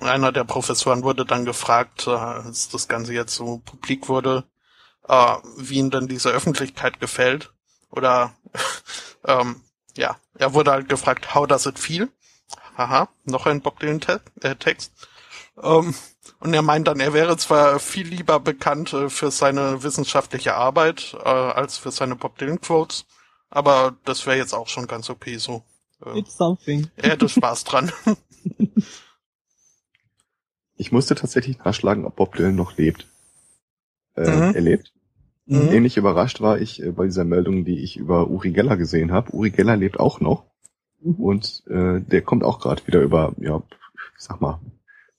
einer 0.00 0.32
der 0.32 0.42
Professoren 0.42 1.04
wurde 1.04 1.24
dann 1.24 1.44
gefragt, 1.44 2.08
äh, 2.08 2.10
als 2.10 2.68
das 2.68 2.88
Ganze 2.88 3.12
jetzt 3.12 3.36
so 3.36 3.58
publik 3.58 4.08
wurde, 4.08 4.42
äh, 5.06 5.36
wie 5.56 5.78
ihm 5.78 5.92
denn 5.92 6.08
diese 6.08 6.30
Öffentlichkeit 6.30 6.98
gefällt. 6.98 7.52
Oder 7.90 8.34
ähm, 9.24 9.62
ja, 9.96 10.16
er 10.34 10.52
wurde 10.52 10.72
halt 10.72 10.88
gefragt, 10.88 11.32
how 11.36 11.46
does 11.46 11.66
it 11.66 11.78
feel? 11.78 12.08
Haha, 12.76 13.08
noch 13.22 13.46
ein 13.46 13.60
Bob 13.60 13.78
Dylan 13.78 14.00
äh, 14.40 14.56
Text. 14.56 14.92
Ähm, 15.62 15.94
und 16.44 16.54
er 16.54 16.62
meint 16.62 16.86
dann, 16.86 17.00
er 17.00 17.14
wäre 17.14 17.36
zwar 17.36 17.80
viel 17.80 18.06
lieber 18.06 18.38
bekannt 18.38 18.92
äh, 18.92 19.08
für 19.08 19.30
seine 19.30 19.82
wissenschaftliche 19.82 20.54
Arbeit 20.54 21.16
äh, 21.24 21.28
als 21.28 21.78
für 21.78 21.90
seine 21.90 22.16
Bob 22.16 22.38
Dylan 22.38 22.60
Quotes, 22.60 23.06
aber 23.48 23.96
das 24.04 24.26
wäre 24.26 24.36
jetzt 24.36 24.52
auch 24.54 24.68
schon 24.68 24.86
ganz 24.86 25.10
okay 25.10 25.38
so. 25.38 25.62
Äh, 26.04 26.18
It's 26.18 26.36
something. 26.36 26.88
Er 26.96 27.10
hätte 27.10 27.28
Spaß 27.28 27.64
dran. 27.64 27.90
Ich 30.76 30.92
musste 30.92 31.14
tatsächlich 31.14 31.58
nachschlagen, 31.58 32.04
ob 32.04 32.16
Bob 32.16 32.34
Dylan 32.34 32.56
noch 32.56 32.76
lebt. 32.76 33.06
Äh, 34.16 34.28
mhm. 34.28 34.54
Er 34.54 34.60
lebt. 34.60 34.92
Mhm. 35.46 35.68
Ähnlich 35.68 35.96
überrascht 35.96 36.40
war 36.40 36.58
ich 36.58 36.82
äh, 36.82 36.90
bei 36.90 37.04
dieser 37.04 37.24
Meldung, 37.24 37.64
die 37.64 37.78
ich 37.78 37.96
über 37.96 38.28
Uri 38.28 38.50
Geller 38.50 38.76
gesehen 38.76 39.12
habe. 39.12 39.32
Uri 39.32 39.50
Geller 39.50 39.76
lebt 39.76 40.00
auch 40.00 40.20
noch. 40.20 40.44
Mhm. 41.00 41.14
Und 41.14 41.62
äh, 41.68 42.00
der 42.00 42.22
kommt 42.22 42.42
auch 42.42 42.58
gerade 42.58 42.86
wieder 42.86 43.00
über, 43.02 43.34
ja, 43.38 43.62
ich 44.16 44.24
sag 44.24 44.40
mal, 44.40 44.60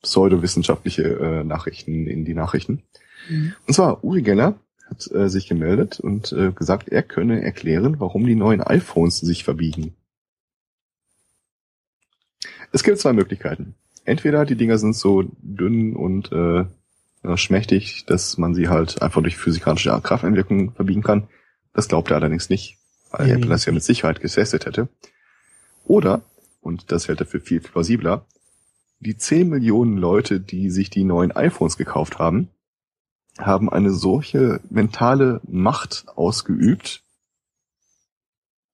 pseudowissenschaftliche 0.06 1.04
äh, 1.04 1.44
Nachrichten 1.44 2.08
in 2.08 2.26
die 2.26 2.34
Nachrichten. 2.34 2.84
Mhm. 3.30 3.54
Und 3.68 3.74
zwar, 3.74 4.04
Uri 4.04 4.22
Geller 4.22 4.60
hat 4.90 5.12
äh, 5.12 5.30
sich 5.30 5.48
gemeldet 5.48 6.00
und 6.00 6.32
äh, 6.32 6.52
gesagt, 6.52 6.90
er 6.90 7.04
könne 7.04 7.42
erklären, 7.42 8.00
warum 8.00 8.26
die 8.26 8.36
neuen 8.36 8.62
iPhones 8.62 9.20
sich 9.20 9.44
verbiegen. 9.44 9.96
Es 12.72 12.84
gibt 12.84 13.00
zwei 13.00 13.14
Möglichkeiten 13.14 13.76
entweder 14.06 14.46
die 14.46 14.56
Dinger 14.56 14.78
sind 14.78 14.96
so 14.96 15.24
dünn 15.42 15.96
und 15.96 16.32
äh, 16.32 16.66
schmächtig, 17.38 18.06
dass 18.06 18.38
man 18.38 18.54
sie 18.54 18.70
halt 18.70 19.02
einfach 19.02 19.22
durch 19.22 19.36
physikalische 19.36 20.00
Krafteinwirkung 20.02 20.72
verbiegen 20.72 21.02
kann. 21.02 21.28
Das 21.74 21.88
glaubt 21.88 22.12
er 22.12 22.18
allerdings 22.18 22.50
nicht, 22.50 22.78
weil 23.12 23.28
mhm. 23.28 23.34
Apple 23.34 23.50
das 23.50 23.66
ja 23.66 23.74
mit 23.74 23.84
Sicherheit 23.84 24.22
getestet 24.22 24.66
hätte. 24.66 24.88
Oder, 25.84 26.22
und 26.62 26.92
das 26.92 27.08
hält 27.08 27.20
er 27.20 27.26
für 27.26 27.40
viel 27.40 27.60
plausibler, 27.60 28.26
die 29.00 29.18
10 29.18 29.50
Millionen 29.50 29.98
Leute, 29.98 30.40
die 30.40 30.70
sich 30.70 30.90
die 30.90 31.04
neuen 31.04 31.32
iPhones 31.32 31.78
gekauft 31.78 32.20
haben, 32.20 32.50
haben 33.38 33.70
eine 33.70 33.92
solche 33.92 34.62
mentale 34.70 35.42
Macht 35.48 36.06
ausgeübt, 36.16 37.02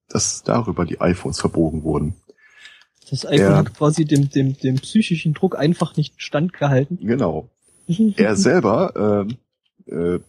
dass 0.07 0.43
darüber 0.43 0.85
die 0.85 1.02
iPhones 1.02 1.39
verbogen 1.39 1.84
wurden. 1.84 2.15
Das 3.10 3.26
iPhone 3.26 3.39
er, 3.39 3.57
hat 3.57 3.73
quasi 3.73 4.06
dem, 4.06 4.30
dem, 4.30 4.57
dem 4.57 4.76
psychischen 4.76 5.34
Druck 5.34 5.57
einfach 5.57 5.98
nicht 5.98 6.22
standgehalten. 6.22 6.98
Genau. 7.02 7.49
er 8.15 8.35
selber 8.35 9.27
äh, 9.88 9.93
äh, 9.93 10.19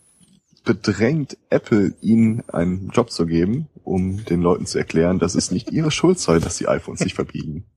bedrängt 0.65 1.37
Apple, 1.51 1.95
ihnen 2.01 2.49
einen 2.49 2.91
Job 2.91 3.11
zu 3.11 3.27
geben, 3.27 3.69
um 3.85 4.25
den 4.25 4.41
Leuten 4.41 4.67
zu 4.67 4.79
erklären, 4.79 5.19
dass 5.19 5.35
es 5.35 5.51
nicht 5.51 5.71
ihre 5.71 5.91
Schuld 5.91 6.19
sei, 6.19 6.39
dass 6.39 6.57
die 6.57 6.69
iPhones 6.69 7.01
sich 7.01 7.15
verbiegen. 7.15 7.65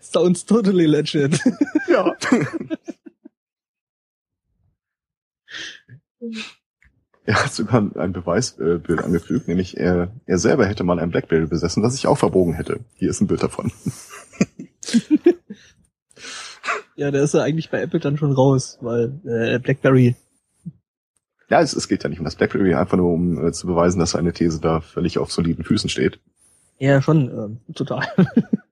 Sounds 0.00 0.44
totally 0.44 0.86
legit. 0.86 1.40
ja. 1.88 2.14
Er 7.26 7.44
hat 7.44 7.52
sogar 7.54 7.90
ein 7.96 8.12
Beweisbild 8.12 9.02
angefügt, 9.02 9.48
nämlich 9.48 9.76
er, 9.78 10.12
er 10.26 10.38
selber 10.38 10.66
hätte 10.66 10.84
mal 10.84 10.98
ein 10.98 11.10
Blackberry 11.10 11.46
besessen, 11.46 11.82
das 11.82 11.94
ich 11.94 12.06
auch 12.06 12.18
verbogen 12.18 12.54
hätte. 12.54 12.80
Hier 12.94 13.10
ist 13.10 13.20
ein 13.20 13.26
Bild 13.26 13.42
davon. 13.42 13.72
ja, 16.96 17.10
der 17.10 17.22
ist 17.22 17.34
ja 17.34 17.42
eigentlich 17.42 17.70
bei 17.70 17.80
Apple 17.80 18.00
dann 18.00 18.18
schon 18.18 18.32
raus, 18.32 18.78
weil 18.82 19.20
äh, 19.24 19.58
BlackBerry. 19.58 20.16
Ja, 21.48 21.60
es, 21.60 21.74
es 21.74 21.88
geht 21.88 22.02
ja 22.02 22.10
nicht 22.10 22.18
um 22.18 22.24
das 22.24 22.36
BlackBerry, 22.36 22.74
einfach 22.74 22.96
nur 22.96 23.12
um 23.12 23.46
äh, 23.46 23.52
zu 23.52 23.66
beweisen, 23.66 23.98
dass 23.98 24.10
seine 24.12 24.32
These 24.32 24.60
da 24.60 24.80
völlig 24.80 25.18
auf 25.18 25.32
soliden 25.32 25.64
Füßen 25.64 25.88
steht. 25.88 26.20
Ja, 26.78 27.00
schon, 27.00 27.58
äh, 27.68 27.72
total. 27.72 28.06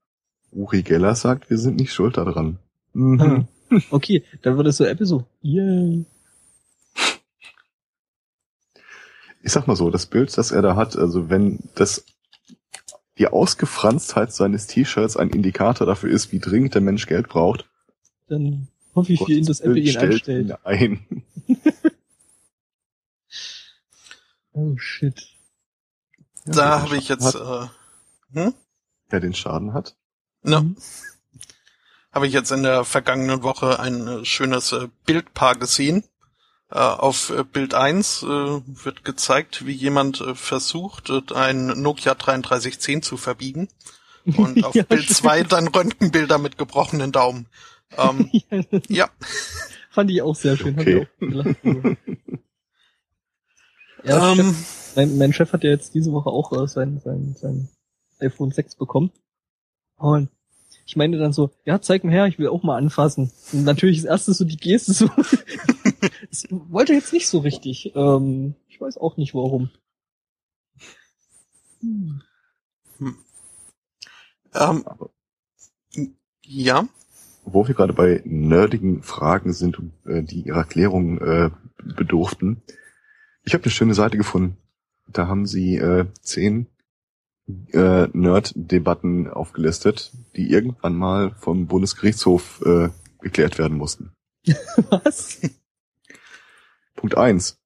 Uri 0.53 0.83
Geller 0.83 1.15
sagt, 1.15 1.51
wir 1.51 1.59
sind 1.59 1.77
nicht 1.77 1.93
schuld 1.93 2.17
daran. 2.17 2.59
Mhm. 2.93 3.49
Okay, 3.91 4.23
dann 4.43 4.71
so 4.71 4.85
Apple 4.85 5.07
so, 5.07 5.25
yeah. 5.43 6.05
Ich 9.43 9.51
sag 9.51 9.67
mal 9.67 9.77
so, 9.77 9.91
das 9.91 10.05
Bild, 10.05 10.37
das 10.37 10.51
er 10.51 10.61
da 10.61 10.77
hat, 10.77 10.95
also 10.95 11.31
wenn 11.31 11.59
das 11.75 12.05
die 13.17 13.29
Ausgefranstheit 13.29 14.33
seines 14.33 14.67
T-Shirts 14.67 15.17
ein 15.17 15.31
Indikator 15.31 15.87
dafür 15.87 16.11
ist, 16.11 16.33
wie 16.33 16.39
dringend 16.39 16.75
der 16.75 16.83
Mensch 16.83 17.07
Geld 17.07 17.29
braucht. 17.29 17.69
Dann 18.29 18.69
hoffe 18.95 19.15
ich 19.15 19.25
für 19.25 19.33
ihn, 19.33 19.47
dass 19.47 19.61
Apple 19.61 19.79
ihn 19.79 19.97
einstellt. 19.97 20.29
Ihn 20.29 20.53
ein. 20.65 21.25
oh 24.53 24.77
shit. 24.77 25.29
Ja, 26.47 26.53
da 26.53 26.83
habe 26.83 26.97
ich 26.97 27.09
jetzt 27.09 27.35
äh, 27.35 27.67
hm? 28.33 28.55
Wer 29.09 29.21
den 29.21 29.35
Schaden 29.35 29.73
hat? 29.73 29.97
No. 30.43 30.63
Mhm. 30.63 30.77
Habe 32.13 32.27
ich 32.27 32.33
jetzt 32.33 32.53
in 32.53 32.63
der 32.63 32.85
vergangenen 32.85 33.43
Woche 33.43 33.81
ein 33.81 34.07
äh, 34.07 34.25
schönes 34.25 34.73
äh, 34.73 34.89
Bildpaar 35.07 35.57
gesehen. 35.57 36.05
Äh, 36.71 36.79
auf 36.79 37.31
äh, 37.31 37.45
Bild 37.45 37.75
1 37.75 38.23
äh, 38.23 38.27
wird 38.27 39.05
gezeigt, 39.05 39.67
wie 39.67 39.73
jemand 39.73 40.23
versucht, 40.35 41.11
ein 41.33 41.67
Nokia 41.67 42.15
3310 42.15 43.03
zu 43.03 43.17
verbiegen. 43.17 43.69
Und 44.25 44.65
auf 44.65 44.75
ja, 44.75 44.83
Bild 44.83 45.09
2 45.09 45.45
dann 45.45 45.69
Röntgenbilder 45.69 46.39
mit 46.39 46.59
gebrochenen 46.59 47.13
Daumen. 47.13 47.47
Ähm, 47.97 48.31
ja. 48.89 49.09
Fand 49.91 50.11
ich 50.11 50.23
auch 50.23 50.37
sehr 50.37 50.57
schön. 50.57 50.79
Okay. 50.79 51.07
ja, 54.05 54.33
ähm, 54.33 54.37
Chef, 54.37 54.97
mein, 54.97 55.19
mein, 55.19 55.33
Chef 55.33 55.53
hat 55.53 55.65
ja 55.65 55.71
jetzt 55.71 55.95
diese 55.95 56.13
Woche 56.13 56.31
auch 56.31 56.53
äh, 56.53 56.67
sein, 56.67 57.01
sein, 57.05 57.37
sein 57.39 57.69
iPhone 58.21 58.51
6 58.51 58.77
bekommen. 58.77 59.13
Und 60.03 60.31
ich 60.85 60.97
meine 60.97 61.17
dann 61.17 61.33
so, 61.33 61.53
ja, 61.65 61.81
zeig 61.81 62.03
mir 62.03 62.11
her, 62.11 62.27
ich 62.27 62.39
will 62.39 62.49
auch 62.49 62.65
mal 62.65 62.77
anfassen. 62.77 63.31
Und 63.53 63.63
natürlich 63.63 63.99
das 63.99 64.11
erste 64.11 64.35
so 64.35 64.45
die 64.45 64.57
Geste 64.57 64.93
so, 64.93 65.07
das 66.29 66.45
wollte 66.51 66.93
jetzt 66.93 67.13
nicht 67.13 67.29
so 67.29 67.39
richtig. 67.39 67.93
Ähm, 67.95 68.57
ich 68.69 68.81
weiß 68.81 68.99
auch 68.99 69.17
nicht 69.17 69.33
warum. 69.33 69.71
Hm. 71.81 72.23
Hm. 72.99 73.17
Ähm, 74.55 74.85
ja. 76.43 76.89
Wo 77.45 77.69
wir 77.69 77.75
gerade 77.75 77.93
bei 77.93 78.23
nerdigen 78.25 79.05
Fragen 79.05 79.53
sind, 79.53 79.79
äh, 80.05 80.25
die 80.25 80.43
ihrer 80.43 80.65
Klärung 80.65 81.19
äh, 81.19 81.51
bedurften. 81.79 82.61
Ich 83.45 83.55
habe 83.55 83.63
eine 83.63 83.71
schöne 83.71 83.95
Seite 83.95 84.17
gefunden. 84.17 84.57
Da 85.07 85.29
haben 85.29 85.47
sie 85.47 85.77
äh, 85.77 86.07
zehn 86.23 86.67
äh, 87.73 88.09
Nerd-Debatten 88.13 89.29
aufgelistet, 89.29 90.13
die 90.37 90.51
irgendwann 90.51 90.97
mal 90.97 91.35
vom 91.39 91.67
Bundesgerichtshof 91.67 92.63
äh, 92.65 92.89
geklärt 93.21 93.59
werden 93.59 93.77
mussten. 93.77 94.13
Was? 94.91 95.41
Punkt 96.97 97.17
eins: 97.17 97.59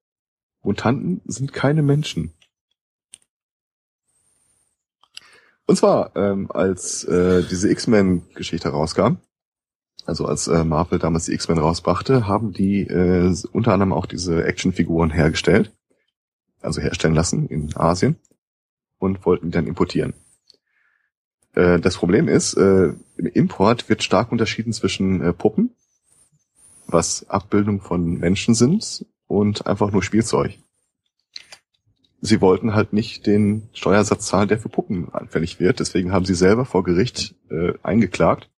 Mutanten 0.63 1.23
sind 1.27 1.53
keine 1.53 1.83
Menschen. 1.83 2.33
Und 5.67 5.77
zwar, 5.77 6.15
ähm, 6.15 6.51
als 6.51 7.03
äh, 7.05 7.43
diese 7.43 7.69
X-Men-Geschichte 7.71 8.69
rauskam, 8.69 9.17
also 10.05 10.27
als 10.27 10.47
äh, 10.47 10.63
Marvel 10.63 11.01
damals 11.01 11.25
die 11.25 11.33
X-Men 11.33 11.59
rausbrachte, 11.59 12.29
haben 12.29 12.53
die 12.53 12.83
äh, 12.83 13.35
unter 13.53 13.73
anderem 13.73 13.93
auch 13.93 14.07
diese 14.07 14.45
Actionfiguren 14.45 15.11
hergestellt, 15.11 15.73
also 16.61 16.81
herstellen 16.81 17.15
lassen 17.15 17.49
in 17.49 17.77
Asien. 17.77 18.17
Und 18.99 19.25
wollten 19.27 19.47
die 19.47 19.53
dann 19.53 19.67
importieren. 19.67 20.15
Äh, 21.57 21.81
das 21.81 21.97
Problem 21.97 22.29
ist, 22.29 22.55
äh, 22.55 22.93
im 23.17 23.27
Import 23.27 23.89
wird 23.89 24.03
stark 24.03 24.31
unterschieden 24.31 24.73
zwischen 24.73 25.23
äh, 25.23 25.33
Puppen, 25.33 25.71
was 26.87 27.29
Abbildung 27.29 27.81
von 27.81 28.19
Menschen 28.19 28.55
sind, 28.55 29.05
und 29.27 29.67
einfach 29.67 29.91
nur 29.91 30.05
Spielzeug. 30.05 30.57
Sie 32.21 32.41
wollten 32.41 32.75
halt 32.75 32.93
nicht 32.93 33.27
den 33.27 33.69
Steuersatz 33.73 34.27
zahlen, 34.27 34.49
der 34.49 34.59
für 34.59 34.69
Puppen 34.69 35.13
anfällig 35.13 35.59
wird. 35.59 35.81
Deswegen 35.81 36.13
haben 36.13 36.25
sie 36.25 36.35
selber 36.35 36.65
vor 36.65 36.85
Gericht 36.85 37.35
eingeklagt, 37.83 38.49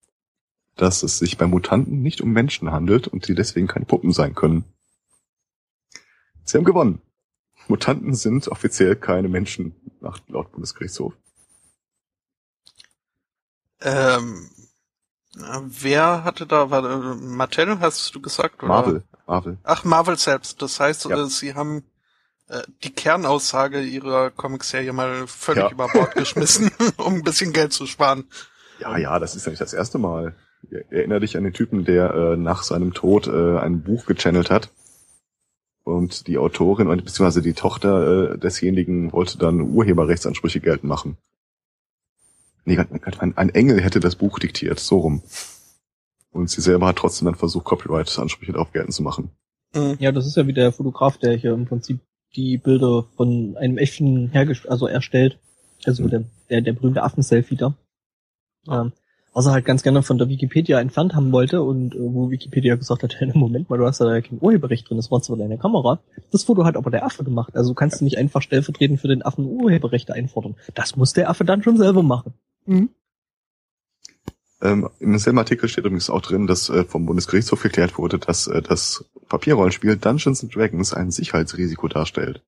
dass 0.76 1.02
es 1.02 1.18
sich 1.18 1.38
bei 1.38 1.46
Mutanten 1.46 2.02
nicht 2.02 2.20
um 2.20 2.32
Menschen 2.32 2.70
handelt 2.70 3.08
und 3.08 3.24
sie 3.24 3.34
deswegen 3.34 3.66
keine 3.66 3.86
Puppen 3.86 4.12
sein 4.12 4.34
können. 4.34 4.64
Sie 6.44 6.56
haben 6.56 6.64
gewonnen. 6.64 7.00
Mutanten 7.68 8.14
sind 8.14 8.48
offiziell 8.48 8.96
keine 8.96 9.28
Menschen, 9.28 9.74
nach, 10.00 10.20
laut 10.28 10.52
Bundesgerichtshof. 10.52 11.12
Ähm, 13.80 14.50
wer 15.36 16.24
hatte 16.24 16.46
da, 16.46 16.70
war, 16.70 16.84
äh, 16.84 17.14
Mattel, 17.16 17.78
hast 17.80 18.14
du 18.14 18.20
gesagt? 18.20 18.62
Oder? 18.62 18.68
Marvel, 18.68 19.02
Marvel. 19.26 19.58
Ach, 19.62 19.84
Marvel 19.84 20.16
selbst. 20.18 20.60
Das 20.62 20.80
heißt, 20.80 21.06
Ja. 21.06 21.24
äh, 21.24 21.26
sie 21.28 21.54
haben 21.54 21.84
äh, 22.48 22.62
die 22.82 22.90
Kernaussage 22.92 23.80
ihrer 23.82 24.30
Comicserie 24.30 24.92
mal 24.92 25.26
völlig 25.26 25.64
Ja. 25.64 25.70
über 25.70 25.88
Bord 25.88 26.14
geschmissen, 26.14 26.70
um 26.96 27.14
ein 27.14 27.22
bisschen 27.22 27.52
Geld 27.52 27.72
zu 27.72 27.86
sparen. 27.86 28.24
Ja, 28.80 28.96
ja, 28.96 29.18
das 29.18 29.36
ist 29.36 29.44
ja 29.46 29.50
nicht 29.50 29.60
das 29.60 29.74
erste 29.74 29.98
Mal. 29.98 30.34
Erinner 30.90 31.20
dich 31.20 31.36
an 31.36 31.44
den 31.44 31.52
Typen, 31.52 31.84
der 31.84 32.12
äh, 32.14 32.36
nach 32.36 32.64
seinem 32.64 32.92
Tod 32.94 33.28
äh, 33.28 33.58
ein 33.58 33.82
Buch 33.82 34.06
gechannelt 34.06 34.50
hat. 34.50 34.70
Und 35.88 36.26
die 36.26 36.36
Autorin 36.36 36.88
und 36.88 37.02
beziehungsweise 37.02 37.40
die 37.40 37.54
Tochter 37.54 38.34
äh, 38.34 38.38
desjenigen 38.38 39.10
wollte 39.10 39.38
dann 39.38 39.62
Urheberrechtsansprüche 39.62 40.60
geltend 40.60 40.84
machen. 40.84 41.16
Nee, 42.66 42.78
ein, 42.78 43.38
ein 43.38 43.48
Engel 43.48 43.80
hätte 43.80 43.98
das 43.98 44.14
Buch 44.14 44.38
diktiert, 44.38 44.78
so 44.80 44.98
rum. 44.98 45.22
Und 46.30 46.50
sie 46.50 46.60
selber 46.60 46.88
hat 46.88 46.96
trotzdem 46.96 47.24
dann 47.24 47.36
versucht, 47.36 47.64
Copyright-Ansprüche 47.64 48.52
darauf 48.52 48.70
geltend 48.70 48.92
zu 48.92 49.02
machen. 49.02 49.30
Mhm. 49.74 49.96
Ja, 49.98 50.12
das 50.12 50.26
ist 50.26 50.36
ja 50.36 50.46
wie 50.46 50.52
der 50.52 50.72
Fotograf, 50.72 51.16
der 51.16 51.34
hier 51.36 51.54
im 51.54 51.64
Prinzip 51.64 52.00
die 52.36 52.58
Bilder 52.58 53.06
von 53.16 53.56
einem 53.56 53.78
echten 53.78 54.28
hergestellt, 54.28 54.70
also 54.70 54.86
erstellt. 54.86 55.38
Also 55.86 56.02
Mhm. 56.04 56.10
der, 56.10 56.24
der, 56.50 56.60
der 56.60 56.72
berühmte 56.74 57.02
Affen-Selfie 57.02 57.56
da. 57.56 57.74
Ähm, 58.68 58.92
was 59.38 59.46
er 59.46 59.52
halt 59.52 59.64
ganz 59.64 59.84
gerne 59.84 60.02
von 60.02 60.18
der 60.18 60.28
Wikipedia 60.28 60.80
entfernt 60.80 61.14
haben 61.14 61.30
wollte 61.30 61.62
und 61.62 61.94
äh, 61.94 61.98
wo 62.00 62.28
Wikipedia 62.28 62.74
gesagt 62.74 63.04
hat, 63.04 63.14
hey, 63.20 63.30
Moment 63.34 63.70
mal, 63.70 63.78
du 63.78 63.86
hast 63.86 64.00
da 64.00 64.12
ja 64.12 64.20
kein 64.20 64.38
Urheberrecht 64.40 64.90
drin, 64.90 64.96
das 64.96 65.12
war 65.12 65.22
zwar 65.22 65.36
deine 65.36 65.58
Kamera. 65.58 66.00
Das 66.32 66.42
Foto 66.42 66.64
hat 66.64 66.76
aber 66.76 66.90
der 66.90 67.04
Affe 67.06 67.22
gemacht. 67.22 67.56
Also 67.56 67.72
kannst 67.72 68.00
du 68.00 68.04
nicht 68.04 68.18
einfach 68.18 68.42
stellvertretend 68.42 69.00
für 69.00 69.06
den 69.06 69.22
Affen 69.22 69.46
Urheberrechte 69.46 70.12
einfordern. 70.12 70.56
Das 70.74 70.96
muss 70.96 71.12
der 71.12 71.30
Affe 71.30 71.44
dann 71.44 71.62
schon 71.62 71.76
selber 71.76 72.02
machen. 72.02 72.34
Ähm, 74.60 74.90
Im 74.98 75.16
selben 75.18 75.38
Artikel 75.38 75.68
steht 75.68 75.84
übrigens 75.84 76.10
auch 76.10 76.20
drin, 76.20 76.48
dass 76.48 76.68
äh, 76.68 76.82
vom 76.82 77.06
Bundesgerichtshof 77.06 77.62
geklärt 77.62 77.96
wurde, 77.96 78.18
dass 78.18 78.48
äh, 78.48 78.60
das 78.60 79.04
Papierrollenspiel 79.28 79.98
Dungeons 79.98 80.42
and 80.42 80.52
Dragons 80.52 80.92
ein 80.92 81.12
Sicherheitsrisiko 81.12 81.86
darstellt. 81.86 82.42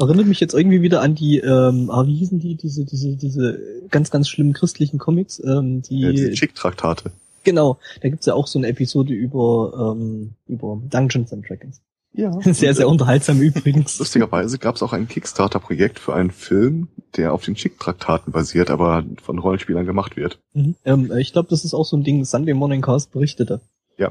Erinnert 0.00 0.26
mich 0.26 0.40
jetzt 0.40 0.54
irgendwie 0.54 0.82
wieder 0.82 1.00
an 1.02 1.14
die, 1.14 1.38
ähm, 1.38 1.90
ah, 1.90 2.06
wie 2.06 2.14
hießen 2.16 2.38
die, 2.38 2.56
diese, 2.56 2.84
diese, 2.84 3.16
diese 3.16 3.60
ganz, 3.90 4.10
ganz 4.10 4.28
schlimmen 4.28 4.52
christlichen 4.54 4.98
Comics, 4.98 5.40
ähm, 5.44 5.82
die, 5.82 6.04
Äh, 6.04 6.12
diese 6.12 6.30
Chick-Traktate. 6.32 7.12
genau, 7.44 7.78
da 8.02 8.08
gibt's 8.08 8.26
ja 8.26 8.34
auch 8.34 8.46
so 8.46 8.58
eine 8.58 8.68
Episode 8.68 9.12
über, 9.12 9.94
ähm, 9.96 10.32
über 10.48 10.80
Dungeons 10.90 11.32
and 11.32 11.48
Dragons. 11.48 11.80
Ja. 12.12 12.32
Sehr, 12.42 12.74
sehr 12.74 12.88
unterhaltsam 12.88 13.40
übrigens. 13.40 13.98
Lustigerweise 14.00 14.58
gab 14.58 14.74
es 14.74 14.82
auch 14.82 14.92
ein 14.92 15.06
Kickstarter-Projekt 15.06 16.00
für 16.00 16.12
einen 16.12 16.32
Film, 16.32 16.88
der 17.16 17.32
auf 17.32 17.44
den 17.44 17.54
Chick-Traktaten 17.54 18.32
basiert, 18.32 18.68
aber 18.68 19.04
von 19.22 19.38
Rollenspielern 19.38 19.86
gemacht 19.86 20.16
wird. 20.16 20.40
Mhm. 20.52 20.74
Ähm, 20.84 21.12
ich 21.18 21.32
glaube, 21.32 21.48
das 21.50 21.64
ist 21.64 21.72
auch 21.72 21.84
so 21.84 21.96
ein 21.96 22.02
Ding, 22.02 22.24
Sunday 22.24 22.52
Morning 22.54 22.80
Cast 22.82 23.12
berichtete. 23.12 23.60
Ja. 23.96 24.10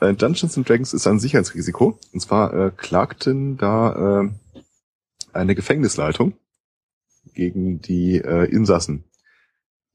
Äh, 0.00 0.12
Dungeons 0.14 0.58
and 0.58 0.68
Dragons 0.68 0.92
ist 0.92 1.06
ein 1.06 1.18
Sicherheitsrisiko. 1.20 1.98
Und 2.12 2.20
zwar 2.20 2.52
äh, 2.52 2.70
klagten 2.76 3.56
da 3.56 4.22
äh, 4.24 4.28
eine 5.34 5.54
Gefängnisleitung 5.54 6.34
gegen 7.34 7.80
die 7.80 8.16
äh, 8.16 8.44
Insassen. 8.50 9.04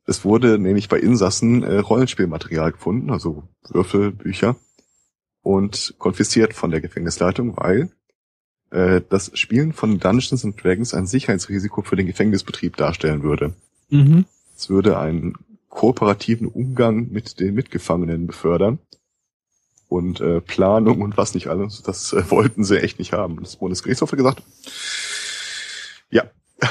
Es 0.06 0.24
wurde 0.24 0.60
nämlich 0.60 0.88
bei 0.88 0.99
Insassen 0.99 1.64
äh, 1.64 1.80
Rollenspielmaterial 1.80 2.72
gefunden, 2.72 3.10
also 3.10 3.44
Würfel, 3.68 4.12
Bücher, 4.12 4.56
und 5.41 5.95
konfisziert 5.98 6.53
von 6.53 6.72
der 6.72 6.82
Gefängnisleitung, 6.82 7.57
weil 7.57 7.90
äh, 8.72 9.02
das 9.10 9.32
Spielen 9.38 9.74
von 9.74 9.99
Dungeons 9.99 10.45
and 10.45 10.64
Dragons 10.64 10.94
ein 10.94 11.07
Sicherheitsrisiko 11.07 11.82
für 11.82 11.95
den 11.95 12.07
Gefängnisbetrieb 12.07 12.78
darstellen 12.78 13.24
würde. 13.24 13.53
Mhm. 13.90 14.26
Es 14.56 14.70
würde 14.70 14.99
einen 14.99 15.34
kooperativen 15.70 16.48
Umgang 16.48 17.12
mit 17.12 17.40
den 17.40 17.53
Mitgefangenen 17.53 18.28
befördern. 18.28 18.80
Und 19.88 20.20
äh, 20.20 20.41
Planung 20.41 21.02
und 21.02 21.16
was 21.16 21.36
nicht 21.36 21.48
alles, 21.48 21.84
das 21.84 22.12
äh, 22.14 22.30
wollten 22.32 22.64
sie 22.64 22.82
echt 22.82 22.98
nicht 22.98 23.14
haben. 23.14 23.41
Das 23.44 23.57
Bundesgerichtshof 23.57 24.12
hat 24.12 24.18
gesagt, 24.18 24.41
ja, 26.10 26.30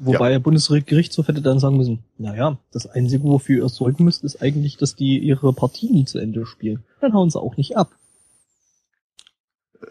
Wobei 0.00 0.30
der 0.30 0.38
Bundesgerichtshof 0.38 1.26
hätte 1.26 1.42
dann 1.42 1.58
sagen 1.58 1.76
müssen, 1.76 2.04
naja, 2.18 2.58
das 2.70 2.86
Einzige, 2.86 3.24
wofür 3.24 3.64
ihr 3.64 3.68
sorgen 3.68 4.04
müsst, 4.04 4.22
ist 4.22 4.40
eigentlich, 4.40 4.76
dass 4.76 4.94
die 4.94 5.18
ihre 5.18 5.52
Partie 5.52 5.90
nie 5.90 6.04
zu 6.04 6.18
Ende 6.18 6.46
spielen. 6.46 6.84
Dann 7.00 7.14
hauen 7.14 7.30
sie 7.30 7.40
auch 7.40 7.56
nicht 7.56 7.76
ab. 7.76 7.90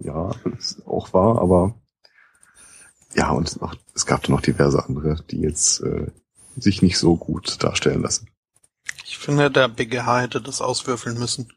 ja, 0.00 0.34
ist 0.58 0.86
auch 0.86 1.14
wahr, 1.14 1.40
aber 1.40 1.74
ja, 3.14 3.30
und 3.30 3.60
noch, 3.60 3.74
es 3.94 4.06
gab 4.06 4.22
dann 4.22 4.32
noch 4.32 4.42
diverse 4.42 4.84
andere, 4.84 5.22
die 5.30 5.40
jetzt 5.40 5.80
äh, 5.80 6.10
sich 6.56 6.82
nicht 6.82 6.98
so 6.98 7.16
gut 7.16 7.62
darstellen 7.62 8.02
lassen. 8.02 8.28
Ich 9.04 9.18
finde, 9.18 9.50
der 9.50 9.68
BGH 9.68 10.20
hätte 10.20 10.40
das 10.40 10.60
auswürfeln 10.60 11.18
müssen. 11.18 11.52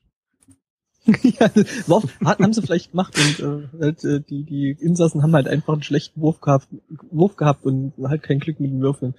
ja, 1.22 1.52
war, 1.88 2.02
hat- 2.24 2.40
haben 2.40 2.54
sie 2.54 2.62
vielleicht 2.62 2.92
gemacht 2.92 3.16
und 3.18 3.40
äh, 3.40 3.68
halt, 3.80 4.04
äh, 4.04 4.22
die, 4.22 4.44
die 4.44 4.72
Insassen 4.80 5.22
haben 5.24 5.34
halt 5.34 5.48
einfach 5.48 5.74
einen 5.74 5.84
schlechten 5.84 6.20
Wurf 6.22 6.42
gehabt, 6.42 6.68
Wurf 7.12 7.36
gehabt 7.36 7.64
und 7.66 7.94
halt 8.04 8.24
kein 8.24 8.40
Glück 8.40 8.60
mit 8.60 8.72
den 8.72 8.82
Würfeln. 8.82 9.14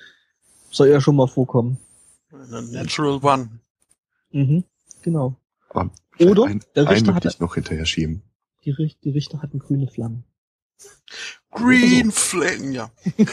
Soll 0.70 0.88
ja 0.88 1.00
schon 1.00 1.16
mal 1.16 1.28
vorkommen. 1.28 1.78
Natural 2.72 3.20
One. 3.22 3.48
Mhm, 4.32 4.64
genau. 5.02 5.36
Aber 5.70 5.90
Oder 6.18 6.44
ein, 6.46 6.60
der 6.74 6.88
Richter 6.90 7.06
einen 7.08 7.14
hat 7.14 7.24
ich 7.24 7.38
noch 7.40 7.54
hinterher 7.54 7.86
schieben. 7.86 8.22
die, 8.64 8.70
Richt- 8.72 9.04
die 9.04 9.10
Richter 9.10 9.40
hatten 9.42 9.58
grüne 9.60 9.86
Flammen. 9.88 10.24
Green 11.50 12.10
Flame, 12.10 12.72
ja. 12.72 12.90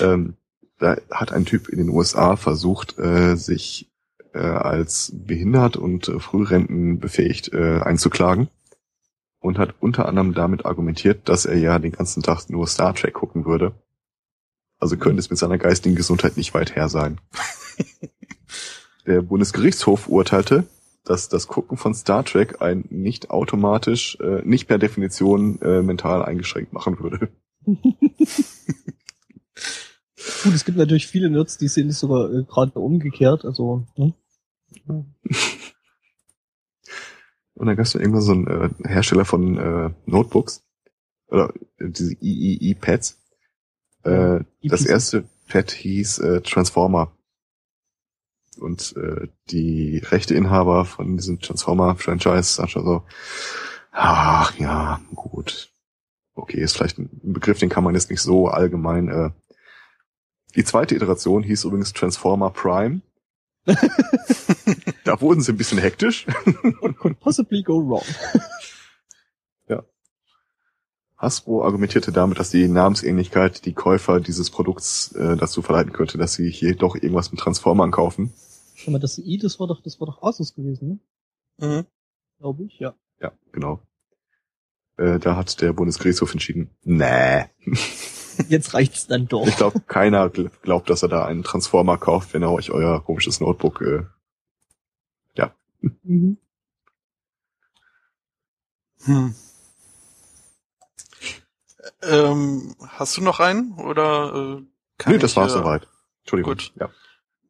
Ähm, 0.00 0.36
da 0.78 0.96
hat 1.10 1.32
ein 1.32 1.44
Typ 1.44 1.68
in 1.68 1.78
den 1.78 1.88
USA 1.88 2.36
versucht, 2.36 2.98
äh, 2.98 3.36
sich 3.36 3.90
äh, 4.36 4.40
als 4.40 5.12
behindert 5.14 5.76
und 5.76 6.08
äh, 6.08 6.20
frührentenbefähigt 6.20 7.52
äh, 7.52 7.80
einzuklagen 7.80 8.48
und 9.40 9.58
hat 9.58 9.74
unter 9.80 10.06
anderem 10.06 10.34
damit 10.34 10.66
argumentiert, 10.66 11.28
dass 11.28 11.46
er 11.46 11.56
ja 11.58 11.78
den 11.78 11.92
ganzen 11.92 12.22
Tag 12.22 12.48
nur 12.50 12.66
Star 12.66 12.94
Trek 12.94 13.14
gucken 13.14 13.46
würde. 13.46 13.72
Also 14.78 14.96
könnte 14.96 15.20
es 15.20 15.30
mit 15.30 15.38
seiner 15.38 15.58
geistigen 15.58 15.94
Gesundheit 15.94 16.36
nicht 16.36 16.52
weit 16.52 16.76
her 16.76 16.88
sein. 16.88 17.20
Der 19.06 19.22
Bundesgerichtshof 19.22 20.08
urteilte, 20.08 20.64
dass 21.04 21.28
das 21.28 21.46
Gucken 21.46 21.76
von 21.76 21.94
Star 21.94 22.24
Trek 22.24 22.60
einen 22.60 22.86
nicht 22.90 23.30
automatisch, 23.30 24.18
äh, 24.20 24.42
nicht 24.44 24.66
per 24.66 24.78
Definition 24.78 25.62
äh, 25.62 25.80
mental 25.80 26.24
eingeschränkt 26.24 26.72
machen 26.72 26.98
würde. 26.98 27.28
Gut, 30.42 30.54
es 30.54 30.64
gibt 30.64 30.76
natürlich 30.76 31.06
viele 31.06 31.30
Nerds, 31.30 31.56
die 31.56 31.68
sehen 31.68 31.88
es 31.88 32.00
sogar 32.00 32.32
äh, 32.32 32.42
gerade 32.42 32.78
umgekehrt. 32.78 33.44
Also, 33.44 33.86
ne? 33.96 34.14
Und 37.56 37.66
dann 37.66 37.76
gab 37.76 37.86
es 37.86 37.94
irgendwann 37.94 38.20
so 38.22 38.32
einen 38.32 38.46
äh, 38.46 38.68
Hersteller 38.86 39.24
von 39.24 39.56
äh, 39.56 39.90
Notebooks 40.04 40.62
oder 41.28 41.52
äh, 41.78 41.88
diese 41.88 42.14
III-Pads. 42.20 43.18
Äh, 44.04 44.40
das 44.62 44.82
EPs. 44.82 44.86
erste 44.86 45.28
Pad 45.48 45.70
hieß 45.70 46.18
äh, 46.18 46.40
Transformer. 46.42 47.12
Und 48.58 48.94
äh, 48.96 49.28
die 49.50 49.98
Rechteinhaber 49.98 50.84
von 50.84 51.16
diesem 51.16 51.40
Transformer-Franchise 51.40 52.54
sagten 52.54 52.84
so, 52.84 53.02
ach 53.92 54.56
ja, 54.58 55.00
gut. 55.14 55.70
Okay, 56.34 56.60
ist 56.60 56.76
vielleicht 56.76 56.98
ein 56.98 57.10
Begriff, 57.22 57.58
den 57.58 57.68
kann 57.68 57.84
man 57.84 57.94
jetzt 57.94 58.10
nicht 58.10 58.20
so 58.20 58.48
allgemein. 58.48 59.08
Äh. 59.08 59.30
Die 60.54 60.64
zweite 60.64 60.94
Iteration 60.94 61.42
hieß 61.42 61.64
übrigens 61.64 61.92
Transformer 61.92 62.50
Prime. 62.50 63.00
da 65.04 65.20
wurden 65.20 65.40
sie 65.40 65.52
ein 65.52 65.56
bisschen 65.56 65.78
hektisch. 65.78 66.26
What 66.80 66.96
could 66.98 67.20
possibly 67.20 67.62
go 67.62 67.78
wrong? 67.78 68.04
Hasbro 71.16 71.64
argumentierte 71.64 72.12
damit, 72.12 72.38
dass 72.38 72.50
die 72.50 72.68
Namensähnlichkeit 72.68 73.64
die 73.64 73.72
Käufer 73.72 74.20
dieses 74.20 74.50
Produkts 74.50 75.12
äh, 75.12 75.36
dazu 75.36 75.62
verleiten 75.62 75.92
könnte, 75.92 76.18
dass 76.18 76.34
sie 76.34 76.50
hier 76.50 76.76
doch 76.76 76.94
irgendwas 76.94 77.30
mit 77.30 77.40
Transformern 77.40 77.90
kaufen. 77.90 78.34
Schau 78.74 78.90
mal, 78.90 79.00
das 79.00 79.18
I, 79.18 79.38
das 79.38 79.58
war 79.58 79.66
doch, 79.66 79.82
das 79.82 79.98
war 79.98 80.06
doch 80.06 80.22
Asus 80.22 80.54
gewesen, 80.54 81.00
ne? 81.58 81.66
Mhm. 81.66 81.86
Glaube 82.38 82.64
ich, 82.64 82.78
ja. 82.78 82.94
Ja, 83.18 83.32
genau. 83.50 83.80
Äh, 84.98 85.18
da 85.18 85.36
hat 85.36 85.62
der 85.62 85.72
Bundesgerichtshof 85.72 86.32
entschieden, 86.32 86.70
nee. 86.84 87.44
Jetzt 88.48 88.74
reicht's 88.74 89.06
dann 89.06 89.28
doch. 89.28 89.46
Ich 89.46 89.56
glaube, 89.56 89.80
keiner 89.80 90.26
gl- 90.26 90.50
glaubt, 90.62 90.90
dass 90.90 91.02
er 91.02 91.08
da 91.08 91.24
einen 91.24 91.42
Transformer 91.42 91.98
kauft, 91.98 92.34
wenn 92.34 92.42
er 92.42 92.52
euch 92.52 92.70
euer 92.70 93.02
komisches 93.04 93.40
Notebook 93.40 93.80
äh, 93.82 94.04
Mhm. 96.02 96.38
Hm. 99.04 99.34
Ähm, 102.02 102.74
hast 102.88 103.16
du 103.16 103.22
noch 103.22 103.40
einen 103.40 103.72
oder 103.74 104.58
äh, 104.58 104.62
kann 104.98 105.12
Nee, 105.12 105.18
das 105.18 105.32
ich, 105.32 105.36
war's 105.36 105.52
äh, 105.52 105.58
soweit. 105.58 105.86
Entschuldigung. 106.22 106.54
gut. 106.54 106.72
Ja. 106.76 106.90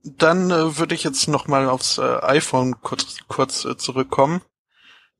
Dann 0.04 0.50
äh, 0.50 0.78
würde 0.78 0.94
ich 0.94 1.04
jetzt 1.04 1.28
noch 1.28 1.46
mal 1.46 1.68
aufs 1.68 1.98
äh, 1.98 2.02
iPhone 2.22 2.80
kurz, 2.82 3.16
kurz 3.28 3.64
äh, 3.64 3.76
zurückkommen. 3.76 4.42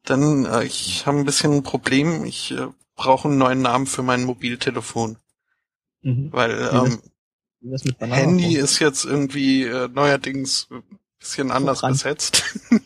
Denn 0.09 0.44
äh, 0.44 0.64
ich 0.64 1.06
habe 1.06 1.18
ein 1.18 1.24
bisschen 1.24 1.52
ein 1.52 1.62
Problem. 1.62 2.24
Ich 2.24 2.52
äh, 2.52 2.68
brauche 2.94 3.28
einen 3.28 3.38
neuen 3.38 3.62
Namen 3.62 3.86
für 3.86 4.02
mein 4.02 4.24
Mobiltelefon. 4.24 5.16
Mhm. 6.06 6.32
Weil 6.32 6.70
ähm, 6.72 7.02
mit 7.60 7.98
Banana 7.98 8.14
Handy 8.14 8.56
ist 8.56 8.78
jetzt 8.78 9.04
irgendwie 9.04 9.64
äh, 9.64 9.88
neuerdings 9.88 10.68
ein 10.70 10.82
bisschen 11.18 11.50
anders 11.50 11.80
dran. 11.80 11.92
besetzt. 11.92 12.44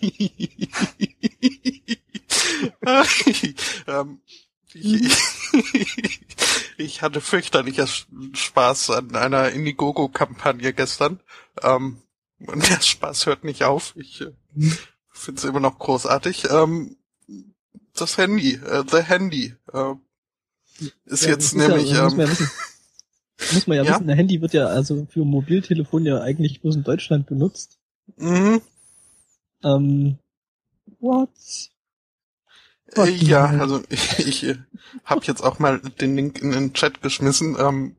ähm, 3.87 4.21
ich, 4.73 5.13
ich 6.79 7.03
hatte 7.03 7.21
fürchterlicher 7.21 7.87
Spaß 8.33 8.91
an 8.91 9.15
einer 9.17 9.51
Indiegogo-Kampagne 9.51 10.73
gestern. 10.73 11.21
Ähm, 11.63 11.99
und 12.39 12.69
der 12.71 12.81
Spaß 12.81 13.27
hört 13.27 13.45
nicht 13.45 13.65
auf. 13.65 13.93
Ich 13.97 14.23
äh, 14.23 14.33
Mhm. 14.55 14.77
finde 15.13 15.39
es 15.41 15.45
immer 15.45 15.61
noch 15.61 15.79
großartig. 15.79 16.51
Ähm, 16.51 16.97
das 17.95 18.17
Handy, 18.17 18.55
äh, 18.55 18.83
The 18.91 19.03
Handy, 19.03 19.55
äh, 19.73 19.95
ist 21.05 21.25
Ja, 21.25 21.29
jetzt 21.31 21.55
das 21.55 21.55
nämlich... 21.55 21.91
ja, 21.91 22.09
ähm, 22.09 22.19
ja 22.19 22.29
wissen. 22.31 22.51
Muss 23.53 23.67
man 23.67 23.77
ja, 23.77 23.85
Ja? 23.85 23.95
wissen, 23.95 24.11
ein 24.11 24.17
Handy 24.17 24.41
wird 24.41 24.53
ja 24.53 24.67
also 24.67 25.07
für 25.11 25.25
Mobiltelefon 25.25 26.05
ja 26.05 26.21
eigentlich 26.21 26.61
bloß 26.61 26.77
in 26.77 26.85
Deutschland 26.85 27.27
benutzt. 27.27 27.79
mhm. 28.17 28.61
Ähm, 29.63 30.19
what? 31.01 31.29
Äh, 32.97 33.11
ja, 33.11 33.45
also 33.47 33.83
ich, 33.89 34.19
ich 34.21 34.45
äh, 34.45 34.57
habe 35.05 35.21
jetzt 35.25 35.43
auch 35.43 35.59
mal 35.59 35.79
den 35.81 36.17
Link 36.17 36.41
in 36.41 36.51
den 36.53 36.73
Chat 36.73 37.03
geschmissen. 37.03 37.57
Ähm, 37.59 37.97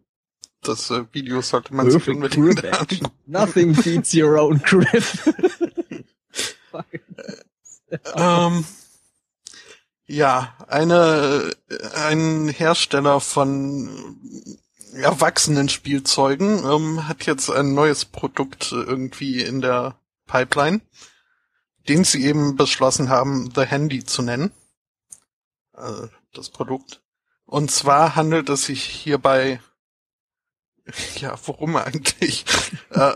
das 0.63 0.89
äh, 0.91 1.03
Video 1.11 1.41
sollte 1.41 1.73
man 1.73 1.89
sich 1.89 2.07
unbedingt 2.07 2.63
angucken. 2.79 3.07
Nothing 3.25 3.73
beats 3.73 4.13
your 4.13 4.39
own 4.41 4.59
grip. 4.61 5.03
Fuck. 6.71 6.85
Ähm, 8.15 8.63
ja, 10.05 10.55
eine, 10.69 11.51
äh, 11.69 11.87
ein 12.05 12.47
Hersteller 12.47 13.19
von 13.19 13.89
erwachsenen 14.93 15.69
Spielzeugen 15.69 16.63
ähm, 16.63 17.07
hat 17.07 17.25
jetzt 17.25 17.49
ein 17.49 17.73
neues 17.73 18.05
Produkt 18.05 18.71
äh, 18.71 18.75
irgendwie 18.75 19.41
in 19.41 19.61
der 19.61 19.99
Pipeline, 20.27 20.81
den 21.87 22.03
sie 22.03 22.25
eben 22.25 22.55
beschlossen 22.55 23.09
haben, 23.09 23.51
The 23.55 23.63
Handy 23.63 24.03
zu 24.03 24.21
nennen. 24.21 24.51
Äh, 25.75 26.07
das 26.33 26.49
Produkt. 26.49 27.01
Und 27.45 27.71
zwar 27.71 28.15
handelt 28.15 28.49
es 28.49 28.65
sich 28.65 28.83
hierbei, 28.83 29.61
ja, 31.15 31.35
worum 31.45 31.75
eigentlich? 31.75 32.45
äh, 32.91 33.15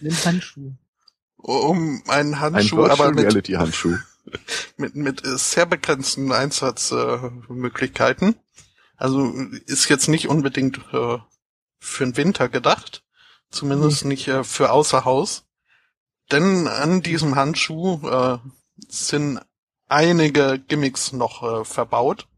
Nimm 0.00 0.24
Handschuh. 0.24 0.72
um 1.36 2.02
einen 2.08 2.34
Ein 2.34 2.40
Handschuh, 2.40 2.78
Virtual 2.78 2.90
aber 2.90 3.12
mit 3.12 3.24
Reality 3.24 3.52
Handschuh. 3.52 3.96
mit, 4.76 4.94
mit 4.94 5.24
äh, 5.24 5.38
sehr 5.38 5.66
begrenzten 5.66 6.32
Einsatzmöglichkeiten. 6.32 8.34
Äh. 8.34 8.38
Also 8.98 9.32
ist 9.66 9.88
jetzt 9.88 10.08
nicht 10.08 10.28
unbedingt 10.28 10.78
äh, 10.92 11.18
für 11.78 12.04
den 12.04 12.16
Winter 12.16 12.48
gedacht, 12.48 13.04
zumindest 13.48 14.04
nicht 14.04 14.28
äh, 14.28 14.44
für 14.44 14.72
außer 14.72 15.04
Haus. 15.04 15.44
Denn 16.30 16.66
an 16.66 17.00
diesem 17.00 17.36
Handschuh 17.36 18.06
äh, 18.06 18.38
sind 18.88 19.40
einige 19.86 20.58
Gimmicks 20.58 21.12
noch 21.12 21.42
äh, 21.42 21.64
verbaut. 21.64 22.28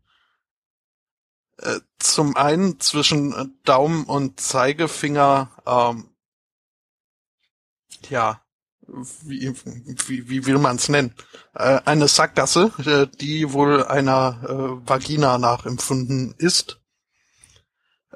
Äh, 1.57 1.81
zum 1.99 2.37
einen 2.37 2.79
zwischen 2.79 3.59
Daumen 3.65 4.05
und 4.05 4.39
Zeigefinger, 4.39 5.51
ähm, 5.67 6.11
ja, 8.09 8.43
wie, 9.23 9.55
wie, 10.07 10.29
wie 10.29 10.47
will 10.47 10.59
man 10.59 10.77
es 10.77 10.89
nennen? 10.89 11.15
Äh, 11.55 11.81
eine 11.85 12.09
Sackgasse, 12.09 12.73
äh, 12.85 13.07
die 13.19 13.53
wohl 13.53 13.85
einer 13.85 14.41
äh, 14.45 14.89
Vagina 14.89 15.39
nachempfunden 15.39 16.35
ist. 16.39 16.81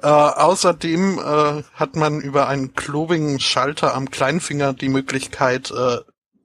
Äh, 0.01 0.07
außerdem 0.07 1.19
äh, 1.19 1.63
hat 1.73 1.95
man 1.95 2.19
über 2.19 2.47
einen 2.47 2.73
klobigen 2.73 3.39
Schalter 3.39 3.93
am 3.95 4.11
Kleinfinger 4.11 4.73
die 4.73 4.89
Möglichkeit, 4.89 5.71
äh, 5.71 5.99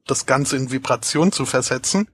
das 0.06 0.26
Ganze 0.26 0.56
in 0.56 0.70
Vibration 0.70 1.32
zu 1.32 1.46
versetzen. 1.46 2.08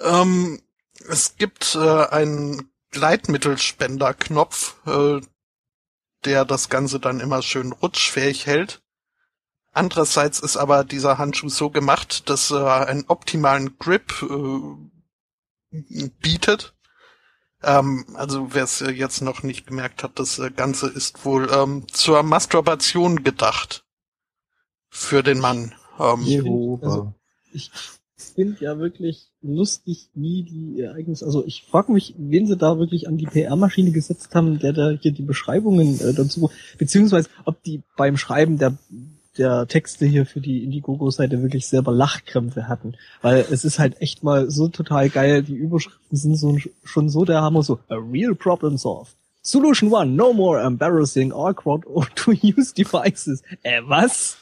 Ähm, 0.00 0.60
es 1.08 1.36
gibt 1.36 1.76
äh, 1.76 2.06
einen 2.06 2.70
Gleitmittelspenderknopf, 2.90 4.74
äh, 4.86 5.20
der 6.24 6.44
das 6.44 6.68
Ganze 6.68 6.98
dann 6.98 7.20
immer 7.20 7.42
schön 7.42 7.72
rutschfähig 7.72 8.46
hält. 8.46 8.82
Andererseits 9.76 10.40
ist 10.40 10.56
aber 10.56 10.84
dieser 10.84 11.18
Handschuh 11.18 11.50
so 11.50 11.68
gemacht, 11.68 12.30
dass 12.30 12.50
er 12.50 12.88
einen 12.88 13.04
optimalen 13.08 13.76
Grip 13.78 14.10
äh, 14.22 16.08
bietet. 16.22 16.74
Ähm, 17.62 18.06
also 18.14 18.54
wer 18.54 18.64
es 18.64 18.80
jetzt 18.80 19.20
noch 19.20 19.42
nicht 19.42 19.66
gemerkt 19.66 20.02
hat, 20.02 20.18
das 20.18 20.38
äh, 20.38 20.50
Ganze 20.50 20.88
ist 20.88 21.26
wohl 21.26 21.50
ähm, 21.52 21.84
zur 21.92 22.22
Masturbation 22.22 23.22
gedacht. 23.22 23.84
Für 24.88 25.22
den 25.22 25.40
Mann. 25.40 25.74
Ähm, 26.00 26.22
Jehova. 26.22 26.86
Also- 26.86 27.14
Ich 27.52 27.70
finde 28.16 28.64
ja 28.64 28.78
wirklich 28.78 29.30
lustig, 29.42 30.08
wie 30.14 30.42
die 30.42 30.80
Ereignisse, 30.80 31.26
also 31.26 31.44
ich 31.44 31.66
frage 31.70 31.92
mich, 31.92 32.14
wen 32.16 32.46
sie 32.46 32.56
da 32.56 32.78
wirklich 32.78 33.08
an 33.08 33.18
die 33.18 33.26
PR-Maschine 33.26 33.92
gesetzt 33.92 34.34
haben, 34.34 34.58
der 34.58 34.72
da 34.72 34.90
hier 34.98 35.12
die 35.12 35.22
Beschreibungen 35.22 36.00
äh, 36.00 36.14
dazu, 36.14 36.50
beziehungsweise 36.78 37.28
ob 37.44 37.62
die 37.62 37.82
beim 37.98 38.16
Schreiben 38.16 38.56
der 38.56 38.78
der 39.38 39.66
Texte 39.66 40.06
hier 40.06 40.26
für 40.26 40.40
die 40.40 40.64
Indiegogo-Seite 40.64 41.42
wirklich 41.42 41.66
selber 41.66 41.92
Lachkrämpfe 41.92 42.68
hatten. 42.68 42.96
Weil 43.22 43.46
es 43.50 43.64
ist 43.64 43.78
halt 43.78 44.00
echt 44.00 44.22
mal 44.22 44.50
so 44.50 44.68
total 44.68 45.08
geil. 45.08 45.42
Die 45.42 45.54
Überschriften 45.54 46.16
sind 46.16 46.36
so 46.36 46.56
schon 46.84 47.08
so 47.08 47.24
der 47.24 47.42
Hammer, 47.42 47.62
so 47.62 47.78
a 47.88 47.96
real 47.96 48.34
problem 48.34 48.76
solved. 48.76 49.16
Solution 49.42 49.92
one, 49.92 50.16
no 50.16 50.32
more 50.32 50.60
embarrassing, 50.60 51.32
awkward 51.32 51.86
or 51.86 52.06
to 52.16 52.32
use 52.32 52.72
devices. 52.72 53.42
Äh, 53.62 53.80
was? 53.86 54.38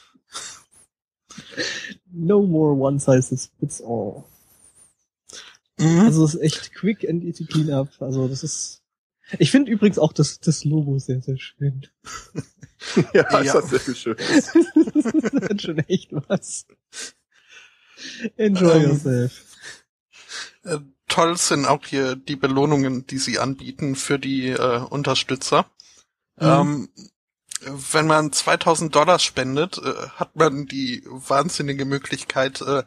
No 2.11 2.41
more 2.43 2.73
one 2.73 2.99
size 2.99 3.49
fits 3.59 3.81
all. 3.81 4.23
mhm. 5.77 5.99
Also 5.99 6.25
es 6.25 6.35
ist 6.35 6.41
echt 6.41 6.73
quick 6.73 7.07
and 7.07 7.23
easy 7.23 7.45
clean 7.45 7.71
up. 7.71 7.89
Also 7.99 8.27
das 8.27 8.43
ist. 8.43 8.81
Ich 9.39 9.49
finde 9.49 9.71
übrigens 9.71 9.97
auch 9.97 10.13
das, 10.13 10.39
das 10.39 10.63
Logo 10.65 10.99
sehr, 10.99 11.21
sehr 11.21 11.37
schön. 11.37 11.87
ja, 13.13 13.23
das 13.23 13.45
Ja. 13.45 13.53
hat 13.55 13.67
sehr 13.69 13.79
viel 13.79 13.95
schön. 13.95 14.15
das 14.19 14.53
hat 15.49 15.61
schon 15.61 15.79
echt 15.79 16.09
was. 16.11 16.65
Enjoy 18.37 18.75
Ähm, 18.77 18.89
yourself. 18.89 19.43
Äh, 20.63 20.79
toll 21.07 21.37
sind 21.37 21.65
auch 21.65 21.85
hier 21.85 22.15
die 22.15 22.35
Belohnungen, 22.35 23.05
die 23.07 23.17
sie 23.17 23.39
anbieten 23.39 23.95
für 23.95 24.19
die 24.19 24.49
äh, 24.49 24.79
Unterstützer. 24.79 25.65
Mhm. 26.37 26.45
Ähm, 26.47 26.89
wenn 27.61 28.05
man 28.07 28.31
2000 28.31 28.93
Dollar 28.93 29.19
spendet, 29.19 29.77
äh, 29.77 29.93
hat 30.15 30.35
man 30.35 30.65
die 30.65 31.03
wahnsinnige 31.05 31.85
Möglichkeit, 31.85 32.61
äh, 32.61 32.83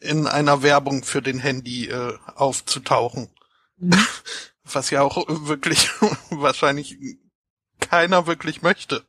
in 0.00 0.26
einer 0.28 0.62
Werbung 0.62 1.02
für 1.02 1.22
den 1.22 1.38
Handy 1.40 1.88
äh, 1.88 2.16
aufzutauchen. 2.34 3.30
Mhm. 3.78 3.94
Was 4.70 4.90
ja 4.90 5.00
auch 5.02 5.24
wirklich 5.46 5.90
wahrscheinlich 6.30 6.98
keiner 7.88 8.26
wirklich 8.26 8.62
möchte. 8.62 9.02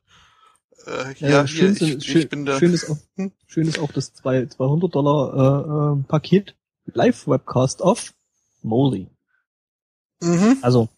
Äh, 0.86 1.14
Ja, 1.20 1.28
ja, 1.30 1.44
hier, 1.44 1.48
schön, 1.48 1.72
ich, 1.74 1.80
sind- 1.80 2.04
schön, 2.06 2.22
ich 2.22 2.30
bin 2.30 2.46
der, 2.46 2.58
schön, 2.60 2.74
ist 2.74 2.90
auch, 2.90 2.98
Hm? 3.16 3.32
schön 3.48 3.68
ist 3.68 3.80
auch 3.80 3.92
das 3.92 4.14
zwei- 4.14 4.46
200 4.46 4.94
Dollar 4.96 5.96
äh, 5.98 6.00
äh, 6.00 6.04
Paket 6.04 6.56
Live 6.86 7.28
Webcast 7.28 7.82
of 7.82 8.14
Molly. 8.62 9.08
mhm. 10.22 10.58
Also 10.62 10.90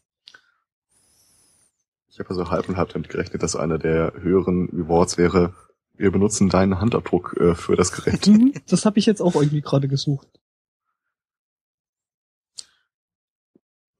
Ich 2.09 2.19
habe 2.19 2.29
also 2.29 2.49
halb 2.51 2.67
und 2.69 2.77
halb 2.77 2.89
damit 2.93 3.09
gerechnet, 3.09 3.41
dass 3.41 3.55
einer 3.55 3.77
der 3.79 4.13
höheren 4.13 4.69
Rewards 4.69 5.17
wäre, 5.17 5.53
wir 5.95 6.11
benutzen 6.11 6.49
deinen 6.49 6.79
Handabdruck 6.79 7.35
äh, 7.39 7.55
für 7.55 7.75
das 7.75 7.91
Gerät. 7.91 8.27
mhm, 8.27 8.53
das 8.67 8.85
habe 8.85 8.99
ich 8.99 9.05
jetzt 9.05 9.21
auch 9.21 9.35
irgendwie 9.35 9.61
gerade 9.61 9.87
gesucht. 9.87 10.27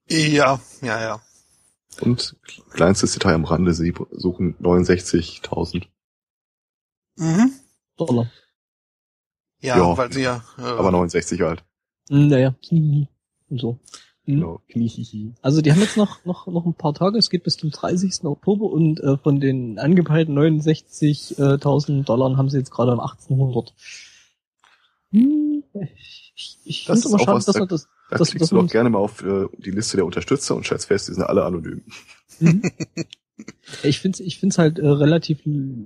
ja, 0.10 0.60
ja, 0.82 1.02
ja. 1.02 1.22
Und 2.00 2.36
kleinstes 2.72 3.14
Detail 3.14 3.34
am 3.36 3.44
Rande, 3.46 3.74
sie 3.74 3.94
suchen 4.12 4.56
69.000. 4.60 5.88
Mhm. 7.18 7.52
Dollar. 7.98 8.32
Ja, 9.60 9.78
Ja. 9.78 9.98
weil 9.98 10.12
sie 10.12 10.22
ja, 10.24 10.44
äh, 10.58 10.62
Aber 10.62 10.92
69 10.92 11.42
halt. 11.42 11.64
Hm, 12.10 12.28
Naja, 12.30 12.56
und 12.72 13.08
so. 13.60 13.80
Genau, 14.26 14.62
Kniehihi. 14.70 15.34
Also 15.42 15.62
die 15.62 15.72
haben 15.72 15.82
jetzt 15.82 15.98
noch, 15.98 16.24
noch, 16.26 16.46
noch 16.48 16.66
ein 16.66 16.76
paar 16.76 16.94
Tage, 16.94 17.18
es 17.18 17.30
geht 17.30 17.44
bis 17.44 17.58
zum 17.58 17.72
30. 17.72 18.24
Oktober 18.26 18.66
und 18.66 19.00
äh, 19.02 19.18
von 19.18 19.40
den 19.40 19.78
angepeilten 19.80 20.38
69.000 20.38 22.04
Dollar 22.04 22.38
haben 22.38 22.50
sie 22.50 22.58
jetzt 22.60 22.72
gerade 22.72 22.94
um 22.94 23.00
1800. 23.00 23.74
Hm, 25.12 25.64
ich 25.96 26.60
ich 26.64 26.86
Das 26.86 27.02
finde 27.02 27.08
ist 27.08 27.14
aber 27.14 27.22
auch 27.22 27.26
schade, 27.26 27.38
was, 27.38 27.46
dass 27.46 27.54
da- 27.56 27.60
man 27.60 27.68
das... 27.68 27.88
Da 28.12 28.18
Das- 28.18 28.30
klickst 28.30 28.44
das 28.44 28.50
du 28.50 28.58
doch 28.58 28.68
gerne 28.70 28.90
mal 28.90 29.00
auf 29.00 29.24
äh, 29.24 29.48
die 29.58 29.72
Liste 29.72 29.96
der 29.98 30.06
Unterstützer 30.06 30.56
und 30.56 30.66
stellst 30.66 30.86
fest, 30.88 31.08
die 31.08 31.14
sind 31.14 31.24
alle 31.24 31.44
anonym. 31.46 31.84
Mhm. 32.40 32.62
Ich 33.82 34.00
finde 34.02 34.22
ich 34.22 34.38
find's 34.38 34.60
halt 34.60 34.78
äh, 34.78 34.86
relativ, 34.88 35.40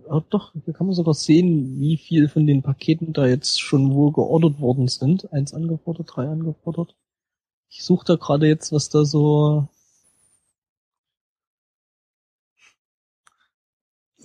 ah, 0.09 0.21
doch, 0.29 0.51
hier 0.65 0.73
kann 0.73 0.87
man 0.87 0.95
sogar 0.95 1.13
sehen, 1.13 1.79
wie 1.79 1.95
viel 1.95 2.27
von 2.27 2.45
den 2.45 2.61
Paketen 2.63 3.13
da 3.13 3.27
jetzt 3.27 3.61
schon 3.61 3.93
wohl 3.93 4.11
geordert 4.11 4.59
worden 4.59 4.89
sind. 4.89 5.31
Eins 5.31 5.53
angefordert, 5.53 6.09
drei 6.13 6.27
angefordert. 6.27 6.97
Ich 7.69 7.83
suche 7.85 8.05
da 8.05 8.15
gerade 8.15 8.47
jetzt, 8.47 8.73
was 8.73 8.89
da 8.89 9.05
so, 9.05 9.69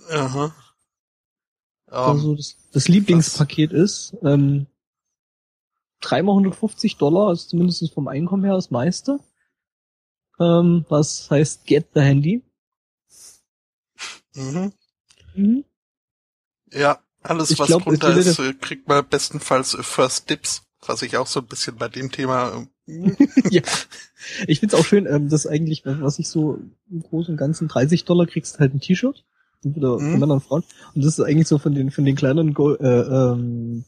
Aha. 0.09 0.53
da 1.87 2.11
Ähm, 2.11 2.19
so 2.19 2.35
das, 2.35 2.57
das 2.73 2.87
Lieblingspaket 2.87 3.71
ist. 3.71 4.13
Ähm, 4.23 4.67
dreimal 6.01 6.33
150 6.35 6.97
Dollar, 6.97 7.31
ist 7.31 7.49
zumindest 7.49 7.93
vom 7.93 8.07
Einkommen 8.07 8.43
her 8.43 8.55
das 8.55 8.71
meiste. 8.71 9.19
Ähm, 10.39 10.85
was 10.89 11.29
heißt 11.29 11.65
Get 11.65 11.87
the 11.93 12.01
Handy. 12.01 12.43
mhm. 14.35 14.73
Mhm. 15.35 15.63
Ja, 16.73 16.99
alles 17.21 17.51
Ich 17.51 17.59
was 17.59 17.67
glaub, 17.67 17.83
drunter 17.83 18.15
ist, 18.17 18.39
äh, 18.39 18.53
kriegt 18.53 18.87
man 18.87 19.05
bestenfalls 19.07 19.73
äh, 19.75 19.83
First 19.83 20.29
Dips, 20.29 20.63
was 20.85 21.01
ich 21.01 21.17
auch 21.17 21.27
so 21.27 21.41
ein 21.41 21.45
bisschen 21.47 21.75
bei 21.75 21.87
dem 21.89 22.11
Thema. 22.11 22.65
äh, 22.87 23.11
ja. 23.49 23.61
Ich 24.47 24.59
find's 24.59 24.75
auch 24.75 24.85
schön, 24.85 25.05
ähm, 25.05 25.29
dass 25.29 25.45
eigentlich, 25.47 25.83
was 25.85 26.19
ich 26.19 26.29
so 26.29 26.59
im 26.89 27.01
Großen 27.03 27.33
und 27.33 27.37
Ganzen 27.37 27.67
30 27.67 28.05
Dollar 28.05 28.25
kriegst 28.25 28.59
halt 28.59 28.73
ein 28.73 28.79
T-Shirt. 28.79 29.23
Entweder 29.63 29.95
Mhm. 29.97 29.99
von 29.99 30.11
Männern 30.13 30.31
und 30.31 30.43
Frauen. 30.43 30.63
Und 30.95 31.03
das 31.05 31.19
ist 31.19 31.23
eigentlich 31.25 31.47
so 31.47 31.59
von 31.59 31.75
den, 31.75 31.91
von 31.91 32.03
den 32.05 32.15
kleineren 32.15 32.53
Go 32.55 32.73
äh, 32.73 32.87
ähm, 32.87 33.85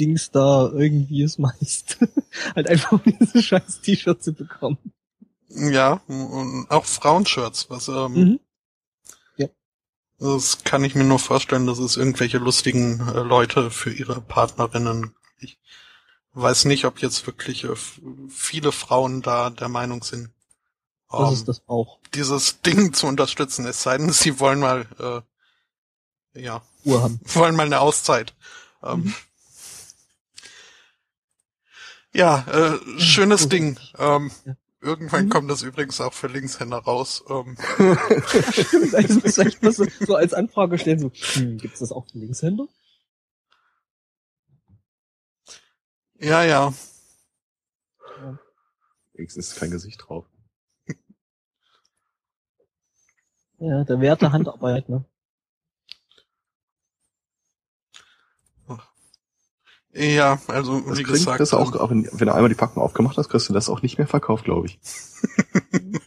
Dings 0.00 0.30
da 0.30 0.70
irgendwie 0.72 1.22
das 1.22 1.38
meiste. 1.38 2.08
halt 2.56 2.66
einfach 2.68 2.92
um 2.92 3.02
dieses 3.04 3.44
scheiß 3.44 3.80
T-Shirt 3.82 4.22
zu 4.22 4.32
bekommen. 4.32 4.78
Ja, 5.48 6.00
und 6.06 6.66
auch 6.70 6.84
Frauenshirts, 6.86 7.68
was 7.70 7.88
ähm, 7.88 8.12
Mhm. 8.14 8.40
das 10.18 10.64
kann 10.64 10.84
ich 10.84 10.94
mir 10.94 11.04
nur 11.04 11.18
vorstellen, 11.18 11.66
dass 11.66 11.78
es 11.78 11.96
irgendwelche 11.96 12.38
lustigen 12.38 13.00
äh, 13.08 13.20
Leute 13.20 13.70
für 13.70 13.90
ihre 13.92 14.20
Partnerinnen. 14.20 15.14
Ich 15.38 15.58
weiß 16.34 16.66
nicht, 16.66 16.84
ob 16.84 17.00
jetzt 17.00 17.26
wirklich 17.26 17.64
äh, 17.64 17.74
viele 18.28 18.70
Frauen 18.70 19.22
da 19.22 19.48
der 19.50 19.68
Meinung 19.70 20.04
sind, 20.04 20.30
Das 21.10 21.28
ähm, 21.28 21.34
ist 21.34 21.48
das 21.48 21.62
auch. 21.66 21.98
dieses 22.14 22.60
Ding 22.60 22.92
zu 22.92 23.06
unterstützen. 23.06 23.64
Es 23.66 23.82
sei 23.82 23.96
denn, 23.98 24.12
sie 24.12 24.38
wollen 24.40 24.60
mal, 24.60 25.24
äh, 26.34 26.40
ja, 26.42 26.62
Ruhe 26.84 27.02
haben. 27.02 27.20
wollen 27.34 27.56
mal 27.56 27.66
eine 27.66 27.80
Auszeit. 27.80 28.34
Ähm, 28.82 29.00
Mhm. 29.04 29.14
Ja, 32.12 32.44
äh, 32.50 32.98
schönes. 33.00 33.48
Ding. 33.48 33.78
Ähm, 33.98 34.30
Ja. 34.44 34.56
Irgendwann 34.82 35.26
Mhm. 35.26 35.28
kommt 35.28 35.50
das 35.50 35.60
übrigens 35.60 36.00
auch 36.00 36.14
für 36.14 36.26
Linkshänder 36.26 36.78
raus. 36.78 37.22
Ähm, 37.28 37.54
Stimmt, 37.58 38.94
also 38.94 39.20
muss 39.60 39.78
ich 39.78 39.94
so, 40.06 40.14
als 40.16 40.32
Anfrage 40.32 40.78
stellen, 40.78 40.98
so, 41.00 41.10
hm, 41.34 41.58
gibt's 41.58 41.80
das 41.80 41.92
auch 41.92 42.06
für 42.10 42.16
Linkshänder? 42.18 42.66
ja, 46.18 46.42
ja. 46.44 46.72
Wenigstens 49.12 49.48
ist 49.52 49.56
kein 49.58 49.70
Gesicht 49.70 50.02
drauf. 50.08 50.24
Ja, 53.58 53.84
der 53.84 54.00
Wert 54.00 54.22
der 54.22 54.32
Handarbeit, 54.32 54.88
ne? 54.88 55.04
Ja, 59.92 60.40
also 60.46 60.80
Das 60.80 60.98
wie 60.98 61.02
klingt 61.02 61.18
gesagt. 61.18 61.40
das 61.40 61.52
auch, 61.52 61.74
ähm, 61.74 61.80
auch 61.80 61.90
wenn, 61.90 62.08
wenn 62.12 62.26
du 62.26 62.34
einmal 62.34 62.48
die 62.48 62.54
Packung 62.54 62.82
aufgemacht 62.82 63.16
hast, 63.16 63.28
kriegst 63.28 63.48
du 63.48 63.52
das 63.52 63.68
auch 63.68 63.82
nicht 63.82 63.98
mehr 63.98 64.06
verkauft, 64.06 64.44
glaube 64.44 64.68
ich. 64.68 64.78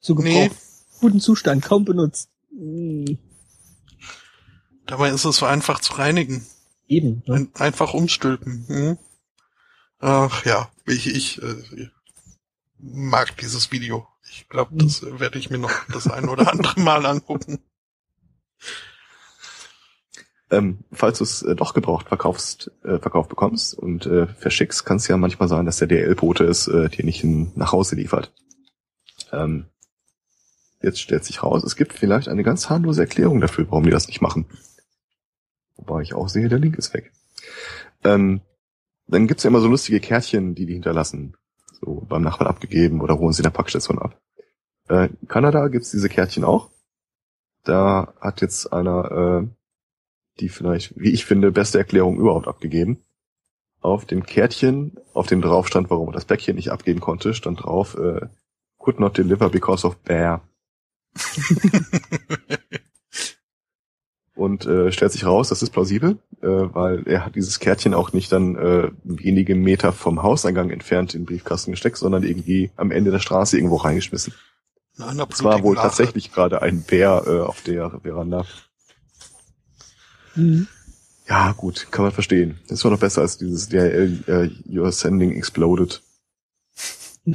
Zu 0.00 0.14
Gebrauch. 0.14 0.30
Nee. 0.32 0.50
Guten 1.00 1.20
Zustand, 1.20 1.62
kaum 1.64 1.84
benutzt. 1.84 2.30
Hm, 2.50 3.18
Dabei 4.86 5.10
ist 5.10 5.24
es 5.24 5.36
so 5.36 5.46
einfach 5.46 5.80
zu 5.80 5.92
reinigen. 5.94 6.44
Eben, 6.88 7.22
ne? 7.26 7.34
Ein, 7.36 7.50
einfach 7.54 7.94
umstülpen. 7.94 8.64
Hm? 8.66 8.98
Ach 10.00 10.44
ja, 10.44 10.68
ich, 10.86 11.06
ich 11.06 11.40
äh, 11.42 11.90
mag 12.78 13.36
dieses 13.36 13.70
Video. 13.70 14.08
Ich 14.32 14.48
glaube, 14.48 14.74
das 14.76 15.02
äh, 15.02 15.20
werde 15.20 15.38
ich 15.38 15.50
mir 15.50 15.58
noch 15.58 15.70
das 15.92 16.08
ein 16.08 16.28
oder 16.28 16.50
andere 16.50 16.80
Mal 16.80 17.06
angucken. 17.06 17.60
Ähm, 20.50 20.78
falls 20.90 21.18
du 21.18 21.24
es 21.24 21.42
äh, 21.42 21.54
doch 21.54 21.74
gebraucht 21.74 22.08
verkaufst, 22.08 22.72
äh, 22.82 22.98
verkauft 22.98 23.28
bekommst 23.28 23.74
und 23.74 24.06
äh, 24.06 24.26
verschickst, 24.26 24.84
kann 24.84 24.96
es 24.96 25.06
ja 25.06 25.16
manchmal 25.16 25.48
sein, 25.48 25.64
dass 25.64 25.78
der 25.78 25.86
DL-Bote 25.86 26.44
es 26.44 26.66
äh, 26.66 26.88
dir 26.88 27.04
nicht 27.04 27.22
in, 27.22 27.52
nach 27.54 27.72
Hause 27.72 27.94
liefert. 27.94 28.32
Ähm, 29.32 29.66
jetzt 30.82 31.00
stellt 31.00 31.24
sich 31.24 31.42
raus, 31.42 31.62
es 31.62 31.76
gibt 31.76 31.92
vielleicht 31.92 32.28
eine 32.28 32.42
ganz 32.42 32.68
harmlose 32.68 33.02
Erklärung 33.02 33.40
dafür, 33.40 33.66
warum 33.68 33.84
die 33.84 33.90
das 33.90 34.08
nicht 34.08 34.20
machen. 34.20 34.46
Wobei 35.76 36.02
ich 36.02 36.14
auch 36.14 36.28
sehe, 36.28 36.48
der 36.48 36.58
Link 36.58 36.76
ist 36.76 36.94
weg. 36.94 37.12
Ähm, 38.02 38.40
dann 39.06 39.26
gibt's 39.28 39.44
ja 39.44 39.48
immer 39.48 39.60
so 39.60 39.68
lustige 39.68 40.00
Kärtchen, 40.00 40.54
die 40.54 40.66
die 40.66 40.74
hinterlassen. 40.74 41.36
So 41.80 42.06
beim 42.08 42.22
Nachbarn 42.22 42.48
abgegeben 42.48 43.00
oder 43.00 43.18
holen 43.18 43.32
sie 43.32 43.40
in 43.40 43.44
der 43.44 43.50
Packstation 43.50 43.98
ab. 43.98 44.20
Äh, 44.88 45.10
in 45.20 45.28
Kanada 45.28 45.68
gibt's 45.68 45.92
diese 45.92 46.08
Kärtchen 46.08 46.44
auch. 46.44 46.70
Da 47.62 48.14
hat 48.20 48.40
jetzt 48.40 48.72
einer 48.72 49.44
äh, 49.44 49.59
die 50.40 50.48
vielleicht, 50.48 50.98
wie 50.98 51.10
ich 51.10 51.24
finde, 51.24 51.52
beste 51.52 51.78
Erklärung 51.78 52.18
überhaupt 52.18 52.48
abgegeben. 52.48 52.98
Auf 53.80 54.04
dem 54.04 54.24
Kärtchen, 54.24 54.96
auf 55.14 55.26
dem 55.26 55.40
drauf 55.40 55.66
stand, 55.66 55.90
warum 55.90 56.08
er 56.08 56.12
das 56.12 56.24
Päckchen 56.24 56.56
nicht 56.56 56.70
abgeben 56.70 57.00
konnte, 57.00 57.34
stand 57.34 57.62
drauf, 57.64 57.96
äh, 57.96 58.26
could 58.78 59.00
not 59.00 59.16
deliver 59.16 59.48
because 59.48 59.86
of 59.86 59.96
bear. 59.98 60.42
Und 64.34 64.64
äh, 64.64 64.90
stellt 64.90 65.12
sich 65.12 65.26
raus, 65.26 65.50
das 65.50 65.62
ist 65.62 65.70
plausibel, 65.70 66.18
äh, 66.40 66.46
weil 66.46 67.06
er 67.06 67.26
hat 67.26 67.34
dieses 67.36 67.58
Kärtchen 67.58 67.92
auch 67.92 68.14
nicht 68.14 68.32
dann 68.32 68.56
äh, 68.56 68.90
wenige 69.04 69.54
Meter 69.54 69.92
vom 69.92 70.22
Hauseingang 70.22 70.70
entfernt 70.70 71.14
in 71.14 71.22
den 71.22 71.26
Briefkasten 71.26 71.72
gesteckt, 71.72 71.98
sondern 71.98 72.22
irgendwie 72.22 72.70
am 72.76 72.90
Ende 72.90 73.10
der 73.10 73.18
Straße 73.18 73.58
irgendwo 73.58 73.76
reingeschmissen. 73.76 74.32
Es 74.96 75.44
war 75.44 75.62
wohl 75.62 75.76
Lache. 75.76 75.88
tatsächlich 75.88 76.32
gerade 76.32 76.62
ein 76.62 76.82
Bär 76.82 77.22
äh, 77.26 77.40
auf 77.40 77.62
der 77.62 78.00
Veranda. 78.02 78.46
Mhm. 80.40 80.68
Ja, 81.28 81.52
gut, 81.52 81.86
kann 81.92 82.04
man 82.04 82.12
verstehen. 82.12 82.58
Das 82.68 82.82
war 82.84 82.90
noch 82.90 82.98
besser 82.98 83.20
als 83.20 83.38
dieses 83.38 83.68
DHL, 83.68 84.24
äh, 84.26 84.50
Your 84.76 84.90
Sending 84.92 85.32
Exploded. 85.32 86.02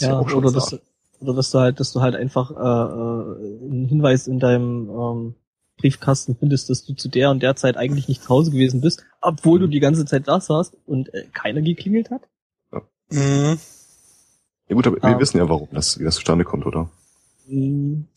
Ja, 0.00 0.18
oder 0.20 0.50
dass, 0.50 0.76
oder 1.20 1.34
dass 1.34 1.50
du 1.52 1.58
halt, 1.60 1.78
dass 1.78 1.92
du 1.92 2.00
halt 2.00 2.16
einfach 2.16 2.50
äh, 2.50 2.54
äh, 2.54 3.64
einen 3.70 3.86
Hinweis 3.86 4.26
in 4.26 4.40
deinem 4.40 4.90
ähm, 4.90 5.34
Briefkasten 5.76 6.36
findest, 6.36 6.68
dass 6.68 6.84
du 6.84 6.94
zu 6.94 7.08
der 7.08 7.30
und 7.30 7.42
der 7.44 7.54
Zeit 7.54 7.76
eigentlich 7.76 8.08
nicht 8.08 8.24
zu 8.24 8.28
Hause 8.28 8.50
gewesen 8.50 8.80
bist, 8.80 9.04
obwohl 9.20 9.60
du 9.60 9.68
die 9.68 9.78
ganze 9.78 10.04
Zeit 10.04 10.26
da 10.26 10.40
saßt 10.40 10.76
und 10.86 11.14
äh, 11.14 11.26
keiner 11.32 11.62
geklingelt 11.62 12.10
hat. 12.10 12.22
Mhm. 13.12 13.58
Ja 14.68 14.74
gut, 14.74 14.86
aber 14.88 14.96
Ah. 15.02 15.10
wir 15.10 15.20
wissen 15.20 15.38
ja, 15.38 15.48
warum 15.48 15.68
das, 15.70 15.98
wie 16.00 16.04
das 16.04 16.16
zustande 16.16 16.44
kommt, 16.44 16.66
oder? 16.66 16.90
Mhm. 17.46 18.08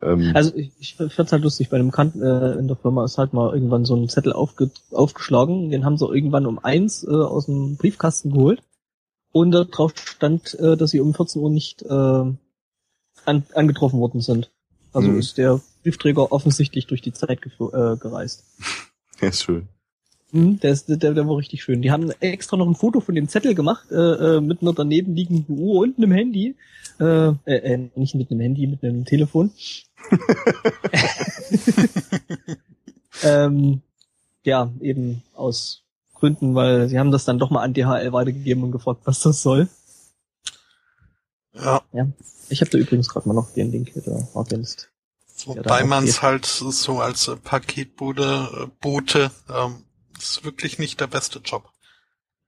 Ähm, 0.00 0.32
Also 0.34 0.54
ich, 0.54 0.70
ich 0.78 0.94
fand's 0.94 1.32
halt 1.32 1.42
lustig, 1.42 1.70
bei 1.70 1.76
einem 1.76 1.90
Kanten 1.90 2.22
äh, 2.22 2.52
in 2.54 2.68
der 2.68 2.76
Firma 2.76 3.04
ist 3.04 3.18
halt 3.18 3.32
mal 3.32 3.52
irgendwann 3.52 3.84
so 3.84 3.96
ein 3.96 4.08
Zettel 4.08 4.32
aufge 4.32 4.70
aufgeschlagen, 4.90 5.70
den 5.70 5.84
haben 5.84 5.96
sie 5.98 6.06
irgendwann 6.06 6.46
um 6.46 6.58
eins 6.58 7.04
äh, 7.04 7.10
aus 7.10 7.46
dem 7.46 7.76
Briefkasten 7.76 8.30
geholt 8.32 8.62
und 9.32 9.50
da 9.50 9.64
drauf 9.64 9.92
stand, 9.96 10.54
äh, 10.58 10.76
dass 10.76 10.90
sie 10.90 11.00
um 11.00 11.14
14 11.14 11.42
Uhr 11.42 11.50
nicht 11.50 11.82
äh, 11.82 11.88
an, 11.88 12.36
angetroffen 13.54 13.98
worden 14.00 14.20
sind. 14.20 14.50
Also 14.92 15.10
Mhm. 15.10 15.18
ist 15.18 15.36
der 15.36 15.60
Briefträger 15.82 16.32
offensichtlich 16.32 16.86
durch 16.86 17.02
die 17.02 17.12
Zeit 17.12 17.40
äh, 17.44 17.96
gereist. 17.96 18.44
ja, 19.20 19.28
ist 19.28 19.42
schön. 19.42 19.68
Mhm, 20.30 20.60
der, 20.60 20.72
ist, 20.72 20.88
der, 20.88 20.96
der 21.14 21.26
war 21.28 21.36
richtig 21.38 21.62
schön. 21.62 21.82
Die 21.82 21.90
haben 21.90 22.10
extra 22.20 22.56
noch 22.56 22.66
ein 22.68 22.74
Foto 22.74 23.00
von 23.00 23.14
dem 23.14 23.28
Zettel 23.28 23.54
gemacht, 23.54 23.90
äh, 23.90 24.36
äh, 24.36 24.40
mit 24.40 24.60
einer 24.62 24.74
daneben 24.74 25.14
liegenden 25.14 25.58
Uhr 25.58 25.80
und 25.80 25.98
einem 25.98 26.12
Handy. 26.12 26.54
Äh, 27.00 27.28
äh, 27.28 27.34
äh, 27.46 27.88
nicht 27.94 28.14
mit 28.14 28.30
einem 28.30 28.40
Handy, 28.40 28.66
mit 28.66 28.82
einem 28.84 29.04
Telefon. 29.04 29.50
ähm, 33.22 33.82
ja, 34.44 34.70
eben 34.80 35.22
aus 35.34 35.82
Gründen, 36.14 36.54
weil 36.54 36.88
sie 36.88 36.98
haben 36.98 37.10
das 37.10 37.24
dann 37.24 37.38
doch 37.38 37.50
mal 37.50 37.62
an 37.62 37.74
DHL 37.74 38.12
weitergegeben 38.12 38.64
und 38.64 38.72
gefragt, 38.72 39.02
was 39.04 39.20
das 39.20 39.42
soll. 39.42 39.68
Ja, 41.54 41.82
Ich 42.48 42.60
habe 42.60 42.70
da 42.70 42.78
übrigens 42.78 43.08
gerade 43.08 43.28
mal 43.28 43.34
noch 43.34 43.52
den 43.52 43.70
Link 43.70 43.90
hier, 43.92 44.02
der 44.02 44.28
ergänzt. 44.34 44.90
Ja, 45.46 45.56
wobei 45.56 45.84
man 45.84 46.04
es 46.04 46.22
halt 46.22 46.46
so 46.46 47.00
als 47.00 47.28
äh, 47.28 47.36
Paketbote, 47.36 48.48
äh, 48.52 48.66
Bote, 48.80 49.30
ähm, 49.48 49.84
ist 50.18 50.44
wirklich 50.44 50.78
nicht 50.78 51.00
der 51.00 51.06
beste 51.06 51.38
Job. 51.38 51.70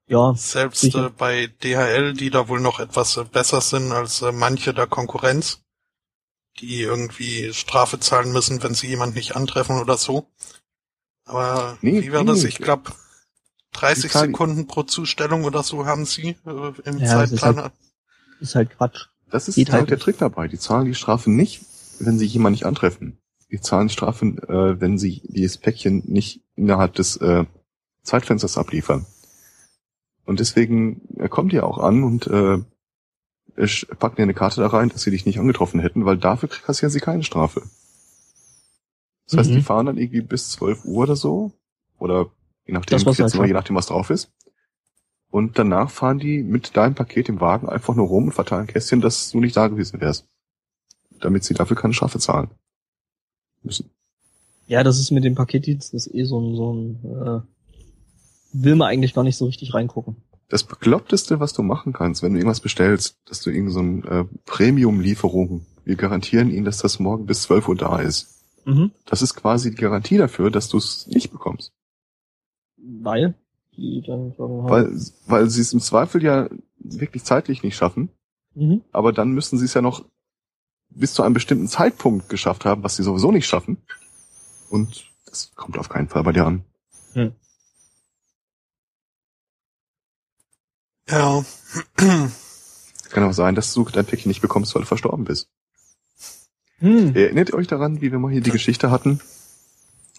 Ja, 0.06 0.35
Selbst 0.36 0.93
äh, 0.97 1.10
bei 1.16 1.47
DHL, 1.47 2.14
die 2.14 2.31
da 2.31 2.48
wohl 2.48 2.60
noch 2.60 2.81
etwas 2.81 3.16
äh, 3.16 3.24
besser 3.24 3.60
sind 3.60 3.93
als 3.93 4.22
äh, 4.22 4.32
manche 4.32 4.74
der 4.74 4.89
Konkurrenz, 4.89 5.62
die 6.59 6.81
irgendwie 6.82 7.52
Strafe 7.55 7.98
zahlen 8.01 8.32
müssen, 8.32 8.62
wenn 8.62 8.74
sie 8.74 8.89
jemand 8.89 9.14
nicht 9.14 9.36
antreffen 9.36 9.78
oder 9.78 9.97
so. 9.97 10.27
Aber 11.24 11.78
Nee, 11.81 12.02
wie 12.02 12.12
war 12.12 12.22
nee, 12.24 12.31
das? 12.31 12.44
Ich 12.44 12.59
glaube, 12.59 12.93
30 13.72 14.02
Die 14.05 14.09
zahlen- 14.10 14.31
Sekunden 14.32 14.66
pro 14.66 14.82
Zustellung 14.82 15.44
oder 15.44 15.62
so 15.62 15.86
haben 15.86 16.05
sie 16.05 16.36
äh, 16.47 16.72
im 16.85 16.98
Ja, 16.98 17.20
das 17.20 17.32
ist 17.32 17.40
Zeitplan. 17.40 17.70
ist 18.40 18.55
halt 18.55 18.70
Quatsch. 18.77 19.06
Das 19.31 19.47
ist 19.48 19.55
Geht 19.55 19.70
halt, 19.70 19.82
halt 19.82 19.90
der. 19.90 19.98
Trick 20.01 20.18
dabei. 20.18 20.48
Die 20.48 20.59
zahlen 20.59 20.86
die 20.86 20.94
Strafe 20.94 21.31
nicht, 21.31 21.64
wenn 22.01 22.18
sie 22.18 22.27
jemanden 22.27 22.55
nicht 22.55 22.66
antreffen. 22.66 23.18
Die 23.52 23.60
zahlen 23.60 23.86
die 23.89 23.93
Strafe, 23.94 24.27
äh, 24.27 24.81
wenn 24.81 24.98
sie 24.98 25.22
dieses 25.24 25.56
Päckchen 25.59 26.02
nicht 26.06 26.43
innerhalb 26.56 26.94
des 26.94 27.16
äh, 27.18 27.44
Zeitfensters 28.02 28.59
abliefern. 28.59 29.06
Und 30.24 30.40
deswegen 30.40 31.02
äh, 31.18 31.28
kommt 31.28 31.52
ihr 31.52 31.64
auch 31.64 31.78
an 31.78 32.02
und 32.02 32.27
äh, 32.27 32.59
packen 33.99 34.16
dir 34.16 34.23
eine 34.24 34.35
Karte 34.35 34.61
da 34.61 34.69
rein, 34.69 34.89
dass 34.89 35.03
sie 35.03 35.11
dich 35.11 35.27
nicht 35.27 35.39
angetroffen 35.39 35.81
hätten, 35.81 36.05
weil 36.05 36.16
dafür 36.19 36.49
kassieren 36.49 36.91
sie 36.91 37.01
keine 37.01 37.23
Strafe. 37.23 37.62
Das 39.28 39.39
heißt, 39.39 39.51
Mhm. 39.51 39.55
die 39.57 39.62
fahren 39.62 39.87
dann 39.87 39.99
irgendwie 39.99 40.23
bis 40.23 40.51
12 40.51 40.85
Uhr 40.85 41.03
oder 41.05 41.16
so. 41.16 41.53
Oder 41.99 42.31
je 42.66 42.74
nachdem, 42.74 42.97
Das, 42.97 43.07
was 43.07 43.16
sie 43.16 43.23
14 43.23 43.39
Uhr, 43.39 43.43
halt 43.43 43.49
je 43.51 43.55
nachdem, 43.55 43.77
was 43.77 43.87
drauf 43.87 44.11
ist. 44.11 44.31
Und 45.31 45.59
danach 45.59 45.91
fahren 45.91 46.19
die 46.19 46.43
mit 46.43 46.77
deinem 46.77 46.95
Paket 46.97 47.28
im 47.28 47.41
Wagen 47.41 47.69
einfach 47.69 47.95
nur 47.95 48.09
rum 48.09 48.24
und 48.24 48.32
verteilen 48.32 48.66
Kästchen, 48.66 49.01
dass 49.01 49.31
du 49.31 49.41
nicht 49.41 49.57
da 49.57 49.69
gewesen 49.69 50.01
wärst. 50.01 50.27
Damit 51.20 51.45
sie 51.45 51.55
dafür 51.55 51.77
keine 51.77 51.95
Strafe 51.95 52.19
zahlen 52.19 52.51
müssen. 53.62 53.91
Ja, 54.66 54.82
das 54.82 54.99
ist 54.99 55.11
mit 55.11 55.24
dem 55.24 55.35
Paketdienst, 55.35 55.93
das 55.95 56.07
ist 56.07 56.15
eh 56.15 56.24
so 56.24 56.41
ein, 56.41 56.57
so 56.57 56.73
ein, 56.73 57.05
äh, 57.05 57.41
will 58.53 58.77
man 58.77 58.89
eigentlich 58.89 59.15
gar 59.15 59.24
nicht 59.24 59.37
so 59.37 59.45
richtig 59.47 59.74
reingucken. 59.74 60.16
Das 60.51 60.64
Bekloppteste, 60.64 61.39
was 61.39 61.52
du 61.52 61.62
machen 61.62 61.93
kannst, 61.93 62.22
wenn 62.22 62.32
du 62.32 62.39
irgendwas 62.39 62.60
bestellst, 62.60 63.16
dass 63.24 63.40
du 63.40 63.51
irgend 63.51 63.72
so 63.72 63.81
ein 63.81 64.05
äh, 64.05 64.24
Premium-Lieferung, 64.47 65.64
wir 65.85 65.94
garantieren 65.94 66.51
ihnen, 66.51 66.64
dass 66.64 66.78
das 66.78 66.98
morgen 66.98 67.24
bis 67.24 67.43
12 67.43 67.68
Uhr 67.68 67.77
da 67.77 68.01
ist. 68.01 68.44
Mhm. 68.64 68.90
Das 69.06 69.22
ist 69.22 69.36
quasi 69.36 69.70
die 69.70 69.81
Garantie 69.81 70.18
dafür, 70.18 70.51
dass 70.51 70.68
du 70.68 70.78
es 70.78 71.06
nicht 71.06 71.31
bekommst. 71.31 71.72
Weil 72.77 73.35
die 73.77 74.02
dann 74.05 74.32
sagen, 74.32 74.68
Weil, 74.68 75.01
weil 75.27 75.48
sie 75.48 75.60
es 75.60 75.72
im 75.72 75.81
Zweifel 75.81 76.22
ja 76.22 76.48
wirklich 76.78 77.22
zeitlich 77.22 77.62
nicht 77.62 77.77
schaffen, 77.77 78.10
mhm. 78.55 78.82
aber 78.90 79.12
dann 79.12 79.31
müssen 79.31 79.56
sie 79.56 79.66
es 79.66 79.74
ja 79.74 79.82
noch 79.82 80.05
bis 80.90 81.14
zu 81.14 81.22
einem 81.22 81.35
bestimmten 81.35 81.68
Zeitpunkt 81.68 82.28
geschafft 82.28 82.64
haben, 82.64 82.82
was 82.82 82.97
sie 82.97 83.05
sowieso 83.05 83.31
nicht 83.31 83.47
schaffen. 83.47 83.78
Und 84.68 85.05
das 85.27 85.52
kommt 85.55 85.78
auf 85.78 85.89
keinen 85.89 86.09
Fall 86.09 86.24
bei 86.24 86.32
dir 86.32 86.44
an. 86.47 86.64
Ja. 91.11 91.45
Es 91.97 93.11
kann 93.11 93.24
auch 93.24 93.32
sein, 93.32 93.55
dass 93.55 93.74
du 93.74 93.85
dein 93.85 94.05
Päckchen 94.05 94.28
nicht 94.28 94.43
bekommst, 94.43 94.74
weil 94.74 94.82
du 94.82 94.89
verstorben 94.89 95.24
bist. 95.24 95.49
Hm. 96.78 97.15
Erinnert 97.15 97.51
ihr 97.51 97.55
euch 97.55 97.66
daran, 97.66 98.01
wie 98.01 98.12
wir 98.12 98.19
mal 98.19 98.32
hier 98.32 98.41
die 98.41 98.51
Geschichte 98.51 98.91
hatten 98.91 99.20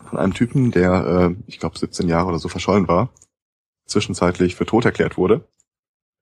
von 0.10 0.20
einem 0.20 0.34
Typen, 0.34 0.72
der, 0.72 1.32
äh, 1.32 1.36
ich 1.48 1.60
glaube, 1.60 1.78
17 1.78 2.08
Jahre 2.08 2.28
oder 2.28 2.40
so 2.40 2.50
verschollen 2.50 2.88
war, 2.88 3.10
zwischenzeitlich 3.86 4.56
für 4.56 4.66
tot 4.66 4.86
erklärt 4.86 5.18
wurde, 5.18 5.48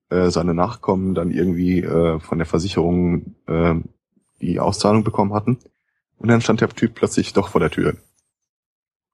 äh, 0.10 0.30
seine 0.30 0.54
Nachkommen 0.54 1.16
dann 1.16 1.32
irgendwie 1.32 1.82
äh, 1.82 2.20
von 2.20 2.38
der 2.38 2.48
Versicherung 2.48 3.36
äh, 3.48 3.76
die 4.42 4.60
Auszahlung 4.60 5.04
bekommen 5.04 5.34
hatten 5.34 5.58
und 6.18 6.30
dann 6.30 6.42
stand 6.42 6.62
der 6.62 6.70
Typ 6.70 6.96
plötzlich 6.96 7.34
doch 7.34 7.50
vor 7.50 7.62
der 7.62 7.72
Tür. 7.72 7.98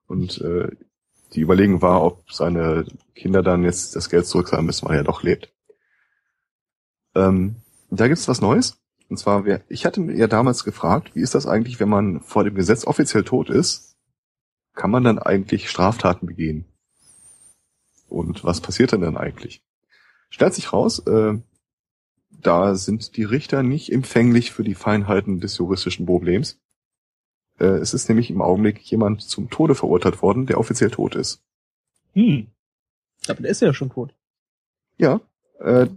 Und 0.08 0.40
äh, 0.42 0.70
die 1.36 1.42
Überlegung 1.42 1.82
war, 1.82 2.04
ob 2.04 2.32
seine 2.32 2.86
Kinder 3.14 3.44
dann 3.44 3.64
jetzt 3.64 3.96
das 3.96 4.10
Geld 4.10 4.26
zurückzahlen 4.26 4.66
müssen, 4.66 4.88
weil 4.88 4.98
er 4.98 5.04
doch 5.04 5.24
lebt. 5.24 5.54
Ähm, 7.14 7.58
da 7.90 8.08
gibt's 8.08 8.28
was 8.28 8.42
Neues. 8.42 8.78
Und 9.10 9.18
zwar, 9.18 9.46
ich 9.70 9.86
hatte 9.86 10.02
mir 10.02 10.16
ja 10.16 10.28
damals 10.28 10.64
gefragt, 10.64 11.12
wie 11.14 11.22
ist 11.22 11.36
das 11.36 11.46
eigentlich, 11.46 11.80
wenn 11.80 11.90
man 11.90 12.22
vor 12.22 12.44
dem 12.44 12.56
Gesetz 12.56 12.86
offiziell 12.86 13.24
tot 13.24 13.50
ist? 13.50 13.96
Kann 14.74 14.90
man 14.90 15.04
dann 15.04 15.20
eigentlich 15.20 15.70
Straftaten 15.70 16.26
begehen? 16.26 16.66
Und 18.10 18.44
was 18.44 18.62
passiert 18.62 18.92
denn 18.92 19.02
dann 19.02 19.18
eigentlich? 19.18 19.62
Stellt 20.30 20.54
sich 20.54 20.74
raus, 20.74 21.00
äh, 21.08 21.38
da 22.30 22.76
sind 22.76 23.16
die 23.18 23.24
Richter 23.24 23.64
nicht 23.64 23.92
empfänglich 23.92 24.52
für 24.52 24.64
die 24.64 24.76
Feinheiten 24.76 25.40
des 25.40 25.58
juristischen 25.58 26.06
Problems. 26.06 26.60
Äh, 27.60 27.66
es 27.66 27.94
ist 27.94 28.10
nämlich 28.10 28.30
im 28.30 28.42
Augenblick 28.42 28.80
jemand 28.82 29.22
zum 29.22 29.50
Tode 29.50 29.76
verurteilt 29.76 30.22
worden, 30.22 30.46
der 30.46 30.60
offiziell 30.60 30.92
tot 30.92 31.16
ist. 31.16 31.42
Hm. 32.14 32.48
Aber 33.28 33.42
der 33.42 33.52
ist 33.52 33.62
ja 33.62 33.74
schon 33.74 33.90
tot. 33.90 34.14
Ja, 34.98 35.22
äh, 35.60 35.88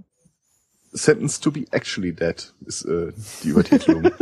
Sentence 0.92 1.40
to 1.40 1.50
be 1.50 1.66
actually 1.70 2.12
dead 2.12 2.52
ist 2.64 2.84
äh, 2.84 3.12
die 3.42 3.48
Übertitelung. 3.50 4.10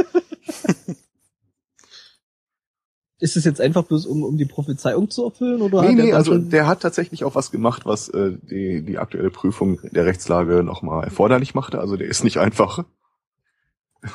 Ist 3.18 3.34
es 3.34 3.44
jetzt 3.44 3.62
einfach 3.62 3.84
bloß, 3.84 4.04
um, 4.04 4.22
um 4.22 4.36
die 4.36 4.44
Prophezeiung 4.44 5.08
zu 5.08 5.24
erfüllen? 5.24 5.62
Oder 5.62 5.80
nee, 5.82 5.94
nee, 5.94 6.12
also 6.12 6.36
der 6.36 6.66
hat 6.66 6.82
tatsächlich 6.82 7.24
auch 7.24 7.34
was 7.34 7.50
gemacht, 7.50 7.86
was 7.86 8.10
äh, 8.10 8.32
die, 8.42 8.82
die 8.82 8.98
aktuelle 8.98 9.30
Prüfung 9.30 9.80
der 9.90 10.04
Rechtslage 10.04 10.62
nochmal 10.62 11.04
erforderlich 11.04 11.54
machte. 11.54 11.78
Also 11.78 11.96
der 11.96 12.08
ist 12.08 12.24
nicht 12.24 12.36
einfach 12.36 12.84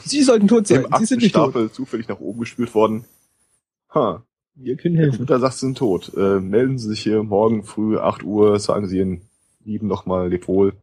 Sie 0.05 0.21
sollten 0.21 0.47
tot 0.47 0.67
sein. 0.67 0.85
im 0.85 0.97
Sie 0.99 1.05
sind 1.05 1.21
nicht 1.21 1.33
tot. 1.35 1.47
Aktenstapel 1.47 1.71
zufällig 1.71 2.07
nach 2.07 2.19
oben 2.19 2.39
gespült 2.39 2.73
worden. 2.73 3.05
Ha, 3.93 4.23
Wir 4.55 4.77
können 4.77 4.95
helfen. 4.95 5.17
Computer 5.17 5.39
sagt, 5.39 5.53
sie 5.55 5.65
sind 5.65 5.77
tot. 5.77 6.13
Äh, 6.15 6.39
melden 6.39 6.77
Sie 6.77 6.87
sich 6.89 7.01
hier 7.01 7.23
morgen 7.23 7.63
früh 7.63 7.97
8 7.97 8.23
Uhr, 8.23 8.59
sagen 8.59 8.87
Sie 8.87 8.97
Ihren 8.97 9.21
Lieben 9.63 9.87
nochmal, 9.87 10.29
lebt 10.29 10.47
wohl. 10.47 10.73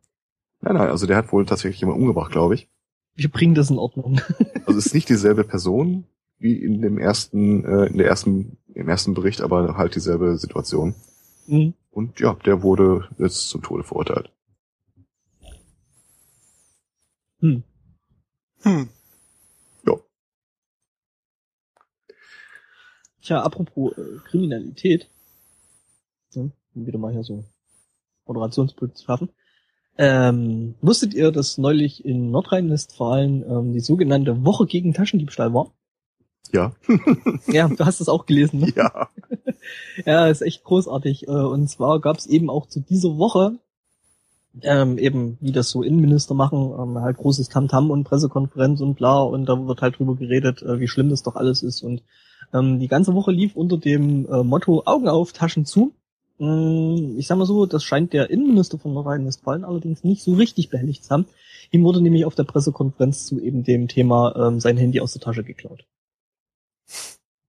Nein, 0.61 0.75
nein, 0.75 0.89
also 0.89 1.07
der 1.07 1.17
hat 1.17 1.33
wohl 1.33 1.47
tatsächlich 1.47 1.81
jemanden 1.81 2.03
umgebracht, 2.03 2.33
glaube 2.33 2.55
ich. 2.55 2.69
Wir 3.15 3.31
bringen 3.31 3.55
das 3.55 3.71
in 3.71 3.79
Ordnung. 3.79 4.21
Also 4.67 4.79
es 4.81 4.87
ist 4.87 4.95
nicht 4.95 5.09
dieselbe 5.09 5.45
Person 5.45 6.05
wie 6.39 6.53
in 6.53 6.83
dem 6.83 6.99
ersten, 6.99 7.65
äh, 7.65 7.87
in 7.87 7.97
der 7.97 8.07
ersten, 8.07 8.59
im 8.75 8.89
ersten 8.89 9.15
Bericht, 9.15 9.41
aber 9.41 9.79
halt 9.79 9.95
dieselbe 9.95 10.37
Situation. 10.37 10.95
Hm. 11.47 11.73
Und 11.91 12.21
ja, 12.21 12.35
der 12.45 12.63
wurde 12.63 13.09
jetzt 13.19 13.49
zum 13.49 13.63
Tode 13.63 13.83
verurteilt. 13.83 14.31
Hm. 17.41 17.63
Hm. 18.63 18.89
Tja, 23.29 23.43
apropos 23.43 23.93
äh, 23.99 24.19
Kriminalität. 24.25 25.09
So, 26.31 26.51
wieder 26.73 26.99
mal 26.99 27.13
hier 27.13 27.25
so 27.25 27.45
Moderationspunkt 28.27 28.97
zu 28.97 29.05
schaffen. 29.05 29.29
Ähm, 29.99 30.77
wusstet 30.81 31.13
ihr, 31.13 31.31
dass 31.33 31.59
neulich 31.59 32.05
in 32.05 32.31
Nordrhein-Westfalen 32.31 33.43
ähm, 33.43 33.73
die 33.75 33.81
sogenannte 33.81 34.45
Woche 34.47 34.67
gegen 34.67 34.95
Taschendiebstahl 34.95 35.53
war? 35.53 35.73
Ja. 36.53 36.75
Ja, 37.49 37.69
du 37.69 37.85
hast 37.85 38.01
das 38.01 38.09
auch 38.09 38.25
gelesen, 38.25 38.61
ne? 38.61 38.73
ja. 38.75 39.09
Ja, 40.07 40.29
ist 40.29 40.41
echt 40.41 40.65
großartig. 40.65 41.29
Äh, 41.29 41.31
Und 41.33 41.69
zwar 41.69 42.01
gab 42.01 42.17
es 42.17 42.27
eben 42.27 42.49
auch 42.49 42.67
zu 42.67 42.81
dieser 42.81 43.19
Woche, 43.19 43.59
ähm, 44.63 44.99
eben 44.99 45.39
wie 45.41 45.53
das 45.53 45.71
so 45.71 45.83
Innenminister 45.83 46.35
machen, 46.35 46.73
ähm, 46.79 47.01
halt 47.01 47.17
großes 47.17 47.49
Tamtam 47.49 47.91
und 47.91 48.05
Pressekonferenz 48.05 48.81
und 48.81 48.95
bla 48.95 49.21
und 49.21 49.47
da 49.47 49.67
wird 49.67 49.83
halt 49.83 49.99
drüber 49.99 50.17
geredet, 50.17 50.63
äh, 50.63 50.81
wie 50.81 50.89
schlimm 50.89 51.11
das 51.11 51.23
doch 51.23 51.37
alles 51.37 51.63
ist. 51.63 51.83
Und 51.83 52.03
ähm, 52.53 52.79
die 52.81 52.89
ganze 52.89 53.15
Woche 53.15 53.33
lief 53.33 53.57
unter 53.57 53.79
dem 53.79 54.27
äh, 54.27 54.43
Motto 54.43 54.83
Augen 54.87 55.09
auf, 55.09 55.33
Taschen 55.33 55.65
zu. 55.65 55.93
Mm, 56.39 57.19
Ich 57.19 57.27
sag 57.27 57.39
mal 57.39 57.47
so, 57.47 57.67
das 57.67 57.85
scheint 57.85 58.13
der 58.13 58.31
Innenminister 58.31 58.79
von 58.79 58.95
Nordrhein-Westfalen 58.95 59.65
allerdings 59.65 60.05
nicht 60.05 60.23
so 60.23 60.35
richtig 60.35 60.71
behelligt 60.71 61.05
zu 61.05 61.11
haben. 61.11 61.27
Ihm 61.71 61.85
wurde 61.85 62.01
nämlich 62.01 62.25
auf 62.25 62.35
der 62.35 62.45
Pressekonferenz 62.45 63.27
zu 63.27 63.41
eben 63.41 63.65
dem 63.65 63.89
Thema 63.89 64.35
ähm, 64.37 64.61
sein 64.61 64.77
Handy 64.77 65.01
aus 65.01 65.13
der 65.13 65.21
Tasche 65.23 65.45
geklaut. 65.45 65.85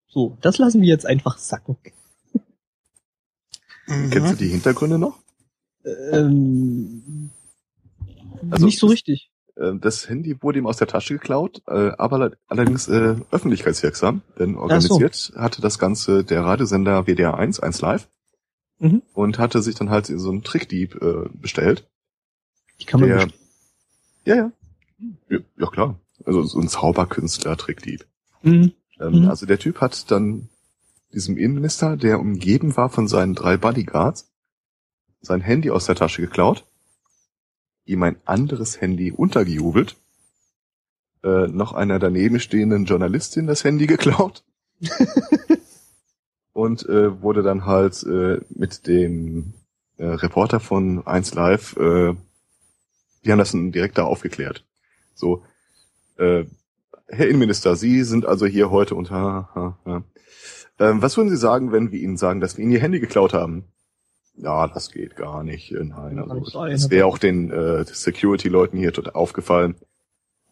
So, 0.10 0.38
das 0.41 0.57
lassen 0.57 0.81
wir 0.81 0.90
jetzt 0.90 1.06
einfach 1.06 1.38
sacken. 1.38 1.77
Mhm. 3.88 4.10
Kennst 4.10 4.34
du 4.34 4.36
die 4.38 4.49
Hintergründe 4.49 4.99
noch? 4.99 5.19
Ähm, 5.85 7.30
Also, 8.51 8.65
nicht 8.65 8.80
so 8.80 8.88
das- 8.88 8.93
richtig. 8.93 9.31
Äh, 9.56 9.73
Das 9.80 10.07
Handy 10.10 10.41
wurde 10.41 10.60
ihm 10.60 10.68
aus 10.68 10.77
der 10.77 10.88
Tasche 10.88 11.15
geklaut, 11.15 11.61
äh, 11.68 11.91
aber 11.97 12.31
allerdings 12.47 12.88
äh, 12.88 13.15
öffentlichkeitswirksam, 13.31 14.22
denn 14.38 14.56
organisiert 14.56 15.34
hatte 15.35 15.61
das 15.61 15.77
Ganze 15.80 16.23
der 16.23 16.43
Radiosender 16.45 17.06
WDR 17.06 17.38
1, 17.38 17.60
1 17.60 17.81
Live, 17.81 18.07
Mhm. 18.80 19.01
und 19.14 19.39
hatte 19.39 19.61
sich 19.61 19.76
dann 19.76 19.89
halt 19.89 20.06
so 20.06 20.30
einen 20.30 20.43
Trickdieb 20.43 21.01
äh, 21.01 21.27
bestellt. 21.34 21.85
Die 22.80 22.85
kann 22.85 23.01
man 23.01 23.10
der, 23.10 23.15
bestimmt- 23.26 23.35
ja, 24.26 24.35
ja, 24.35 24.51
ja. 25.30 25.39
Ja, 25.57 25.68
klar. 25.68 25.99
Also 26.26 26.43
so 26.43 26.60
ein 26.60 26.68
Zauberkünstler-Trickdieb. 26.69 28.06
Mhm. 28.43 28.72
Ähm, 29.01 29.22
Mhm. 29.23 29.30
Also 29.30 29.45
der 29.45 29.60
Typ 29.60 29.81
hat 29.81 30.10
dann 30.11 30.47
diesem 31.14 31.38
Innenminister, 31.38 31.97
der 31.97 32.19
umgeben 32.19 32.77
war 32.77 32.89
von 32.89 33.07
seinen 33.10 33.34
drei 33.35 33.57
Bodyguards, 33.57 34.28
sein 35.21 35.41
Handy 35.41 35.69
aus 35.71 35.85
der 35.85 35.95
Tasche 35.95 36.21
geklaut, 36.21 36.65
ihm 37.85 38.03
ein 38.03 38.17
anderes 38.25 38.79
Handy 38.81 39.11
untergejubelt, 39.11 39.95
äh, 41.23 41.47
noch 41.47 41.73
einer 41.73 41.99
daneben 41.99 42.39
stehenden 42.39 42.85
Journalistin 42.85 43.47
das 43.47 43.63
Handy 43.63 43.87
geklaut 43.87 44.43
und 46.53 46.87
äh, 46.87 47.21
wurde 47.21 47.43
dann 47.43 47.65
halt 47.65 48.03
äh, 48.03 48.39
mit 48.49 48.87
dem 48.87 49.53
äh, 49.97 50.05
Reporter 50.05 50.59
von 50.59 51.05
1 51.05 51.33
Live, 51.33 51.75
äh, 51.77 52.15
die 53.25 53.31
haben 53.31 53.39
das 53.39 53.51
direkt 53.51 53.97
da 53.97 54.03
aufgeklärt. 54.03 54.63
So, 55.13 55.43
äh, 56.17 56.45
Herr 57.07 57.27
Innenminister, 57.27 57.75
Sie 57.75 58.03
sind 58.03 58.25
also 58.25 58.45
hier 58.45 58.69
heute 58.69 58.95
unter. 58.95 59.15
Ha, 59.15 59.49
ha, 59.55 59.77
ha. 59.85 60.03
Ähm, 60.77 61.01
was 61.01 61.17
würden 61.17 61.29
Sie 61.29 61.37
sagen, 61.37 61.71
wenn 61.71 61.91
wir 61.91 61.99
Ihnen 61.99 62.17
sagen, 62.17 62.39
dass 62.39 62.57
wir 62.57 62.63
Ihnen 62.63 62.71
Ihr 62.71 62.79
Handy 62.79 62.99
geklaut 62.99 63.33
haben? 63.33 63.65
Ja, 64.41 64.68
das 64.68 64.91
geht 64.91 65.16
gar 65.16 65.44
nicht. 65.44 65.72
Äh, 65.72 65.84
Nein, 65.84 66.20
also 66.20 66.66
es 66.66 66.90
wäre 66.90 67.06
auch 67.06 67.18
den 67.18 67.52
äh, 67.52 67.84
Security-Leuten 67.86 68.78
hier 68.78 68.94
total 68.94 69.14
aufgefallen. 69.14 69.76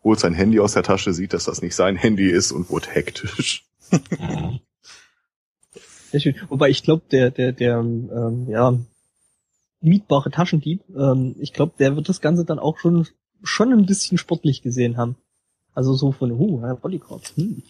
Holt 0.03 0.19
sein 0.19 0.33
Handy 0.33 0.59
aus 0.59 0.73
der 0.73 0.83
Tasche, 0.83 1.13
sieht, 1.13 1.33
dass 1.33 1.45
das 1.45 1.61
nicht 1.61 1.75
sein 1.75 1.95
Handy 1.95 2.29
ist 2.29 2.51
und 2.51 2.69
wurde 2.69 2.89
hektisch. 2.89 3.65
Sehr 6.11 6.19
schön. 6.19 6.35
Wobei 6.49 6.69
ich 6.69 6.83
glaube, 6.83 7.03
der, 7.11 7.31
der, 7.31 7.53
der, 7.53 7.79
ähm, 7.79 8.47
ja, 8.49 8.77
mietbare 9.81 10.31
Taschendieb, 10.31 10.83
ähm, 10.95 11.35
ich 11.39 11.53
glaube, 11.53 11.73
der 11.79 11.95
wird 11.95 12.09
das 12.09 12.21
Ganze 12.21 12.45
dann 12.45 12.59
auch 12.59 12.77
schon, 12.77 13.07
schon 13.43 13.71
ein 13.71 13.85
bisschen 13.85 14.17
sportlich 14.17 14.61
gesehen 14.61 14.97
haben. 14.97 15.15
Also 15.73 15.93
so 15.93 16.11
von, 16.11 16.31
uh, 16.31 16.61
Herr 16.61 16.75
Bodycorp, 16.75 17.23
hm. 17.35 17.63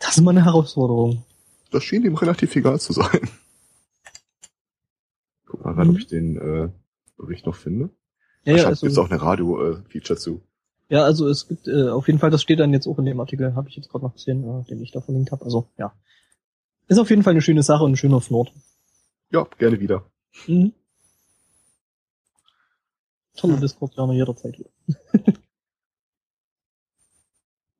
Das 0.00 0.16
ist 0.16 0.22
mal 0.22 0.30
eine 0.30 0.44
Herausforderung. 0.44 1.24
Das 1.70 1.84
schien 1.84 2.04
ihm 2.04 2.14
relativ 2.14 2.54
egal 2.56 2.80
zu 2.80 2.92
sein. 2.92 3.28
Mal 5.68 5.74
gerade, 5.74 5.90
mhm. 5.90 5.94
ob 5.94 6.00
ich 6.00 6.06
den 6.06 6.36
äh, 6.36 6.68
Bericht 7.16 7.46
noch 7.46 7.56
finde. 7.56 7.90
Ja, 8.44 8.56
ja 8.56 8.64
also, 8.66 8.86
gibt 8.86 8.98
auch 8.98 9.10
eine 9.10 9.20
Radio-Feature 9.20 10.16
äh, 10.16 10.20
zu. 10.20 10.42
Ja, 10.88 11.04
also 11.04 11.28
es 11.28 11.48
gibt 11.48 11.68
äh, 11.68 11.88
auf 11.88 12.06
jeden 12.06 12.18
Fall, 12.18 12.30
das 12.30 12.40
steht 12.40 12.60
dann 12.60 12.72
jetzt 12.72 12.86
auch 12.86 12.98
in 12.98 13.04
dem 13.04 13.20
Artikel, 13.20 13.54
habe 13.54 13.68
ich 13.68 13.76
jetzt 13.76 13.90
gerade 13.90 14.04
noch 14.04 14.14
gesehen, 14.14 14.44
äh, 14.44 14.64
den 14.64 14.82
ich 14.82 14.90
da 14.90 15.00
verlinkt 15.00 15.32
habe. 15.32 15.44
Also 15.44 15.68
ja, 15.76 15.92
ist 16.86 16.98
auf 16.98 17.10
jeden 17.10 17.22
Fall 17.22 17.32
eine 17.32 17.42
schöne 17.42 17.62
Sache 17.62 17.84
und 17.84 17.92
ein 17.92 17.96
schöner 17.96 18.20
Fnord. 18.20 18.52
Ja, 19.30 19.46
gerne 19.58 19.80
wieder. 19.80 20.04
Mhm. 20.46 20.72
Tolle 23.36 23.54
hm. 23.54 23.60
Discord, 23.60 23.94
gerne 23.94 24.14
jederzeit 24.14 24.58
wieder. 24.58 24.70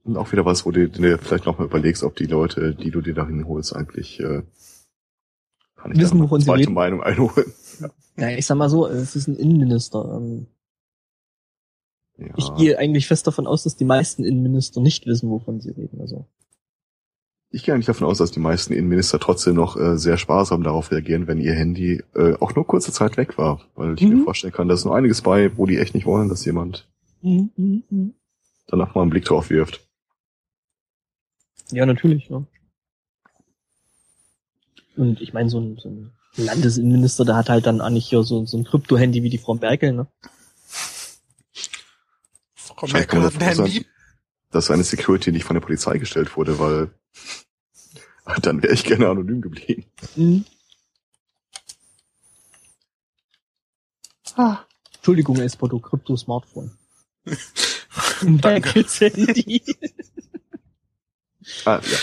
und 0.04 0.16
auch 0.18 0.30
wieder 0.30 0.44
was, 0.44 0.66
wo 0.66 0.70
du 0.70 0.88
dir 0.88 1.18
vielleicht 1.18 1.46
nochmal 1.46 1.66
überlegst, 1.66 2.02
ob 2.02 2.14
die 2.14 2.26
Leute, 2.26 2.74
die 2.74 2.90
du 2.90 3.00
dir 3.00 3.14
dahin 3.14 3.46
holst, 3.48 3.74
eigentlich 3.74 4.20
äh, 4.20 4.42
kann 5.76 5.92
ich 5.92 5.98
wissen, 5.98 6.20
wovon 6.20 6.40
sie 6.40 6.50
reden. 6.52 6.74
Meinung 6.74 7.02
einholen. 7.02 7.52
Ja. 8.16 8.28
ich 8.30 8.46
sag 8.46 8.56
mal 8.56 8.68
so, 8.68 8.86
es 8.86 9.16
ist 9.16 9.28
ein 9.28 9.36
Innenminister. 9.36 10.16
Ähm, 10.16 10.46
ja. 12.16 12.34
Ich 12.36 12.54
gehe 12.56 12.78
eigentlich 12.78 13.06
fest 13.06 13.26
davon 13.26 13.46
aus, 13.46 13.62
dass 13.62 13.76
die 13.76 13.84
meisten 13.84 14.24
Innenminister 14.24 14.80
nicht 14.80 15.06
wissen, 15.06 15.30
wovon 15.30 15.60
sie 15.60 15.70
reden. 15.70 16.00
Also. 16.00 16.26
Ich 17.50 17.62
gehe 17.62 17.72
eigentlich 17.72 17.86
davon 17.86 18.06
aus, 18.06 18.18
dass 18.18 18.30
die 18.30 18.40
meisten 18.40 18.72
Innenminister 18.74 19.18
trotzdem 19.18 19.54
noch 19.54 19.76
äh, 19.76 19.96
sehr 19.96 20.18
sparsam 20.18 20.62
darauf 20.62 20.90
reagieren, 20.90 21.26
wenn 21.26 21.40
ihr 21.40 21.54
Handy 21.54 22.02
äh, 22.14 22.34
auch 22.40 22.54
nur 22.54 22.66
kurze 22.66 22.92
Zeit 22.92 23.16
weg 23.16 23.38
war. 23.38 23.60
Weil 23.74 23.94
ich 23.94 24.02
mhm. 24.02 24.18
mir 24.18 24.24
vorstellen 24.24 24.52
kann, 24.52 24.68
dass 24.68 24.84
nur 24.84 24.94
einiges 24.94 25.22
bei, 25.22 25.56
wo 25.56 25.64
die 25.64 25.78
echt 25.78 25.94
nicht 25.94 26.06
wollen, 26.06 26.28
dass 26.28 26.44
jemand 26.44 26.88
mhm. 27.22 27.50
mhm, 27.56 27.82
mhm. 27.88 28.14
danach 28.66 28.94
mal 28.94 29.02
einen 29.02 29.10
Blick 29.10 29.24
drauf 29.24 29.48
wirft. 29.48 29.86
Ja, 31.70 31.86
natürlich, 31.86 32.28
ja. 32.28 32.44
Und 34.96 35.20
ich 35.20 35.32
meine, 35.32 35.48
so 35.48 35.60
ein, 35.60 35.76
so 35.78 35.88
ein 35.88 36.10
Landesinnenminister, 36.38 37.24
der 37.24 37.36
hat 37.36 37.48
halt 37.48 37.66
dann 37.66 37.80
eigentlich 37.80 38.08
hier 38.08 38.22
so, 38.22 38.46
so 38.46 38.56
ein 38.56 38.64
Krypto-Handy 38.64 39.22
wie 39.22 39.30
die 39.30 39.38
Frau 39.38 39.54
Merkel, 39.54 39.92
ne? 39.92 40.06
Frau 42.54 42.86
Merkel 42.86 43.22
hat 43.22 43.34
ein 43.34 43.40
Handy? 43.40 43.86
Dass 44.50 44.66
seine 44.66 44.84
Security 44.84 45.32
nicht 45.32 45.44
von 45.44 45.54
der 45.54 45.60
Polizei 45.60 45.98
gestellt 45.98 46.36
wurde, 46.36 46.58
weil 46.58 46.90
dann 48.42 48.62
wäre 48.62 48.72
ich 48.72 48.84
gerne 48.84 49.08
anonym 49.08 49.40
geblieben. 49.40 49.84
Mhm. 50.16 50.44
Ah. 54.36 54.64
Entschuldigung, 54.94 55.38
Esporto, 55.40 55.80
Krypto-Smartphone. 55.80 56.70
Merkels 58.22 59.00
Handy. 59.00 59.62
ah, 61.64 61.80
ja. 61.82 61.98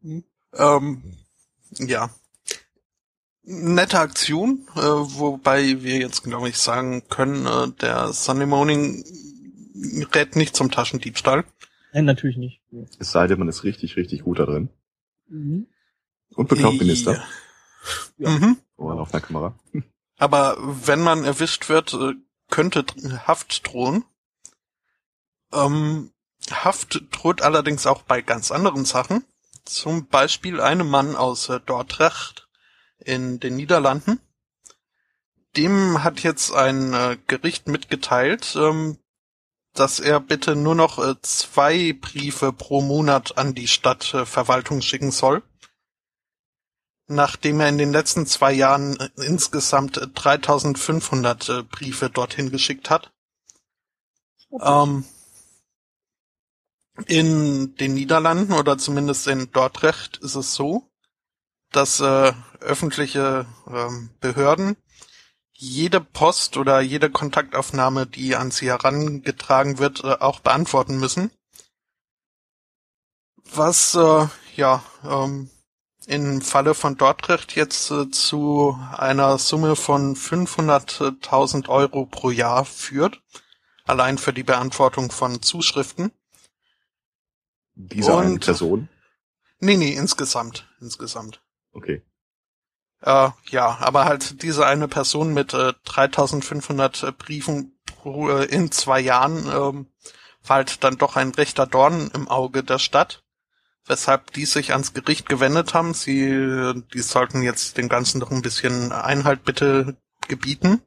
Mhm. 0.00 0.24
Ähm, 0.54 1.02
ja. 1.78 2.10
Nette 3.44 3.98
Aktion, 3.98 4.66
äh, 4.76 4.80
wobei 4.80 5.82
wir 5.82 5.98
jetzt 5.98 6.22
glaube 6.22 6.48
ich 6.48 6.58
sagen 6.58 7.08
können, 7.08 7.46
äh, 7.46 7.68
der 7.80 8.12
Sunday 8.12 8.46
Morning 8.46 9.04
rät 10.14 10.36
nicht 10.36 10.54
zum 10.54 10.70
Taschendiebstahl. 10.70 11.44
Nein, 11.92 12.04
natürlich 12.04 12.36
nicht. 12.36 12.60
Es 12.98 13.10
sei 13.10 13.26
denn, 13.26 13.38
man 13.38 13.48
ist 13.48 13.64
richtig, 13.64 13.96
richtig 13.96 14.22
gut 14.22 14.38
da 14.38 14.46
drin. 14.46 14.68
Mhm. 15.28 15.66
Und 16.34 16.48
bekloppt 16.48 16.78
Minister. 16.78 17.22
Ja. 18.16 18.30
Mhm. 18.30 18.58
Oder 18.76 19.00
auf 19.00 19.10
der 19.10 19.20
Kamera. 19.20 19.58
Aber 20.18 20.56
wenn 20.60 21.00
man 21.00 21.24
erwischt 21.24 21.68
wird, 21.68 21.94
äh, 21.94 22.14
könnte 22.48 22.84
Haft 23.26 23.66
drohen. 23.66 24.04
Ähm, 25.52 26.12
Haft 26.50 27.02
droht 27.10 27.42
allerdings 27.42 27.86
auch 27.86 28.02
bei 28.02 28.22
ganz 28.22 28.52
anderen 28.52 28.84
Sachen. 28.84 29.24
Zum 29.64 30.06
Beispiel 30.06 30.60
einem 30.60 30.88
Mann 30.88 31.16
aus 31.16 31.48
äh, 31.48 31.60
Dordrecht 31.60 32.48
in 33.04 33.40
den 33.40 33.56
Niederlanden. 33.56 34.20
Dem 35.56 36.02
hat 36.02 36.20
jetzt 36.20 36.52
ein 36.52 36.94
äh, 36.94 37.18
Gericht 37.26 37.68
mitgeteilt, 37.68 38.56
ähm, 38.56 38.98
dass 39.74 40.00
er 40.00 40.20
bitte 40.20 40.56
nur 40.56 40.74
noch 40.74 40.98
äh, 40.98 41.14
zwei 41.22 41.92
Briefe 41.92 42.52
pro 42.52 42.80
Monat 42.80 43.36
an 43.38 43.54
die 43.54 43.68
Stadtverwaltung 43.68 44.80
schicken 44.80 45.10
soll. 45.10 45.42
Nachdem 47.06 47.60
er 47.60 47.68
in 47.68 47.78
den 47.78 47.92
letzten 47.92 48.26
zwei 48.26 48.52
Jahren 48.52 48.96
insgesamt 49.16 50.00
3500 50.14 51.68
Briefe 51.68 52.08
dorthin 52.08 52.50
geschickt 52.50 52.88
hat. 52.88 53.12
Ähm, 54.60 55.04
in 57.06 57.74
den 57.76 57.94
Niederlanden 57.94 58.52
oder 58.52 58.78
zumindest 58.78 59.26
in 59.26 59.50
Dordrecht 59.50 60.18
ist 60.18 60.34
es 60.34 60.54
so, 60.54 60.91
dass 61.72 62.00
äh, 62.00 62.32
öffentliche 62.60 63.46
ähm, 63.68 64.10
Behörden 64.20 64.76
jede 65.62 66.00
Post 66.00 66.56
oder 66.56 66.80
jede 66.80 67.08
Kontaktaufnahme, 67.08 68.06
die 68.06 68.34
an 68.34 68.50
sie 68.50 68.66
herangetragen 68.66 69.78
wird, 69.78 70.02
äh, 70.02 70.16
auch 70.18 70.40
beantworten 70.40 70.98
müssen. 70.98 71.30
Was 73.54 73.94
äh, 73.94 74.26
ja 74.56 74.82
ähm, 75.04 75.50
im 76.06 76.42
Falle 76.42 76.74
von 76.74 76.96
Dordrecht 76.96 77.54
jetzt 77.54 77.92
äh, 77.92 78.10
zu 78.10 78.76
einer 78.96 79.38
Summe 79.38 79.76
von 79.76 80.16
500.000 80.16 81.68
Euro 81.68 82.06
pro 82.06 82.30
Jahr 82.30 82.64
führt, 82.64 83.22
allein 83.84 84.18
für 84.18 84.32
die 84.32 84.42
Beantwortung 84.42 85.12
von 85.12 85.42
Zuschriften. 85.42 86.10
Diese 87.74 88.14
Und, 88.14 88.26
eine 88.26 88.38
Person? 88.38 88.88
Nee, 89.60 89.76
nee, 89.76 89.94
insgesamt. 89.94 90.68
Insgesamt. 90.80 91.40
Okay. 91.72 92.02
Äh, 93.00 93.30
ja, 93.50 93.78
aber 93.80 94.04
halt 94.04 94.42
diese 94.42 94.66
eine 94.66 94.88
Person 94.88 95.34
mit 95.34 95.54
äh, 95.54 95.72
3500 95.84 97.02
äh, 97.02 97.12
Briefen 97.12 97.78
pro, 97.84 98.30
äh, 98.30 98.44
in 98.44 98.70
zwei 98.70 99.00
Jahren 99.00 99.46
ähm, 99.46 99.86
war 100.44 100.56
halt 100.56 100.84
dann 100.84 100.98
doch 100.98 101.16
ein 101.16 101.30
rechter 101.30 101.66
Dorn 101.66 102.10
im 102.14 102.28
Auge 102.28 102.62
der 102.62 102.78
Stadt, 102.78 103.24
weshalb 103.86 104.32
die 104.32 104.44
sich 104.44 104.72
ans 104.72 104.94
Gericht 104.94 105.28
gewendet 105.28 105.74
haben. 105.74 105.94
Sie, 105.94 106.74
die 106.92 107.00
sollten 107.00 107.42
jetzt 107.42 107.76
dem 107.76 107.88
Ganzen 107.88 108.20
doch 108.20 108.30
ein 108.30 108.42
bisschen 108.42 108.92
Einhalt 108.92 109.44
bitte 109.44 109.96
gebieten. 110.28 110.82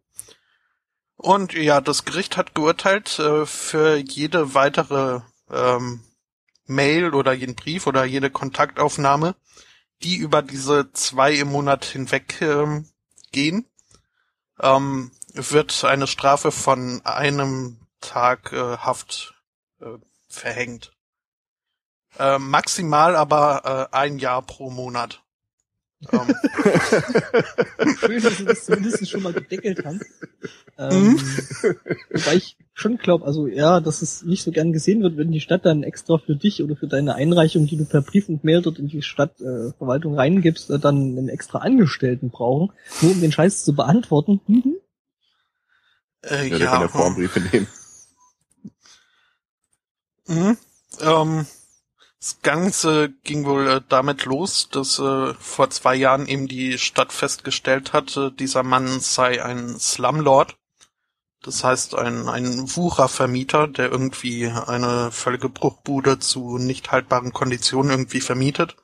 Und 1.18 1.54
ja, 1.54 1.82
das 1.82 2.06
Gericht 2.06 2.38
hat 2.38 2.56
geurteilt, 2.56 3.20
äh, 3.20 3.46
für 3.46 3.98
jede 3.98 4.54
weitere 4.54 5.22
ähm, 5.50 6.02
Mail 6.68 7.14
oder 7.14 7.34
jeden 7.34 7.56
Brief 7.56 7.88
oder 7.88 8.06
jede 8.06 8.30
Kontaktaufnahme, 8.30 9.36
die 10.04 10.18
über 10.18 10.42
diese 10.42 10.92
zwei 10.92 11.34
im 11.34 11.50
Monat 11.50 11.86
hinweg 11.86 12.42
ähm, 12.42 12.90
gehen, 13.32 13.66
ähm, 14.62 15.12
wird 15.34 15.84
eine 15.84 16.08
Strafe 16.08 16.52
von 16.52 17.02
einem 17.06 17.80
Tag 18.02 18.54
äh, 18.54 18.78
Haft 18.78 19.34
äh, 19.82 19.98
verhängt. 20.30 20.94
Äh, 22.18 22.40
maximal 22.40 23.16
aber 23.16 23.90
äh, 23.92 23.96
ein 23.96 24.20
Jahr 24.20 24.42
pro 24.42 24.70
Monat. 24.70 25.25
Schön, 28.00 28.22
dass 28.22 28.38
sie 28.38 28.46
das 28.46 28.66
zumindest 28.66 29.10
schon 29.10 29.24
mal 29.24 29.34
gedeckelt 29.34 29.84
haben. 29.86 30.02
Ähm, 30.78 31.14
mhm. 31.14 31.20
Wobei 32.12 32.36
ich 32.36 32.58
schon 32.74 32.98
glaube, 32.98 33.26
also 33.26 33.48
ja, 33.48 33.80
dass 33.80 34.02
es 34.02 34.24
nicht 34.24 34.44
so 34.44 34.52
gern 34.52 34.74
gesehen 34.74 35.02
wird, 35.02 35.16
wenn 35.18 35.32
die 35.32 35.40
Stadt 35.40 35.66
dann 35.66 35.84
extra 35.84 36.18
für 36.18 36.36
dich 36.36 36.62
oder 36.62 36.76
für 36.76 36.88
deine 36.88 37.16
Einreichung, 37.16 37.66
die 37.66 37.78
du 37.78 37.86
per 37.86 38.02
Brief 38.02 38.28
und 38.28 38.44
Mail 38.44 38.62
dort 38.62 38.78
in 38.78 38.88
die 38.88 39.02
Stadtverwaltung 39.02 40.16
äh, 40.16 40.18
reingibst, 40.18 40.70
äh, 40.70 40.80
dann 40.80 41.18
einen 41.18 41.30
extra 41.30 41.60
Angestellten 41.60 42.30
brauchen, 42.30 42.74
nur 43.02 43.14
um 43.14 43.22
den 43.22 43.32
Scheiß 43.32 43.64
zu 43.64 43.74
beantworten. 43.74 44.42
Mhm. 44.48 44.76
Äh, 46.24 46.50
ja, 46.50 46.58
der 46.58 46.60
ja, 46.60 46.72
kann 46.72 46.82
ja 46.82 46.88
Formbriefe 46.90 47.40
nehmen. 47.40 47.68
Mhm. 50.28 50.58
Ähm, 51.02 51.46
Das 52.26 52.42
Ganze 52.42 53.10
ging 53.24 53.46
wohl 53.46 53.68
äh, 53.68 53.82
damit 53.88 54.26
los, 54.26 54.68
dass 54.72 54.98
äh, 54.98 55.36
vor 55.36 55.70
zwei 55.70 55.94
Jahren 55.94 56.26
eben 56.26 56.48
die 56.48 56.80
Stadt 56.80 57.14
festgestellt 57.14 57.94
hatte, 57.94 58.32
dieser 58.32 58.64
Mann 58.64 59.00
sei 59.00 59.46
ein 59.46 59.78
Slumlord. 59.80 60.58
Das 61.44 61.64
heißt, 61.64 61.94
ein, 61.94 62.28
ein 62.28 62.76
Wuchervermieter, 62.76 63.68
der 63.68 63.92
irgendwie 63.92 64.48
eine 64.48 65.12
völlige 65.12 65.50
Bruchbude 65.50 66.18
zu 66.18 66.58
nicht 66.58 66.92
haltbaren 66.92 67.32
Konditionen 67.32 67.92
irgendwie 67.92 68.22
vermietet. 68.22 68.76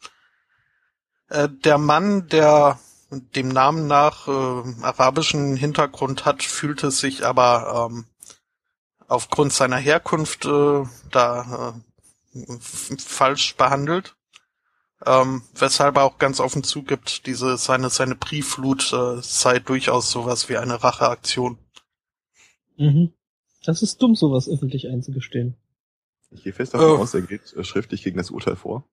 Äh, 1.30 1.49
der 1.49 1.80
Mann, 1.80 2.27
der 2.27 2.77
dem 3.09 3.47
Namen 3.47 3.88
nach 3.88 4.27
äh, 4.27 4.84
arabischen 4.84 5.55
Hintergrund 5.55 6.26
hat, 6.26 6.43
fühlte 6.43 6.91
sich 6.91 7.26
aber 7.26 7.89
ähm, 7.89 8.05
aufgrund 9.07 9.51
seiner 9.51 9.77
Herkunft 9.77 10.45
äh, 10.45 10.84
da 11.09 11.73
äh, 11.76 11.90
falsch 12.98 13.56
behandelt. 13.56 14.16
Ähm, 15.06 15.41
weshalb 15.56 15.98
er 15.98 16.03
auch 16.03 16.20
ganz 16.20 16.40
offen 16.40 16.64
zugibt, 16.64 17.26
diese 17.26 17.58
seine 17.58 17.90
seine 17.90 18.16
Briefflut 18.16 18.94
äh, 18.94 19.22
sei 19.22 19.58
durchaus 19.58 20.12
sowas 20.12 20.48
wie 20.48 20.58
eine 20.58 20.84
Racheaktion. 20.84 21.58
Mhm. 22.78 23.12
Das 23.64 23.82
ist 23.82 24.02
dumm, 24.02 24.16
sowas 24.16 24.48
öffentlich 24.48 24.88
einzugestehen. 24.88 25.56
Ich 26.30 26.44
gehe 26.44 26.53
fest 26.53 26.74
davon 26.74 26.91
oh. 26.91 26.98
aus, 26.98 27.14
er 27.14 27.22
geht 27.22 27.53
äh, 27.53 27.64
schriftlich 27.64 28.03
gegen 28.03 28.18
das 28.18 28.30
Urteil 28.30 28.56
vor. 28.56 28.88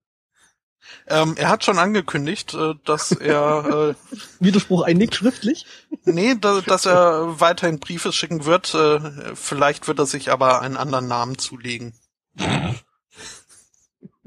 Ähm, 1.06 1.34
er 1.36 1.48
hat 1.48 1.64
schon 1.64 1.78
angekündigt, 1.78 2.54
äh, 2.54 2.74
dass 2.84 3.12
er 3.12 3.94
äh, 4.10 4.16
Widerspruch 4.40 4.82
einlegt 4.82 5.14
schriftlich. 5.14 5.66
Nee, 6.04 6.36
da, 6.40 6.60
dass 6.60 6.86
er 6.86 7.40
weiterhin 7.40 7.80
Briefe 7.80 8.12
schicken 8.12 8.44
wird. 8.44 8.74
Äh, 8.74 9.34
vielleicht 9.34 9.88
wird 9.88 9.98
er 9.98 10.06
sich 10.06 10.30
aber 10.30 10.62
einen 10.62 10.76
anderen 10.76 11.06
Namen 11.06 11.38
zulegen. 11.38 11.94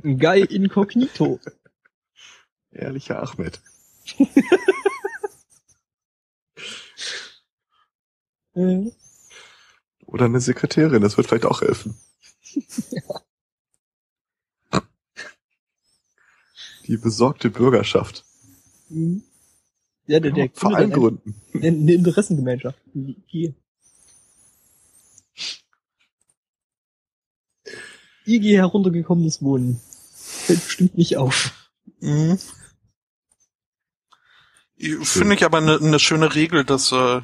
Guy 0.01 0.43
Incognito. 0.43 1.39
Ehrlicher 2.71 3.21
Ahmed. 3.21 3.61
Oder 10.05 10.25
eine 10.25 10.41
Sekretärin, 10.41 11.01
das 11.01 11.17
wird 11.17 11.27
vielleicht 11.27 11.45
auch 11.45 11.61
helfen. 11.61 11.95
ja. 12.91 13.01
Die 16.87 16.97
besorgte 16.97 17.49
Bürgerschaft. 17.49 18.25
Mhm. 18.89 19.23
Ja, 20.07 20.19
der, 20.19 20.31
der 20.31 20.49
Verein 20.53 20.91
gründen. 20.91 21.35
Eine, 21.53 21.93
Interessengemeinschaft. 21.93 22.77
Die 22.93 23.53
IG 28.25 28.57
heruntergekommenes 28.57 29.41
Wohnen. 29.41 29.79
Fällt 30.41 30.65
bestimmt 30.65 30.97
nicht 30.97 31.17
auf. 31.17 31.53
Mhm. 31.99 32.37
Finde 35.03 35.35
ich 35.35 35.45
aber 35.45 35.59
eine, 35.59 35.77
eine 35.77 35.99
schöne 35.99 36.33
Regel, 36.33 36.63
dass 36.63 36.91
äh, 36.91 37.21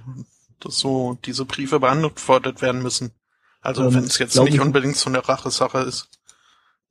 dass 0.60 0.80
so 0.80 1.18
diese 1.26 1.45
Briefe 1.45 1.80
beantwortet 1.80 2.61
werden 2.61 2.81
müssen. 2.81 3.11
Also 3.61 3.84
ähm, 3.84 3.94
wenn 3.94 4.03
es 4.03 4.18
jetzt 4.18 4.39
nicht 4.39 4.60
unbedingt 4.60 4.95
so 4.95 5.10
eine 5.10 5.27
Rache-Sache 5.27 5.80
ist. 5.80 6.10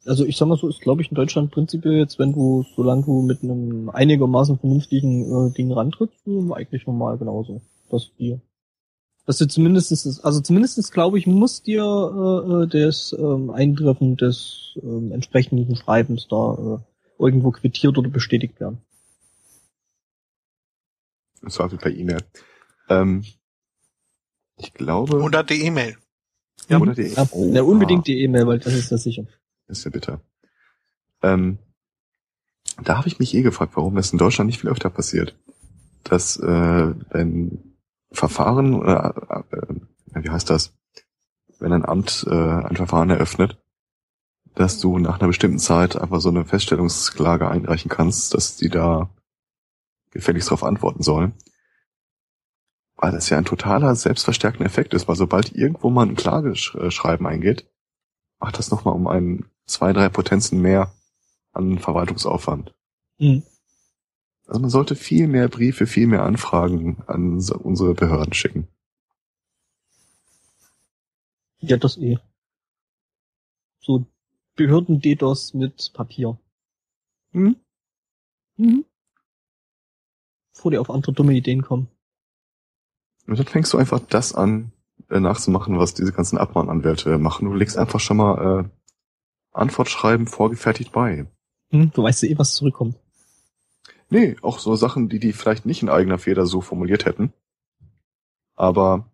Also 0.05 0.25
ich 0.25 0.37
sag 0.37 0.47
mal 0.47 0.57
so, 0.57 0.69
ist 0.69 0.81
glaube 0.81 1.03
ich 1.03 1.11
in 1.11 1.17
Deutschland 1.17 1.51
prinzipiell 1.51 1.99
jetzt, 1.99 2.19
wenn 2.19 2.33
du, 2.33 2.65
solange 2.77 3.05
du 3.05 3.23
mit 3.23 3.43
einem 3.43 3.91
einigermaßen 3.91 4.59
vernünftigen 4.59 5.49
äh, 5.49 5.53
Ding 5.53 5.73
rantrittst, 5.73 6.27
eigentlich 6.53 6.87
normal 6.87 7.19
genauso. 7.19 7.61
Dass 7.91 8.15
dir 8.19 8.41
dass 9.27 9.39
du 9.39 9.49
zumindestens, 9.49 10.21
also 10.21 10.41
zumindestens 10.41 10.93
glaube 10.93 11.19
ich, 11.19 11.27
muss 11.27 11.63
dir 11.63 11.83
äh, 11.83 12.63
äh, 12.63 12.67
das 12.69 13.15
ähm, 13.19 13.51
Eintreffen 13.51 14.17
des 14.17 14.79
äh, 14.81 15.13
entsprechenden 15.13 15.75
Schreibens 15.77 16.29
da 16.29 16.55
äh, 16.55 17.23
irgendwo 17.23 17.51
quittiert 17.51 17.99
oder 17.99 18.09
bestätigt 18.09 18.61
werden. 18.61 18.79
Das 21.43 21.59
war 21.59 21.69
per 21.69 21.93
E-Mail. 21.93 22.23
Ähm, 22.89 23.25
ich 24.59 24.73
glaube. 24.73 25.21
Oder 25.21 25.43
die 25.43 25.65
E-Mail. 25.65 25.97
Ja, 26.69 26.79
oder 26.79 26.95
die 26.95 27.03
E-Mail. 27.03 27.29
Oh, 27.33 27.53
ja, 27.53 27.63
unbedingt 27.63 28.01
ah. 28.01 28.05
die 28.07 28.23
E-Mail, 28.23 28.47
weil 28.47 28.59
das 28.61 28.75
ist 28.75 28.91
ja 28.91 28.97
sicher. 28.97 29.25
Das 29.67 29.79
ist 29.79 29.85
ja 29.85 29.91
bitter. 29.91 30.21
Ähm, 31.23 31.59
da 32.83 32.99
habe 32.99 33.09
ich 33.09 33.19
mich 33.19 33.35
eh 33.35 33.43
gefragt, 33.43 33.73
warum 33.77 33.97
das 33.97 34.13
in 34.13 34.19
Deutschland 34.19 34.47
nicht 34.47 34.61
viel 34.61 34.71
öfter 34.71 34.91
passiert. 34.91 35.37
Dass 36.05 36.37
äh, 36.37 36.95
wenn 37.11 37.76
Verfahren 38.13 38.75
oder 38.75 39.45
äh, 39.51 40.23
wie 40.23 40.31
heißt 40.31 40.49
das, 40.51 40.75
wenn 41.59 41.73
ein 41.73 41.85
Amt 41.85 42.27
äh, 42.29 42.35
ein 42.35 42.77
Verfahren 42.77 43.11
eröffnet, 43.11 43.59
dass 44.55 44.81
du 44.81 44.99
nach 44.99 45.19
einer 45.19 45.29
bestimmten 45.29 45.59
Zeit 45.59 45.97
einfach 45.97 46.21
so 46.21 46.29
eine 46.29 46.45
Feststellungsklage 46.45 47.49
einreichen 47.49 47.91
kannst, 47.91 48.35
dass 48.35 48.57
die 48.57 48.69
da 48.69 49.11
gefälligst 50.11 50.49
darauf 50.49 50.65
antworten 50.65 51.03
sollen 51.03 51.35
weil 52.97 53.13
das 53.13 53.29
ja 53.29 53.39
ein 53.39 53.45
totaler 53.45 53.95
selbstverstärkender 53.95 54.67
Effekt 54.67 54.95
ist, 54.95 55.07
weil 55.07 55.17
sobald 55.17 55.55
irgendwo 55.55 55.91
mal 55.91 56.07
ein 56.07 56.17
Klageschreiben 56.17 57.27
eingeht, 57.27 57.69
macht 58.39 58.59
das 58.59 58.71
nochmal 58.71 58.95
um 58.95 59.07
ein, 59.07 59.45
zwei, 59.67 59.93
drei 59.93 60.09
Potenzen 60.09 60.61
mehr 60.61 60.93
an 61.53 61.79
Verwaltungsaufwand. 61.79 62.75
Mhm. 63.19 63.43
Also 64.47 64.61
man 64.61 64.71
sollte 64.71 64.95
viel 64.95 65.27
mehr 65.27 65.49
Briefe, 65.49 65.87
viel 65.87 66.07
mehr 66.07 66.23
Anfragen 66.23 67.03
an 67.07 67.35
unsere 67.35 67.95
Behörden 67.95 68.33
schicken. 68.33 68.69
Ja, 71.59 71.77
das 71.77 71.97
eh. 71.99 72.19
So 73.81 74.07
Behörden-DDoS 74.55 75.55
mit 75.55 75.93
Papier. 75.95 76.39
Mhm. 77.33 77.57
Mhm. 78.57 78.85
Bevor 80.55 80.71
die 80.71 80.79
auf 80.79 80.91
andere 80.91 81.13
dumme 81.13 81.35
Ideen 81.35 81.63
kommen. 81.63 81.89
Und 83.27 83.39
dann 83.39 83.47
fängst 83.47 83.73
du 83.73 83.79
einfach 83.79 84.01
das 84.01 84.33
an, 84.33 84.73
äh, 85.11 85.19
nachzumachen, 85.19 85.79
was 85.79 85.95
diese 85.95 86.13
ganzen 86.13 86.39
Abmahnanwälte 86.39 87.19
machen. 87.19 87.49
Du 87.49 87.55
legst 87.55 87.77
einfach 87.77 88.01
schon 88.01 88.19
mal 88.19 88.65
äh, 88.65 88.69
Antwortschreiben 89.53 90.27
vorgefertigt 90.27 90.93
bei. 90.93 91.27
Hm, 91.71 91.91
du 91.93 92.03
weißt 92.03 92.23
ja 92.23 92.31
eh, 92.31 92.39
was 92.39 92.55
zurückkommt. 92.55 92.97
Nee, 94.09 94.37
auch 94.43 94.59
so 94.59 94.77
Sachen, 94.77 95.09
die 95.09 95.19
die 95.19 95.33
vielleicht 95.33 95.67
nicht 95.67 95.83
in 95.83 95.89
eigener 95.89 96.19
Feder 96.19 96.47
so 96.47 96.61
formuliert 96.61 97.05
hätten. 97.07 97.33
Aber 98.55 99.11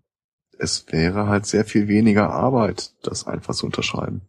es 0.59 0.87
wäre 0.93 1.27
halt 1.27 1.47
sehr 1.47 1.65
viel 1.65 1.89
weniger 1.89 2.31
Arbeit, 2.31 2.93
das 3.03 3.27
einfach 3.27 3.55
zu 3.55 3.67
unterschreiben. 3.67 4.23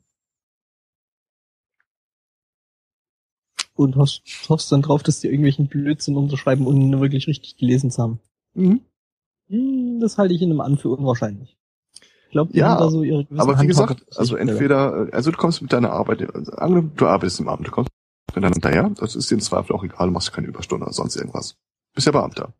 Und 3.76 3.96
hoffst, 3.96 4.24
hoffst 4.50 4.72
dann 4.72 4.84
drauf, 4.84 5.04
dass 5.04 5.20
die 5.20 5.28
irgendwelchen 5.28 5.68
Blödsinn 5.68 6.16
unterschreiben, 6.16 6.68
ohne 6.68 7.02
wirklich 7.02 7.28
richtig 7.28 7.58
gelesen 7.58 7.92
zu 7.92 8.02
haben. 8.02 8.20
Mhm. 8.54 8.82
Hm, 9.50 10.00
das 10.00 10.18
halte 10.18 10.34
ich 10.34 10.42
in 10.42 10.52
einem 10.52 10.62
An 10.62 10.78
für 10.78 10.90
unwahrscheinlich. 10.90 11.58
Ich 12.26 12.32
glaube, 12.32 12.58
ja, 12.58 12.78
da 12.78 12.90
so 12.90 13.04
ihre 13.04 13.28
aber 13.38 13.62
wie 13.62 13.68
gesagt, 13.68 14.06
also 14.18 14.36
entweder, 14.36 15.08
also 15.12 15.30
du 15.30 15.38
kommst 15.38 15.62
mit 15.62 15.72
deiner 15.72 15.92
Arbeit, 15.92 16.34
also 16.34 16.82
du 16.82 17.06
arbeitest 17.06 17.40
im 17.40 17.48
Amt, 17.48 17.68
du 17.68 17.72
kommst 17.72 17.92
deinem 18.42 18.54
hinterher, 18.54 18.90
das 18.98 19.16
ist 19.16 19.30
dir 19.30 19.36
im 19.36 19.42
Zweifel 19.42 19.76
auch 19.76 19.84
egal, 19.84 20.08
du 20.08 20.14
machst 20.14 20.34
keine 20.34 20.48
Überstunde 20.48 20.86
oder 20.86 20.94
sonst 20.94 21.16
irgendwas. 21.16 21.58
Bist 21.94 22.08
ja 22.08 22.12
Beamter. 22.12 22.54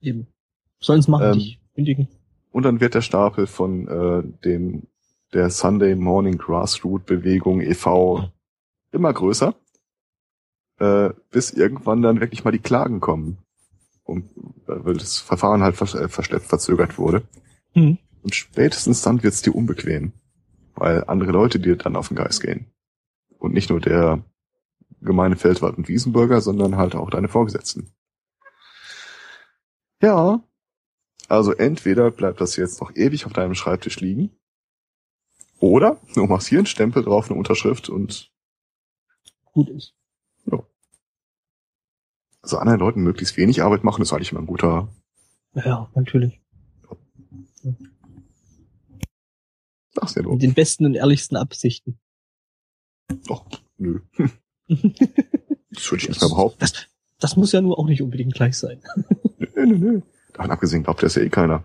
Eben. 0.00 0.26
Sollen's 0.80 1.08
machen, 1.08 1.26
ähm, 1.26 1.32
dich 1.34 1.60
kündigen. 1.74 2.08
Und 2.50 2.62
dann 2.62 2.80
wird 2.80 2.94
der 2.94 3.02
Stapel 3.02 3.46
von 3.46 3.88
äh, 3.88 4.22
dem 4.44 4.86
der 5.32 5.50
Sunday 5.50 5.94
Morning 5.94 6.38
Grassroot 6.38 7.04
Bewegung 7.04 7.60
e.V. 7.60 8.30
immer 8.92 9.12
größer, 9.12 9.54
äh, 10.78 11.10
bis 11.30 11.52
irgendwann 11.52 12.02
dann 12.02 12.20
wirklich 12.20 12.44
mal 12.44 12.50
die 12.50 12.58
Klagen 12.58 13.00
kommen 13.00 13.38
und 14.04 14.30
weil 14.66 14.94
das 14.94 15.18
Verfahren 15.18 15.62
halt 15.62 15.76
verschleppt 15.76 16.46
verzögert 16.46 16.98
wurde. 16.98 17.22
Mhm. 17.74 17.98
Und 18.22 18.34
spätestens 18.34 19.02
dann 19.02 19.22
wird's 19.22 19.42
dir 19.42 19.54
unbequem, 19.54 20.12
weil 20.74 21.04
andere 21.04 21.32
Leute 21.32 21.60
dir 21.60 21.76
dann 21.76 21.96
auf 21.96 22.08
den 22.08 22.16
Geist 22.16 22.42
gehen. 22.42 22.66
Und 23.38 23.52
nicht 23.52 23.70
nur 23.70 23.80
der 23.80 24.24
gemeine 25.00 25.36
Feldwald 25.36 25.76
und 25.76 25.88
Wiesenbürger, 25.88 26.40
sondern 26.40 26.76
halt 26.76 26.94
auch 26.94 27.10
deine 27.10 27.28
Vorgesetzten. 27.28 27.92
Ja, 30.02 30.42
also 31.28 31.52
entweder 31.52 32.10
bleibt 32.10 32.40
das 32.40 32.56
jetzt 32.56 32.80
noch 32.80 32.94
ewig 32.94 33.26
auf 33.26 33.32
deinem 33.32 33.54
Schreibtisch 33.54 34.00
liegen, 34.00 34.30
oder 35.60 36.00
du 36.14 36.24
machst 36.24 36.48
hier 36.48 36.58
einen 36.58 36.66
Stempel 36.66 37.02
drauf, 37.02 37.28
eine 37.28 37.38
Unterschrift 37.38 37.88
und 37.88 38.32
gut 39.52 39.68
ist. 39.70 39.94
Ja 40.44 40.64
also 42.48 42.58
anderen 42.58 42.80
Leuten 42.80 43.02
möglichst 43.02 43.36
wenig 43.36 43.62
Arbeit 43.62 43.84
machen, 43.84 44.00
ist 44.00 44.12
eigentlich 44.12 44.32
immer 44.32 44.40
ein 44.40 44.46
guter. 44.46 44.88
Ja, 45.54 45.90
natürlich. 45.94 46.40
Ja. 47.62 47.72
Ja 50.14 50.22
doch. 50.22 50.32
Mit 50.32 50.42
den 50.42 50.54
besten 50.54 50.86
und 50.86 50.94
ehrlichsten 50.94 51.36
Absichten. 51.36 51.98
Doch, 53.26 53.46
nö. 53.76 54.00
ich 54.68 56.08
nicht 56.08 56.20
mehr 56.20 56.30
behaupten. 56.30 56.60
Das, 56.60 56.72
das 57.18 57.36
muss 57.36 57.52
ja 57.52 57.60
nur 57.60 57.78
auch 57.78 57.86
nicht 57.86 58.02
unbedingt 58.02 58.34
gleich 58.34 58.56
sein. 58.56 58.80
nö, 59.38 59.66
nö, 59.66 59.78
nö. 59.78 60.00
Davon 60.32 60.50
abgesehen 60.50 60.82
glaubt 60.84 61.02
das 61.02 61.14
ja 61.14 61.22
eh 61.22 61.30
keiner. 61.30 61.64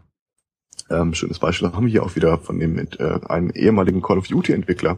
Ähm, 0.89 1.13
schönes 1.13 1.39
Beispiel 1.39 1.71
haben 1.71 1.85
wir 1.85 1.91
hier 1.91 2.03
auch 2.03 2.15
wieder 2.15 2.38
von 2.39 2.59
dem 2.59 2.77
äh, 2.77 3.19
einem 3.27 3.51
ehemaligen 3.51 4.01
Call 4.01 4.17
of 4.17 4.27
Duty 4.27 4.53
Entwickler. 4.53 4.97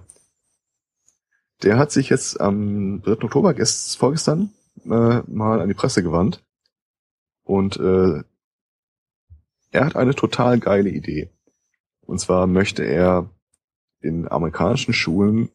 Der 1.64 1.78
hat 1.78 1.92
sich 1.92 2.10
jetzt 2.10 2.40
am 2.40 3.02
3. 3.04 3.24
Oktober, 3.24 3.54
gest, 3.54 3.98
vorgestern, 3.98 4.52
äh, 4.84 5.22
mal 5.28 5.62
an 5.62 5.68
die 5.68 5.74
Presse 5.74 6.04
gewandt. 6.04 6.44
Und 7.44 7.78
äh, 7.78 8.24
er 9.72 9.86
hat 9.86 9.96
eine 9.96 10.16
total 10.16 10.60
geile 10.60 10.90
Idee. 10.90 11.30
Und 12.02 12.20
zwar 12.20 12.48
möchte 12.48 12.84
er 12.84 13.30
in 14.00 14.28
amerikanischen 14.28 14.94
Schulen 14.94 15.50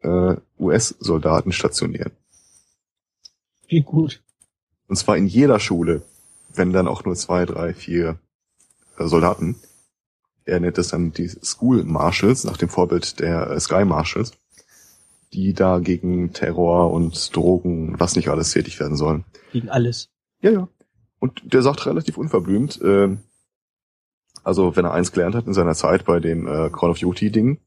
äh, 0.00 0.36
US-Soldaten 0.58 1.52
stationieren. 1.52 2.12
Wie 3.68 3.82
gut. 3.82 4.22
Und 4.88 4.96
zwar 4.96 5.16
in 5.16 5.26
jeder 5.26 5.60
Schule, 5.60 6.02
wenn 6.54 6.72
dann 6.72 6.88
auch 6.88 7.04
nur 7.04 7.14
zwei, 7.14 7.46
drei, 7.46 7.74
vier 7.74 8.18
äh, 8.98 9.06
Soldaten. 9.06 9.56
Er 10.44 10.58
nennt 10.58 10.78
es 10.78 10.88
dann 10.88 11.12
die 11.12 11.28
School 11.28 11.84
Marshals, 11.84 12.44
nach 12.44 12.56
dem 12.56 12.68
Vorbild 12.68 13.20
der 13.20 13.50
äh, 13.50 13.60
Sky 13.60 13.84
Marshals, 13.84 14.32
die 15.32 15.52
da 15.52 15.78
gegen 15.78 16.32
Terror 16.32 16.92
und 16.92 17.36
Drogen, 17.36 18.00
was 18.00 18.16
nicht 18.16 18.28
alles 18.28 18.50
tätig 18.50 18.80
werden 18.80 18.96
sollen. 18.96 19.24
Gegen 19.52 19.68
alles. 19.68 20.08
Ja, 20.42 20.50
ja. 20.50 20.68
Und 21.18 21.42
der 21.44 21.62
sagt 21.62 21.86
relativ 21.86 22.16
unverblümt, 22.16 22.80
äh, 22.80 23.16
also 24.42 24.74
wenn 24.74 24.86
er 24.86 24.94
eins 24.94 25.12
gelernt 25.12 25.34
hat 25.34 25.46
in 25.46 25.54
seiner 25.54 25.74
Zeit 25.74 26.04
bei 26.06 26.18
dem 26.18 26.46
äh, 26.46 26.70
Call 26.70 26.90
of 26.90 26.98
Duty 26.98 27.30
Ding, 27.30 27.60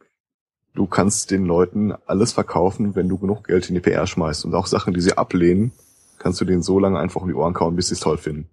du 0.74 0.88
kannst 0.88 1.32
den 1.32 1.46
Leuten 1.46 1.94
alles 2.06 2.34
verkaufen, 2.34 2.96
wenn 2.96 3.10
du 3.10 3.18
genug 3.18 3.46
Geld 3.48 3.70
in 3.70 3.76
die 3.76 3.82
PR 3.82 4.08
schmeißt. 4.08 4.46
Und 4.46 4.56
auch 4.56 4.68
Sachen, 4.68 4.94
die 4.94 5.02
sie 5.02 5.18
ablehnen, 5.18 5.72
kannst 6.20 6.40
du 6.42 6.46
denen 6.46 6.64
so 6.64 6.80
lange 6.80 7.00
einfach 7.00 7.22
um 7.22 7.28
die 7.28 7.34
Ohren 7.34 7.54
kauen, 7.54 7.76
bis 7.76 7.88
sie 7.90 7.96
es 7.96 8.00
toll 8.00 8.18
finden. 8.18 8.50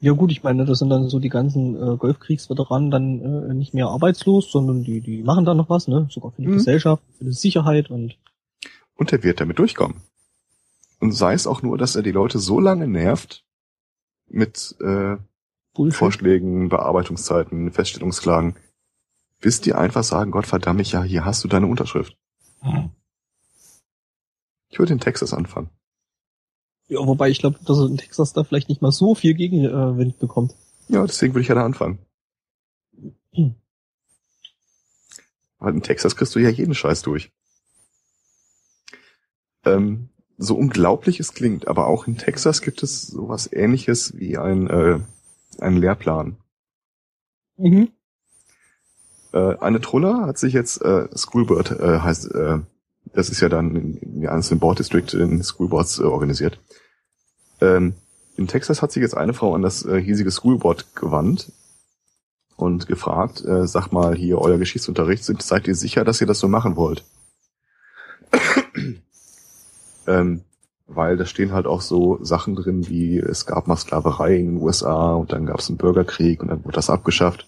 Ja 0.00 0.12
gut, 0.12 0.32
ich 0.32 0.42
meine, 0.42 0.64
das 0.64 0.80
sind 0.80 0.90
dann 0.90 1.08
so 1.08 1.20
die 1.20 1.28
ganzen 1.28 1.76
äh, 1.76 1.96
Golfkriegsveteranen 1.96 2.90
dann 2.90 3.20
äh, 3.50 3.54
nicht 3.54 3.72
mehr 3.72 3.86
arbeitslos, 3.86 4.50
sondern 4.50 4.82
die, 4.82 5.00
die 5.00 5.22
machen 5.22 5.44
dann 5.44 5.56
noch 5.56 5.70
was, 5.70 5.86
ne? 5.86 6.08
Sogar 6.10 6.32
für 6.32 6.42
die 6.42 6.48
Mhm. 6.48 6.54
Gesellschaft, 6.54 7.02
für 7.18 7.24
die 7.24 7.32
Sicherheit 7.32 7.88
und 7.88 8.16
Und 8.96 9.12
er 9.12 9.22
wird 9.22 9.40
damit 9.40 9.60
durchkommen. 9.60 9.98
Und 10.98 11.12
sei 11.12 11.34
es 11.34 11.46
auch 11.46 11.62
nur, 11.62 11.78
dass 11.78 11.94
er 11.94 12.02
die 12.02 12.10
Leute 12.10 12.38
so 12.40 12.58
lange 12.58 12.88
nervt 12.88 13.44
mit 14.28 14.74
äh, 14.80 15.16
Bullshit. 15.74 15.98
Vorschlägen, 15.98 16.68
Bearbeitungszeiten, 16.68 17.70
Feststellungsklagen, 17.70 18.56
bis 19.42 19.60
die 19.60 19.74
einfach 19.74 20.04
sagen, 20.04 20.30
Gott 20.30 20.46
verdammt 20.46 20.78
mich, 20.78 20.92
ja, 20.92 21.02
hier 21.02 21.26
hast 21.26 21.44
du 21.44 21.48
deine 21.48 21.66
Unterschrift. 21.66 22.16
Ich 24.70 24.78
würde 24.78 24.94
in 24.94 25.00
Texas 25.00 25.34
anfangen. 25.34 25.68
Ja, 26.88 27.00
wobei 27.00 27.28
ich 27.28 27.40
glaube, 27.40 27.58
dass 27.64 27.78
er 27.78 27.86
in 27.86 27.98
Texas 27.98 28.32
da 28.32 28.44
vielleicht 28.44 28.68
nicht 28.68 28.80
mal 28.80 28.92
so 28.92 29.14
viel 29.14 29.34
Gegenwind 29.34 30.18
bekommt. 30.18 30.54
Ja, 30.88 31.04
deswegen 31.04 31.34
würde 31.34 31.42
ich 31.42 31.48
ja 31.48 31.54
da 31.56 31.64
anfangen. 31.64 31.98
Hm. 33.32 33.56
Weil 35.58 35.74
in 35.74 35.82
Texas 35.82 36.16
kriegst 36.16 36.34
du 36.34 36.38
ja 36.38 36.48
jeden 36.48 36.74
Scheiß 36.74 37.02
durch. 37.02 37.32
Ähm, 39.64 40.08
so 40.38 40.56
unglaublich 40.56 41.18
es 41.20 41.34
klingt, 41.34 41.66
aber 41.66 41.88
auch 41.88 42.06
in 42.06 42.16
Texas 42.16 42.62
gibt 42.62 42.82
es 42.82 43.02
sowas 43.02 43.52
ähnliches 43.52 44.16
wie 44.16 44.38
ein, 44.38 44.68
äh, 44.68 45.00
einen 45.58 45.76
Lehrplan. 45.76 46.36
Mhm. 47.56 47.92
Äh, 49.32 49.56
eine 49.58 49.80
Truller 49.80 50.26
hat 50.26 50.38
sich 50.38 50.52
jetzt 50.52 50.82
äh, 50.82 51.08
Schoolboard 51.16 51.72
äh, 51.80 52.00
heißt, 52.00 52.34
äh, 52.34 52.58
das 53.14 53.30
ist 53.30 53.40
ja 53.40 53.48
dann 53.48 53.74
in, 53.74 54.26
einzelnen 54.28 54.60
Board 54.60 54.78
District 54.78 55.14
in 55.14 55.42
Schoolboards 55.42 55.98
äh, 55.98 56.04
organisiert. 56.04 56.60
Ähm, 57.60 57.94
in 58.36 58.46
Texas 58.46 58.82
hat 58.82 58.92
sich 58.92 59.02
jetzt 59.02 59.16
eine 59.16 59.34
Frau 59.34 59.54
an 59.54 59.62
das 59.62 59.84
äh, 59.84 60.00
hiesige 60.00 60.30
Schoolboard 60.30 60.94
gewandt 60.94 61.52
und 62.56 62.86
gefragt, 62.86 63.44
äh, 63.44 63.66
sag 63.66 63.92
mal 63.92 64.14
hier, 64.14 64.38
euer 64.38 64.58
Geschichtsunterricht, 64.58 65.24
sind, 65.24 65.42
seid 65.42 65.66
ihr 65.66 65.74
sicher, 65.74 66.04
dass 66.04 66.20
ihr 66.20 66.26
das 66.26 66.38
so 66.38 66.48
machen 66.48 66.76
wollt? 66.76 67.04
ähm, 70.06 70.42
weil 70.86 71.16
da 71.16 71.24
stehen 71.24 71.52
halt 71.52 71.66
auch 71.66 71.80
so 71.80 72.22
Sachen 72.22 72.54
drin, 72.54 72.88
wie 72.88 73.18
es 73.18 73.46
gab 73.46 73.66
mal 73.66 73.76
Sklaverei 73.76 74.36
in 74.36 74.54
den 74.54 74.62
USA 74.62 75.14
und 75.14 75.32
dann 75.32 75.46
gab 75.46 75.60
es 75.60 75.68
einen 75.68 75.78
Bürgerkrieg 75.78 76.42
und 76.42 76.48
dann 76.48 76.64
wurde 76.64 76.74
das 76.74 76.90
abgeschafft. 76.90 77.46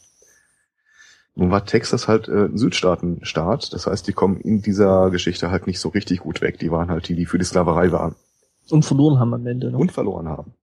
Nun 1.36 1.50
war 1.50 1.64
Texas 1.64 2.06
halt 2.06 2.28
äh, 2.28 2.46
ein 2.46 2.56
Südstaatenstaat, 2.56 3.72
das 3.72 3.86
heißt, 3.86 4.06
die 4.06 4.12
kommen 4.12 4.40
in 4.40 4.62
dieser 4.62 5.10
Geschichte 5.10 5.50
halt 5.50 5.66
nicht 5.66 5.80
so 5.80 5.88
richtig 5.88 6.20
gut 6.20 6.40
weg. 6.40 6.58
Die 6.60 6.70
waren 6.70 6.90
halt 6.90 7.08
die, 7.08 7.16
die 7.16 7.26
für 7.26 7.38
die 7.38 7.44
Sklaverei 7.44 7.90
waren 7.90 8.14
Und 8.70 8.84
verloren 8.84 9.18
haben 9.18 9.34
am 9.34 9.46
Ende. 9.46 9.70
Ne? 9.70 9.76
und 9.76 9.90
verloren 9.90 10.28
haben. 10.28 10.54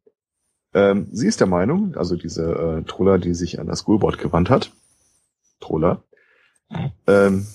Ähm, 0.73 1.07
sie 1.11 1.27
ist 1.27 1.41
der 1.41 1.47
Meinung, 1.47 1.95
also 1.95 2.15
diese 2.15 2.43
äh, 2.53 2.83
Troller, 2.83 3.17
die 3.19 3.33
sich 3.33 3.59
an 3.59 3.67
das 3.67 3.81
Schoolboard 3.81 4.17
gewandt 4.17 4.49
hat, 4.49 4.71
Troller, 5.59 6.03
ähm, 7.05 7.45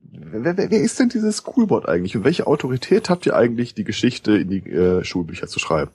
wer, 0.00 0.56
wer, 0.56 0.70
wer 0.70 0.80
ist 0.80 0.98
denn 0.98 1.08
dieses 1.08 1.38
Schoolboard 1.38 1.88
eigentlich 1.88 2.16
und 2.16 2.24
welche 2.24 2.48
Autorität 2.48 3.08
habt 3.10 3.26
ihr 3.26 3.36
eigentlich, 3.36 3.74
die 3.74 3.84
Geschichte 3.84 4.36
in 4.36 4.50
die 4.50 4.68
äh, 4.68 5.04
Schulbücher 5.04 5.46
zu 5.46 5.60
schreiben? 5.60 5.92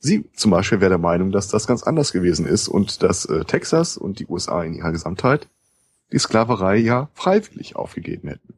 Sie 0.00 0.24
zum 0.34 0.50
Beispiel 0.50 0.80
wäre 0.80 0.88
der 0.88 0.98
Meinung, 0.98 1.30
dass 1.30 1.48
das 1.48 1.66
ganz 1.66 1.82
anders 1.82 2.12
gewesen 2.12 2.46
ist 2.46 2.68
und 2.68 3.02
dass 3.02 3.26
äh, 3.26 3.44
Texas 3.44 3.98
und 3.98 4.18
die 4.18 4.26
USA 4.26 4.62
in 4.64 4.74
ihrer 4.74 4.92
Gesamtheit 4.92 5.46
die 6.10 6.18
Sklaverei 6.18 6.78
ja 6.78 7.10
freiwillig 7.14 7.76
aufgegeben 7.76 8.28
hätten. 8.28 8.54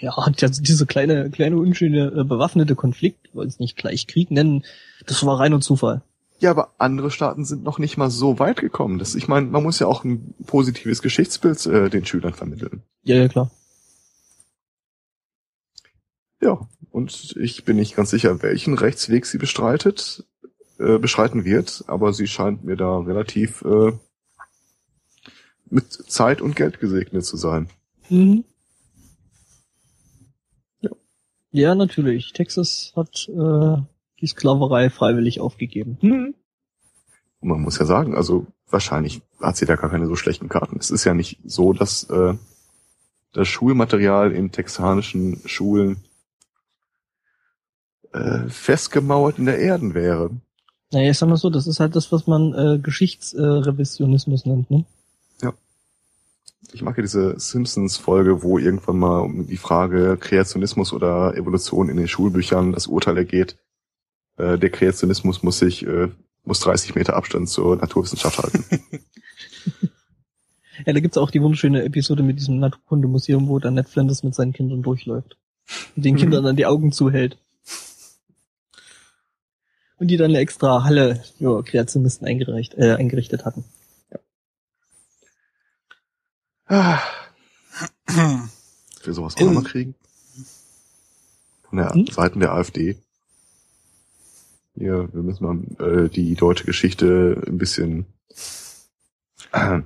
Ja, 0.00 0.14
und 0.14 0.40
ja, 0.40 0.48
diese 0.48 0.86
kleine, 0.86 1.30
kleine 1.30 1.56
unschöne 1.56 2.08
äh, 2.08 2.24
bewaffnete 2.24 2.74
Konflikt, 2.74 3.32
wollen 3.32 3.48
es 3.48 3.60
nicht 3.60 3.76
gleich 3.76 4.06
Krieg 4.06 4.30
nennen, 4.30 4.64
das 5.06 5.24
war 5.24 5.38
reiner 5.38 5.60
Zufall. 5.60 6.02
Ja, 6.40 6.50
aber 6.50 6.72
andere 6.78 7.10
Staaten 7.10 7.44
sind 7.44 7.64
noch 7.64 7.78
nicht 7.78 7.96
mal 7.96 8.10
so 8.10 8.38
weit 8.38 8.60
gekommen. 8.60 8.98
Das, 8.98 9.14
ich 9.14 9.26
meine, 9.26 9.46
man 9.46 9.62
muss 9.62 9.80
ja 9.80 9.88
auch 9.88 10.04
ein 10.04 10.34
positives 10.46 11.02
Geschichtsbild 11.02 11.64
äh, 11.66 11.90
den 11.90 12.04
Schülern 12.04 12.34
vermitteln. 12.34 12.82
Ja, 13.02 13.16
ja, 13.16 13.28
klar. 13.28 13.50
Ja, 16.40 16.68
und 16.90 17.36
ich 17.36 17.64
bin 17.64 17.76
nicht 17.76 17.96
ganz 17.96 18.10
sicher, 18.10 18.42
welchen 18.42 18.74
Rechtsweg 18.74 19.26
sie 19.26 19.38
bestreitet, 19.38 20.24
äh, 20.78 20.98
beschreiten 20.98 21.44
wird, 21.44 21.84
aber 21.86 22.12
sie 22.12 22.26
scheint 22.26 22.64
mir 22.64 22.76
da 22.76 22.98
relativ 22.98 23.62
äh, 23.62 23.92
mit 25.70 25.92
Zeit 25.92 26.40
und 26.40 26.56
Geld 26.56 26.80
gesegnet 26.80 27.24
zu 27.24 27.36
sein. 27.36 27.68
Mhm. 28.08 28.44
Ja. 30.80 30.90
Ja, 31.50 31.74
natürlich. 31.74 32.32
Texas 32.32 32.92
hat 32.96 33.28
äh, 33.28 33.82
die 34.20 34.26
Sklaverei 34.26 34.90
freiwillig 34.90 35.40
aufgegeben. 35.40 35.98
Mhm. 36.00 36.34
Man 37.40 37.60
muss 37.60 37.78
ja 37.78 37.84
sagen, 37.84 38.16
also 38.16 38.46
wahrscheinlich 38.68 39.22
hat 39.40 39.56
sie 39.56 39.66
da 39.66 39.76
gar 39.76 39.90
keine 39.90 40.06
so 40.06 40.16
schlechten 40.16 40.48
Karten. 40.48 40.78
Es 40.78 40.90
ist 40.90 41.04
ja 41.04 41.14
nicht 41.14 41.38
so, 41.44 41.72
dass 41.72 42.04
äh, 42.04 42.34
das 43.32 43.48
Schulmaterial 43.48 44.32
in 44.32 44.50
texanischen 44.50 45.40
Schulen 45.46 46.04
äh, 48.18 48.48
festgemauert 48.48 49.38
in 49.38 49.46
der 49.46 49.58
Erden 49.58 49.94
wäre. 49.94 50.30
Naja, 50.92 51.10
ich 51.10 51.18
sag 51.18 51.28
mal 51.28 51.36
so, 51.36 51.50
das 51.50 51.66
ist 51.66 51.80
halt 51.80 51.94
das, 51.96 52.12
was 52.12 52.26
man 52.26 52.54
äh, 52.54 52.78
Geschichtsrevisionismus 52.78 54.46
äh, 54.46 54.48
nennt, 54.48 54.70
ne? 54.70 54.84
Ich 56.72 56.82
mag 56.82 56.98
ja 56.98 57.02
diese 57.02 57.38
Simpsons-Folge, 57.40 58.42
wo 58.42 58.58
irgendwann 58.58 58.98
mal 58.98 59.20
um 59.20 59.46
die 59.46 59.56
Frage 59.56 60.18
Kreationismus 60.20 60.92
oder 60.92 61.34
Evolution 61.34 61.88
in 61.88 61.96
den 61.96 62.08
Schulbüchern 62.08 62.72
das 62.72 62.86
Urteil 62.86 63.16
ergeht. 63.16 63.56
Äh, 64.36 64.58
der 64.58 64.68
Kreationismus 64.68 65.42
muss 65.42 65.58
sich 65.58 65.86
äh, 65.86 66.08
muss 66.44 66.60
30 66.60 66.94
Meter 66.94 67.16
Abstand 67.16 67.48
zur 67.48 67.76
Naturwissenschaft 67.76 68.38
halten. 68.38 68.64
Ja, 70.86 70.92
da 70.92 71.00
gibt's 71.00 71.18
auch 71.18 71.32
die 71.32 71.42
wunderschöne 71.42 71.82
Episode 71.82 72.22
mit 72.22 72.38
diesem 72.38 72.60
Naturkundemuseum, 72.60 73.48
wo 73.48 73.58
dann 73.58 73.74
Ned 73.74 73.88
Flanders 73.88 74.22
mit 74.22 74.36
seinen 74.36 74.52
Kindern 74.52 74.82
durchläuft. 74.82 75.36
Und 75.96 76.04
den 76.04 76.14
Mhm. 76.14 76.18
Kindern 76.18 76.44
dann 76.44 76.54
die 76.54 76.66
Augen 76.66 76.92
zuhält. 76.92 77.36
Und 79.98 80.08
die 80.08 80.16
dann 80.16 80.30
eine 80.30 80.38
extra 80.38 80.84
Halle 80.84 81.22
für 81.38 81.62
Kreationisten 81.64 82.26
eingereicht, 82.26 82.74
äh, 82.74 82.94
eingerichtet 82.94 83.44
hatten. 83.44 83.64
Ah, 86.66 87.00
für 89.00 89.14
sowas 89.14 89.36
auch 89.36 89.40
nochmal 89.40 89.64
kriegen. 89.64 89.94
Von 91.62 91.78
der 91.78 91.90
Hm? 91.94 92.06
Seiten 92.06 92.40
der 92.40 92.52
AfD. 92.52 92.96
Ja, 94.74 95.12
wir 95.12 95.22
müssen 95.22 95.44
mal 95.44 96.04
äh, 96.04 96.08
die 96.08 96.34
deutsche 96.34 96.64
Geschichte 96.64 97.42
ein 97.46 97.58
bisschen 97.58 98.06
äh, 99.52 99.80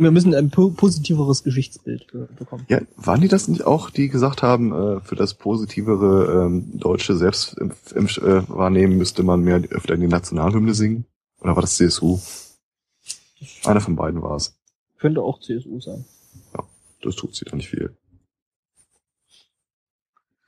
Wir 0.00 0.10
müssen 0.12 0.34
ein 0.34 0.48
po 0.48 0.70
positiveres 0.70 1.44
Geschichtsbild 1.44 2.10
be 2.10 2.26
bekommen. 2.34 2.64
Ja, 2.70 2.80
waren 2.96 3.20
die 3.20 3.28
das 3.28 3.48
nicht 3.48 3.64
auch, 3.64 3.90
die 3.90 4.08
gesagt 4.08 4.42
haben, 4.42 4.72
äh, 4.72 5.00
für 5.00 5.14
das 5.14 5.34
positivere 5.34 6.46
ähm, 6.46 6.78
deutsche 6.78 7.14
Selbstwahrnehmen 7.14 8.96
müsste 8.96 9.22
man 9.22 9.42
mehr 9.42 9.60
öfter 9.68 9.92
in 9.92 10.00
die 10.00 10.08
Nationalhymne 10.08 10.72
singen? 10.72 11.04
Oder 11.40 11.54
war 11.54 11.60
das 11.60 11.76
CSU? 11.76 12.18
Einer 13.64 13.82
von 13.82 13.94
beiden 13.94 14.22
war 14.22 14.36
es. 14.36 14.56
Könnte 14.98 15.20
auch 15.20 15.38
CSU 15.40 15.80
sein. 15.80 16.06
Das 17.02 17.16
tut 17.16 17.36
sie 17.36 17.44
doch 17.44 17.52
nicht 17.52 17.68
viel. 17.68 17.94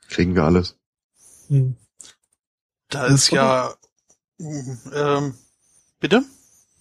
Kriegen 0.09 0.33
wir 0.33 0.45
alles. 0.45 0.79
Hm. 1.49 1.75
Da 2.89 3.05
ist 3.05 3.29
ja, 3.29 3.75
ähm, 4.39 5.35
bitte? 5.99 6.23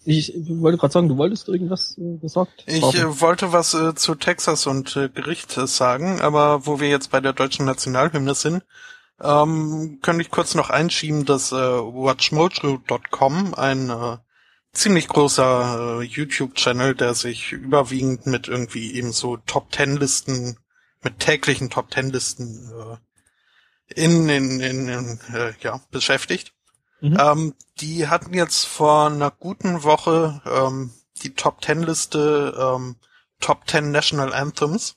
Ich 0.05 0.35
wollte 0.49 0.79
gerade 0.79 0.93
sagen, 0.93 1.09
du 1.09 1.17
wolltest 1.17 1.49
irgendwas 1.49 1.97
äh, 1.97 2.17
gesagt 2.19 2.65
Ich 2.67 2.83
äh, 2.95 3.21
wollte 3.21 3.53
was 3.53 3.75
äh, 3.75 3.95
zu 3.95 4.15
Texas 4.15 4.67
und 4.67 4.97
äh, 4.97 5.09
Gericht 5.09 5.57
äh, 5.57 5.67
sagen, 5.67 6.21
aber 6.21 6.67
wo 6.67 6.81
wir 6.81 6.89
jetzt 6.89 7.11
bei 7.11 7.21
der 7.21 7.33
deutschen 7.33 7.67
Nationalhymne 7.67 8.35
sind, 8.35 8.65
ähm, 9.21 10.01
könnte 10.03 10.23
ich 10.23 10.31
kurz 10.31 10.55
noch 10.55 10.71
einschieben, 10.71 11.25
dass 11.25 11.53
äh, 11.53 11.57
watchmojo.com 11.57 13.55
ein 13.55 13.91
äh, 13.91 14.17
ziemlich 14.73 15.07
großer 15.07 16.01
äh, 16.01 16.05
YouTube-Channel, 16.05 16.95
der 16.95 17.15
sich 17.15 17.53
überwiegend 17.53 18.27
mit 18.27 18.49
irgendwie 18.49 18.95
eben 18.95 19.13
so 19.13 19.37
Top-Ten-Listen, 19.37 20.59
mit 21.03 21.21
täglichen 21.21 21.71
Top-Ten-Listen 21.71 22.73
äh, 22.73 22.97
in, 23.95 24.29
in, 24.29 24.61
in, 24.61 24.89
in 24.89 25.21
äh, 25.33 25.53
ja, 25.61 25.81
beschäftigt. 25.91 26.53
Mhm. 27.03 27.17
Ähm, 27.21 27.55
die 27.81 28.07
hatten 28.09 28.33
jetzt 28.33 28.65
vor 28.65 29.07
einer 29.07 29.33
guten 29.33 29.83
Woche 29.83 30.41
ähm, 30.47 30.93
die 31.23 31.35
Top 31.35 31.61
Ten 31.61 31.83
Liste 31.83 32.57
ähm, 32.59 32.97
Top 33.41 33.67
Ten 33.67 33.91
National 33.91 34.33
Anthems, 34.33 34.95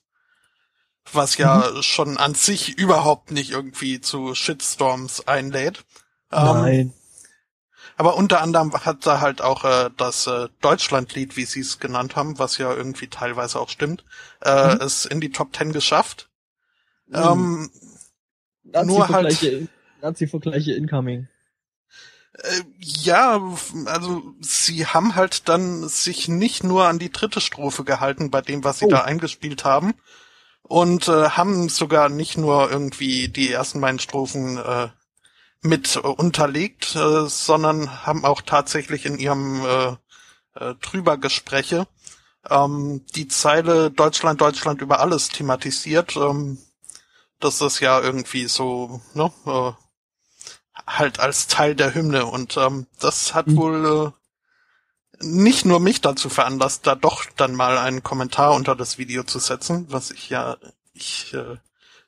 was 1.12 1.38
ja 1.38 1.82
schon 1.82 2.18
an 2.18 2.36
sich 2.36 2.78
überhaupt 2.78 3.32
nicht 3.32 3.50
irgendwie 3.52 4.02
zu 4.02 4.36
Shitstorms 4.36 5.28
einlädt. 5.28 5.84
Ähm, 6.32 6.44
Nein. 6.46 6.94
aber 7.98 8.16
unter 8.18 8.42
anderem 8.42 8.72
hat 8.86 9.06
da 9.08 9.20
halt 9.20 9.42
auch 9.42 9.64
äh, 9.66 9.90
das 9.98 10.28
äh, 10.28 10.50
Deutschlandlied, 10.62 11.36
wie 11.38 11.46
sie 11.46 11.62
es 11.62 11.80
genannt 11.80 12.16
haben, 12.16 12.38
was 12.38 12.60
ja 12.60 12.72
irgendwie 12.72 13.08
teilweise 13.08 13.60
auch 13.60 13.70
stimmt, 13.70 14.06
äh, 14.42 14.76
Mhm. 14.76 14.82
es 14.82 15.06
in 15.06 15.22
die 15.22 15.32
Top 15.32 15.54
Ten 15.54 15.72
geschafft. 15.74 16.30
Mhm. 17.08 17.16
Ähm, 17.16 18.86
nur 18.86 19.10
halt- 19.10 19.70
Nazi-Vergleiche 20.02 20.74
incoming. 20.74 21.28
Äh, 22.44 22.62
ja, 22.80 23.42
also 23.86 24.24
sie 24.42 24.86
haben 24.88 25.16
halt 25.16 25.48
dann 25.50 25.88
sich 25.88 26.28
nicht 26.28 26.64
nur 26.64 26.86
an 26.88 27.00
die 27.00 27.12
dritte 27.12 27.42
Strophe 27.42 27.84
gehalten 27.84 28.32
bei 28.32 28.42
dem, 28.42 28.64
was 28.64 28.80
sie 28.80 28.86
Oh. 28.86 28.90
da 28.90 29.02
eingespielt 29.04 29.64
haben 29.64 29.94
und 30.64 31.08
äh, 31.08 31.30
haben 31.30 31.70
sogar 31.70 32.10
nicht 32.10 32.38
nur 32.38 32.70
irgendwie 32.72 33.28
die 33.30 33.52
ersten 33.52 33.80
beiden 33.82 34.00
Strophen 34.00 34.58
äh, 34.58 34.90
mit 35.62 35.96
äh, 35.96 36.00
unterlegt, 36.00 36.96
äh, 36.96 37.28
sondern 37.28 38.06
haben 38.06 38.26
auch 38.26 38.42
tatsächlich 38.42 39.06
in 39.06 39.18
ihrem 39.18 39.64
äh, 39.66 39.96
äh, 40.60 40.76
Trübergespräche 40.82 41.88
ähm, 42.50 43.06
die 43.16 43.28
Zeile 43.28 43.92
Deutschland, 43.92 44.42
Deutschland 44.42 44.82
über 44.82 45.00
alles 45.00 45.30
thematisiert, 45.30 46.16
ähm, 46.16 46.58
dass 47.40 47.58
das 47.60 47.80
ja 47.80 48.00
irgendwie 48.00 48.48
so, 48.48 49.02
ne, 49.14 49.32
äh, 49.46 49.72
halt 50.88 51.20
als 51.20 51.48
Teil 51.48 51.76
der 51.76 51.94
Hymne 51.96 52.26
und 52.26 52.58
ähm, 52.58 52.88
das 53.00 53.34
hat 53.34 53.48
Mhm. 53.48 53.56
wohl 53.58 54.14
äh, 55.22 55.26
nicht 55.26 55.66
nur 55.66 55.80
mich 55.80 56.02
dazu 56.02 56.30
veranlasst, 56.30 56.86
da 56.88 56.96
doch 56.96 57.26
dann 57.38 57.56
mal 57.56 57.78
einen 57.78 58.04
Kommentar 58.04 58.54
unter 58.54 58.76
das 58.76 58.98
Video 58.98 59.24
zu 59.24 59.40
setzen, 59.40 59.88
was 59.90 60.12
ich 60.12 60.30
ja 60.30 60.58
ich 60.94 61.34
äh, 61.34 61.58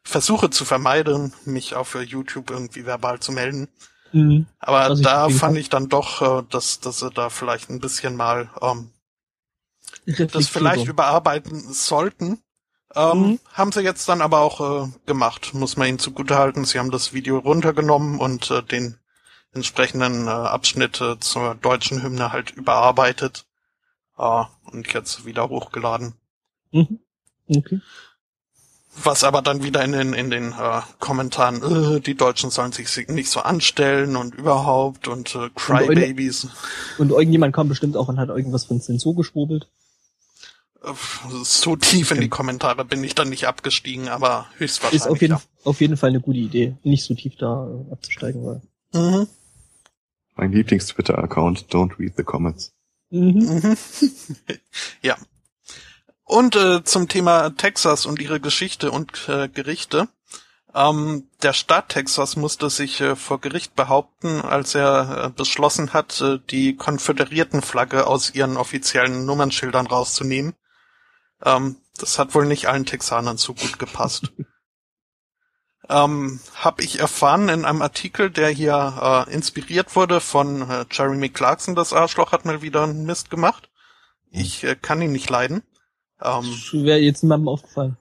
versuche 0.04 0.50
zu 0.50 0.66
vermeiden, 0.66 1.34
mich 1.46 1.76
auf 1.76 1.96
YouTube 1.96 2.50
irgendwie 2.50 2.86
verbal 2.86 3.20
zu 3.20 3.32
melden. 3.32 3.68
Mhm. 4.12 4.48
Aber 4.60 4.90
Was 4.90 5.00
ich 5.00 5.06
da 5.06 5.30
verstehen 5.30 5.40
fand 5.40 5.58
ich 5.58 5.70
dann 5.70 5.90
doch, 5.90 6.22
äh, 6.22 6.44
dass, 6.50 6.80
dass 6.80 7.00
sie 7.00 7.10
da 7.12 7.30
vielleicht 7.30 7.70
ein 7.70 7.80
bisschen 7.80 8.16
mal 8.16 8.50
ähm, 8.62 8.92
das 10.06 10.48
vielleicht 10.48 10.86
überarbeiten 10.88 11.74
sollten. 11.74 12.42
Ähm, 12.98 13.22
Mhm. 13.22 13.40
Haben 13.54 13.72
sie 13.72 13.82
jetzt 13.82 14.10
dann 14.10 14.22
aber 14.22 14.42
auch 14.42 14.86
äh, 14.86 14.90
gemacht, 15.06 15.54
muss 15.54 15.78
man 15.78 15.88
ihnen 15.88 16.00
zugutehalten. 16.00 16.66
Sie 16.66 16.80
haben 16.80 16.92
das 16.92 17.14
Video 17.14 17.38
runtergenommen 17.38 18.20
und 18.20 18.50
äh, 18.50 18.64
den 18.64 18.98
entsprechenden 19.54 20.28
äh, 20.28 20.32
Abschnitt 20.32 21.00
äh, 21.00 21.20
zur 21.20 21.56
deutschen 21.56 22.02
Hymne 22.02 22.32
halt 22.32 22.52
überarbeitet 22.52 23.46
äh, 24.18 24.44
und 24.72 24.92
jetzt 24.94 25.26
wieder 25.26 25.50
hochgeladen. 25.50 26.14
Mhm. 26.72 27.00
Okay. 27.48 27.82
Was 29.04 29.24
aber 29.24 29.44
dann 29.44 29.62
wieder 29.64 29.84
in 29.84 29.92
den, 29.92 30.14
in 30.14 30.32
den 30.32 30.54
äh, 30.54 30.82
Kommentaren, 31.00 31.98
äh, 31.98 32.00
die 32.00 32.16
Deutschen 32.16 32.50
sollen 32.50 32.72
sich 32.72 33.08
nicht 33.10 33.30
so 33.30 33.42
anstellen 33.42 34.16
und 34.16 34.34
überhaupt 34.34 35.08
und 35.08 35.36
äh, 35.36 35.50
Crybabies. 35.54 36.48
Und 36.98 37.12
irgendjemand 37.12 37.54
kam 37.54 37.70
bestimmt 37.70 37.96
auch 37.96 38.08
und 38.08 38.20
hat 38.20 38.30
irgendwas 38.30 38.66
von 38.66 38.82
Zensur 38.82 39.16
geschwurbelt. 39.16 39.68
So 41.44 41.76
tief 41.76 42.12
in 42.12 42.22
die 42.22 42.30
Kommentare 42.30 42.86
bin 42.86 43.04
ich 43.04 43.16
dann 43.16 43.30
nicht 43.30 43.46
abgestiegen, 43.46 44.08
aber 44.08 44.48
höchstwahrscheinlich. 44.58 45.02
Ist 45.02 45.08
auf 45.08 45.22
jeden, 45.22 45.34
ja. 45.34 45.42
auf 45.64 45.82
jeden 45.82 45.98
Fall 45.98 46.10
eine 46.10 46.22
gute 46.22 46.40
Idee, 46.40 46.76
nicht 46.84 47.04
so 47.04 47.14
tief 47.14 47.36
da 47.38 47.68
äh, 47.68 47.92
abzusteigen, 47.92 48.44
weil. 48.46 48.62
Mhm. 48.94 49.28
Mein 50.36 50.52
Lieblings-Twitter-Account, 50.52 51.66
don't 51.72 51.98
read 52.00 52.14
the 52.16 52.24
comments. 52.24 52.74
Mhm. 53.10 53.62
Mhm. 53.62 53.78
ja. 55.02 55.18
Und 56.24 56.56
äh, 56.56 56.84
zum 56.84 57.08
Thema 57.08 57.52
Texas 57.52 58.06
und 58.06 58.22
ihre 58.22 58.40
Geschichte 58.40 58.92
und 58.92 59.28
äh, 59.30 59.48
Gerichte. 59.48 60.10
Ähm, 60.76 61.24
der 61.42 61.54
Staat 61.54 61.90
Texas 61.90 62.36
musste 62.36 62.70
sich 62.70 63.02
äh, 63.02 63.16
vor 63.16 63.40
Gericht 63.40 63.76
behaupten, 63.76 64.42
als 64.42 64.76
er 64.76 65.26
äh, 65.26 65.30
beschlossen 65.30 65.94
hat, 65.94 66.22
äh, 66.22 66.40
die 66.50 66.76
Konföderiertenflagge 66.76 68.06
aus 68.06 68.36
ihren 68.36 68.58
offiziellen 68.58 69.26
Nummernschildern 69.26 69.88
rauszunehmen. 69.88 70.54
Ähm, 71.44 71.78
das 71.98 72.20
hat 72.20 72.36
wohl 72.36 72.46
nicht 72.46 72.68
allen 72.68 72.86
Texanern 72.86 73.38
so 73.38 73.54
gut 73.54 73.80
gepasst. 73.80 74.32
ähm, 75.90 76.40
hab 76.56 76.82
ich 76.82 77.00
erfahren 77.00 77.50
in 77.50 77.66
einem 77.66 77.82
Artikel, 77.82 78.30
der 78.30 78.50
hier 78.50 79.26
äh, 79.28 79.34
inspiriert 79.34 79.96
wurde 79.96 80.20
von 80.20 80.70
äh, 80.70 80.86
Jeremy 80.92 81.30
Clarkson, 81.30 81.76
das 81.76 81.94
Arschloch 81.94 82.32
hat 82.32 82.46
mal 82.46 82.62
wieder 82.62 82.84
einen 82.84 83.06
Mist 83.06 83.30
gemacht. 83.30 83.70
Ich 84.30 84.64
äh, 84.64 84.76
kann 84.76 85.02
ihn 85.02 85.12
nicht 85.12 85.30
leiden. 85.30 85.64
Ähm, 86.22 86.46
Wäre 86.74 87.00
jetzt 87.00 87.24
niemandem 87.24 87.48
aufgefallen. 87.50 87.98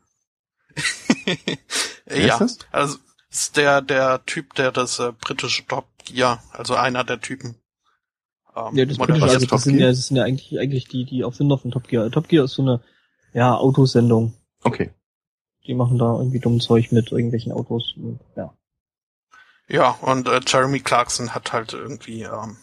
Wer 2.06 2.26
ja, 2.26 2.38
ist 2.38 2.66
also 2.70 2.98
ist 3.30 3.56
der 3.56 3.82
der 3.82 4.24
Typ, 4.26 4.54
der 4.54 4.72
das 4.72 4.98
äh, 4.98 5.12
britische 5.12 5.66
Top 5.66 5.86
Gear, 6.04 6.42
also 6.52 6.74
einer 6.74 7.04
der 7.04 7.20
Typen. 7.20 7.56
Ähm, 8.54 8.76
Ja, 8.76 8.84
das. 8.84 8.96
Britische, 8.96 9.22
also 9.22 9.46
das 9.46 9.62
sind 9.62 9.78
ja, 9.78 9.88
das 9.88 10.06
sind 10.08 10.16
ja 10.16 10.24
eigentlich, 10.24 10.58
eigentlich 10.58 10.88
die, 10.88 11.04
die 11.04 11.20
Erfinder 11.20 11.58
von 11.58 11.70
Top 11.70 11.88
Gear. 11.88 12.10
Top 12.10 12.28
Gear 12.28 12.44
ist 12.44 12.54
so 12.54 12.62
eine, 12.62 12.80
ja, 13.36 13.54
Autosendung. 13.54 14.32
Okay. 14.64 14.90
Die 15.66 15.74
machen 15.74 15.98
da 15.98 16.16
irgendwie 16.16 16.40
dummes 16.40 16.64
Zeug 16.64 16.90
mit 16.90 17.12
irgendwelchen 17.12 17.52
Autos. 17.52 17.92
Und, 17.94 18.18
ja. 18.34 18.54
Ja, 19.68 19.90
und 19.90 20.26
äh, 20.26 20.40
Jeremy 20.46 20.80
Clarkson 20.80 21.34
hat 21.34 21.52
halt 21.52 21.74
irgendwie 21.74 22.22
ähm, 22.22 22.56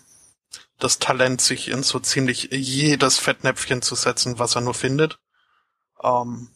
das 0.80 0.98
Talent, 0.98 1.41
sich 1.41 1.70
in 1.70 1.84
so 1.84 2.00
ziemlich 2.00 2.50
jedes 2.52 3.20
Fettnäpfchen 3.20 3.84
zu 3.84 3.94
setzen, 3.94 4.40
was 4.40 4.56
er 4.56 4.62
nur 4.62 4.74
findet. 4.74 5.20
Ähm, 6.02 6.50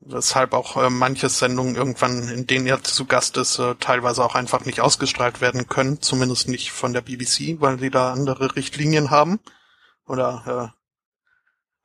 weshalb 0.00 0.54
auch 0.54 0.78
äh, 0.78 0.88
manche 0.88 1.28
Sendungen 1.28 1.76
irgendwann, 1.76 2.28
in 2.30 2.46
denen 2.46 2.66
er 2.66 2.82
zu 2.82 3.04
Gast 3.04 3.36
ist, 3.36 3.58
äh, 3.58 3.74
teilweise 3.74 4.24
auch 4.24 4.34
einfach 4.34 4.64
nicht 4.64 4.80
ausgestrahlt 4.80 5.42
werden 5.42 5.68
können, 5.68 6.00
zumindest 6.00 6.48
nicht 6.48 6.72
von 6.72 6.94
der 6.94 7.02
BBC, 7.02 7.60
weil 7.60 7.78
sie 7.78 7.90
da 7.90 8.14
andere 8.14 8.56
Richtlinien 8.56 9.10
haben 9.10 9.38
oder 10.06 10.72
äh, 10.72 10.79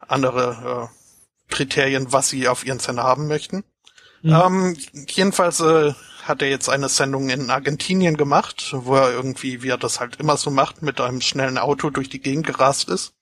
andere 0.07 0.89
äh, 0.89 1.53
Kriterien, 1.53 2.11
was 2.11 2.29
sie 2.29 2.47
auf 2.47 2.65
ihren 2.65 2.79
Sender 2.79 3.03
haben 3.03 3.27
möchten. 3.27 3.63
Mhm. 4.21 4.33
Ähm, 4.33 4.77
jedenfalls 5.07 5.59
äh, 5.59 5.93
hat 6.23 6.41
er 6.41 6.49
jetzt 6.49 6.69
eine 6.69 6.89
Sendung 6.89 7.29
in 7.29 7.49
Argentinien 7.49 8.17
gemacht, 8.17 8.73
wo 8.75 8.95
er 8.95 9.11
irgendwie, 9.11 9.61
wie 9.61 9.69
er 9.69 9.77
das 9.77 9.99
halt 9.99 10.17
immer 10.19 10.37
so 10.37 10.49
macht, 10.49 10.81
mit 10.81 10.99
einem 10.99 11.21
schnellen 11.21 11.57
Auto 11.57 11.89
durch 11.89 12.09
die 12.09 12.21
Gegend 12.21 12.47
gerast 12.47 12.89
ist. 12.89 13.13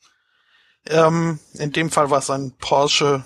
Ähm, 0.85 1.39
in 1.53 1.71
dem 1.71 1.89
Fall 1.89 2.09
war 2.09 2.19
es 2.19 2.29
ein 2.29 2.53
Porsche 2.57 3.25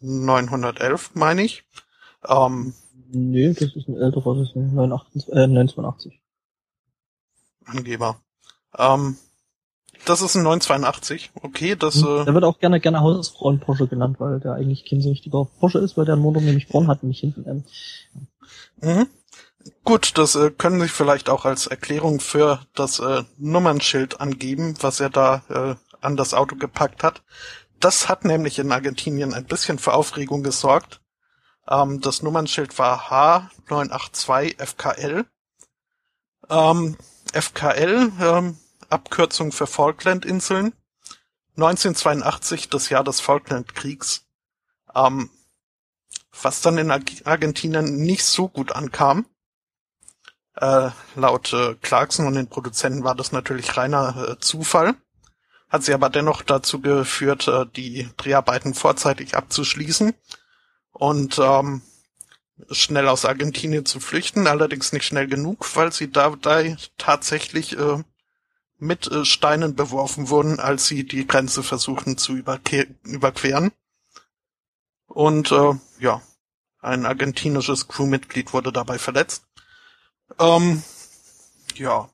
911, 0.00 1.12
meine 1.14 1.42
ich. 1.42 1.64
Ähm, 2.26 2.74
Nee, 3.14 3.52
das 3.52 3.76
ist 3.76 3.88
ein 3.88 3.96
älterer, 3.96 4.34
das 4.36 4.48
ist 4.48 4.56
ein 4.56 4.74
988, 4.74 5.28
äh, 5.28 5.46
982. 5.46 6.20
Angeber. 7.66 8.22
Ähm, 8.76 9.18
das 10.04 10.22
ist 10.22 10.34
ein 10.34 10.42
982. 10.42 11.30
Okay, 11.42 11.76
das 11.76 11.96
Hm. 11.96 12.22
äh, 12.22 12.24
Der 12.24 12.34
wird 12.34 12.44
auch 12.44 12.58
gerne, 12.58 12.80
gerne 12.80 13.00
Hausfrauen 13.00 13.60
Porsche 13.60 13.86
genannt, 13.86 14.16
weil 14.18 14.40
der 14.40 14.54
eigentlich 14.54 14.84
kein 14.88 15.00
so 15.00 15.10
richtiger 15.10 15.44
Porsche 15.60 15.78
ist, 15.78 15.96
weil 15.96 16.04
der 16.04 16.16
Motor 16.16 16.42
nämlich 16.42 16.66
vorn 16.66 16.88
hat 16.88 17.02
und 17.02 17.08
nicht 17.08 17.20
hinten. 17.20 17.44
Ähm, 17.48 17.64
Mhm. 18.80 19.06
Gut, 19.84 20.18
das 20.18 20.34
äh, 20.34 20.50
können 20.50 20.80
Sie 20.80 20.88
vielleicht 20.88 21.30
auch 21.30 21.44
als 21.44 21.68
Erklärung 21.68 22.18
für 22.18 22.60
das 22.74 22.98
äh, 22.98 23.22
Nummernschild 23.38 24.20
angeben, 24.20 24.74
was 24.80 24.98
er 24.98 25.08
da 25.08 25.42
äh, 25.48 25.74
an 26.00 26.16
das 26.16 26.34
Auto 26.34 26.56
gepackt 26.56 27.04
hat. 27.04 27.22
Das 27.78 28.08
hat 28.08 28.24
nämlich 28.24 28.58
in 28.58 28.72
Argentinien 28.72 29.32
ein 29.34 29.44
bisschen 29.44 29.78
für 29.78 29.94
Aufregung 29.94 30.42
gesorgt. 30.42 31.00
Ähm, 31.68 32.00
das 32.00 32.22
Nummernschild 32.22 32.76
war 32.78 33.08
H982 33.68 34.58
FKL. 34.60 35.26
Ähm, 36.50 36.96
FKL, 37.32 38.12
ähm, 38.20 38.58
Abkürzung 38.92 39.52
für 39.52 39.66
Falklandinseln. 39.66 40.72
1982, 41.56 42.68
das 42.68 42.88
Jahr 42.88 43.04
des 43.04 43.20
Falklandkriegs. 43.20 44.26
Ähm, 44.94 45.30
was 46.42 46.60
dann 46.60 46.78
in 46.78 46.90
Arg- 46.90 47.24
Argentinien 47.24 47.96
nicht 47.96 48.24
so 48.24 48.48
gut 48.48 48.72
ankam. 48.72 49.26
Äh, 50.56 50.90
laut 51.14 51.52
äh, 51.52 51.74
Clarkson 51.80 52.26
und 52.26 52.34
den 52.34 52.48
Produzenten 52.48 53.04
war 53.04 53.14
das 53.14 53.32
natürlich 53.32 53.76
reiner 53.76 54.28
äh, 54.28 54.38
Zufall. 54.38 54.94
Hat 55.68 55.82
sie 55.82 55.94
aber 55.94 56.10
dennoch 56.10 56.42
dazu 56.42 56.80
geführt, 56.80 57.48
äh, 57.48 57.66
die 57.74 58.08
Dreharbeiten 58.18 58.74
vorzeitig 58.74 59.34
abzuschließen 59.34 60.14
und 60.92 61.38
ähm, 61.38 61.82
schnell 62.70 63.08
aus 63.08 63.24
Argentinien 63.24 63.86
zu 63.86 63.98
flüchten, 63.98 64.46
allerdings 64.46 64.92
nicht 64.92 65.06
schnell 65.06 65.26
genug, 65.26 65.74
weil 65.74 65.92
sie 65.92 66.10
dabei 66.10 66.76
tatsächlich 66.98 67.78
äh, 67.78 68.02
mit 68.82 69.06
äh, 69.06 69.24
Steinen 69.24 69.76
beworfen 69.76 70.28
wurden, 70.28 70.58
als 70.58 70.86
sie 70.86 71.06
die 71.06 71.24
Grenze 71.26 71.62
versuchten 71.62 72.18
zu 72.18 72.34
überqueren. 72.34 73.72
Und 75.06 75.52
äh, 75.52 75.74
ja, 76.00 76.20
ein 76.80 77.06
argentinisches 77.06 77.86
Crewmitglied 77.86 78.52
wurde 78.52 78.72
dabei 78.72 78.98
verletzt. 78.98 79.44
Ähm, 80.40 80.82
ja, 81.76 82.10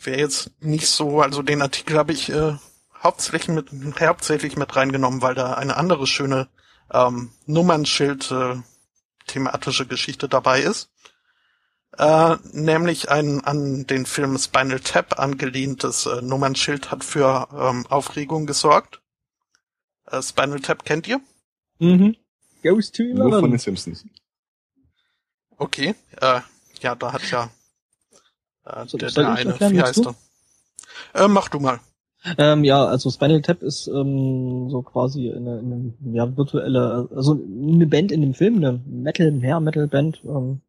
wäre 0.00 0.20
jetzt 0.20 0.52
nicht 0.60 0.86
so, 0.86 1.22
also 1.22 1.42
den 1.42 1.60
Artikel 1.60 1.98
habe 1.98 2.12
ich 2.12 2.30
äh, 2.30 2.56
hauptsächlich 3.02 3.48
mit 3.48 4.00
hauptsächlich 4.00 4.56
mit 4.56 4.76
reingenommen, 4.76 5.22
weil 5.22 5.34
da 5.34 5.54
eine 5.54 5.76
andere 5.76 6.06
schöne 6.06 6.48
ähm, 6.92 7.32
Nummernschild 7.46 8.30
äh, 8.30 8.56
thematische 9.26 9.86
Geschichte 9.86 10.28
dabei 10.28 10.60
ist. 10.60 10.88
Äh, 11.98 12.36
nämlich 12.52 13.10
ein 13.10 13.40
an 13.44 13.86
den 13.86 14.06
Film 14.06 14.38
Spinal 14.38 14.80
Tap 14.80 15.18
angelehntes 15.18 16.06
äh, 16.06 16.22
Nummernschild 16.22 16.90
hat 16.90 17.04
für 17.04 17.48
ähm, 17.52 17.86
Aufregung 17.88 18.46
gesorgt. 18.46 19.02
Äh, 20.06 20.22
Spinal 20.22 20.60
Tap 20.60 20.84
kennt 20.84 21.08
ihr? 21.08 21.20
Mhm. 21.78 22.16
Goes 22.62 22.92
to 22.92 23.02
Eleven. 23.02 23.30
Nur 23.30 23.40
von 23.40 23.50
den 23.50 23.58
Simpsons. 23.58 24.04
Okay, 25.56 25.94
äh, 26.20 26.40
ja, 26.80 26.94
da 26.94 27.12
hat 27.12 27.28
ja 27.30 27.50
äh, 28.64 28.86
So, 28.86 28.96
der, 28.96 29.10
soll 29.10 29.24
der 29.24 29.34
ich 29.34 29.40
eine, 29.40 29.50
erklären, 29.50 29.72
wie 29.72 29.82
heißt 29.82 30.04
du? 30.04 30.14
er? 31.12 31.24
Äh, 31.24 31.28
mach 31.28 31.48
du 31.48 31.60
mal. 31.60 31.80
Ähm, 32.38 32.64
ja, 32.64 32.84
also 32.84 33.10
Spinal 33.10 33.40
Tap 33.40 33.62
ist 33.62 33.88
ähm, 33.88 34.68
so 34.70 34.82
quasi 34.82 35.32
eine, 35.32 35.58
eine 35.58 35.94
ja, 36.12 36.36
virtuelle, 36.36 37.08
also 37.14 37.32
eine 37.32 37.86
Band 37.86 38.12
in 38.12 38.20
dem 38.20 38.34
Film, 38.34 38.56
eine 38.56 38.80
Metal, 38.86 39.40
Hair 39.42 39.60
Metal 39.60 39.86
Band. 39.86 40.22
Ähm, 40.24 40.60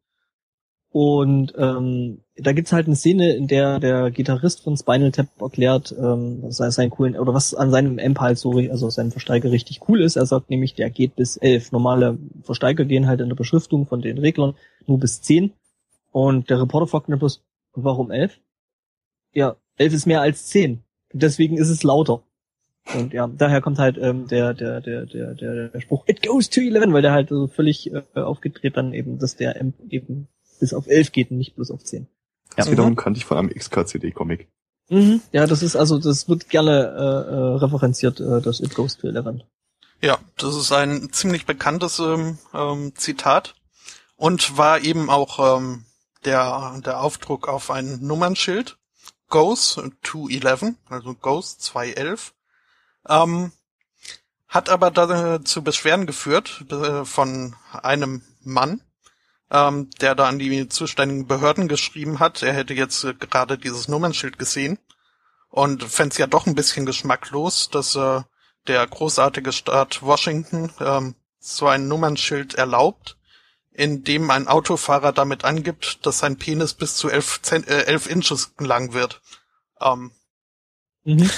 und 0.92 1.54
ähm, 1.56 2.20
da 2.36 2.52
gibt's 2.52 2.72
halt 2.72 2.86
eine 2.86 2.96
Szene, 2.96 3.32
in 3.34 3.46
der 3.46 3.80
der 3.80 4.10
Gitarrist 4.10 4.62
von 4.62 4.76
Spinal 4.76 5.10
Tap 5.10 5.28
erklärt, 5.40 5.94
ähm, 5.98 6.42
was 6.42 6.58
sein 6.58 6.90
coolen 6.90 7.16
oder 7.16 7.32
was 7.32 7.54
an 7.54 7.70
seinem 7.70 7.98
Amp 7.98 8.20
halt 8.20 8.36
so, 8.36 8.52
also 8.58 8.90
seinem 8.90 9.10
Versteiger 9.10 9.50
richtig 9.50 9.88
cool 9.88 10.02
ist. 10.02 10.16
Er 10.16 10.26
sagt 10.26 10.50
nämlich, 10.50 10.74
der 10.74 10.90
geht 10.90 11.16
bis 11.16 11.38
elf. 11.38 11.72
Normale 11.72 12.18
Versteiger 12.42 12.84
gehen 12.84 13.06
halt 13.06 13.22
in 13.22 13.30
der 13.30 13.36
Beschriftung 13.36 13.86
von 13.86 14.02
den 14.02 14.18
Reglern 14.18 14.54
nur 14.86 15.00
bis 15.00 15.22
zehn. 15.22 15.52
Und 16.10 16.50
der 16.50 16.60
Reporter 16.60 16.86
fragt 16.86 17.08
dann 17.08 17.18
bloß, 17.18 17.42
warum 17.72 18.10
elf? 18.10 18.38
Ja, 19.32 19.56
elf 19.76 19.94
ist 19.94 20.04
mehr 20.06 20.20
als 20.20 20.46
zehn. 20.46 20.82
Deswegen 21.14 21.56
ist 21.56 21.70
es 21.70 21.82
lauter. 21.82 22.22
Und 22.94 23.14
ja, 23.14 23.28
daher 23.28 23.62
kommt 23.62 23.78
halt 23.78 23.96
ähm, 23.96 24.26
der, 24.26 24.52
der, 24.52 24.82
der, 24.82 25.06
der, 25.06 25.34
der, 25.34 25.68
der 25.68 25.80
Spruch, 25.80 26.04
it 26.06 26.22
goes 26.22 26.50
to 26.50 26.60
11, 26.60 26.92
weil 26.92 27.00
der 27.00 27.12
halt 27.12 27.30
so 27.30 27.46
völlig 27.46 27.90
äh, 27.92 28.02
aufgedreht 28.14 28.76
dann 28.76 28.92
eben, 28.92 29.18
dass 29.18 29.36
der 29.36 29.58
Amp 29.58 29.74
eben 29.88 30.28
bis 30.62 30.72
auf 30.74 30.86
11 30.86 31.10
geht 31.10 31.32
und 31.32 31.38
nicht 31.38 31.56
bloß 31.56 31.72
auf 31.72 31.82
10. 31.82 32.06
Das 32.56 32.66
Ja. 32.66 32.72
wiederum 32.72 32.94
kannte 32.94 33.18
ich 33.18 33.24
von 33.24 33.36
einem 33.36 33.50
XKCD-Comic. 33.50 34.46
Mhm. 34.90 35.20
Ja, 35.32 35.48
das 35.48 35.60
ist 35.60 35.74
also, 35.74 35.98
das 35.98 36.28
wird 36.28 36.48
gerne 36.50 36.70
äh, 36.70 37.34
äh, 37.34 37.56
referenziert, 37.64 38.20
äh, 38.20 38.40
das 38.40 38.60
It 38.60 38.76
goes 38.76 38.96
to 38.96 39.08
11. 39.08 39.42
Ja, 40.00 40.18
das 40.36 40.54
ist 40.54 40.70
ein 40.70 41.12
ziemlich 41.12 41.46
bekanntes 41.46 41.98
ähm, 41.98 42.38
ähm, 42.54 42.92
Zitat 42.94 43.56
und 44.14 44.56
war 44.56 44.80
eben 44.82 45.10
auch 45.10 45.58
ähm, 45.58 45.84
der, 46.24 46.80
der 46.86 47.00
Aufdruck 47.00 47.48
auf 47.48 47.72
ein 47.72 47.98
Nummernschild. 48.00 48.78
Goes 49.28 49.80
to 50.02 50.28
11, 50.28 50.74
also 50.88 51.14
Goes 51.14 51.58
211. 51.58 52.34
Ähm, 53.08 53.50
hat 54.46 54.68
aber 54.68 54.92
dazu 54.92 55.62
Beschwerden 55.64 56.06
geführt 56.06 56.64
äh, 56.70 57.04
von 57.04 57.56
einem 57.72 58.22
Mann, 58.44 58.82
ähm, 59.52 59.90
der 60.00 60.14
da 60.14 60.28
an 60.28 60.38
die 60.38 60.68
zuständigen 60.68 61.26
Behörden 61.26 61.68
geschrieben 61.68 62.18
hat. 62.18 62.42
Er 62.42 62.54
hätte 62.54 62.74
jetzt 62.74 63.04
äh, 63.04 63.14
gerade 63.14 63.58
dieses 63.58 63.86
Nummernschild 63.86 64.38
gesehen 64.38 64.78
und 65.50 65.84
fände 65.84 66.12
es 66.12 66.18
ja 66.18 66.26
doch 66.26 66.46
ein 66.46 66.54
bisschen 66.54 66.86
geschmacklos, 66.86 67.70
dass 67.70 67.94
äh, 67.94 68.22
der 68.66 68.86
großartige 68.86 69.52
Staat 69.52 70.02
Washington 70.02 70.72
ähm, 70.80 71.14
so 71.38 71.68
ein 71.68 71.86
Nummernschild 71.88 72.54
erlaubt, 72.54 73.16
in 73.72 74.04
dem 74.04 74.30
ein 74.30 74.48
Autofahrer 74.48 75.12
damit 75.12 75.44
angibt, 75.44 76.04
dass 76.06 76.18
sein 76.18 76.36
Penis 76.36 76.74
bis 76.74 76.96
zu 76.96 77.10
elf, 77.10 77.40
Zent 77.42 77.68
äh, 77.68 77.84
elf 77.84 78.08
Inches 78.08 78.54
lang 78.58 78.92
wird. 78.92 79.20
Ähm, 79.80 80.12
Mhm. 81.04 81.28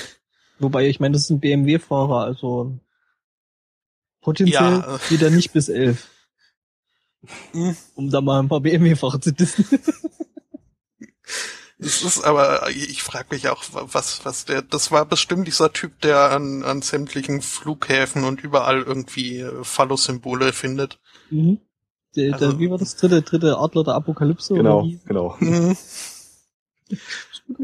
Wobei, 0.59 0.89
ich 0.89 1.01
meine, 1.01 1.13
das 1.13 1.23
ist 1.23 1.31
ein 1.31 1.41
BMW-Fahrer, 1.41 2.25
also 2.25 2.79
potenziell 4.21 4.63
Ja, 4.63 4.97
äh. 4.97 4.99
geht 5.09 5.23
er 5.23 5.31
nicht 5.31 5.53
bis 5.53 5.69
11. 5.69 6.09
Um 7.95 8.11
da 8.11 8.21
mal 8.21 8.41
ein 8.41 8.49
paar 8.49 8.61
BMW-Fahrer 8.61 9.21
zu 9.21 9.33
dissen. 9.33 9.65
es 11.79 12.03
ist 12.03 12.25
aber, 12.25 12.69
ich 12.71 13.03
frage 13.03 13.29
mich 13.31 13.49
auch, 13.49 13.63
was, 13.73 14.25
was 14.25 14.45
der, 14.45 14.63
das 14.63 14.91
war 14.91 15.05
bestimmt 15.05 15.47
dieser 15.47 15.73
Typ, 15.73 16.01
der 16.01 16.31
an, 16.31 16.63
an 16.65 16.83
sämtlichen 16.83 17.43
Flughäfen 17.43 18.25
und 18.25 18.43
überall 18.43 18.83
irgendwie 18.83 19.41
äh, 19.41 19.65
Phallus-Symbole 19.65 20.53
findet. 20.53 20.99
mhm. 21.31 21.59
Der, 22.17 22.35
Also- 22.35 22.51
der, 22.53 22.59
wie 22.61 22.71
war 22.71 22.79
das 22.79 22.95
dritte, 22.97 23.23
dritte 23.23 23.59
Adler 23.59 23.83
der 23.83 23.95
Apokalypse? 23.95 24.55
Genau, 24.55 24.89
genau. 25.05 25.37
Mhm. 25.41 25.77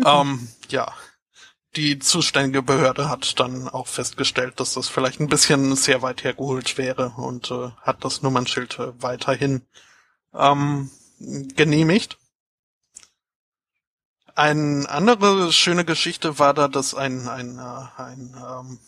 Ähm, 0.05 0.49
ja. 0.71 0.93
Die 1.77 2.01
zuständige 2.01 2.63
Behörde 2.63 3.09
hat 3.09 3.39
dann 3.39 3.69
auch 3.69 3.87
festgestellt, 3.87 4.59
dass 4.59 4.75
das 4.75 4.89
vielleicht 4.89 5.21
ein 5.21 5.29
bisschen 5.29 5.77
sehr 5.77 6.03
weit 6.03 6.25
hergeholt 6.25 6.79
wäre 6.79 7.11
und 7.17 7.51
äh, 7.53 7.71
hat 7.83 8.05
das 8.05 8.23
Nummernschild 8.23 8.79
äh, 8.81 8.93
weiterhin 9.01 9.63
ähm, 10.35 10.91
genehmigt. 11.55 12.19
Eine 14.35 14.89
andere 14.89 15.53
schöne 15.53 15.85
Geschichte 15.85 16.39
war 16.39 16.55
da, 16.55 16.67
dass 16.67 16.95
ein, 16.95 17.29
ein, 17.29 17.59
äh, 17.59 18.01
ein 18.01 18.35
ähm, 18.37 18.79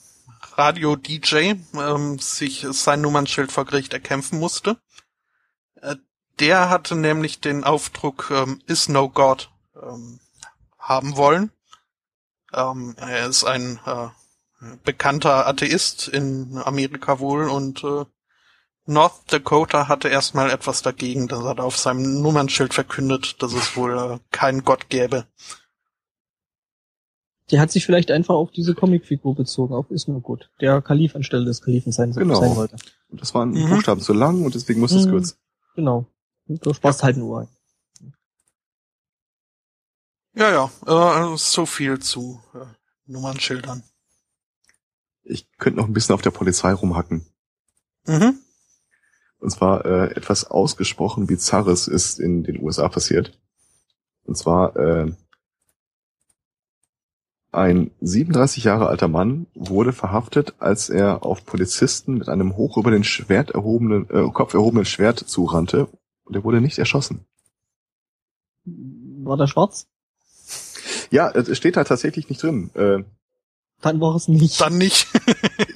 Radio-DJ 0.57 1.55
ähm, 1.75 2.19
sich 2.19 2.67
sein 2.71 3.01
Nummernschild 3.01 3.53
vor 3.53 3.65
Gericht 3.65 3.93
erkämpfen 3.93 4.41
musste. 4.41 4.77
Äh, 5.81 5.97
der 6.41 6.69
hatte 6.69 6.97
nämlich 6.97 7.41
den 7.41 7.63
Aufdruck 7.63 8.31
ähm, 8.31 8.61
Is 8.67 8.89
No 8.89 9.09
God 9.09 9.51
ähm, 9.81 10.19
haben 10.79 11.17
wollen. 11.17 11.53
Ähm, 12.53 12.95
er 12.99 13.27
ist 13.29 13.45
ein 13.45 13.79
äh, 13.87 14.09
bekannter 14.85 15.47
Atheist 15.47 16.09
in 16.09 16.59
Amerika 16.65 17.19
wohl 17.19 17.49
und 17.49 17.83
äh, 17.85 18.05
North 18.85 19.33
Dakota 19.33 19.87
hatte 19.89 20.09
erstmal 20.09 20.51
etwas 20.51 20.83
dagegen, 20.83 21.29
dass 21.29 21.43
er 21.45 21.55
da 21.55 21.63
auf 21.63 21.77
seinem 21.77 22.21
Nummernschild 22.21 22.75
verkündet, 22.75 23.41
dass 23.43 23.53
es 23.53 23.77
wohl 23.77 23.97
äh, 23.97 24.19
keinen 24.33 24.65
Gott 24.65 24.89
gäbe. 24.89 25.27
Der 27.51 27.61
hat 27.61 27.71
sich 27.71 27.85
vielleicht 27.85 28.11
einfach 28.11 28.35
auf 28.35 28.51
diese 28.51 28.75
Comicfigur 28.75 29.35
bezogen, 29.35 29.75
auf 29.75 29.91
ist 29.91 30.09
nur 30.09 30.21
gut. 30.21 30.51
Der 30.61 30.81
Kalif 30.81 31.15
anstelle 31.15 31.45
des 31.45 31.61
Kalifen 31.61 31.93
sein, 31.93 32.13
Genau. 32.13 32.41
sein 32.41 32.57
wollte. 32.57 32.77
Und 33.09 33.21
das 33.21 33.35
waren 33.35 33.51
Mhm. 33.51 33.69
Buchstaben 33.69 34.01
zu 34.01 34.13
lang 34.13 34.45
und 34.45 34.55
deswegen 34.55 34.81
musste 34.81 34.99
es 34.99 35.07
Mhm. 35.07 35.11
kürzen. 35.11 35.37
Genau. 35.75 36.07
Du 36.47 36.73
sparst 36.75 37.03
halt 37.03 37.17
nur 37.17 37.41
ein. 37.43 37.49
Ja, 40.35 40.51
ja, 40.87 41.33
äh, 41.33 41.37
so 41.37 41.67
viel 41.67 41.99
zu 41.99 42.43
äh, 42.55 42.65
Nummernschildern. 43.07 43.83
Ich 45.25 45.47
könnte 45.59 45.79
noch 45.79 45.87
ein 45.87 45.93
bisschen 45.93 46.15
auf 46.15 46.23
der 46.23 46.31
Polizei 46.31 46.73
rumhacken. 46.73 47.27
Mhm. 48.07 48.39
Und 49.39 49.51
zwar 49.51 49.85
äh, 49.85 50.15
etwas 50.15 50.45
ausgesprochen 50.45 51.27
Bizarres 51.27 51.89
ist 51.89 52.19
in 52.19 52.45
den 52.45 52.63
USA 52.63 52.89
passiert. 52.89 53.39
Und 54.25 54.37
zwar 54.37 54.77
äh, 54.77 55.13
ein 57.51 57.91
37 58.01 58.65
Jahre 58.65 58.87
alter 58.87 59.09
Mann 59.09 59.47
wurde 59.55 59.93
verhaftet, 59.93 60.55
als 60.59 60.89
er 60.89 61.27
auf 61.27 61.45
Polizisten 61.45 62.15
mit 62.15 62.29
einem 62.31 62.57
hoch 62.57 62.79
über 62.79 62.91
den 62.91 63.05
Schwert 63.05 63.51
erhobenen, 63.51 64.09
äh, 64.09 64.31
Kopf 64.33 64.55
erhobenen 64.55 64.87
Schwert 64.87 65.19
zurannte. 65.19 65.89
Und 66.25 66.35
er 66.35 66.45
wurde 66.45 66.63
nicht 66.63 66.79
erschossen. 66.79 67.27
War 68.65 69.37
der 69.37 69.49
schwarz? 69.49 69.92
Ja, 71.13 71.31
es 71.31 71.57
steht 71.57 71.77
da 71.77 71.85
tatsächlich 71.85 72.29
nicht 72.29 72.43
drin. 72.43 72.71
Äh, 72.75 73.05
Dann 73.83 74.01
war 74.01 74.17
es 74.17 74.29
nicht. 74.29 74.61
Dann 74.61 74.79
nicht. 74.79 75.07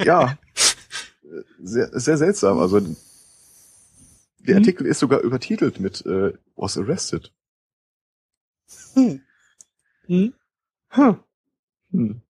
ja, 0.05 0.37
sehr, 1.63 1.91
sehr 1.99 2.17
seltsam. 2.19 2.59
Also 2.59 2.81
der 2.81 4.55
Mhm. 4.57 4.63
Artikel 4.63 4.87
ist 4.87 4.99
sogar 5.01 5.21
übertitelt 5.21 5.79
mit 5.81 6.05
äh, 6.07 6.33
was 6.57 6.79
arrested. 6.79 7.33
Hm. 8.95 9.21
Hm? 10.07 10.35
Hm. 10.89 11.17
Hm. 11.91 12.21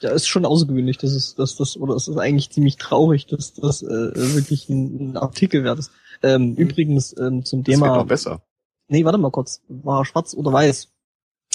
Ja, 0.00 0.10
ist 0.10 0.28
schon 0.28 0.44
außergewöhnlich, 0.44 0.98
dass 0.98 1.12
es, 1.12 1.34
dass 1.34 1.56
das, 1.56 1.76
oder 1.76 1.94
es 1.94 2.08
ist 2.08 2.18
eigentlich 2.18 2.50
ziemlich 2.50 2.76
traurig, 2.76 3.26
dass 3.26 3.54
das 3.54 3.82
äh, 3.82 3.86
wirklich 4.34 4.68
ein, 4.68 5.12
ein 5.12 5.16
Artikel 5.16 5.64
wert 5.64 5.78
ist. 5.78 5.90
Ähm, 6.22 6.54
übrigens 6.56 7.16
ähm, 7.18 7.44
zum 7.44 7.64
Das 7.64 7.72
wird 7.72 7.80
Thema 7.80 7.96
noch 7.96 8.06
besser. 8.06 8.42
Nee, 8.88 9.04
warte 9.04 9.18
mal 9.18 9.30
kurz. 9.30 9.62
War 9.68 10.04
schwarz 10.04 10.34
oder 10.34 10.52
weiß? 10.52 10.88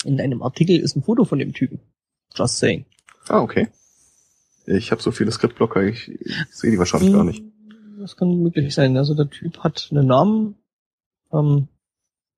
In 0.05 0.19
einem 0.21 0.41
Artikel 0.41 0.79
ist 0.79 0.95
ein 0.95 1.03
Foto 1.03 1.25
von 1.25 1.39
dem 1.39 1.53
Typen. 1.53 1.79
Just 2.35 2.57
saying. 2.57 2.85
Ah, 3.27 3.41
okay. 3.41 3.67
Ich 4.65 4.91
habe 4.91 5.01
so 5.01 5.11
viele 5.11 5.31
Skriptblocker, 5.31 5.83
ich, 5.83 6.09
ich 6.09 6.35
sehe 6.51 6.71
die 6.71 6.77
wahrscheinlich 6.77 7.09
Hm, 7.09 7.15
gar 7.15 7.23
nicht. 7.25 7.43
Das 7.99 8.15
kann 8.15 8.41
möglich 8.41 8.73
sein. 8.73 8.95
Also 8.97 9.13
der 9.15 9.29
Typ 9.29 9.59
hat 9.59 9.89
einen 9.91 10.07
Namen. 10.07 10.55
Ähm, 11.33 11.67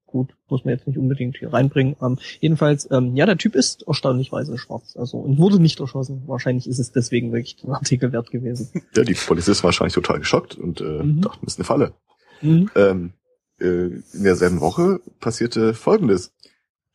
gut, 0.06 0.34
muss 0.50 0.66
man 0.66 0.74
jetzt 0.74 0.88
nicht 0.88 0.98
unbedingt 0.98 1.38
hier 1.38 1.54
reinbringen. 1.54 1.96
Ähm, 2.02 2.18
jedenfalls, 2.40 2.90
ähm, 2.90 3.16
ja, 3.16 3.26
der 3.26 3.38
Typ 3.38 3.56
ist 3.56 3.84
erstaunlichweise 3.88 4.58
schwarz. 4.58 4.96
Also 4.98 5.18
und 5.18 5.38
wurde 5.38 5.60
nicht 5.62 5.80
erschossen. 5.80 6.24
Wahrscheinlich 6.26 6.68
ist 6.68 6.80
es 6.80 6.92
deswegen 6.92 7.32
wirklich 7.32 7.58
den 7.58 7.72
Artikel 7.72 8.12
wert 8.12 8.32
gewesen. 8.32 8.70
Ja, 8.96 9.04
die 9.04 9.14
Polizisten 9.14 9.64
wahrscheinlich 9.66 9.94
total 9.94 10.20
geschockt 10.20 10.56
und 10.56 10.82
äh, 10.82 11.04
Mhm. 11.04 11.22
dachten, 11.22 11.46
das 11.46 11.54
ist 11.54 11.60
eine 11.60 11.66
Falle. 11.66 11.94
Mhm. 12.42 12.70
Ähm, 12.76 13.14
äh, 13.60 13.66
in 14.14 14.24
derselben 14.24 14.62
Woche 14.62 15.00
passierte 15.20 15.74
Folgendes. 15.74 16.34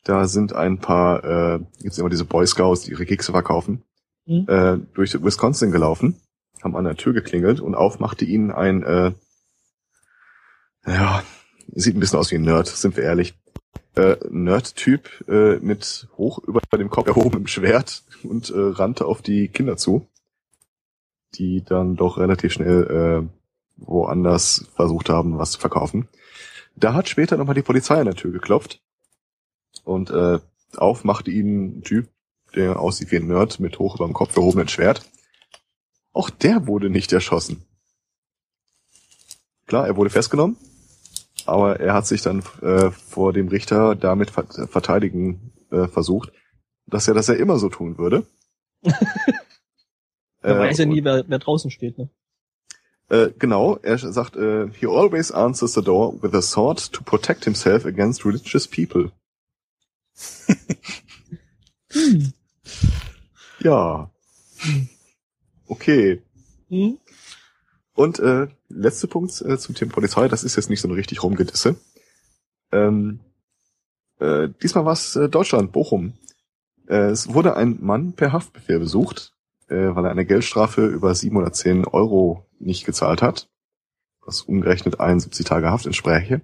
Da 0.07 0.25
sind 0.25 0.53
ein 0.53 0.79
paar, 0.79 1.23
äh, 1.25 1.59
gibt's 1.81 1.97
immer 1.97 2.07
diese 2.09 2.23
Boy 2.23 2.47
Scouts, 2.47 2.83
die 2.83 2.91
ihre 2.91 3.05
Kekse 3.05 3.33
verkaufen, 3.33 3.83
Mhm. 4.25 4.45
äh, 4.47 4.77
durch 4.93 5.21
Wisconsin 5.21 5.69
gelaufen, 5.71 6.15
haben 6.63 6.77
an 6.77 6.85
der 6.85 6.95
Tür 6.95 7.11
geklingelt 7.11 7.59
und 7.59 7.75
auf 7.75 7.99
machte 7.99 8.23
ihnen 8.23 8.51
ein, 8.51 8.83
äh, 8.83 9.11
ja, 10.85 11.23
sieht 11.73 11.97
ein 11.97 11.99
bisschen 11.99 12.19
aus 12.19 12.31
wie 12.31 12.35
ein 12.35 12.43
Nerd, 12.43 12.67
sind 12.67 12.95
wir 12.95 13.03
ehrlich. 13.03 13.37
Äh, 13.95 14.15
Nerd-Typ 14.29 15.27
äh, 15.27 15.57
mit 15.59 16.07
hoch 16.17 16.39
über 16.39 16.61
dem 16.77 16.89
Kopf 16.89 17.07
erhobenem 17.07 17.47
Schwert 17.47 18.03
und 18.23 18.49
äh, 18.49 18.53
rannte 18.57 19.05
auf 19.07 19.21
die 19.21 19.49
Kinder 19.49 19.75
zu, 19.75 20.07
die 21.35 21.63
dann 21.65 21.97
doch 21.97 22.17
relativ 22.17 22.53
schnell 22.53 23.27
äh, 23.27 23.29
woanders 23.75 24.67
versucht 24.73 25.09
haben, 25.09 25.37
was 25.37 25.51
zu 25.51 25.59
verkaufen. 25.59 26.07
Da 26.77 26.93
hat 26.93 27.09
später 27.09 27.35
nochmal 27.35 27.55
die 27.55 27.61
Polizei 27.61 27.95
an 27.99 28.05
der 28.05 28.15
Tür 28.15 28.31
geklopft 28.31 28.81
und 29.87 30.09
äh, 30.09 30.39
auf 30.75 31.03
machte 31.03 31.31
ihnen 31.31 31.79
ein 31.79 31.83
Typ, 31.83 32.09
der 32.55 32.79
aussieht 32.79 33.11
wie 33.11 33.17
ein 33.17 33.27
Nerd 33.27 33.59
mit 33.59 33.79
hoch 33.79 33.95
über 33.95 34.05
dem 34.05 34.13
Kopf 34.13 34.35
erhobenem 34.35 34.67
Schwert. 34.67 35.01
Auch 36.11 36.29
der 36.29 36.67
wurde 36.67 36.89
nicht 36.89 37.13
erschossen. 37.13 37.63
Klar, 39.65 39.87
er 39.87 39.95
wurde 39.95 40.09
festgenommen, 40.09 40.57
aber 41.45 41.79
er 41.79 41.93
hat 41.93 42.07
sich 42.07 42.21
dann 42.21 42.43
äh, 42.61 42.91
vor 42.91 43.33
dem 43.33 43.47
Richter 43.47 43.95
damit 43.95 44.29
ver 44.29 44.45
verteidigen 44.67 45.53
äh, 45.71 45.87
versucht, 45.87 46.31
dass 46.85 47.07
er 47.07 47.13
das 47.13 47.27
ja 47.27 47.33
immer 47.35 47.57
so 47.57 47.69
tun 47.69 47.97
würde. 47.97 48.25
Man 48.81 48.93
weiß 50.41 50.77
ja 50.77 50.85
und- 50.85 50.91
nie, 50.91 51.03
wer, 51.03 51.23
wer 51.27 51.39
draußen 51.39 51.71
steht. 51.71 51.97
Ne? 51.97 52.09
äh, 53.09 53.29
genau, 53.37 53.77
er 53.77 53.97
sagt, 53.97 54.35
äh, 54.35 54.69
he 54.71 54.85
always 54.87 55.31
answers 55.31 55.73
the 55.73 55.81
door 55.81 56.21
with 56.21 56.33
a 56.33 56.41
sword 56.41 56.91
to 56.91 57.03
protect 57.03 57.43
himself 57.45 57.85
against 57.85 58.25
religious 58.25 58.67
people. 58.67 59.11
Hm. 61.91 62.33
Ja. 63.59 64.11
Okay. 65.67 66.21
Hm. 66.69 66.99
Und 67.93 68.19
äh, 68.19 68.47
letzter 68.69 69.07
Punkt 69.07 69.41
äh, 69.41 69.57
zum 69.57 69.75
Thema 69.75 69.91
Polizei, 69.91 70.27
das 70.27 70.43
ist 70.43 70.55
jetzt 70.55 70.69
nicht 70.69 70.81
so 70.81 70.87
ein 70.87 70.93
richtig 70.93 71.23
Rumgedisse. 71.23 71.75
Ähm, 72.71 73.19
äh, 74.19 74.49
diesmal 74.61 74.85
war 74.85 74.93
es 74.93 75.15
äh, 75.15 75.29
Deutschland, 75.29 75.71
Bochum. 75.71 76.13
Äh, 76.87 77.09
es 77.09 77.33
wurde 77.33 77.55
ein 77.55 77.77
Mann 77.81 78.13
per 78.13 78.33
Haftbefehl 78.33 78.79
besucht, 78.79 79.33
äh, 79.67 79.75
weil 79.75 80.05
er 80.05 80.11
eine 80.11 80.25
Geldstrafe 80.25 80.85
über 80.85 81.13
710 81.15 81.85
Euro 81.85 82.45
nicht 82.59 82.85
gezahlt 82.85 83.21
hat, 83.21 83.49
was 84.21 84.41
umgerechnet 84.41 84.99
71 84.99 85.45
Tage 85.45 85.69
Haft 85.69 85.85
entspräche. 85.85 86.41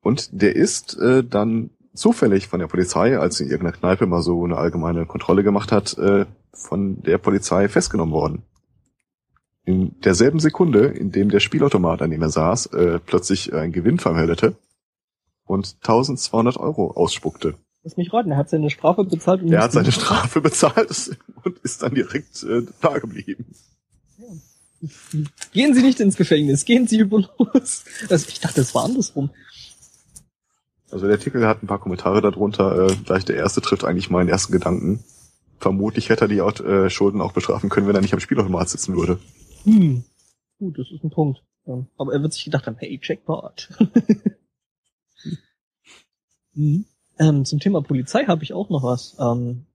Und 0.00 0.30
der 0.40 0.54
ist 0.54 0.96
äh, 0.98 1.24
dann 1.24 1.70
zufällig 1.98 2.48
von 2.48 2.60
der 2.60 2.66
Polizei, 2.66 3.18
als 3.18 3.36
sie 3.36 3.44
in 3.44 3.50
irgendeiner 3.50 3.76
Kneipe 3.76 4.06
mal 4.06 4.22
so 4.22 4.44
eine 4.44 4.56
allgemeine 4.56 5.06
Kontrolle 5.06 5.42
gemacht 5.42 5.72
hat, 5.72 5.96
äh, 5.98 6.26
von 6.52 7.02
der 7.02 7.18
Polizei 7.18 7.68
festgenommen 7.68 8.14
worden. 8.14 8.42
In 9.64 10.00
derselben 10.00 10.40
Sekunde, 10.40 10.86
in 10.86 11.12
dem 11.12 11.28
der 11.28 11.40
Spielautomat, 11.40 12.00
an 12.00 12.10
dem 12.10 12.22
er 12.22 12.30
saß, 12.30 12.66
äh, 12.66 12.98
plötzlich 13.04 13.52
einen 13.52 13.72
Gewinn 13.72 13.98
vermeldete 13.98 14.56
und 15.44 15.76
1200 15.82 16.56
Euro 16.56 16.92
ausspuckte. 16.92 17.54
Lass 17.82 17.96
mich 17.96 18.12
raten, 18.12 18.30
er 18.30 18.38
hat 18.38 18.50
seine 18.50 18.70
Strafe 18.70 19.04
bezahlt. 19.04 19.42
Und 19.42 19.52
Er 19.52 19.62
hat 19.62 19.72
seine 19.72 19.92
Strafe 19.92 20.40
bezahlt 20.40 21.16
und 21.44 21.58
ist 21.58 21.82
dann 21.82 21.94
direkt 21.94 22.42
äh, 22.44 22.62
da 22.80 22.98
geblieben. 22.98 23.46
Gehen 25.52 25.74
Sie 25.74 25.82
nicht 25.82 26.00
ins 26.00 26.16
Gefängnis, 26.16 26.64
gehen 26.64 26.86
Sie 26.86 26.98
über 26.98 27.20
los. 27.38 27.84
Also 28.08 28.28
ich 28.28 28.40
dachte, 28.40 28.60
das 28.60 28.74
war 28.74 28.84
andersrum. 28.84 29.30
Also 30.98 31.06
der 31.06 31.16
Artikel 31.16 31.46
hat 31.46 31.62
ein 31.62 31.68
paar 31.68 31.78
Kommentare 31.78 32.20
darunter. 32.20 32.88
Äh, 32.88 32.96
gleich 33.04 33.24
der 33.24 33.36
erste 33.36 33.60
trifft 33.60 33.84
eigentlich 33.84 34.10
meinen 34.10 34.28
ersten 34.28 34.52
Gedanken. 34.52 35.04
Vermutlich 35.60 36.08
hätte 36.08 36.24
er 36.24 36.28
die 36.28 36.40
Aut- 36.40 36.58
äh, 36.58 36.90
Schulden 36.90 37.20
auch 37.20 37.30
bestrafen 37.30 37.70
können, 37.70 37.86
wenn 37.86 37.94
er 37.94 38.00
nicht 38.00 38.14
am 38.14 38.18
Spielautomat 38.18 38.68
sitzen 38.68 38.96
würde. 38.96 39.20
Hm. 39.62 40.02
Gut, 40.58 40.76
das 40.76 40.90
ist 40.90 41.04
ein 41.04 41.10
Punkt. 41.10 41.44
Ja. 41.66 41.86
Aber 41.98 42.12
er 42.12 42.20
wird 42.20 42.32
sich 42.32 42.44
gedacht 42.44 42.66
haben, 42.66 42.74
hey, 42.80 42.98
Jackpot. 43.00 43.68
mhm. 46.54 46.84
ähm, 47.20 47.44
zum 47.44 47.60
Thema 47.60 47.80
Polizei 47.80 48.24
habe 48.24 48.42
ich 48.42 48.52
auch 48.52 48.68
noch 48.68 48.82
was. 48.82 49.16
Ähm, 49.20 49.66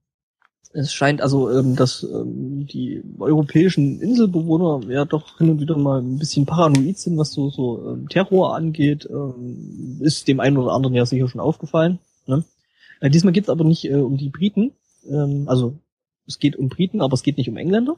es 0.74 0.92
scheint 0.92 1.22
also, 1.22 1.50
ähm, 1.50 1.76
dass 1.76 2.02
ähm, 2.02 2.66
die 2.66 3.02
europäischen 3.18 4.00
Inselbewohner 4.00 4.80
ja 4.90 5.04
doch 5.04 5.38
hin 5.38 5.50
und 5.50 5.60
wieder 5.60 5.78
mal 5.78 6.02
ein 6.02 6.18
bisschen 6.18 6.46
paranoid 6.46 6.98
sind, 6.98 7.16
was 7.16 7.32
so, 7.32 7.48
so 7.48 7.92
ähm, 7.92 8.08
Terror 8.08 8.54
angeht. 8.54 9.08
Ähm, 9.10 10.00
ist 10.00 10.28
dem 10.28 10.40
einen 10.40 10.58
oder 10.58 10.72
anderen 10.72 10.94
ja 10.94 11.06
sicher 11.06 11.28
schon 11.28 11.40
aufgefallen. 11.40 11.98
Ne? 12.26 12.44
Äh, 13.00 13.10
diesmal 13.10 13.32
geht 13.32 13.44
es 13.44 13.50
aber 13.50 13.64
nicht 13.64 13.84
äh, 13.84 13.94
um 13.94 14.16
die 14.16 14.28
Briten. 14.28 14.72
Ähm, 15.08 15.44
also 15.46 15.78
es 16.26 16.38
geht 16.38 16.56
um 16.56 16.68
Briten, 16.68 17.00
aber 17.00 17.14
es 17.14 17.22
geht 17.22 17.38
nicht 17.38 17.48
um 17.48 17.56
Engländer 17.56 17.96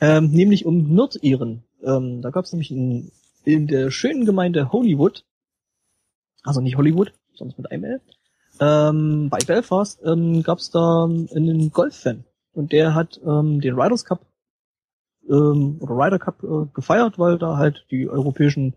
ähm, 0.00 0.30
nämlich 0.30 0.66
um 0.66 0.94
Nordiren. 0.94 1.62
Ähm, 1.82 2.22
da 2.22 2.30
gab 2.30 2.44
es 2.44 2.52
nämlich 2.52 2.70
in, 2.70 3.10
in 3.44 3.66
der 3.66 3.90
schönen 3.90 4.24
Gemeinde 4.24 4.72
Hollywood, 4.72 5.24
also 6.42 6.60
nicht 6.60 6.76
Hollywood, 6.76 7.12
sonst 7.34 7.58
mit 7.58 7.70
einem 7.70 7.84
L, 7.84 8.00
ähm, 8.60 9.28
bei 9.30 9.38
Belfast 9.46 10.00
ähm, 10.04 10.42
gab 10.42 10.58
es 10.58 10.70
da 10.70 11.04
einen 11.04 11.70
Golf-Fan 11.72 12.24
und 12.52 12.72
der 12.72 12.94
hat 12.94 13.20
ähm, 13.24 13.60
den 13.60 13.78
Riders 13.78 14.04
Cup 14.04 14.26
ähm, 15.28 15.78
oder 15.80 15.94
Ryder 15.94 16.18
Cup 16.18 16.42
äh, 16.42 16.66
gefeiert, 16.72 17.18
weil 17.18 17.38
da 17.38 17.56
halt 17.56 17.86
die 17.90 18.08
europäischen 18.08 18.74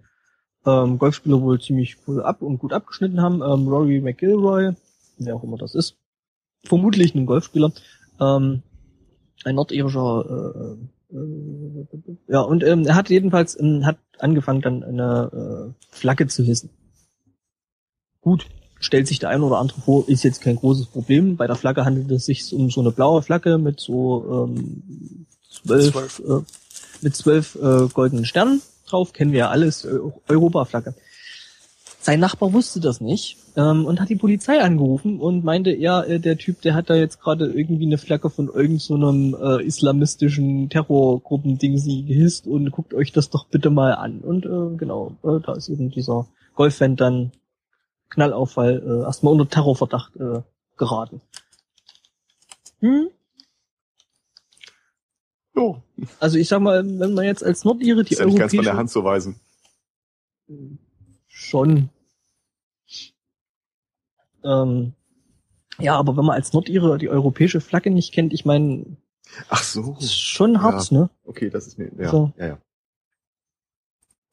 ähm, 0.65 0.97
Golfspieler 0.97 1.41
wohl 1.41 1.61
ziemlich 1.61 1.97
cool 2.07 2.21
ab 2.21 2.41
und 2.41 2.59
gut 2.59 2.73
abgeschnitten 2.73 3.21
haben. 3.21 3.41
Ähm, 3.41 3.67
Rory 3.67 4.01
McIlroy, 4.01 4.73
wer 5.17 5.35
auch 5.35 5.43
immer 5.43 5.57
das 5.57 5.75
ist, 5.75 5.97
vermutlich 6.63 7.15
ein 7.15 7.25
Golfspieler, 7.25 7.71
ähm, 8.19 8.63
ein 9.45 9.55
nordirischer 9.55 10.77
äh, 11.11 11.15
äh, 11.15 12.17
ja, 12.27 12.41
und 12.41 12.63
ähm, 12.63 12.85
er 12.85 12.95
hat 12.95 13.09
jedenfalls 13.09 13.59
ähm, 13.59 13.85
hat 13.85 13.97
angefangen, 14.19 14.61
dann 14.61 14.83
eine 14.83 15.73
äh, 15.73 15.95
Flagge 15.95 16.27
zu 16.27 16.43
hissen. 16.43 16.69
Gut, 18.21 18.47
stellt 18.79 19.07
sich 19.07 19.19
der 19.19 19.29
ein 19.29 19.41
oder 19.41 19.57
andere 19.57 19.81
vor, 19.81 20.07
ist 20.07 20.23
jetzt 20.23 20.41
kein 20.41 20.55
großes 20.55 20.87
Problem. 20.87 21.35
Bei 21.35 21.47
der 21.47 21.55
Flagge 21.55 21.85
handelt 21.85 22.09
es 22.11 22.25
sich 22.25 22.53
um 22.53 22.69
so 22.69 22.81
eine 22.81 22.91
blaue 22.91 23.21
Flagge 23.21 23.57
mit 23.57 23.79
so 23.79 24.47
ähm, 24.49 25.25
zwölf, 25.49 25.91
Zwölf. 25.91 26.19
Äh, 26.19 26.43
mit 27.01 27.15
zwölf 27.15 27.55
äh, 27.55 27.87
goldenen 27.93 28.25
Sternen 28.25 28.61
drauf, 28.87 29.13
kennen 29.13 29.31
wir 29.31 29.39
ja 29.39 29.49
alles, 29.49 29.85
äh, 29.85 29.99
Europaflagge. 30.27 30.95
Sein 32.01 32.21
Nachbar 32.21 32.53
wusste 32.53 32.79
das 32.79 33.01
nicht 33.01 33.37
ähm, 33.57 33.85
und 33.85 33.99
hat 33.99 34.09
die 34.09 34.15
Polizei 34.15 34.61
angerufen 34.61 35.19
und 35.19 35.43
meinte, 35.43 35.75
ja, 35.75 36.01
äh, 36.01 36.19
der 36.19 36.37
Typ, 36.37 36.61
der 36.61 36.73
hat 36.73 36.89
da 36.89 36.95
jetzt 36.95 37.19
gerade 37.19 37.51
irgendwie 37.51 37.85
eine 37.85 37.97
Flagge 37.97 38.29
von 38.29 38.47
irgendeinem 38.47 38.79
so 38.79 38.95
einem, 38.95 39.35
äh, 39.35 39.65
islamistischen 39.65 40.69
Terrorgruppending 40.69 41.77
sie 41.77 42.05
gehisst 42.05 42.47
und 42.47 42.71
guckt 42.71 42.93
euch 42.93 43.11
das 43.11 43.29
doch 43.29 43.47
bitte 43.47 43.69
mal 43.69 43.93
an. 43.93 44.19
Und 44.19 44.45
äh, 44.45 44.77
genau, 44.77 45.17
äh, 45.23 45.39
da 45.45 45.53
ist 45.53 45.67
eben 45.67 45.91
dieser 45.91 46.27
Golffan 46.55 46.95
dann 46.95 47.31
Knallauffall 48.09 48.81
äh, 48.85 49.05
erstmal 49.05 49.33
unter 49.33 49.47
Terrorverdacht 49.49 50.15
äh, 50.15 50.41
geraten. 50.77 51.21
Hm? 52.79 53.09
Jo, 55.55 55.81
Also 56.19 56.37
ich 56.37 56.47
sag 56.47 56.61
mal, 56.61 56.83
wenn 56.99 57.13
man 57.13 57.25
jetzt 57.25 57.43
als 57.43 57.65
Nordire 57.65 58.03
die 58.03 58.13
ist 58.13 58.19
ja 58.19 58.25
nicht 58.25 58.37
ganz 58.37 58.55
von 58.55 58.63
der 58.63 58.77
Hand 58.77 58.89
zu 58.89 59.03
weisen. 59.03 59.39
Schon. 61.27 61.89
Ähm, 64.43 64.93
ja, 65.79 65.95
aber 65.97 66.15
wenn 66.17 66.25
man 66.25 66.35
als 66.35 66.53
Nordire 66.53 66.97
die 66.97 67.09
europäische 67.09 67.61
Flagge 67.61 67.91
nicht 67.91 68.13
kennt, 68.13 68.33
ich 68.33 68.45
meine, 68.45 68.97
Ach 69.49 69.61
so. 69.63 69.97
ist 69.99 70.17
schon 70.17 70.61
hart, 70.61 70.91
ne? 70.91 71.09
Okay, 71.23 71.49
das 71.49 71.67
ist 71.67 71.77
mir, 71.77 71.91
ja, 71.97 72.09
So. 72.09 72.31
ja, 72.37 72.47
ja. 72.47 72.61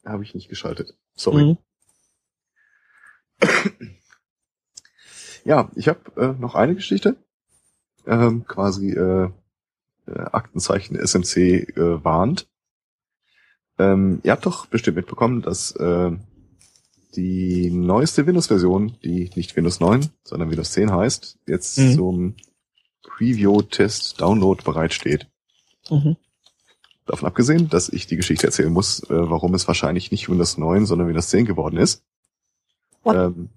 Habe 0.05 0.23
ich 0.23 0.35
nicht 0.35 0.49
geschaltet. 0.49 0.97
Sorry. 1.17 1.45
Mhm. 1.45 1.59
Ja, 5.45 5.71
ich 5.77 5.89
habe 5.89 6.01
äh, 6.17 6.41
noch 6.41 6.55
eine 6.55 6.75
Geschichte. 6.75 7.17
Ähm, 8.07 8.45
quasi 8.47 8.91
äh, 8.91 9.31
äh, 10.07 10.19
Aktenzeichen 10.33 10.97
SMC 10.97 11.37
äh, 11.77 12.05
warnt. 12.05 12.49
Ähm, 13.79 14.21
ihr 14.23 14.33
habt 14.33 14.47
doch 14.47 14.67
bestimmt 14.67 14.97
mitbekommen, 14.97 15.43
dass 15.43 15.73
äh, 15.73 16.13
die 17.15 17.71
neueste 17.71 18.27
Windows-Version, 18.27 18.97
die 19.03 19.31
nicht 19.37 19.55
Windows 19.57 19.81
9, 19.81 20.09
sondern 20.25 20.51
Windows 20.51 20.73
10 20.73 20.93
heißt, 20.93 21.39
jetzt 21.47 21.79
Mhm. 21.79 21.95
zum 21.95 22.37
Preview-Test-Download 23.03 24.63
bereitsteht. 24.65 25.29
Mhm. 25.91 26.17
Davon 27.07 27.29
abgesehen, 27.29 27.69
dass 27.69 27.89
ich 27.89 28.07
die 28.07 28.17
Geschichte 28.17 28.47
erzählen 28.47 28.73
muss, 28.73 29.01
äh, 29.05 29.31
warum 29.31 29.55
es 29.55 29.69
wahrscheinlich 29.69 30.11
nicht 30.11 30.29
Windows 30.29 30.59
9, 30.59 30.87
sondern 30.87 31.07
Windows 31.09 31.29
10 31.29 31.45
geworden 31.47 31.77
ist. 31.77 32.03
Ähm, 33.15 33.49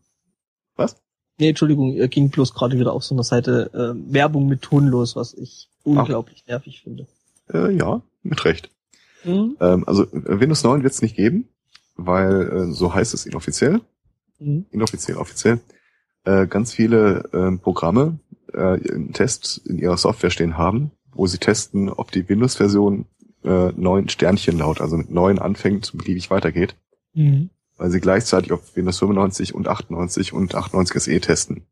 Nee, 1.42 1.48
Entschuldigung, 1.50 1.94
ihr 1.94 2.10
ging 2.10 2.30
bloß 2.32 2.54
gerade 2.54 2.78
wieder 2.78 2.92
auf 2.92 3.06
so 3.06 3.16
einer 3.16 3.24
Seite 3.24 3.72
äh, 3.74 4.14
Werbung 4.14 4.48
mit 4.48 4.62
Ton 4.62 4.88
los, 4.88 5.16
was 5.16 5.34
ich 5.34 5.70
unglaublich 5.84 6.46
nervig 6.48 6.82
finde. 6.82 7.08
äh, 7.54 7.72
ja, 7.74 8.02
mit 8.24 8.44
Recht. 8.44 8.70
Mhm. 9.24 9.56
Ähm, 9.62 9.88
also 9.88 10.04
äh, 10.04 10.40
Windows 10.42 10.66
9 10.66 10.84
wird 10.84 10.92
es 10.92 11.02
nicht 11.02 11.16
geben, 11.16 11.48
weil 11.96 12.42
äh, 12.52 12.72
so 12.74 12.94
heißt 12.94 13.14
es 13.14 13.26
inoffiziell, 13.26 13.80
Mhm. 14.40 14.66
inoffiziell, 14.72 15.16
offiziell, 15.16 15.62
äh, 16.26 16.46
ganz 16.46 16.74
viele 16.74 17.30
ähm, 17.32 17.60
Programme 17.60 18.20
äh, 18.54 18.60
einen 18.60 19.14
Test 19.14 19.62
in 19.66 19.78
ihrer 19.78 19.96
Software 19.98 20.32
stehen 20.32 20.58
haben, 20.58 20.92
wo 21.14 21.26
sie 21.26 21.38
testen, 21.38 21.90
ob 21.90 22.12
die 22.12 22.28
Windows-Version 22.28 23.06
äh, 23.46 23.72
9 23.72 24.10
Sternchen 24.10 24.58
laut, 24.58 24.82
also 24.82 24.98
mit 24.98 25.10
9 25.10 25.40
anfängt 25.40 25.94
und 25.94 26.00
beliebig 26.00 26.30
weitergeht, 26.32 26.76
Mhm. 27.14 27.50
Weil 27.80 27.90
sie 27.90 28.02
gleichzeitig 28.02 28.52
auf 28.52 28.76
Windows 28.76 29.00
95 29.00 29.56
und 29.56 29.68
98 29.68 30.34
und 30.34 30.54
98 30.54 31.02
SE 31.02 31.20
testen. 31.22 31.66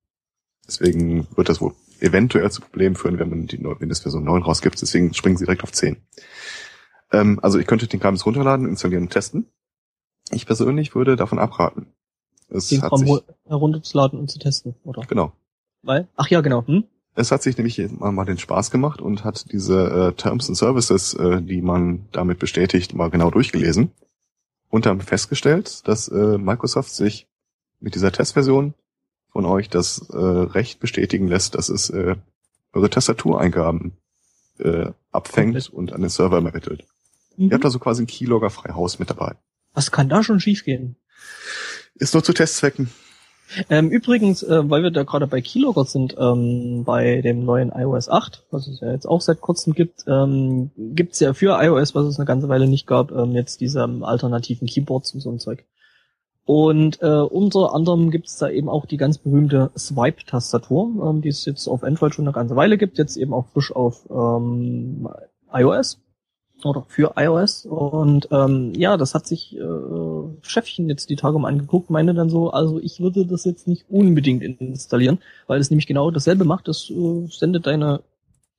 Deswegen 0.65 1.27
wird 1.35 1.49
das 1.49 1.61
wohl 1.61 1.73
eventuell 1.99 2.49
zu 2.49 2.61
Problemen 2.61 2.95
führen, 2.95 3.19
wenn 3.19 3.29
man 3.29 3.47
die 3.47 3.59
Windows-Version 3.63 4.23
9 4.23 4.41
rausgibt. 4.41 4.81
Deswegen 4.81 5.13
springen 5.13 5.37
sie 5.37 5.45
direkt 5.45 5.63
auf 5.63 5.71
10. 5.71 5.97
Ähm, 7.11 7.39
also 7.41 7.59
ich 7.59 7.67
könnte 7.67 7.87
den 7.87 7.99
Kram 7.99 8.15
jetzt 8.15 8.25
runterladen, 8.25 8.67
installieren 8.67 9.03
und 9.03 9.09
testen. 9.09 9.47
Ich 10.31 10.45
persönlich 10.45 10.95
würde 10.95 11.15
davon 11.15 11.39
abraten. 11.39 11.87
Es 12.49 12.69
Den 12.69 12.81
Kram 12.81 13.21
herunterzuladen 13.45 14.19
und 14.19 14.31
zu 14.31 14.39
testen, 14.39 14.75
oder? 14.83 15.03
genau. 15.07 15.33
Weil? 15.83 16.07
Ach 16.15 16.27
ja, 16.29 16.41
genau. 16.41 16.65
Hm? 16.65 16.85
Es 17.15 17.31
hat 17.31 17.43
sich 17.43 17.57
nämlich 17.57 17.79
mal, 17.91 18.11
mal 18.11 18.25
den 18.25 18.37
Spaß 18.37 18.71
gemacht 18.71 19.01
und 19.01 19.23
hat 19.23 19.51
diese 19.51 20.11
äh, 20.11 20.13
Terms 20.13 20.47
and 20.47 20.57
Services, 20.57 21.13
äh, 21.15 21.41
die 21.41 21.61
man 21.61 22.07
damit 22.11 22.39
bestätigt, 22.39 22.93
mal 22.93 23.09
genau 23.09 23.31
durchgelesen 23.31 23.91
und 24.69 24.85
dann 24.85 25.01
festgestellt, 25.01 25.87
dass 25.87 26.07
äh, 26.07 26.37
Microsoft 26.37 26.91
sich 26.91 27.27
mit 27.79 27.95
dieser 27.95 28.11
Testversion 28.11 28.73
von 29.31 29.45
euch 29.45 29.69
das 29.69 30.09
äh, 30.09 30.17
Recht 30.17 30.79
bestätigen 30.79 31.27
lässt, 31.27 31.55
dass 31.55 31.69
es 31.69 31.89
äh, 31.89 32.15
eure 32.73 32.89
Tastatureingaben 32.89 33.97
äh, 34.59 34.91
abfängt 35.11 35.53
Komplett. 35.53 35.69
und 35.69 35.93
an 35.93 36.01
den 36.01 36.09
Server 36.09 36.37
übermittelt. 36.37 36.85
Mhm. 37.37 37.49
Ihr 37.49 37.53
habt 37.53 37.65
also 37.65 37.79
quasi 37.79 38.03
ein 38.03 38.07
Keylogger 38.07 38.49
frei 38.49 38.73
Haus 38.73 38.99
mit 38.99 39.09
dabei. 39.09 39.35
Was 39.73 39.91
kann 39.91 40.09
da 40.09 40.23
schon 40.23 40.39
schiefgehen? 40.39 40.95
Ist 41.95 42.13
nur 42.13 42.23
zu 42.23 42.33
Testzwecken. 42.33 42.89
Ähm, 43.69 43.89
übrigens, 43.89 44.43
äh, 44.43 44.69
weil 44.69 44.83
wir 44.83 44.91
da 44.91 45.03
gerade 45.03 45.27
bei 45.27 45.41
Keylogger 45.41 45.85
sind, 45.85 46.15
ähm, 46.19 46.83
bei 46.85 47.21
dem 47.21 47.45
neuen 47.45 47.71
iOS 47.71 48.09
8, 48.09 48.45
was 48.51 48.67
es 48.67 48.81
ja 48.81 48.91
jetzt 48.91 49.07
auch 49.07 49.21
seit 49.21 49.41
kurzem 49.41 49.73
gibt, 49.73 50.03
ähm, 50.07 50.71
gibt's 50.77 51.19
ja 51.19 51.33
für 51.33 51.61
iOS, 51.61 51.95
was 51.95 52.05
es 52.05 52.19
eine 52.19 52.25
ganze 52.25 52.49
Weile 52.49 52.67
nicht 52.67 52.87
gab, 52.87 53.11
ähm, 53.11 53.31
jetzt 53.31 53.61
diese 53.61 53.81
ähm, 53.81 54.03
alternativen 54.03 54.67
Keyboards 54.67 55.13
und 55.13 55.21
so 55.21 55.31
ein 55.31 55.39
Zeug. 55.39 55.65
Und 56.45 57.01
äh, 57.01 57.07
unter 57.07 57.73
anderem 57.73 58.09
gibt's 58.09 58.37
da 58.37 58.49
eben 58.49 58.69
auch 58.69 58.85
die 58.85 58.95
ganz 58.95 59.17
berühmte 59.17 59.71
Swipe-Tastatur, 59.77 61.09
ähm, 61.09 61.21
die 61.21 61.29
es 61.29 61.43
jetzt 61.45 61.67
auf 61.67 61.83
Android 61.83 62.15
schon 62.15 62.25
eine 62.25 62.33
ganze 62.33 62.55
Weile 62.55 62.77
gibt, 62.77 62.97
jetzt 62.97 63.17
eben 63.17 63.33
auch 63.33 63.47
frisch 63.47 63.75
auf 63.75 64.07
ähm, 64.09 65.09
iOS 65.51 65.99
oder 66.63 66.85
für 66.87 67.13
iOS. 67.15 67.65
Und 67.65 68.27
ähm, 68.31 68.73
ja, 68.75 68.97
das 68.97 69.13
hat 69.13 69.27
sich 69.27 69.55
äh, 69.55 69.61
Chefchen 70.41 70.89
jetzt 70.89 71.09
die 71.09 71.15
Tage 71.15 71.39
mal 71.39 71.49
angeguckt, 71.49 71.89
meinte 71.89 72.13
dann 72.13 72.29
so, 72.29 72.49
also 72.49 72.79
ich 72.79 72.99
würde 72.99 73.25
das 73.25 73.45
jetzt 73.45 73.67
nicht 73.67 73.85
unbedingt 73.89 74.43
installieren, 74.43 75.19
weil 75.47 75.59
es 75.59 75.69
nämlich 75.69 75.87
genau 75.87 76.11
dasselbe 76.11 76.45
macht. 76.45 76.67
Das 76.67 76.89
äh, 76.89 77.27
sendet 77.29 77.67
deine 77.67 78.01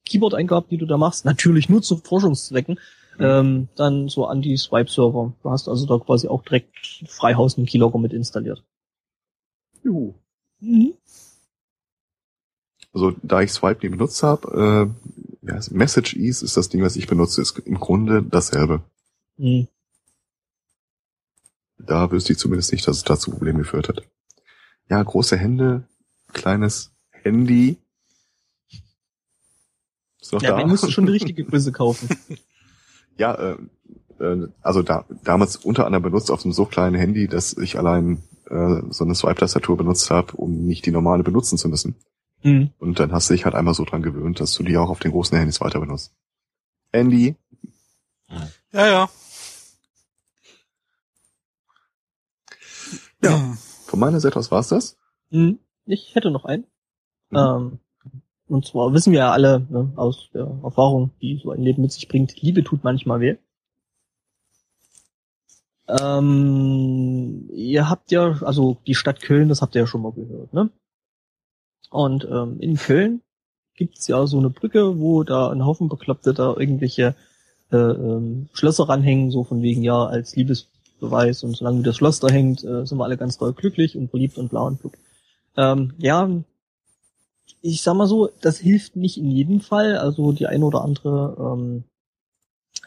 Keyboard-Eingaben, 0.09 0.69
die 0.70 0.79
du 0.79 0.87
da 0.87 0.97
machst, 0.97 1.25
natürlich 1.25 1.69
nur 1.69 1.83
zu 1.83 1.97
Forschungszwecken, 1.97 2.79
ähm, 3.19 3.69
dann 3.75 4.09
so 4.09 4.27
an 4.27 4.43
die 4.43 4.57
Swipe-Server. 4.57 5.33
Du 5.43 5.51
hast 5.51 5.69
also 5.69 5.87
da 5.87 5.99
quasi 5.99 6.29
auch 6.29 6.43
direkt 6.43 7.05
Freihaus 7.07 7.57
einen 7.57 7.66
Keylogger 7.66 7.99
mit 7.99 8.12
installiert. 8.12 8.62
Juhu. 9.83 10.15
Mhm. 10.61 10.95
Also 12.93 13.12
da 13.23 13.43
ich 13.43 13.53
Swipe 13.53 13.85
nie 13.87 13.91
benutzt 13.91 14.23
habe, 14.23 14.93
äh, 14.97 15.18
ja, 15.49 15.59
Message 15.70 16.15
Ease 16.16 16.45
ist 16.45 16.57
das 16.57 16.69
Ding, 16.69 16.83
was 16.83 16.97
ich 16.97 17.07
benutze, 17.07 17.41
ist 17.41 17.59
im 17.61 17.81
Grunde 17.81 18.23
dasselbe. 18.23 18.83
Mhm. 19.37 19.69
Da 21.79 22.11
wüsste 22.11 22.33
ich 22.33 22.39
zumindest 22.39 22.73
nicht, 22.73 22.87
dass 22.87 22.99
es 22.99 23.05
dazu 23.05 23.31
Probleme 23.31 23.61
geführt 23.61 23.89
hat. 23.89 24.03
Ja, 24.91 25.03
große 25.03 25.37
Hände, 25.37 25.89
kleines 26.33 26.93
Handy. 27.11 27.79
Ist 30.21 30.32
noch 30.32 30.43
Ja, 30.43 30.59
da? 30.59 30.66
musst 30.66 30.85
du 30.85 30.90
schon 30.90 31.06
die 31.06 31.13
richtige 31.19 31.45
Größe 31.45 31.72
kaufen. 31.72 32.09
Ja, 33.16 33.35
äh, 33.35 33.56
äh, 34.21 34.48
also 34.61 34.82
da, 34.82 35.05
damals 35.24 35.56
unter 35.56 35.87
anderem 35.87 36.03
benutzt 36.03 36.31
auf 36.31 36.45
einem 36.45 36.53
so 36.53 36.66
kleinen 36.66 36.97
Handy, 36.97 37.29
dass 37.29 37.56
ich 37.56 37.79
allein 37.79 38.22
äh, 38.51 38.82
so 38.90 39.05
eine 39.05 39.14
Swipe-Tastatur 39.14 39.77
benutzt 39.77 40.11
habe, 40.11 40.37
um 40.37 40.66
nicht 40.66 40.85
die 40.85 40.90
normale 40.90 41.22
benutzen 41.22 41.59
zu 41.59 41.69
müssen. 41.69 41.95
Mhm. 42.43 42.71
Und 42.79 43.01
dann 43.01 43.13
hast 43.13 43.29
du 43.31 43.35
dich 43.35 43.45
halt 43.45 43.55
einmal 43.55 43.75
so 43.75 43.85
dran 43.85 44.03
gewöhnt, 44.03 44.41
dass 44.41 44.53
du 44.55 44.63
die 44.63 44.77
auch 44.77 44.91
auf 44.91 45.01
den 45.01 45.11
großen 45.13 45.37
Handys 45.37 45.61
weiter 45.61 45.81
benutzt. 45.81 46.15
Andy, 46.93 47.37
Ja, 48.73 48.87
ja. 48.87 49.09
Ja. 53.23 53.57
von 53.87 53.99
meiner 53.99 54.21
Seite 54.21 54.39
aus 54.39 54.51
war's 54.51 54.69
das. 54.69 54.97
Mhm. 55.31 55.59
Ich 55.87 56.15
hätte 56.15 56.31
noch 56.31 56.45
einen. 56.45 56.65
Mhm. 57.31 57.37
Ähm, 57.39 57.79
und 58.47 58.67
zwar 58.67 58.93
wissen 58.93 59.13
wir 59.13 59.21
ja 59.21 59.33
alle 59.33 59.67
ne, 59.69 59.93
aus 59.97 60.31
der 60.33 60.47
Erfahrung, 60.63 61.11
die 61.21 61.41
so 61.43 61.51
ein 61.51 61.63
Leben 61.63 61.83
mit 61.83 61.93
sich 61.93 62.09
bringt, 62.09 62.41
Liebe 62.41 62.65
tut 62.65 62.85
manchmal 62.85 63.21
weh. 63.21 63.37
Ähm, 65.89 67.49
ihr 67.53 67.89
habt 67.89 68.11
ja, 68.11 68.41
also 68.43 68.77
die 68.87 68.95
Stadt 68.95 69.21
Köln, 69.23 69.49
das 69.49 69.63
habt 69.63 69.75
ihr 69.75 69.83
ja 69.83 69.87
schon 69.87 70.03
mal 70.03 70.13
gehört, 70.13 70.53
ne? 70.53 70.71
Und 71.91 72.27
ähm, 72.31 72.59
in 72.61 72.77
Köln 72.77 73.23
gibt's 73.75 74.07
ja 74.09 74.27
so 74.27 74.39
eine 74.39 74.51
Brücke, 74.51 74.99
wo 74.99 75.23
da 75.23 75.51
ein 75.51 75.65
Haufen 75.65 75.89
Bekloppte 75.89 76.35
da 76.35 76.55
irgendwelche 76.57 77.15
äh, 77.71 77.77
ähm, 77.77 78.49
Schlösser 78.53 78.89
ranhängen, 78.89 79.31
so 79.31 79.45
von 79.45 79.63
wegen 79.63 79.83
ja 79.83 80.07
als 80.07 80.37
Liebesbeweis 80.37 81.45
und 81.45 81.57
solange 81.57 81.83
das 81.83 81.97
Schloss 81.97 82.21
da 82.21 82.29
hängt, 82.29 82.65
äh, 82.65 82.85
sind 82.87 82.99
wir 82.99 83.05
alle 83.05 83.17
ganz 83.17 83.39
doll 83.39 83.53
glücklich 83.53 83.97
und 83.97 84.11
verliebt 84.11 84.39
und 84.39 84.51
bla 84.51 84.63
und 84.63 84.81
blub. 84.81 84.97
Ähm, 85.57 85.95
ja, 85.99 86.29
ich 87.63 87.83
sag 87.83 87.95
mal 87.95 88.07
so, 88.07 88.31
das 88.41 88.59
hilft 88.59 88.97
nicht 88.97 89.19
in 89.19 89.31
jedem 89.31 89.61
Fall. 89.61 89.97
Also 89.97 90.33
die 90.33 90.47
eine 90.47 90.65
oder 90.65 90.83
andere, 90.83 91.37
ähm, 91.39 91.85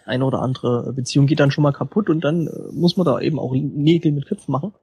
eine 0.05 0.25
oder 0.25 0.41
andere 0.41 0.93
Beziehung 0.93 1.27
geht 1.27 1.39
dann 1.39 1.51
schon 1.51 1.63
mal 1.63 1.73
kaputt 1.73 2.09
und 2.09 2.23
dann 2.23 2.47
äh, 2.47 2.71
muss 2.71 2.97
man 2.97 3.05
da 3.05 3.19
eben 3.19 3.39
auch 3.39 3.53
Nägel 3.53 4.11
mit 4.11 4.25
Köpfen 4.25 4.51
machen. 4.51 4.73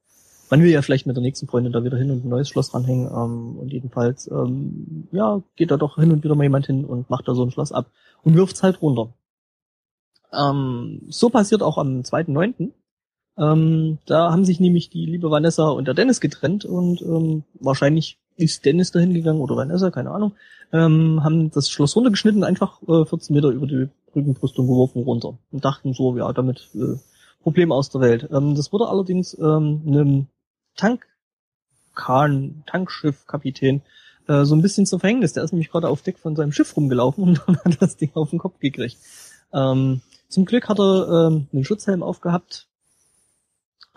Man 0.51 0.63
will 0.63 0.71
ja 0.71 0.83
vielleicht 0.83 1.07
mit 1.07 1.17
der 1.17 1.23
nächsten 1.23 1.47
Freundin 1.47 1.73
da 1.73 1.85
wieder 1.85 1.99
hin 1.99 2.11
und 2.11 2.25
ein 2.25 2.29
neues 2.29 2.49
Schloss 2.49 2.75
ranhängen. 2.75 3.07
Ähm, 3.07 3.59
und 3.59 3.73
jedenfalls, 3.73 4.31
ähm, 4.31 5.09
ja, 5.13 5.43
geht 5.57 5.71
da 5.71 5.77
doch 5.77 5.97
hin 5.97 6.13
und 6.13 6.25
wieder 6.25 6.35
mal 6.35 6.45
jemand 6.45 6.67
hin 6.67 6.85
und 6.85 7.11
macht 7.11 7.29
da 7.29 7.35
so 7.35 7.45
ein 7.45 7.51
Schloss 7.51 7.73
ab 7.73 7.91
und 8.23 8.35
wirft's 8.35 8.63
halt 8.63 8.81
runter. 8.83 9.13
Ähm, 10.33 11.03
so 11.09 11.31
passiert 11.31 11.63
auch 11.63 11.79
am 11.79 12.01
2.9. 12.01 12.73
Ähm, 13.39 13.99
da 14.07 14.33
haben 14.33 14.45
sich 14.45 14.59
nämlich 14.59 14.91
die 14.91 15.07
liebe 15.07 15.31
Vanessa 15.31 15.69
und 15.69 15.87
der 15.87 15.95
Dennis 15.95 16.21
getrennt 16.21 16.65
und 16.65 17.03
ähm, 17.03 17.45
wahrscheinlich 17.61 18.19
ist 18.37 18.65
Dennis 18.65 18.91
dahin 18.91 19.15
gegangen 19.15 19.41
oder 19.41 19.57
Vanessa, 19.57 19.91
keine 19.91 20.11
Ahnung, 20.11 20.33
ähm, 20.73 21.23
haben 21.23 21.51
das 21.51 21.71
Schloss 21.71 21.95
runtergeschnitten, 21.95 22.45
einfach 22.45 22.83
äh, 22.89 23.05
14 23.05 23.35
Meter 23.35 23.51
über 23.51 23.67
die 23.67 23.89
Brückenbrüstung 24.13 24.67
geworfen 24.67 25.03
runter 25.03 25.39
und 25.53 25.65
dachten 25.65 25.93
so, 25.93 26.17
ja, 26.17 26.33
damit 26.33 26.69
äh, 26.75 26.99
Problem 27.43 27.71
aus 27.73 27.91
der 27.91 28.01
Welt. 28.01 28.29
Ähm, 28.33 28.55
das 28.55 28.73
wurde 28.73 28.89
allerdings 28.89 29.37
ähm, 29.39 29.83
einem 29.87 30.27
Tankkahn, 30.79 32.63
Tankschiffkapitän 32.67 33.83
äh, 34.29 34.45
so 34.45 34.55
ein 34.55 34.63
bisschen 34.63 34.87
zum 34.87 35.01
Verhängnis. 35.01 35.33
Der 35.33 35.43
ist 35.43 35.53
nämlich 35.53 35.71
gerade 35.71 35.89
auf 35.89 36.03
Deck 36.03 36.19
von 36.19 36.37
seinem 36.37 36.53
Schiff 36.53 36.77
rumgelaufen 36.77 37.41
und 37.47 37.65
hat 37.65 37.83
das 37.83 37.97
Ding 37.97 38.13
auf 38.15 38.31
den 38.31 38.39
Kopf 38.39 38.59
gekriegt. 38.61 38.97
Ähm, 39.53 40.01
zum 40.29 40.45
Glück 40.45 40.69
hat 40.69 40.79
er 40.79 41.29
ähm, 41.29 41.49
einen 41.53 41.65
Schutzhelm 41.65 42.03
aufgehabt. 42.03 42.67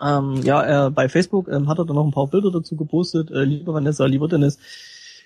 Ähm, 0.00 0.42
ja, 0.42 0.62
er, 0.62 0.90
bei 0.90 1.08
Facebook 1.08 1.48
ähm, 1.48 1.68
hat 1.68 1.78
er 1.78 1.84
dann 1.84 1.96
noch 1.96 2.04
ein 2.04 2.12
paar 2.12 2.26
Bilder 2.26 2.50
dazu 2.50 2.76
gepostet. 2.76 3.30
Äh, 3.30 3.44
liebe 3.44 3.72
Vanessa, 3.72 4.06
lieber 4.06 4.28
Dennis, 4.28 4.58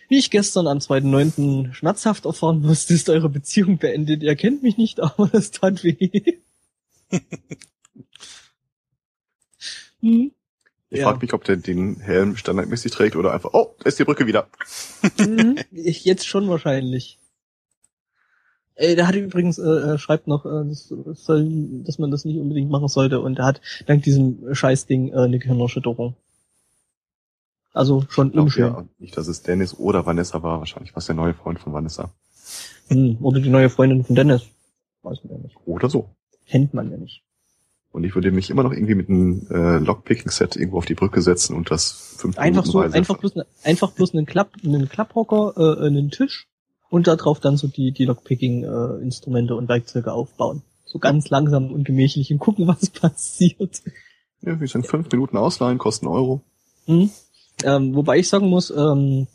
wie 0.08 0.18
ich 0.18 0.30
gestern 0.30 0.66
am 0.66 0.78
2.9. 0.78 1.72
schmerzhaft 1.72 2.26
erfahren 2.26 2.60
musste, 2.60 2.92
ist 2.94 3.08
eure 3.08 3.28
Beziehung 3.28 3.78
beendet. 3.78 4.22
Ihr 4.22 4.36
kennt 4.36 4.62
mich 4.62 4.76
nicht, 4.76 5.00
aber 5.02 5.28
das 5.28 5.50
tat 5.52 5.82
weh. 5.84 6.40
hm? 10.00 10.32
Ich 10.88 11.00
Ja. 11.00 11.06
frage 11.08 11.18
mich, 11.20 11.32
ob 11.32 11.42
der 11.44 11.56
den 11.56 11.98
Helm 12.00 12.36
standardmäßig 12.36 12.92
trägt 12.92 13.16
oder 13.16 13.32
einfach, 13.32 13.50
oh, 13.54 13.74
da 13.80 13.86
ist 13.86 13.98
die 13.98 14.04
Brücke 14.04 14.26
wieder. 14.26 14.48
Mhm, 15.18 15.56
ich, 15.72 16.04
jetzt 16.04 16.26
schon 16.26 16.48
wahrscheinlich. 16.48 17.18
Ey, 18.76 18.94
der 18.94 19.08
hat 19.08 19.14
übrigens, 19.16 19.58
äh, 19.58 19.62
er 19.62 19.98
schreibt 19.98 20.26
noch, 20.26 20.44
äh, 20.44 20.64
das, 20.68 20.88
soll, 20.88 21.48
dass 21.84 21.98
man 21.98 22.10
das 22.10 22.24
nicht 22.24 22.38
unbedingt 22.38 22.70
machen 22.70 22.88
sollte 22.88 23.20
und 23.20 23.38
er 23.38 23.46
hat 23.46 23.60
dank 23.86 24.02
diesem 24.02 24.54
Scheißding 24.54 25.12
äh, 25.12 25.16
eine 25.16 25.38
Gehirnerschütterung. 25.38 26.14
Also 27.72 28.04
schon 28.08 28.32
Glaub, 28.32 28.44
unschön. 28.44 28.64
ja, 28.66 28.84
nicht, 28.98 29.16
dass 29.16 29.28
es 29.28 29.42
Dennis 29.42 29.74
oder 29.74 30.06
Vanessa 30.06 30.42
war. 30.42 30.60
Wahrscheinlich 30.60 30.92
war 30.94 30.98
es 30.98 31.06
der 31.06 31.14
neue 31.14 31.34
Freund 31.34 31.58
von 31.58 31.72
Vanessa. 31.72 32.10
Hm, 32.88 33.18
oder 33.20 33.40
die 33.40 33.50
neue 33.50 33.68
Freundin 33.70 34.04
von 34.04 34.14
Dennis. 34.14 34.42
Weiß 35.02 35.24
man 35.24 35.36
ja 35.36 35.42
nicht. 35.42 35.56
Oder 35.66 35.90
so. 35.90 36.10
Kennt 36.46 36.72
man 36.74 36.90
ja 36.90 36.96
nicht. 36.96 37.22
Und 37.96 38.04
ich 38.04 38.14
würde 38.14 38.30
mich 38.30 38.50
immer 38.50 38.62
noch 38.62 38.72
irgendwie 38.72 38.94
mit 38.94 39.08
einem 39.08 39.46
äh, 39.50 39.78
Lockpicking-Set 39.78 40.54
irgendwo 40.54 40.76
auf 40.76 40.84
die 40.84 40.92
Brücke 40.92 41.22
setzen 41.22 41.56
und 41.56 41.70
das 41.70 42.14
fünf 42.18 42.36
Einfach 42.36 42.66
so, 42.66 42.80
Minutenweise- 42.80 42.94
einfach 42.94 43.16
bloß, 43.16 43.34
ne, 43.36 43.46
einfach 43.64 43.92
bloß 43.92 44.12
einen 44.12 44.26
Klapp, 44.26 44.52
einen 44.62 44.90
Klapphocker, 44.90 45.54
äh, 45.56 45.86
einen 45.86 46.10
Tisch 46.10 46.46
und 46.90 47.06
da 47.06 47.16
drauf 47.16 47.40
dann 47.40 47.56
so 47.56 47.68
die, 47.68 47.92
die 47.92 48.04
Lockpicking-Instrumente 48.04 49.56
und 49.56 49.70
Werkzeuge 49.70 50.12
aufbauen. 50.12 50.60
So 50.84 50.98
ganz 50.98 51.30
langsam 51.30 51.72
und 51.72 51.84
gemächlich 51.84 52.30
und 52.30 52.38
gucken, 52.38 52.66
was 52.68 52.90
passiert. 52.90 53.82
Ja, 54.42 54.60
wir 54.60 54.68
sind 54.68 54.86
fünf 54.86 55.10
Minuten 55.10 55.38
ausleihen, 55.38 55.78
kosten 55.78 56.06
Euro. 56.06 56.42
Hm? 56.84 57.08
Ähm, 57.64 57.94
wobei 57.94 58.18
ich 58.18 58.28
sagen 58.28 58.50
muss, 58.50 58.68
ähm, 58.68 59.26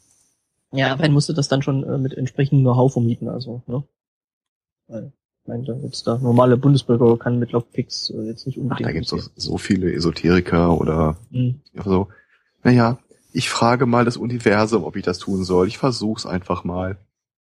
ja, 0.72 0.96
man 0.98 1.14
musste 1.14 1.34
das 1.34 1.48
dann 1.48 1.64
schon 1.64 1.84
äh, 1.84 1.98
mit 1.98 2.14
entsprechendem 2.14 2.64
Know-how 2.64 2.94
vermieten, 2.94 3.28
also, 3.28 3.64
ne? 3.66 3.84
Weil, 4.88 5.14
ich 5.44 5.48
meine, 5.48 5.64
da 5.64 5.74
jetzt 5.74 6.06
der 6.06 6.18
normale 6.20 6.58
Bundesbürger 6.58 7.18
kann 7.18 7.40
mit 7.40 7.52
Lockpicks 7.52 8.10
äh, 8.12 8.22
jetzt 8.24 8.46
nicht 8.46 8.58
Ach, 8.58 8.62
unbedingt. 8.64 8.88
da 8.88 8.92
gibt's 8.94 9.10
doch 9.10 9.22
so 9.36 9.58
viele 9.58 9.92
Esoteriker 9.94 10.80
oder 10.80 11.18
Hm. 11.32 11.62
so. 11.84 12.08
Naja, 12.64 13.00
ich 13.34 13.50
frage 13.50 13.86
mal 13.86 14.06
das 14.06 14.18
Universum, 14.18 14.84
ob 14.84 14.96
ich 14.96 15.04
das 15.04 15.18
tun 15.18 15.44
soll. 15.44 15.68
Ich 15.68 15.78
versuch's 15.78 16.26
einfach 16.26 16.64
mal. 16.64 16.98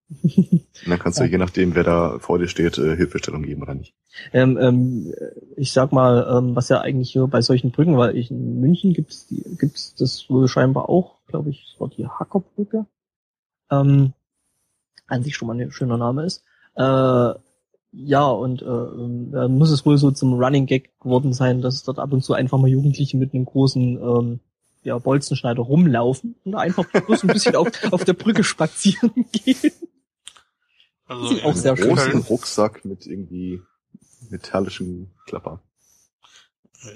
Und 0.22 0.64
dann 0.88 0.98
kannst 0.98 1.20
du, 1.20 1.24
je 1.24 1.36
nachdem, 1.38 1.74
wer 1.74 1.84
da 1.84 2.18
vor 2.18 2.38
dir 2.38 2.48
steht, 2.48 2.78
äh, 2.78 2.96
Hilfestellung 2.96 3.42
geben 3.42 3.62
oder 3.62 3.74
nicht. 3.74 3.94
Ähm, 4.32 4.56
ähm, 4.60 5.12
ich 5.56 5.72
sag 5.72 5.92
mal, 5.92 6.26
ähm, 6.38 6.56
was 6.56 6.68
ja 6.68 6.80
eigentlich 6.80 7.12
hier 7.12 7.26
bei 7.26 7.42
solchen 7.42 7.70
Brücken, 7.70 7.96
weil 7.96 8.16
ich 8.16 8.30
in 8.30 8.60
München 8.60 8.92
gibt's 8.94 9.26
die, 9.28 9.44
gibt's 9.58 9.94
das 9.94 10.28
wohl 10.28 10.48
scheinbar 10.48 10.88
auch, 10.88 11.18
glaube 11.28 11.50
ich, 11.50 11.64
das 11.70 11.80
war 11.80 11.88
die 11.88 12.06
Hackerbrücke. 12.08 12.86
Ähm, 13.70 14.14
an 15.06 15.22
sich 15.22 15.36
schon 15.36 15.46
mal 15.48 15.60
ein 15.60 15.70
schöner 15.70 15.96
Name 15.98 16.24
ist. 16.24 16.42
Äh, 16.76 17.34
ja, 17.92 18.24
und 18.26 18.62
äh, 18.62 18.64
ähm, 18.66 19.30
da 19.32 19.48
muss 19.48 19.70
es 19.70 19.84
wohl 19.84 19.98
so 19.98 20.10
zum 20.10 20.34
Running 20.34 20.66
Gag 20.66 20.98
geworden 21.00 21.32
sein, 21.32 21.60
dass 21.60 21.82
dort 21.82 21.98
ab 21.98 22.12
und 22.12 22.22
zu 22.22 22.34
einfach 22.34 22.58
mal 22.58 22.68
Jugendliche 22.70 23.16
mit 23.16 23.34
einem 23.34 23.44
großen 23.44 23.98
ähm, 24.00 24.40
ja, 24.82 24.96
Bolzenschneider 24.98 25.62
rumlaufen 25.62 26.36
und 26.44 26.54
einfach 26.54 26.84
bloß 26.88 27.24
ein 27.24 27.28
bisschen 27.28 27.56
auf, 27.56 27.68
auf 27.92 28.04
der 28.04 28.12
Brücke 28.14 28.44
spazieren 28.44 29.26
gehen. 29.32 29.72
Also 31.06 31.28
Sieht 31.28 31.44
auch 31.44 31.56
sehr 31.56 31.76
schön 31.76 31.88
Großen 31.88 32.20
Rucksack 32.22 32.84
mit 32.84 33.06
irgendwie 33.06 33.60
metallischem 34.30 35.08
Klapper. 35.26 35.60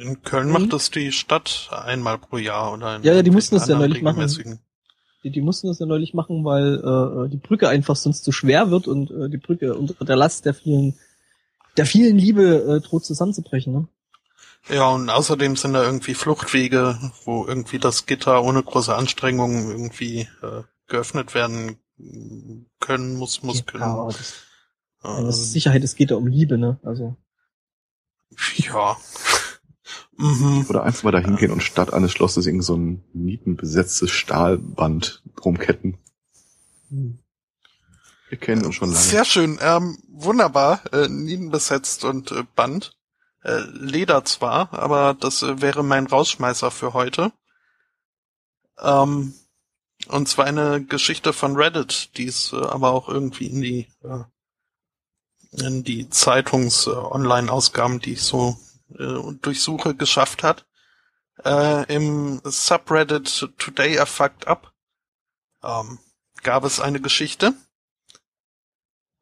in 0.00 0.22
Köln 0.22 0.46
Mhm. 0.46 0.52
macht 0.52 0.72
das 0.72 0.90
die 0.92 1.10
Stadt 1.10 1.68
einmal 1.72 2.18
pro 2.18 2.38
Jahr 2.38 2.72
oder 2.72 2.96
in 2.96 3.02
Ja, 3.02 3.14
ja, 3.14 3.22
die 3.22 3.30
mussten 3.32 3.56
das 3.56 3.66
ja 3.68 3.74
anderen 3.74 3.90
neulich 3.90 4.02
machen. 4.04 4.58
Die, 5.24 5.30
die 5.30 5.40
mussten 5.40 5.68
das 5.68 5.78
ja 5.78 5.86
neulich 5.86 6.14
machen, 6.14 6.44
weil 6.44 6.76
äh, 6.76 7.28
die 7.30 7.38
Brücke 7.38 7.68
einfach 7.68 7.96
sonst 7.96 8.24
zu 8.24 8.30
schwer 8.30 8.70
wird 8.70 8.86
und 8.86 9.10
äh, 9.10 9.28
die 9.28 9.38
Brücke 9.38 9.74
unter 9.74 10.04
der 10.04 10.16
Last 10.16 10.44
der 10.44 10.54
vielen, 10.54 10.98
der 11.76 11.86
vielen 11.86 12.18
Liebe 12.18 12.76
äh, 12.82 12.86
droht 12.86 13.04
zusammenzubrechen. 13.04 13.72
Ne? 13.72 13.88
Ja, 14.68 14.88
und 14.90 15.10
außerdem 15.10 15.56
sind 15.56 15.72
da 15.72 15.82
irgendwie 15.82 16.14
Fluchtwege, 16.14 16.98
wo 17.24 17.46
irgendwie 17.46 17.78
das 17.78 18.06
Gitter 18.06 18.42
ohne 18.42 18.62
große 18.62 18.94
Anstrengungen 18.94 19.70
irgendwie 19.70 20.28
äh, 20.42 20.62
geöffnet 20.86 21.34
werden 21.34 21.78
können, 22.80 23.16
muss, 23.16 23.42
muss 23.42 23.64
können. 23.66 23.84
Ja, 23.84 24.06
das, 24.06 24.34
Ähm, 25.04 25.28
ist 25.28 25.52
Sicherheit, 25.52 25.84
es 25.84 25.96
geht 25.96 26.10
ja 26.10 26.16
um 26.16 26.26
Liebe, 26.26 26.58
ne? 26.58 26.78
Also 26.82 27.16
ja. 28.56 28.96
Mhm. 30.16 30.66
Oder 30.68 30.84
einfach 30.84 31.04
mal 31.04 31.12
da 31.12 31.18
hingehen 31.18 31.50
und 31.50 31.62
statt 31.62 31.92
eines 31.92 32.12
Schlosses 32.12 32.46
irgend 32.46 32.64
so 32.64 32.76
ein 32.76 33.04
nietenbesetztes 33.12 34.10
Stahlband 34.10 35.22
drumketten. 35.36 35.98
hm. 36.90 37.18
Wir 38.28 38.38
kennen 38.38 38.64
uns 38.64 38.74
schon 38.74 38.88
lange. 38.88 39.00
Sehr 39.00 39.24
schön, 39.24 39.58
ähm, 39.60 39.98
wunderbar, 40.08 40.80
äh, 40.92 41.08
Nien 41.08 41.50
besetzt 41.50 42.04
und 42.04 42.32
äh, 42.32 42.42
Band. 42.56 42.96
Äh, 43.44 43.60
Leder 43.70 44.24
zwar, 44.24 44.72
aber 44.72 45.14
das 45.14 45.42
äh, 45.42 45.60
wäre 45.60 45.84
mein 45.84 46.06
Rausschmeißer 46.06 46.70
für 46.70 46.94
heute. 46.94 47.32
Ähm, 48.80 49.34
und 50.08 50.28
zwar 50.28 50.46
eine 50.46 50.82
Geschichte 50.82 51.32
von 51.32 51.54
Reddit, 51.54 52.16
die 52.16 52.26
es 52.26 52.52
äh, 52.52 52.56
aber 52.56 52.90
auch 52.92 53.08
irgendwie 53.08 53.46
in 53.46 53.60
die 53.60 53.86
äh, 54.02 54.24
in 55.62 55.84
die 55.84 56.08
Zeitungs-Online-Ausgaben, 56.08 58.00
die 58.00 58.14
ich 58.14 58.22
so 58.22 58.56
äh, 58.90 59.34
durchsuche, 59.40 59.94
geschafft 59.94 60.42
hat. 60.42 60.66
Äh, 61.44 61.92
Im 61.94 62.40
Subreddit 62.44 63.50
Today 63.58 64.00
I 64.00 64.06
Fucked 64.06 64.46
Up 64.46 64.72
ähm, 65.62 65.98
gab 66.42 66.64
es 66.64 66.80
eine 66.80 67.00
Geschichte 67.00 67.54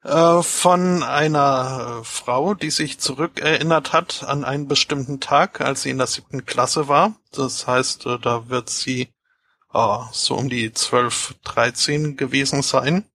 äh, 0.04 0.42
von 0.42 1.02
einer 1.02 2.00
äh, 2.00 2.04
Frau, 2.04 2.54
die 2.54 2.70
sich 2.70 2.98
zurückerinnert 2.98 3.92
hat 3.92 4.24
an 4.24 4.44
einen 4.44 4.66
bestimmten 4.68 5.20
Tag, 5.20 5.60
als 5.60 5.82
sie 5.82 5.90
in 5.90 5.98
der 5.98 6.08
siebten 6.08 6.44
Klasse 6.44 6.88
war. 6.88 7.14
Das 7.30 7.66
heißt, 7.66 8.06
äh, 8.06 8.18
da 8.18 8.48
wird 8.48 8.68
sie 8.68 9.12
so 10.12 10.34
um 10.34 10.50
die 10.50 10.70
12, 10.70 11.36
13 11.44 12.18
gewesen 12.18 12.60
sein. 12.60 13.06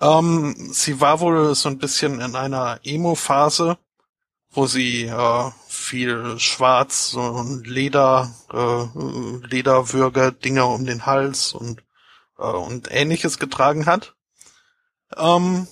Ähm, 0.00 0.54
sie 0.72 1.00
war 1.00 1.18
wohl 1.18 1.56
so 1.56 1.68
ein 1.68 1.78
bisschen 1.78 2.20
in 2.20 2.36
einer 2.36 2.78
Emo-Phase, 2.84 3.76
wo 4.52 4.66
sie 4.66 5.04
äh, 5.06 5.50
viel 5.66 6.38
Schwarz, 6.38 7.16
ein 7.16 7.64
Leder, 7.64 8.32
äh, 8.52 9.46
Lederwürger, 9.46 10.30
Dinger 10.30 10.68
um 10.68 10.84
den 10.84 11.06
Hals 11.06 11.52
und, 11.52 11.82
äh, 12.38 12.42
und 12.42 12.88
ähnliches 12.90 13.38
getragen 13.38 13.86
hat. 13.86 14.14
Ähm, 15.16 15.66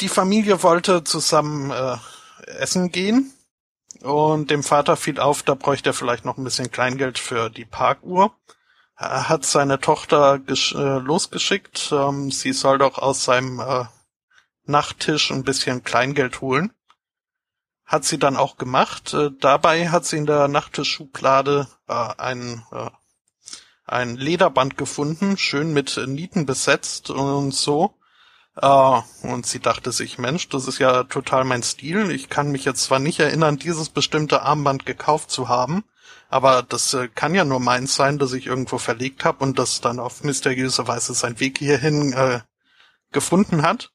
die 0.00 0.08
Familie 0.08 0.62
wollte 0.62 1.04
zusammen 1.04 1.70
äh, 1.70 1.96
essen 2.46 2.90
gehen 2.90 3.32
und 4.02 4.50
dem 4.50 4.62
Vater 4.62 4.96
fiel 4.96 5.18
auf, 5.20 5.42
da 5.42 5.54
bräuchte 5.54 5.90
er 5.90 5.94
vielleicht 5.94 6.24
noch 6.24 6.38
ein 6.38 6.44
bisschen 6.44 6.70
Kleingeld 6.70 7.18
für 7.18 7.50
die 7.50 7.64
Parkuhr. 7.64 8.34
Er 8.96 9.28
hat 9.28 9.44
seine 9.44 9.80
Tochter 9.80 10.40
äh, 10.46 10.98
losgeschickt, 10.98 11.90
ähm, 11.92 12.30
sie 12.30 12.52
soll 12.52 12.78
doch 12.78 12.98
aus 12.98 13.24
seinem 13.24 13.60
äh, 13.60 13.84
Nachttisch 14.64 15.32
ein 15.32 15.42
bisschen 15.42 15.82
Kleingeld 15.82 16.40
holen. 16.40 16.72
Hat 17.90 18.04
sie 18.04 18.18
dann 18.18 18.36
auch 18.36 18.56
gemacht. 18.56 19.14
Äh, 19.14 19.30
dabei 19.40 19.88
hat 19.88 20.04
sie 20.06 20.18
in 20.18 20.26
der 20.26 20.46
Nachttischschublade 20.46 21.66
äh, 21.88 21.92
ein 22.18 22.64
äh, 22.70 22.90
ein 23.84 24.16
Lederband 24.16 24.78
gefunden, 24.78 25.36
schön 25.36 25.72
mit 25.72 26.00
Nieten 26.06 26.46
besetzt 26.46 27.10
und 27.10 27.52
so. 27.52 27.94
Äh, 28.54 29.00
und 29.22 29.46
sie 29.46 29.58
dachte 29.58 29.90
sich, 29.90 30.18
Mensch, 30.18 30.48
das 30.48 30.68
ist 30.68 30.78
ja 30.78 31.02
total 31.04 31.44
mein 31.44 31.64
Stil. 31.64 32.12
Ich 32.12 32.28
kann 32.28 32.52
mich 32.52 32.64
jetzt 32.64 32.84
zwar 32.84 33.00
nicht 33.00 33.18
erinnern, 33.18 33.56
dieses 33.56 33.88
bestimmte 33.88 34.42
Armband 34.42 34.86
gekauft 34.86 35.32
zu 35.32 35.48
haben, 35.48 35.82
aber 36.28 36.62
das 36.62 36.94
äh, 36.94 37.08
kann 37.08 37.34
ja 37.34 37.44
nur 37.44 37.58
meins 37.58 37.96
sein, 37.96 38.18
dass 38.18 38.32
ich 38.32 38.46
irgendwo 38.46 38.78
verlegt 38.78 39.24
habe 39.24 39.42
und 39.42 39.58
das 39.58 39.80
dann 39.80 39.98
auf 39.98 40.22
mysteriöse 40.22 40.86
Weise 40.86 41.12
seinen 41.14 41.40
Weg 41.40 41.58
hierhin 41.58 42.12
äh, 42.12 42.40
gefunden 43.10 43.62
hat. 43.62 43.90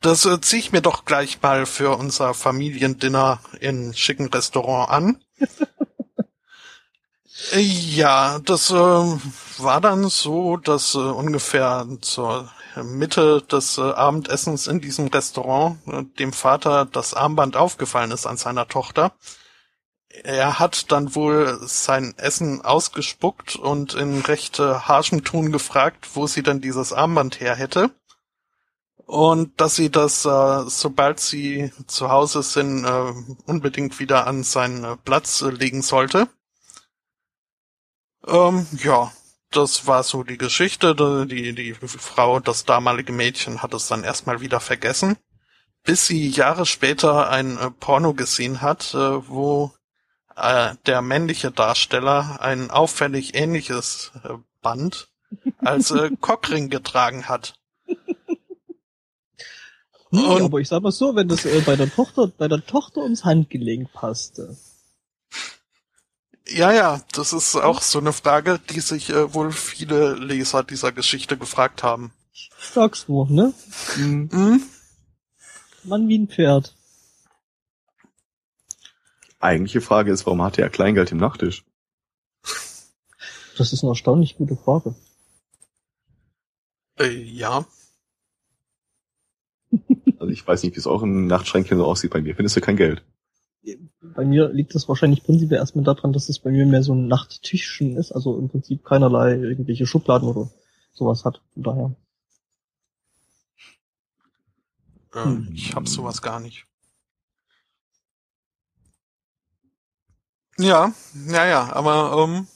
Das 0.00 0.24
äh, 0.24 0.40
ziehe 0.40 0.60
ich 0.60 0.72
mir 0.72 0.82
doch 0.82 1.04
gleich 1.04 1.40
mal 1.42 1.66
für 1.66 1.96
unser 1.96 2.34
Familiendinner 2.34 3.40
in 3.60 3.94
schicken 3.94 4.28
Restaurant 4.28 4.90
an. 4.90 5.24
Ja, 7.52 8.38
das 8.40 8.70
äh, 8.70 8.74
war 8.74 9.80
dann 9.80 10.08
so, 10.08 10.56
dass 10.56 10.94
äh, 10.94 10.98
ungefähr 10.98 11.86
zur 12.00 12.50
Mitte 12.82 13.42
des 13.42 13.78
äh, 13.78 13.82
Abendessens 13.82 14.66
in 14.66 14.80
diesem 14.80 15.08
Restaurant 15.08 15.78
äh, 15.86 16.04
dem 16.18 16.32
Vater 16.32 16.86
das 16.86 17.14
Armband 17.14 17.56
aufgefallen 17.56 18.10
ist 18.10 18.26
an 18.26 18.36
seiner 18.36 18.68
Tochter. 18.68 19.12
Er 20.24 20.58
hat 20.58 20.90
dann 20.92 21.14
wohl 21.14 21.58
sein 21.62 22.14
Essen 22.16 22.62
ausgespuckt 22.62 23.56
und 23.56 23.94
in 23.94 24.20
recht 24.22 24.58
äh, 24.58 24.74
harschem 24.74 25.22
Ton 25.22 25.52
gefragt, 25.52 26.08
wo 26.14 26.26
sie 26.26 26.42
denn 26.42 26.60
dieses 26.60 26.92
Armband 26.92 27.40
her 27.40 27.54
hätte. 27.54 27.90
Und 29.06 29.60
dass 29.60 29.76
sie 29.76 29.88
das, 29.88 30.24
äh, 30.24 30.64
sobald 30.66 31.20
sie 31.20 31.72
zu 31.86 32.10
Hause 32.10 32.42
sind, 32.42 32.84
äh, 32.84 33.12
unbedingt 33.46 34.00
wieder 34.00 34.26
an 34.26 34.42
seinen 34.42 34.82
äh, 34.82 34.96
Platz 34.96 35.42
äh, 35.42 35.50
legen 35.50 35.82
sollte. 35.82 36.28
Ähm, 38.26 38.66
ja, 38.82 39.12
das 39.52 39.86
war 39.86 40.02
so 40.02 40.24
die 40.24 40.38
Geschichte. 40.38 40.96
Die, 40.96 41.54
die 41.54 41.74
Frau, 41.74 42.40
das 42.40 42.64
damalige 42.64 43.12
Mädchen, 43.12 43.62
hat 43.62 43.74
es 43.74 43.86
dann 43.86 44.02
erstmal 44.02 44.40
wieder 44.40 44.58
vergessen, 44.58 45.16
bis 45.84 46.08
sie 46.08 46.28
Jahre 46.28 46.66
später 46.66 47.30
ein 47.30 47.58
äh, 47.58 47.70
Porno 47.70 48.12
gesehen 48.12 48.60
hat, 48.60 48.92
äh, 48.92 49.28
wo 49.28 49.72
der 50.86 51.00
männliche 51.00 51.50
Darsteller 51.50 52.42
ein 52.42 52.70
auffällig 52.70 53.34
ähnliches 53.34 54.12
äh, 54.22 54.34
Band 54.60 55.08
als 55.56 55.94
Cockring 56.20 56.68
getragen 56.68 57.26
hat. 57.26 57.54
Hm, 60.16 60.24
Und- 60.30 60.42
aber 60.42 60.58
ich 60.60 60.68
sag 60.68 60.82
mal 60.82 60.92
so, 60.92 61.14
wenn 61.14 61.28
das 61.28 61.44
äh, 61.44 61.60
bei 61.60 61.76
der 61.76 61.92
Tochter, 61.92 62.28
bei 62.28 62.48
der 62.48 62.64
Tochter 62.64 63.02
ums 63.02 63.24
Handgelenk 63.24 63.92
passte. 63.92 64.56
Ja, 66.48 66.72
ja, 66.72 67.02
das 67.12 67.32
ist 67.32 67.56
auch 67.56 67.82
so 67.82 67.98
eine 67.98 68.12
Frage, 68.12 68.60
die 68.70 68.80
sich 68.80 69.10
äh, 69.10 69.34
wohl 69.34 69.50
viele 69.50 70.14
Leser 70.14 70.62
dieser 70.62 70.92
Geschichte 70.92 71.36
gefragt 71.36 71.82
haben. 71.82 72.12
Sagst 72.72 73.08
du, 73.08 73.24
ne? 73.24 73.52
Mhm. 73.96 74.62
Mann 75.82 76.08
wie 76.08 76.18
ein 76.18 76.28
Pferd. 76.28 76.74
Eigentliche 79.40 79.80
Frage 79.80 80.12
ist, 80.12 80.24
warum 80.26 80.42
hatte 80.42 80.62
er 80.62 80.70
Kleingeld 80.70 81.12
im 81.12 81.18
Nachtisch? 81.18 81.64
Das 83.58 83.72
ist 83.72 83.82
eine 83.82 83.90
erstaunlich 83.92 84.36
gute 84.36 84.56
Frage. 84.56 84.94
Äh, 86.98 87.10
ja. 87.22 87.66
Ich 90.36 90.46
weiß 90.46 90.62
nicht, 90.62 90.76
wie 90.76 90.80
es 90.80 90.86
auch 90.86 91.02
in 91.02 91.26
Nachtschränkchen 91.26 91.78
so 91.78 91.86
aussieht. 91.86 92.10
Bei 92.10 92.20
mir 92.20 92.36
findest 92.36 92.56
du 92.56 92.60
kein 92.60 92.76
Geld. 92.76 93.02
Bei 94.02 94.22
mir 94.22 94.50
liegt 94.50 94.74
das 94.74 94.86
wahrscheinlich 94.86 95.24
prinzipiell 95.24 95.58
erstmal 95.58 95.82
daran, 95.84 96.12
dass 96.12 96.28
es 96.28 96.38
bei 96.38 96.50
mir 96.50 96.66
mehr 96.66 96.82
so 96.82 96.94
ein 96.94 97.08
Nachttischchen 97.08 97.96
ist, 97.96 98.12
also 98.12 98.38
im 98.38 98.50
Prinzip 98.50 98.84
keinerlei 98.84 99.34
irgendwelche 99.34 99.86
Schubladen 99.86 100.28
oder 100.28 100.50
sowas 100.92 101.24
hat. 101.24 101.40
Von 101.54 101.62
daher. 101.62 101.96
Ähm, 105.14 105.46
Hm. 105.46 105.48
Ich 105.54 105.74
hab 105.74 105.88
sowas 105.88 106.20
gar 106.20 106.38
nicht. 106.38 106.66
Ja, 110.58 110.92
ja, 111.28 111.46
ja, 111.46 111.72
aber 111.72 112.24
ähm, 112.24 112.46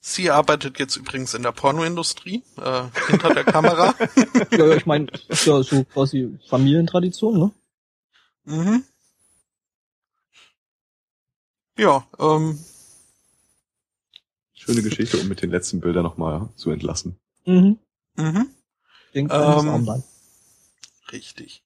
sie 0.00 0.30
arbeitet 0.30 0.78
jetzt 0.78 0.96
übrigens 0.96 1.34
in 1.34 1.42
der 1.42 1.52
Pornoindustrie, 1.52 2.42
äh, 2.56 2.82
hinter 3.08 3.34
der 3.34 3.44
Kamera. 3.44 3.94
ja, 4.50 4.74
ich 4.74 4.86
meine, 4.86 5.06
ist 5.28 5.46
ja 5.46 5.62
so 5.62 5.84
quasi 5.84 6.38
Familientradition, 6.48 7.38
ne? 7.38 7.52
mhm. 8.44 8.84
Ja, 11.78 12.06
ähm, 12.18 12.58
Schöne 14.52 14.82
Geschichte, 14.82 15.16
um 15.16 15.26
mit 15.26 15.40
den 15.40 15.50
letzten 15.50 15.80
Bildern 15.80 16.02
nochmal 16.02 16.50
zu 16.54 16.70
entlassen. 16.70 17.18
Mhm. 17.46 17.78
mhm. 18.16 18.50
Denkt 19.14 19.32
an 19.32 19.40
das 19.40 19.62
Ähm, 19.62 19.68
Armband. 19.70 20.04
Richtig. 21.10 21.64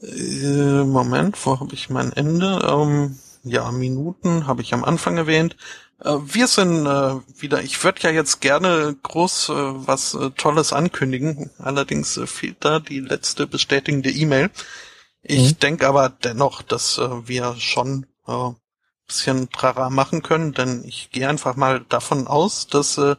Äh, 0.00 0.84
Moment, 0.84 1.44
wo 1.44 1.58
habe 1.58 1.74
ich 1.74 1.90
mein 1.90 2.12
Ende? 2.12 2.60
Ähm, 2.66 3.18
ja, 3.42 3.70
Minuten 3.72 4.46
habe 4.46 4.62
ich 4.62 4.72
am 4.72 4.84
Anfang 4.84 5.16
erwähnt. 5.16 5.56
Äh, 6.00 6.16
wir 6.22 6.46
sind 6.46 6.86
äh, 6.86 7.20
wieder, 7.40 7.62
ich 7.62 7.82
würde 7.84 8.02
ja 8.02 8.10
jetzt 8.10 8.40
gerne 8.40 8.96
groß 9.02 9.48
äh, 9.50 9.52
was 9.54 10.14
äh, 10.14 10.30
Tolles 10.30 10.72
ankündigen, 10.72 11.50
allerdings 11.58 12.16
äh, 12.16 12.26
fehlt 12.26 12.64
da 12.64 12.80
die 12.80 13.00
letzte 13.00 13.46
bestätigende 13.46 14.10
E-Mail. 14.10 14.50
Ich 15.22 15.54
Mhm. 15.54 15.58
denke 15.60 15.88
aber 15.88 16.08
dennoch, 16.08 16.62
dass 16.62 16.98
äh, 16.98 17.28
wir 17.28 17.56
schon 17.58 18.06
äh, 18.26 18.50
bisschen 19.06 19.50
Trara 19.50 19.90
machen 19.90 20.22
können, 20.22 20.52
denn 20.52 20.84
ich 20.84 21.10
gehe 21.10 21.28
einfach 21.28 21.56
mal 21.56 21.80
davon 21.88 22.28
aus, 22.28 22.68
dass 22.68 22.96
äh, 22.96 23.16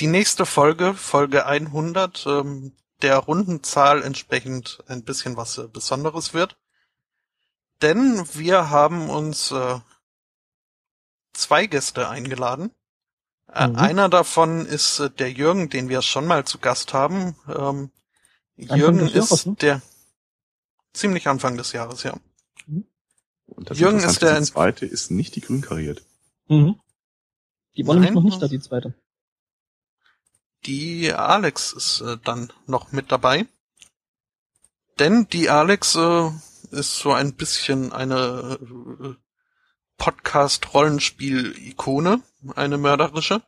die 0.00 0.08
nächste 0.08 0.44
Folge, 0.44 0.94
Folge 0.94 1.46
100, 1.46 2.26
ähm, 2.26 2.72
der 3.02 3.16
Rundenzahl 3.18 4.02
entsprechend 4.02 4.82
ein 4.88 5.04
bisschen 5.04 5.36
was 5.36 5.60
Besonderes 5.72 6.34
wird. 6.34 6.56
Denn 7.80 8.24
wir 8.34 8.70
haben 8.70 9.08
uns 9.08 9.52
äh, 9.52 9.78
zwei 11.40 11.66
Gäste 11.66 12.08
eingeladen. 12.08 12.70
Äh, 13.52 13.68
Mhm. 13.68 13.76
Einer 13.76 14.08
davon 14.08 14.66
ist 14.66 15.00
äh, 15.00 15.10
der 15.10 15.32
Jürgen, 15.32 15.68
den 15.70 15.88
wir 15.88 16.02
schon 16.02 16.26
mal 16.26 16.44
zu 16.44 16.58
Gast 16.58 16.92
haben. 16.94 17.34
Ähm, 17.48 17.90
Jürgen 18.56 18.98
des 18.98 19.14
Jahres, 19.14 19.30
ist 19.32 19.46
ne? 19.46 19.54
der 19.60 19.82
ziemlich 20.92 21.26
Anfang 21.26 21.56
des 21.56 21.72
Jahres, 21.72 22.02
ja. 22.04 22.14
Und 23.46 23.68
das 23.70 23.78
Jürgen 23.78 23.98
ist 23.98 24.22
der- 24.22 24.38
die 24.38 24.44
zweite 24.44 24.86
ist 24.86 25.10
nicht 25.10 25.34
die 25.34 25.40
grün 25.40 25.60
kariert. 25.62 26.02
Mhm. 26.48 26.78
Die 27.76 27.86
war 27.86 27.94
nämlich 27.94 28.10
Nein. 28.10 28.14
noch 28.14 28.22
nicht 28.24 28.40
da, 28.42 28.48
die 28.48 28.60
zweite. 28.60 28.94
Die 30.66 31.12
Alex 31.12 31.72
ist 31.72 32.00
äh, 32.02 32.18
dann 32.22 32.52
noch 32.66 32.92
mit 32.92 33.10
dabei. 33.10 33.46
Denn 34.98 35.26
die 35.28 35.48
Alex 35.48 35.94
äh, 35.96 36.30
ist 36.70 36.96
so 36.98 37.12
ein 37.12 37.34
bisschen 37.34 37.92
eine 37.92 38.58
äh, 39.00 39.14
Podcast-Rollenspiel-Ikone, 40.00 42.20
eine 42.56 42.78
mörderische. 42.78 43.42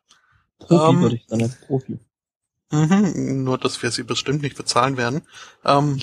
Profi 0.60 0.90
Ähm, 0.90 1.00
würde 1.00 1.16
ich 1.16 1.26
sagen, 1.26 1.42
als 1.42 1.56
Profi. 1.56 1.98
Mhm, 2.70 3.42
nur, 3.42 3.58
dass 3.58 3.82
wir 3.82 3.90
sie 3.90 4.04
bestimmt 4.04 4.42
nicht 4.42 4.56
bezahlen 4.56 4.96
werden. 4.96 5.22
Ähm, 5.64 6.00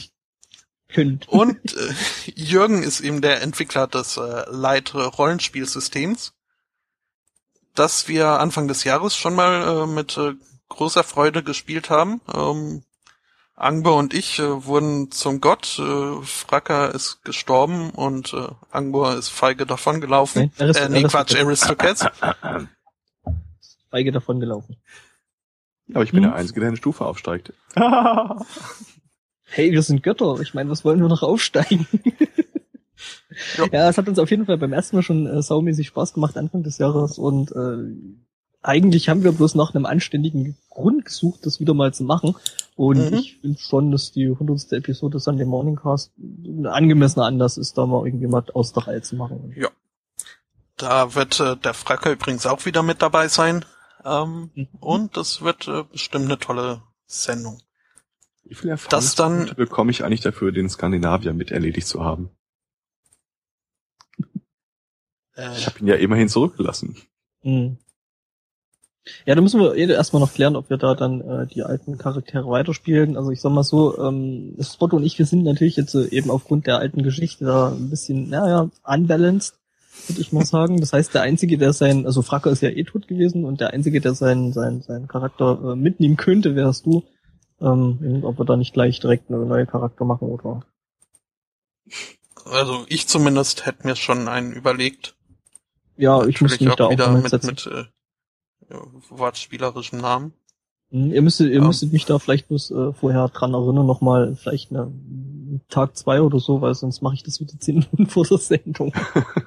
Könnt. 0.90 1.30
und 1.30 1.74
äh, 1.76 1.94
Jürgen 2.36 2.84
ist 2.84 3.00
eben 3.00 3.22
der 3.22 3.42
Entwickler 3.42 3.88
des 3.88 4.18
äh, 4.18 4.44
Light 4.50 4.94
Rollenspielsystems, 4.96 6.34
das 7.76 8.08
wir 8.08 8.40
Anfang 8.40 8.68
des 8.68 8.84
Jahres 8.84 9.16
schon 9.16 9.36
mal 9.36 9.84
äh, 9.84 9.88
mit 9.88 10.18
äh, 10.18 10.34
großer 10.68 11.04
Freude 11.04 11.44
gespielt 11.44 11.92
haben. 11.92 12.22
Ähm, 12.34 12.82
Angber 13.60 13.96
und 13.96 14.14
ich 14.14 14.40
äh, 14.40 14.66
wurden 14.66 15.12
zum 15.12 15.42
Gott, 15.42 15.78
äh, 15.80 16.22
Fracker 16.24 16.94
ist 16.96 17.24
gestorben 17.24 17.90
und 17.92 18.34
äh, 18.34 18.48
Angber 18.72 19.18
ist 19.18 19.30
feige 19.30 19.66
davongelaufen. 19.66 20.52
Nein, 20.58 20.68
Arist- 20.70 20.80
äh, 20.80 20.90
nee, 20.90 21.04
Quatsch, 21.04 21.36
Aristocats. 21.36 22.06
Feige 23.92 24.12
davon 24.12 24.40
gelaufen. 24.40 24.78
Aber 25.94 26.04
ich 26.04 26.12
bin 26.12 26.24
Hm. 26.24 26.30
der 26.32 26.40
Einzige, 26.40 26.60
der 26.60 26.70
eine 26.70 26.78
Stufe 26.78 27.06
aufsteigt. 27.06 27.54
Hey, 29.52 29.72
wir 29.72 29.82
sind 29.82 30.04
Götter. 30.04 30.40
Ich 30.42 30.54
meine, 30.54 30.70
was 30.70 30.86
wollen 30.86 31.02
wir 31.02 31.08
noch 31.08 31.24
aufsteigen? 31.24 31.88
Ja. 33.58 33.66
ja, 33.72 33.90
es 33.90 33.98
hat 33.98 34.08
uns 34.08 34.20
auf 34.20 34.30
jeden 34.30 34.46
Fall 34.46 34.60
beim 34.60 34.74
ersten 34.74 34.96
Mal 34.96 35.02
schon 35.02 35.26
äh, 35.26 35.42
saumäßig 35.42 35.88
Spaß 35.88 36.14
gemacht 36.14 36.38
Anfang 36.38 36.62
des 36.62 36.78
Jahres 36.78 37.18
und 37.18 37.52
äh, 37.54 38.29
eigentlich 38.62 39.08
haben 39.10 39.24
wir 39.24 39.32
bloß 39.32 39.56
nach 39.56 39.74
einem 39.74 39.86
anständigen 39.86 40.58
Grund 40.70 41.06
gesucht, 41.06 41.46
das 41.46 41.60
wieder 41.60 41.74
mal 41.74 41.94
zu 41.94 42.04
machen. 42.04 42.36
Und 42.76 43.12
Mhm. 43.12 43.18
ich 43.18 43.38
finde 43.38 43.60
schon, 43.60 43.92
dass 43.92 44.12
die 44.12 44.28
100. 44.30 44.74
Episode 44.74 45.20
Sunday 45.20 45.46
Morning 45.46 45.76
Cast 45.76 46.12
ein 46.18 46.66
angemessener 46.66 47.26
Anlass 47.26 47.58
ist, 47.58 47.78
da 47.78 47.86
mal 47.86 48.06
irgendwie 48.06 48.28
mal 48.28 48.44
aus 48.54 48.74
der 48.74 48.88
Reihe 48.88 49.02
zu 49.02 49.16
machen. 49.16 49.56
Da 50.78 51.14
wird 51.16 51.40
äh, 51.40 51.58
der 51.58 51.74
Fracker 51.74 52.12
übrigens 52.12 52.46
auch 52.46 52.66
wieder 52.66 52.84
mit 52.84 53.02
dabei 53.02 53.28
sein. 53.28 53.66
Ähm, 54.06 54.50
Mhm. 54.56 54.68
und 54.80 55.18
das 55.18 55.42
wird 55.42 55.68
äh, 55.68 55.84
bestimmt 55.84 56.26
eine 56.26 56.40
tolle 56.40 56.82
Sendung. 57.06 57.62
Wie 58.44 58.56
viel 58.56 58.70
Das 58.70 58.86
dann- 59.16 59.34
Erfahrungspunkte 59.34 59.56
bekomme 59.56 59.92
ich 59.92 60.04
eigentlich 60.06 60.22
dafür, 60.22 60.52
den 60.54 60.70
Skandinavier 60.70 61.34
mit 61.34 61.52
erledigt 61.52 61.88
zu 61.88 62.04
haben? 62.04 62.30
Äh, 65.36 65.54
Ich 65.58 65.66
habe 65.66 65.80
ihn 65.80 65.88
ja 65.88 65.96
immerhin 65.96 66.30
zurückgelassen. 66.30 66.96
Mhm. 67.44 67.78
Ja, 69.26 69.36
da 69.36 69.42
müssen 69.42 69.60
wir 69.60 69.76
eh 69.76 69.92
erstmal 69.92 70.22
noch 70.22 70.34
klären, 70.34 70.56
ob 70.56 70.70
wir 70.70 70.78
da 70.78 70.96
dann 70.96 71.22
äh, 71.22 71.48
die 71.48 71.64
alten 71.64 71.98
Charaktere 71.98 72.48
weiterspielen. 72.50 73.18
Also 73.18 73.32
ich 73.32 73.42
sag 73.42 73.52
mal 73.52 73.64
so, 73.64 73.98
ähm, 73.98 74.56
Spotto 74.62 74.98
und 74.98 75.04
ich, 75.04 75.18
wir 75.20 75.26
sind 75.26 75.44
natürlich 75.44 75.76
jetzt 75.76 75.96
äh, 75.96 76.08
eben 76.10 76.30
aufgrund 76.32 76.68
der 76.68 76.80
alten 76.80 77.04
Geschichte 77.04 77.46
da 77.46 77.70
ein 77.70 77.90
bisschen, 77.90 78.30
naja, 78.30 78.70
unbalanced, 78.84 79.56
würde 80.08 80.22
ich 80.22 80.32
mal 80.32 80.46
sagen. 80.46 80.80
Das 80.80 80.94
heißt, 80.94 81.14
der 81.14 81.22
Einzige, 81.22 81.58
der 81.58 81.74
sein, 81.74 82.06
also 82.06 82.22
Fracker 82.22 82.52
ist 82.52 82.62
ja 82.62 82.70
eh 82.70 82.84
tot 82.84 83.08
gewesen 83.08 83.46
und 83.46 83.62
der 83.62 83.74
Einzige, 83.74 84.02
der 84.02 84.14
seinen 84.14 84.54
sein, 84.54 84.82
sein 84.82 85.08
Charakter 85.08 85.60
äh, 85.64 85.76
mitnehmen 85.76 86.18
könnte, 86.18 86.56
wärst 86.56 86.86
du. 86.86 87.04
Ähm, 87.62 88.22
ob 88.24 88.40
wir 88.40 88.46
da 88.46 88.56
nicht 88.56 88.74
gleich 88.74 89.02
direkt 89.02 89.30
eine 89.30 89.46
neue 89.46 89.66
Charakter 89.66 90.06
machen 90.06 90.30
oder. 90.30 90.64
also 92.46 92.86
ich 92.88 93.08
zumindest 93.08 93.66
hätte 93.66 93.86
mir 93.86 93.98
schon 93.98 94.30
einen 94.30 94.54
überlegt. 94.54 95.18
Ja, 95.98 96.26
ich 96.26 96.40
muss 96.40 96.52
Natürlich 96.52 96.70
mich 96.70 96.76
da 96.78 96.86
auch 96.86 96.92
wieder 96.92 97.12
mit, 97.12 97.44
mit 97.44 97.68
äh, 97.68 97.84
ja, 98.70 98.80
wortspielerischen 99.10 100.00
Namen. 100.00 100.34
Hm, 100.92 101.12
Ihr 101.14 101.22
müsstet, 101.22 101.50
ihr 101.50 101.60
Ja. 101.60 101.68
müsstet 101.68 101.94
mich 101.94 102.06
da 102.06 102.20
vielleicht 102.20 102.48
bloß 102.48 102.72
äh, 102.72 102.94
vorher 102.94 103.28
dran 103.30 103.54
erinnern, 103.54 103.86
nochmal 103.86 104.36
vielleicht 104.36 104.72
eine, 104.72 104.92
Tag 105.70 105.98
zwei 105.98 106.22
oder 106.22 106.40
so, 106.40 106.62
weil 106.62 106.74
sonst 106.76 107.02
mache 107.02 107.16
ich 107.16 107.24
das 107.24 107.40
wieder 107.40 107.54
zehn 107.60 107.76
Minuten 107.92 108.08
vor 108.08 108.24
der 108.26 108.38
Sendung. 108.38 108.94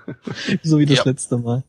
so 0.62 0.78
wie 0.78 0.86
das 0.86 0.98
Ja. 0.98 1.04
letzte 1.04 1.38
Mal. 1.38 1.64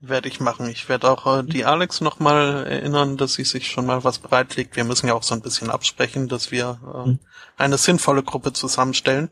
Werde 0.00 0.28
ich 0.28 0.40
machen. 0.40 0.68
Ich 0.68 0.88
werde 0.88 1.08
auch 1.10 1.38
äh, 1.38 1.44
die 1.44 1.64
Alex 1.64 2.00
nochmal 2.00 2.66
erinnern, 2.66 3.16
dass 3.16 3.34
sie 3.34 3.44
sich 3.44 3.68
schon 3.70 3.86
mal 3.86 4.02
was 4.02 4.18
bereitlegt. 4.18 4.74
Wir 4.74 4.82
müssen 4.84 5.06
ja 5.06 5.14
auch 5.14 5.22
so 5.22 5.34
ein 5.34 5.42
bisschen 5.42 5.70
absprechen, 5.70 6.26
dass 6.28 6.50
wir 6.50 6.80
äh, 6.92 7.04
Hm. 7.06 7.18
eine 7.56 7.78
sinnvolle 7.78 8.22
Gruppe 8.24 8.52
zusammenstellen. 8.52 9.30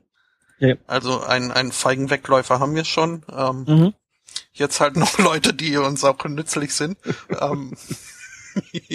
Ja. 0.61 0.75
Also 0.87 1.21
einen, 1.23 1.51
einen 1.51 1.73
feigen 1.73 2.11
Wegläufer 2.11 2.61
haben 2.61 2.75
wir 2.77 2.85
schon. 2.85 3.23
Ähm, 3.37 3.65
Mhm. 3.67 3.95
Jetzt 4.53 4.81
halt 4.81 4.97
noch 4.97 5.19
Leute, 5.19 5.55
die 5.55 5.77
uns 5.77 6.05
auch 6.05 6.23
nützlich 6.25 6.75
sind. 6.75 6.99
ähm, 7.41 7.75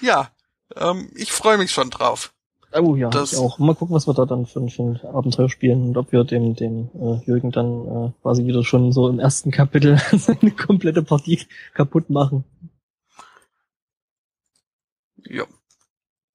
ja, 0.00 0.30
ähm, 0.76 1.10
ich 1.14 1.32
freue 1.32 1.58
mich 1.58 1.70
schon 1.70 1.90
drauf. 1.90 2.32
Oh 2.74 2.94
ja, 2.96 3.08
Das- 3.08 3.32
ich 3.32 3.38
auch. 3.38 3.58
Mal 3.58 3.74
gucken, 3.74 3.94
was 3.96 4.06
wir 4.06 4.12
da 4.14 4.26
dann 4.26 4.44
für, 4.46 4.60
ein- 4.60 4.68
für 4.68 4.82
ein 4.82 5.00
Abenteuer 5.06 5.48
spielen 5.48 5.88
und 5.88 5.96
ob 5.96 6.12
wir 6.12 6.24
dem, 6.24 6.54
dem 6.54 6.90
äh, 6.94 7.24
Jürgen 7.24 7.50
dann 7.50 7.86
äh, 7.86 8.12
quasi 8.22 8.44
wieder 8.44 8.62
schon 8.62 8.92
so 8.92 9.08
im 9.08 9.18
ersten 9.18 9.50
Kapitel 9.50 9.98
seine 10.18 10.50
komplette 10.50 11.02
Partie 11.02 11.46
kaputt 11.74 12.10
machen. 12.10 12.44
Ja. 15.24 15.44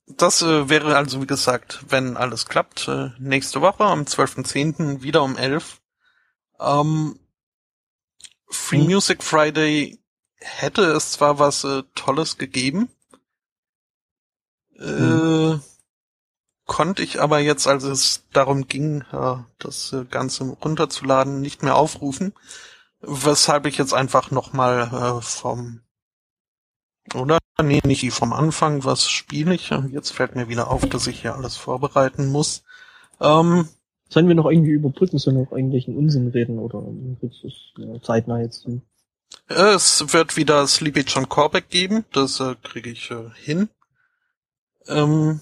Das 0.07 0.41
äh, 0.41 0.69
wäre 0.69 0.97
also, 0.97 1.21
wie 1.21 1.27
gesagt, 1.27 1.85
wenn 1.87 2.17
alles 2.17 2.45
klappt, 2.47 2.87
äh, 2.87 3.09
nächste 3.19 3.61
Woche 3.61 3.83
am 3.85 4.01
12.10. 4.03 5.01
wieder 5.01 5.23
um 5.23 5.37
11. 5.37 5.81
Ähm, 6.59 7.17
Free 8.53 8.79
Hm. 8.79 8.85
Music 8.85 9.23
Friday 9.23 9.99
hätte 10.35 10.83
es 10.83 11.11
zwar 11.11 11.39
was 11.39 11.63
äh, 11.63 11.83
Tolles 11.95 12.37
gegeben, 12.37 12.89
äh, 14.77 15.57
konnte 16.65 17.03
ich 17.03 17.21
aber 17.21 17.39
jetzt, 17.39 17.67
als 17.67 17.83
es 17.83 18.23
darum 18.31 18.67
ging, 18.67 19.01
äh, 19.11 19.35
das 19.59 19.93
äh, 19.93 20.05
Ganze 20.05 20.43
runterzuladen, 20.45 21.41
nicht 21.41 21.63
mehr 21.63 21.75
aufrufen, 21.75 22.33
weshalb 23.01 23.65
ich 23.65 23.77
jetzt 23.77 23.93
einfach 23.93 24.31
nochmal 24.31 25.17
äh, 25.19 25.21
vom 25.21 25.81
oder 27.13 27.37
nee, 27.61 27.81
nicht 27.83 28.09
vom 28.13 28.33
Anfang, 28.33 28.85
was 28.85 29.09
spiele 29.09 29.53
ich? 29.53 29.71
Jetzt 29.91 30.11
fällt 30.11 30.35
mir 30.35 30.47
wieder 30.47 30.71
auf, 30.71 30.87
dass 30.87 31.07
ich 31.07 31.21
hier 31.21 31.35
alles 31.35 31.57
vorbereiten 31.57 32.27
muss. 32.27 32.63
Ähm, 33.19 33.67
Sollen 34.13 34.27
wir 34.27 34.35
noch 34.35 34.45
irgendwie 34.45 34.73
überbrücken, 34.73 35.17
sollen 35.17 35.37
wir 35.37 35.43
noch 35.45 35.53
irgendwelchen 35.53 35.97
Unsinn 35.97 36.27
reden 36.27 36.59
oder 36.59 36.83
willst 37.19 37.43
du 37.75 37.97
zeitnah 37.97 38.39
jetzt 38.41 38.61
tun? 38.61 38.83
Es 39.47 40.13
wird 40.13 40.37
wieder 40.37 40.67
Sleepy 40.67 40.99
John 41.01 41.27
Corbeck 41.27 41.67
geben, 41.69 42.05
das 42.11 42.39
äh, 42.39 42.53
kriege 42.61 42.91
ich 42.91 43.09
äh, 43.09 43.31
hin. 43.35 43.69
Ähm, 44.87 45.41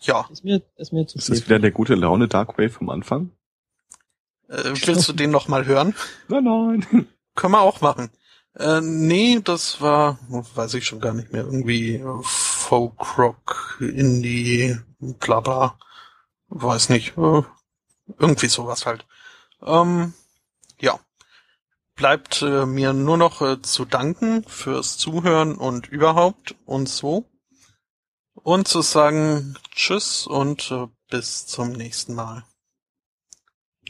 ja, 0.00 0.26
Ist 0.32 0.42
mir, 0.42 0.62
ist 0.78 0.92
mir 0.92 1.06
zu 1.06 1.18
Ist 1.18 1.28
das 1.28 1.46
wieder 1.46 1.60
der 1.60 1.70
gute 1.70 1.94
Laune 1.94 2.26
Dark 2.26 2.58
Wave 2.58 2.70
vom 2.70 2.90
Anfang? 2.90 3.30
äh, 4.48 4.64
willst 4.64 5.08
du 5.08 5.12
den 5.12 5.30
noch 5.30 5.46
mal 5.46 5.66
hören? 5.66 5.94
Nein, 6.26 6.42
nein. 6.42 7.06
Können 7.36 7.52
wir 7.52 7.60
auch 7.60 7.80
machen. 7.82 8.10
Äh, 8.58 8.80
nee, 8.80 9.38
das 9.44 9.80
war, 9.80 10.18
weiß 10.28 10.74
ich 10.74 10.86
schon 10.86 10.98
gar 10.98 11.14
nicht 11.14 11.32
mehr, 11.32 11.44
irgendwie 11.44 11.94
äh, 11.94 12.22
Folk 12.22 13.16
Rock, 13.16 13.78
Indie, 13.78 14.76
bla 14.98 15.38
bla. 15.38 15.78
Weiß 16.48 16.88
nicht. 16.88 17.16
Irgendwie 18.18 18.48
sowas 18.48 18.86
halt. 18.86 19.06
Ähm, 19.62 20.14
ja. 20.80 20.98
Bleibt 21.94 22.42
äh, 22.42 22.64
mir 22.64 22.92
nur 22.92 23.16
noch 23.16 23.42
äh, 23.42 23.60
zu 23.60 23.84
danken 23.84 24.44
fürs 24.44 24.96
Zuhören 24.98 25.56
und 25.56 25.88
überhaupt 25.88 26.54
und 26.64 26.88
so. 26.88 27.28
Und 28.34 28.68
zu 28.68 28.82
sagen 28.82 29.58
Tschüss 29.72 30.26
und 30.26 30.70
äh, 30.70 30.86
bis 31.10 31.46
zum 31.46 31.72
nächsten 31.72 32.14
Mal. 32.14 32.44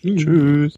Tschüss. 0.01 0.75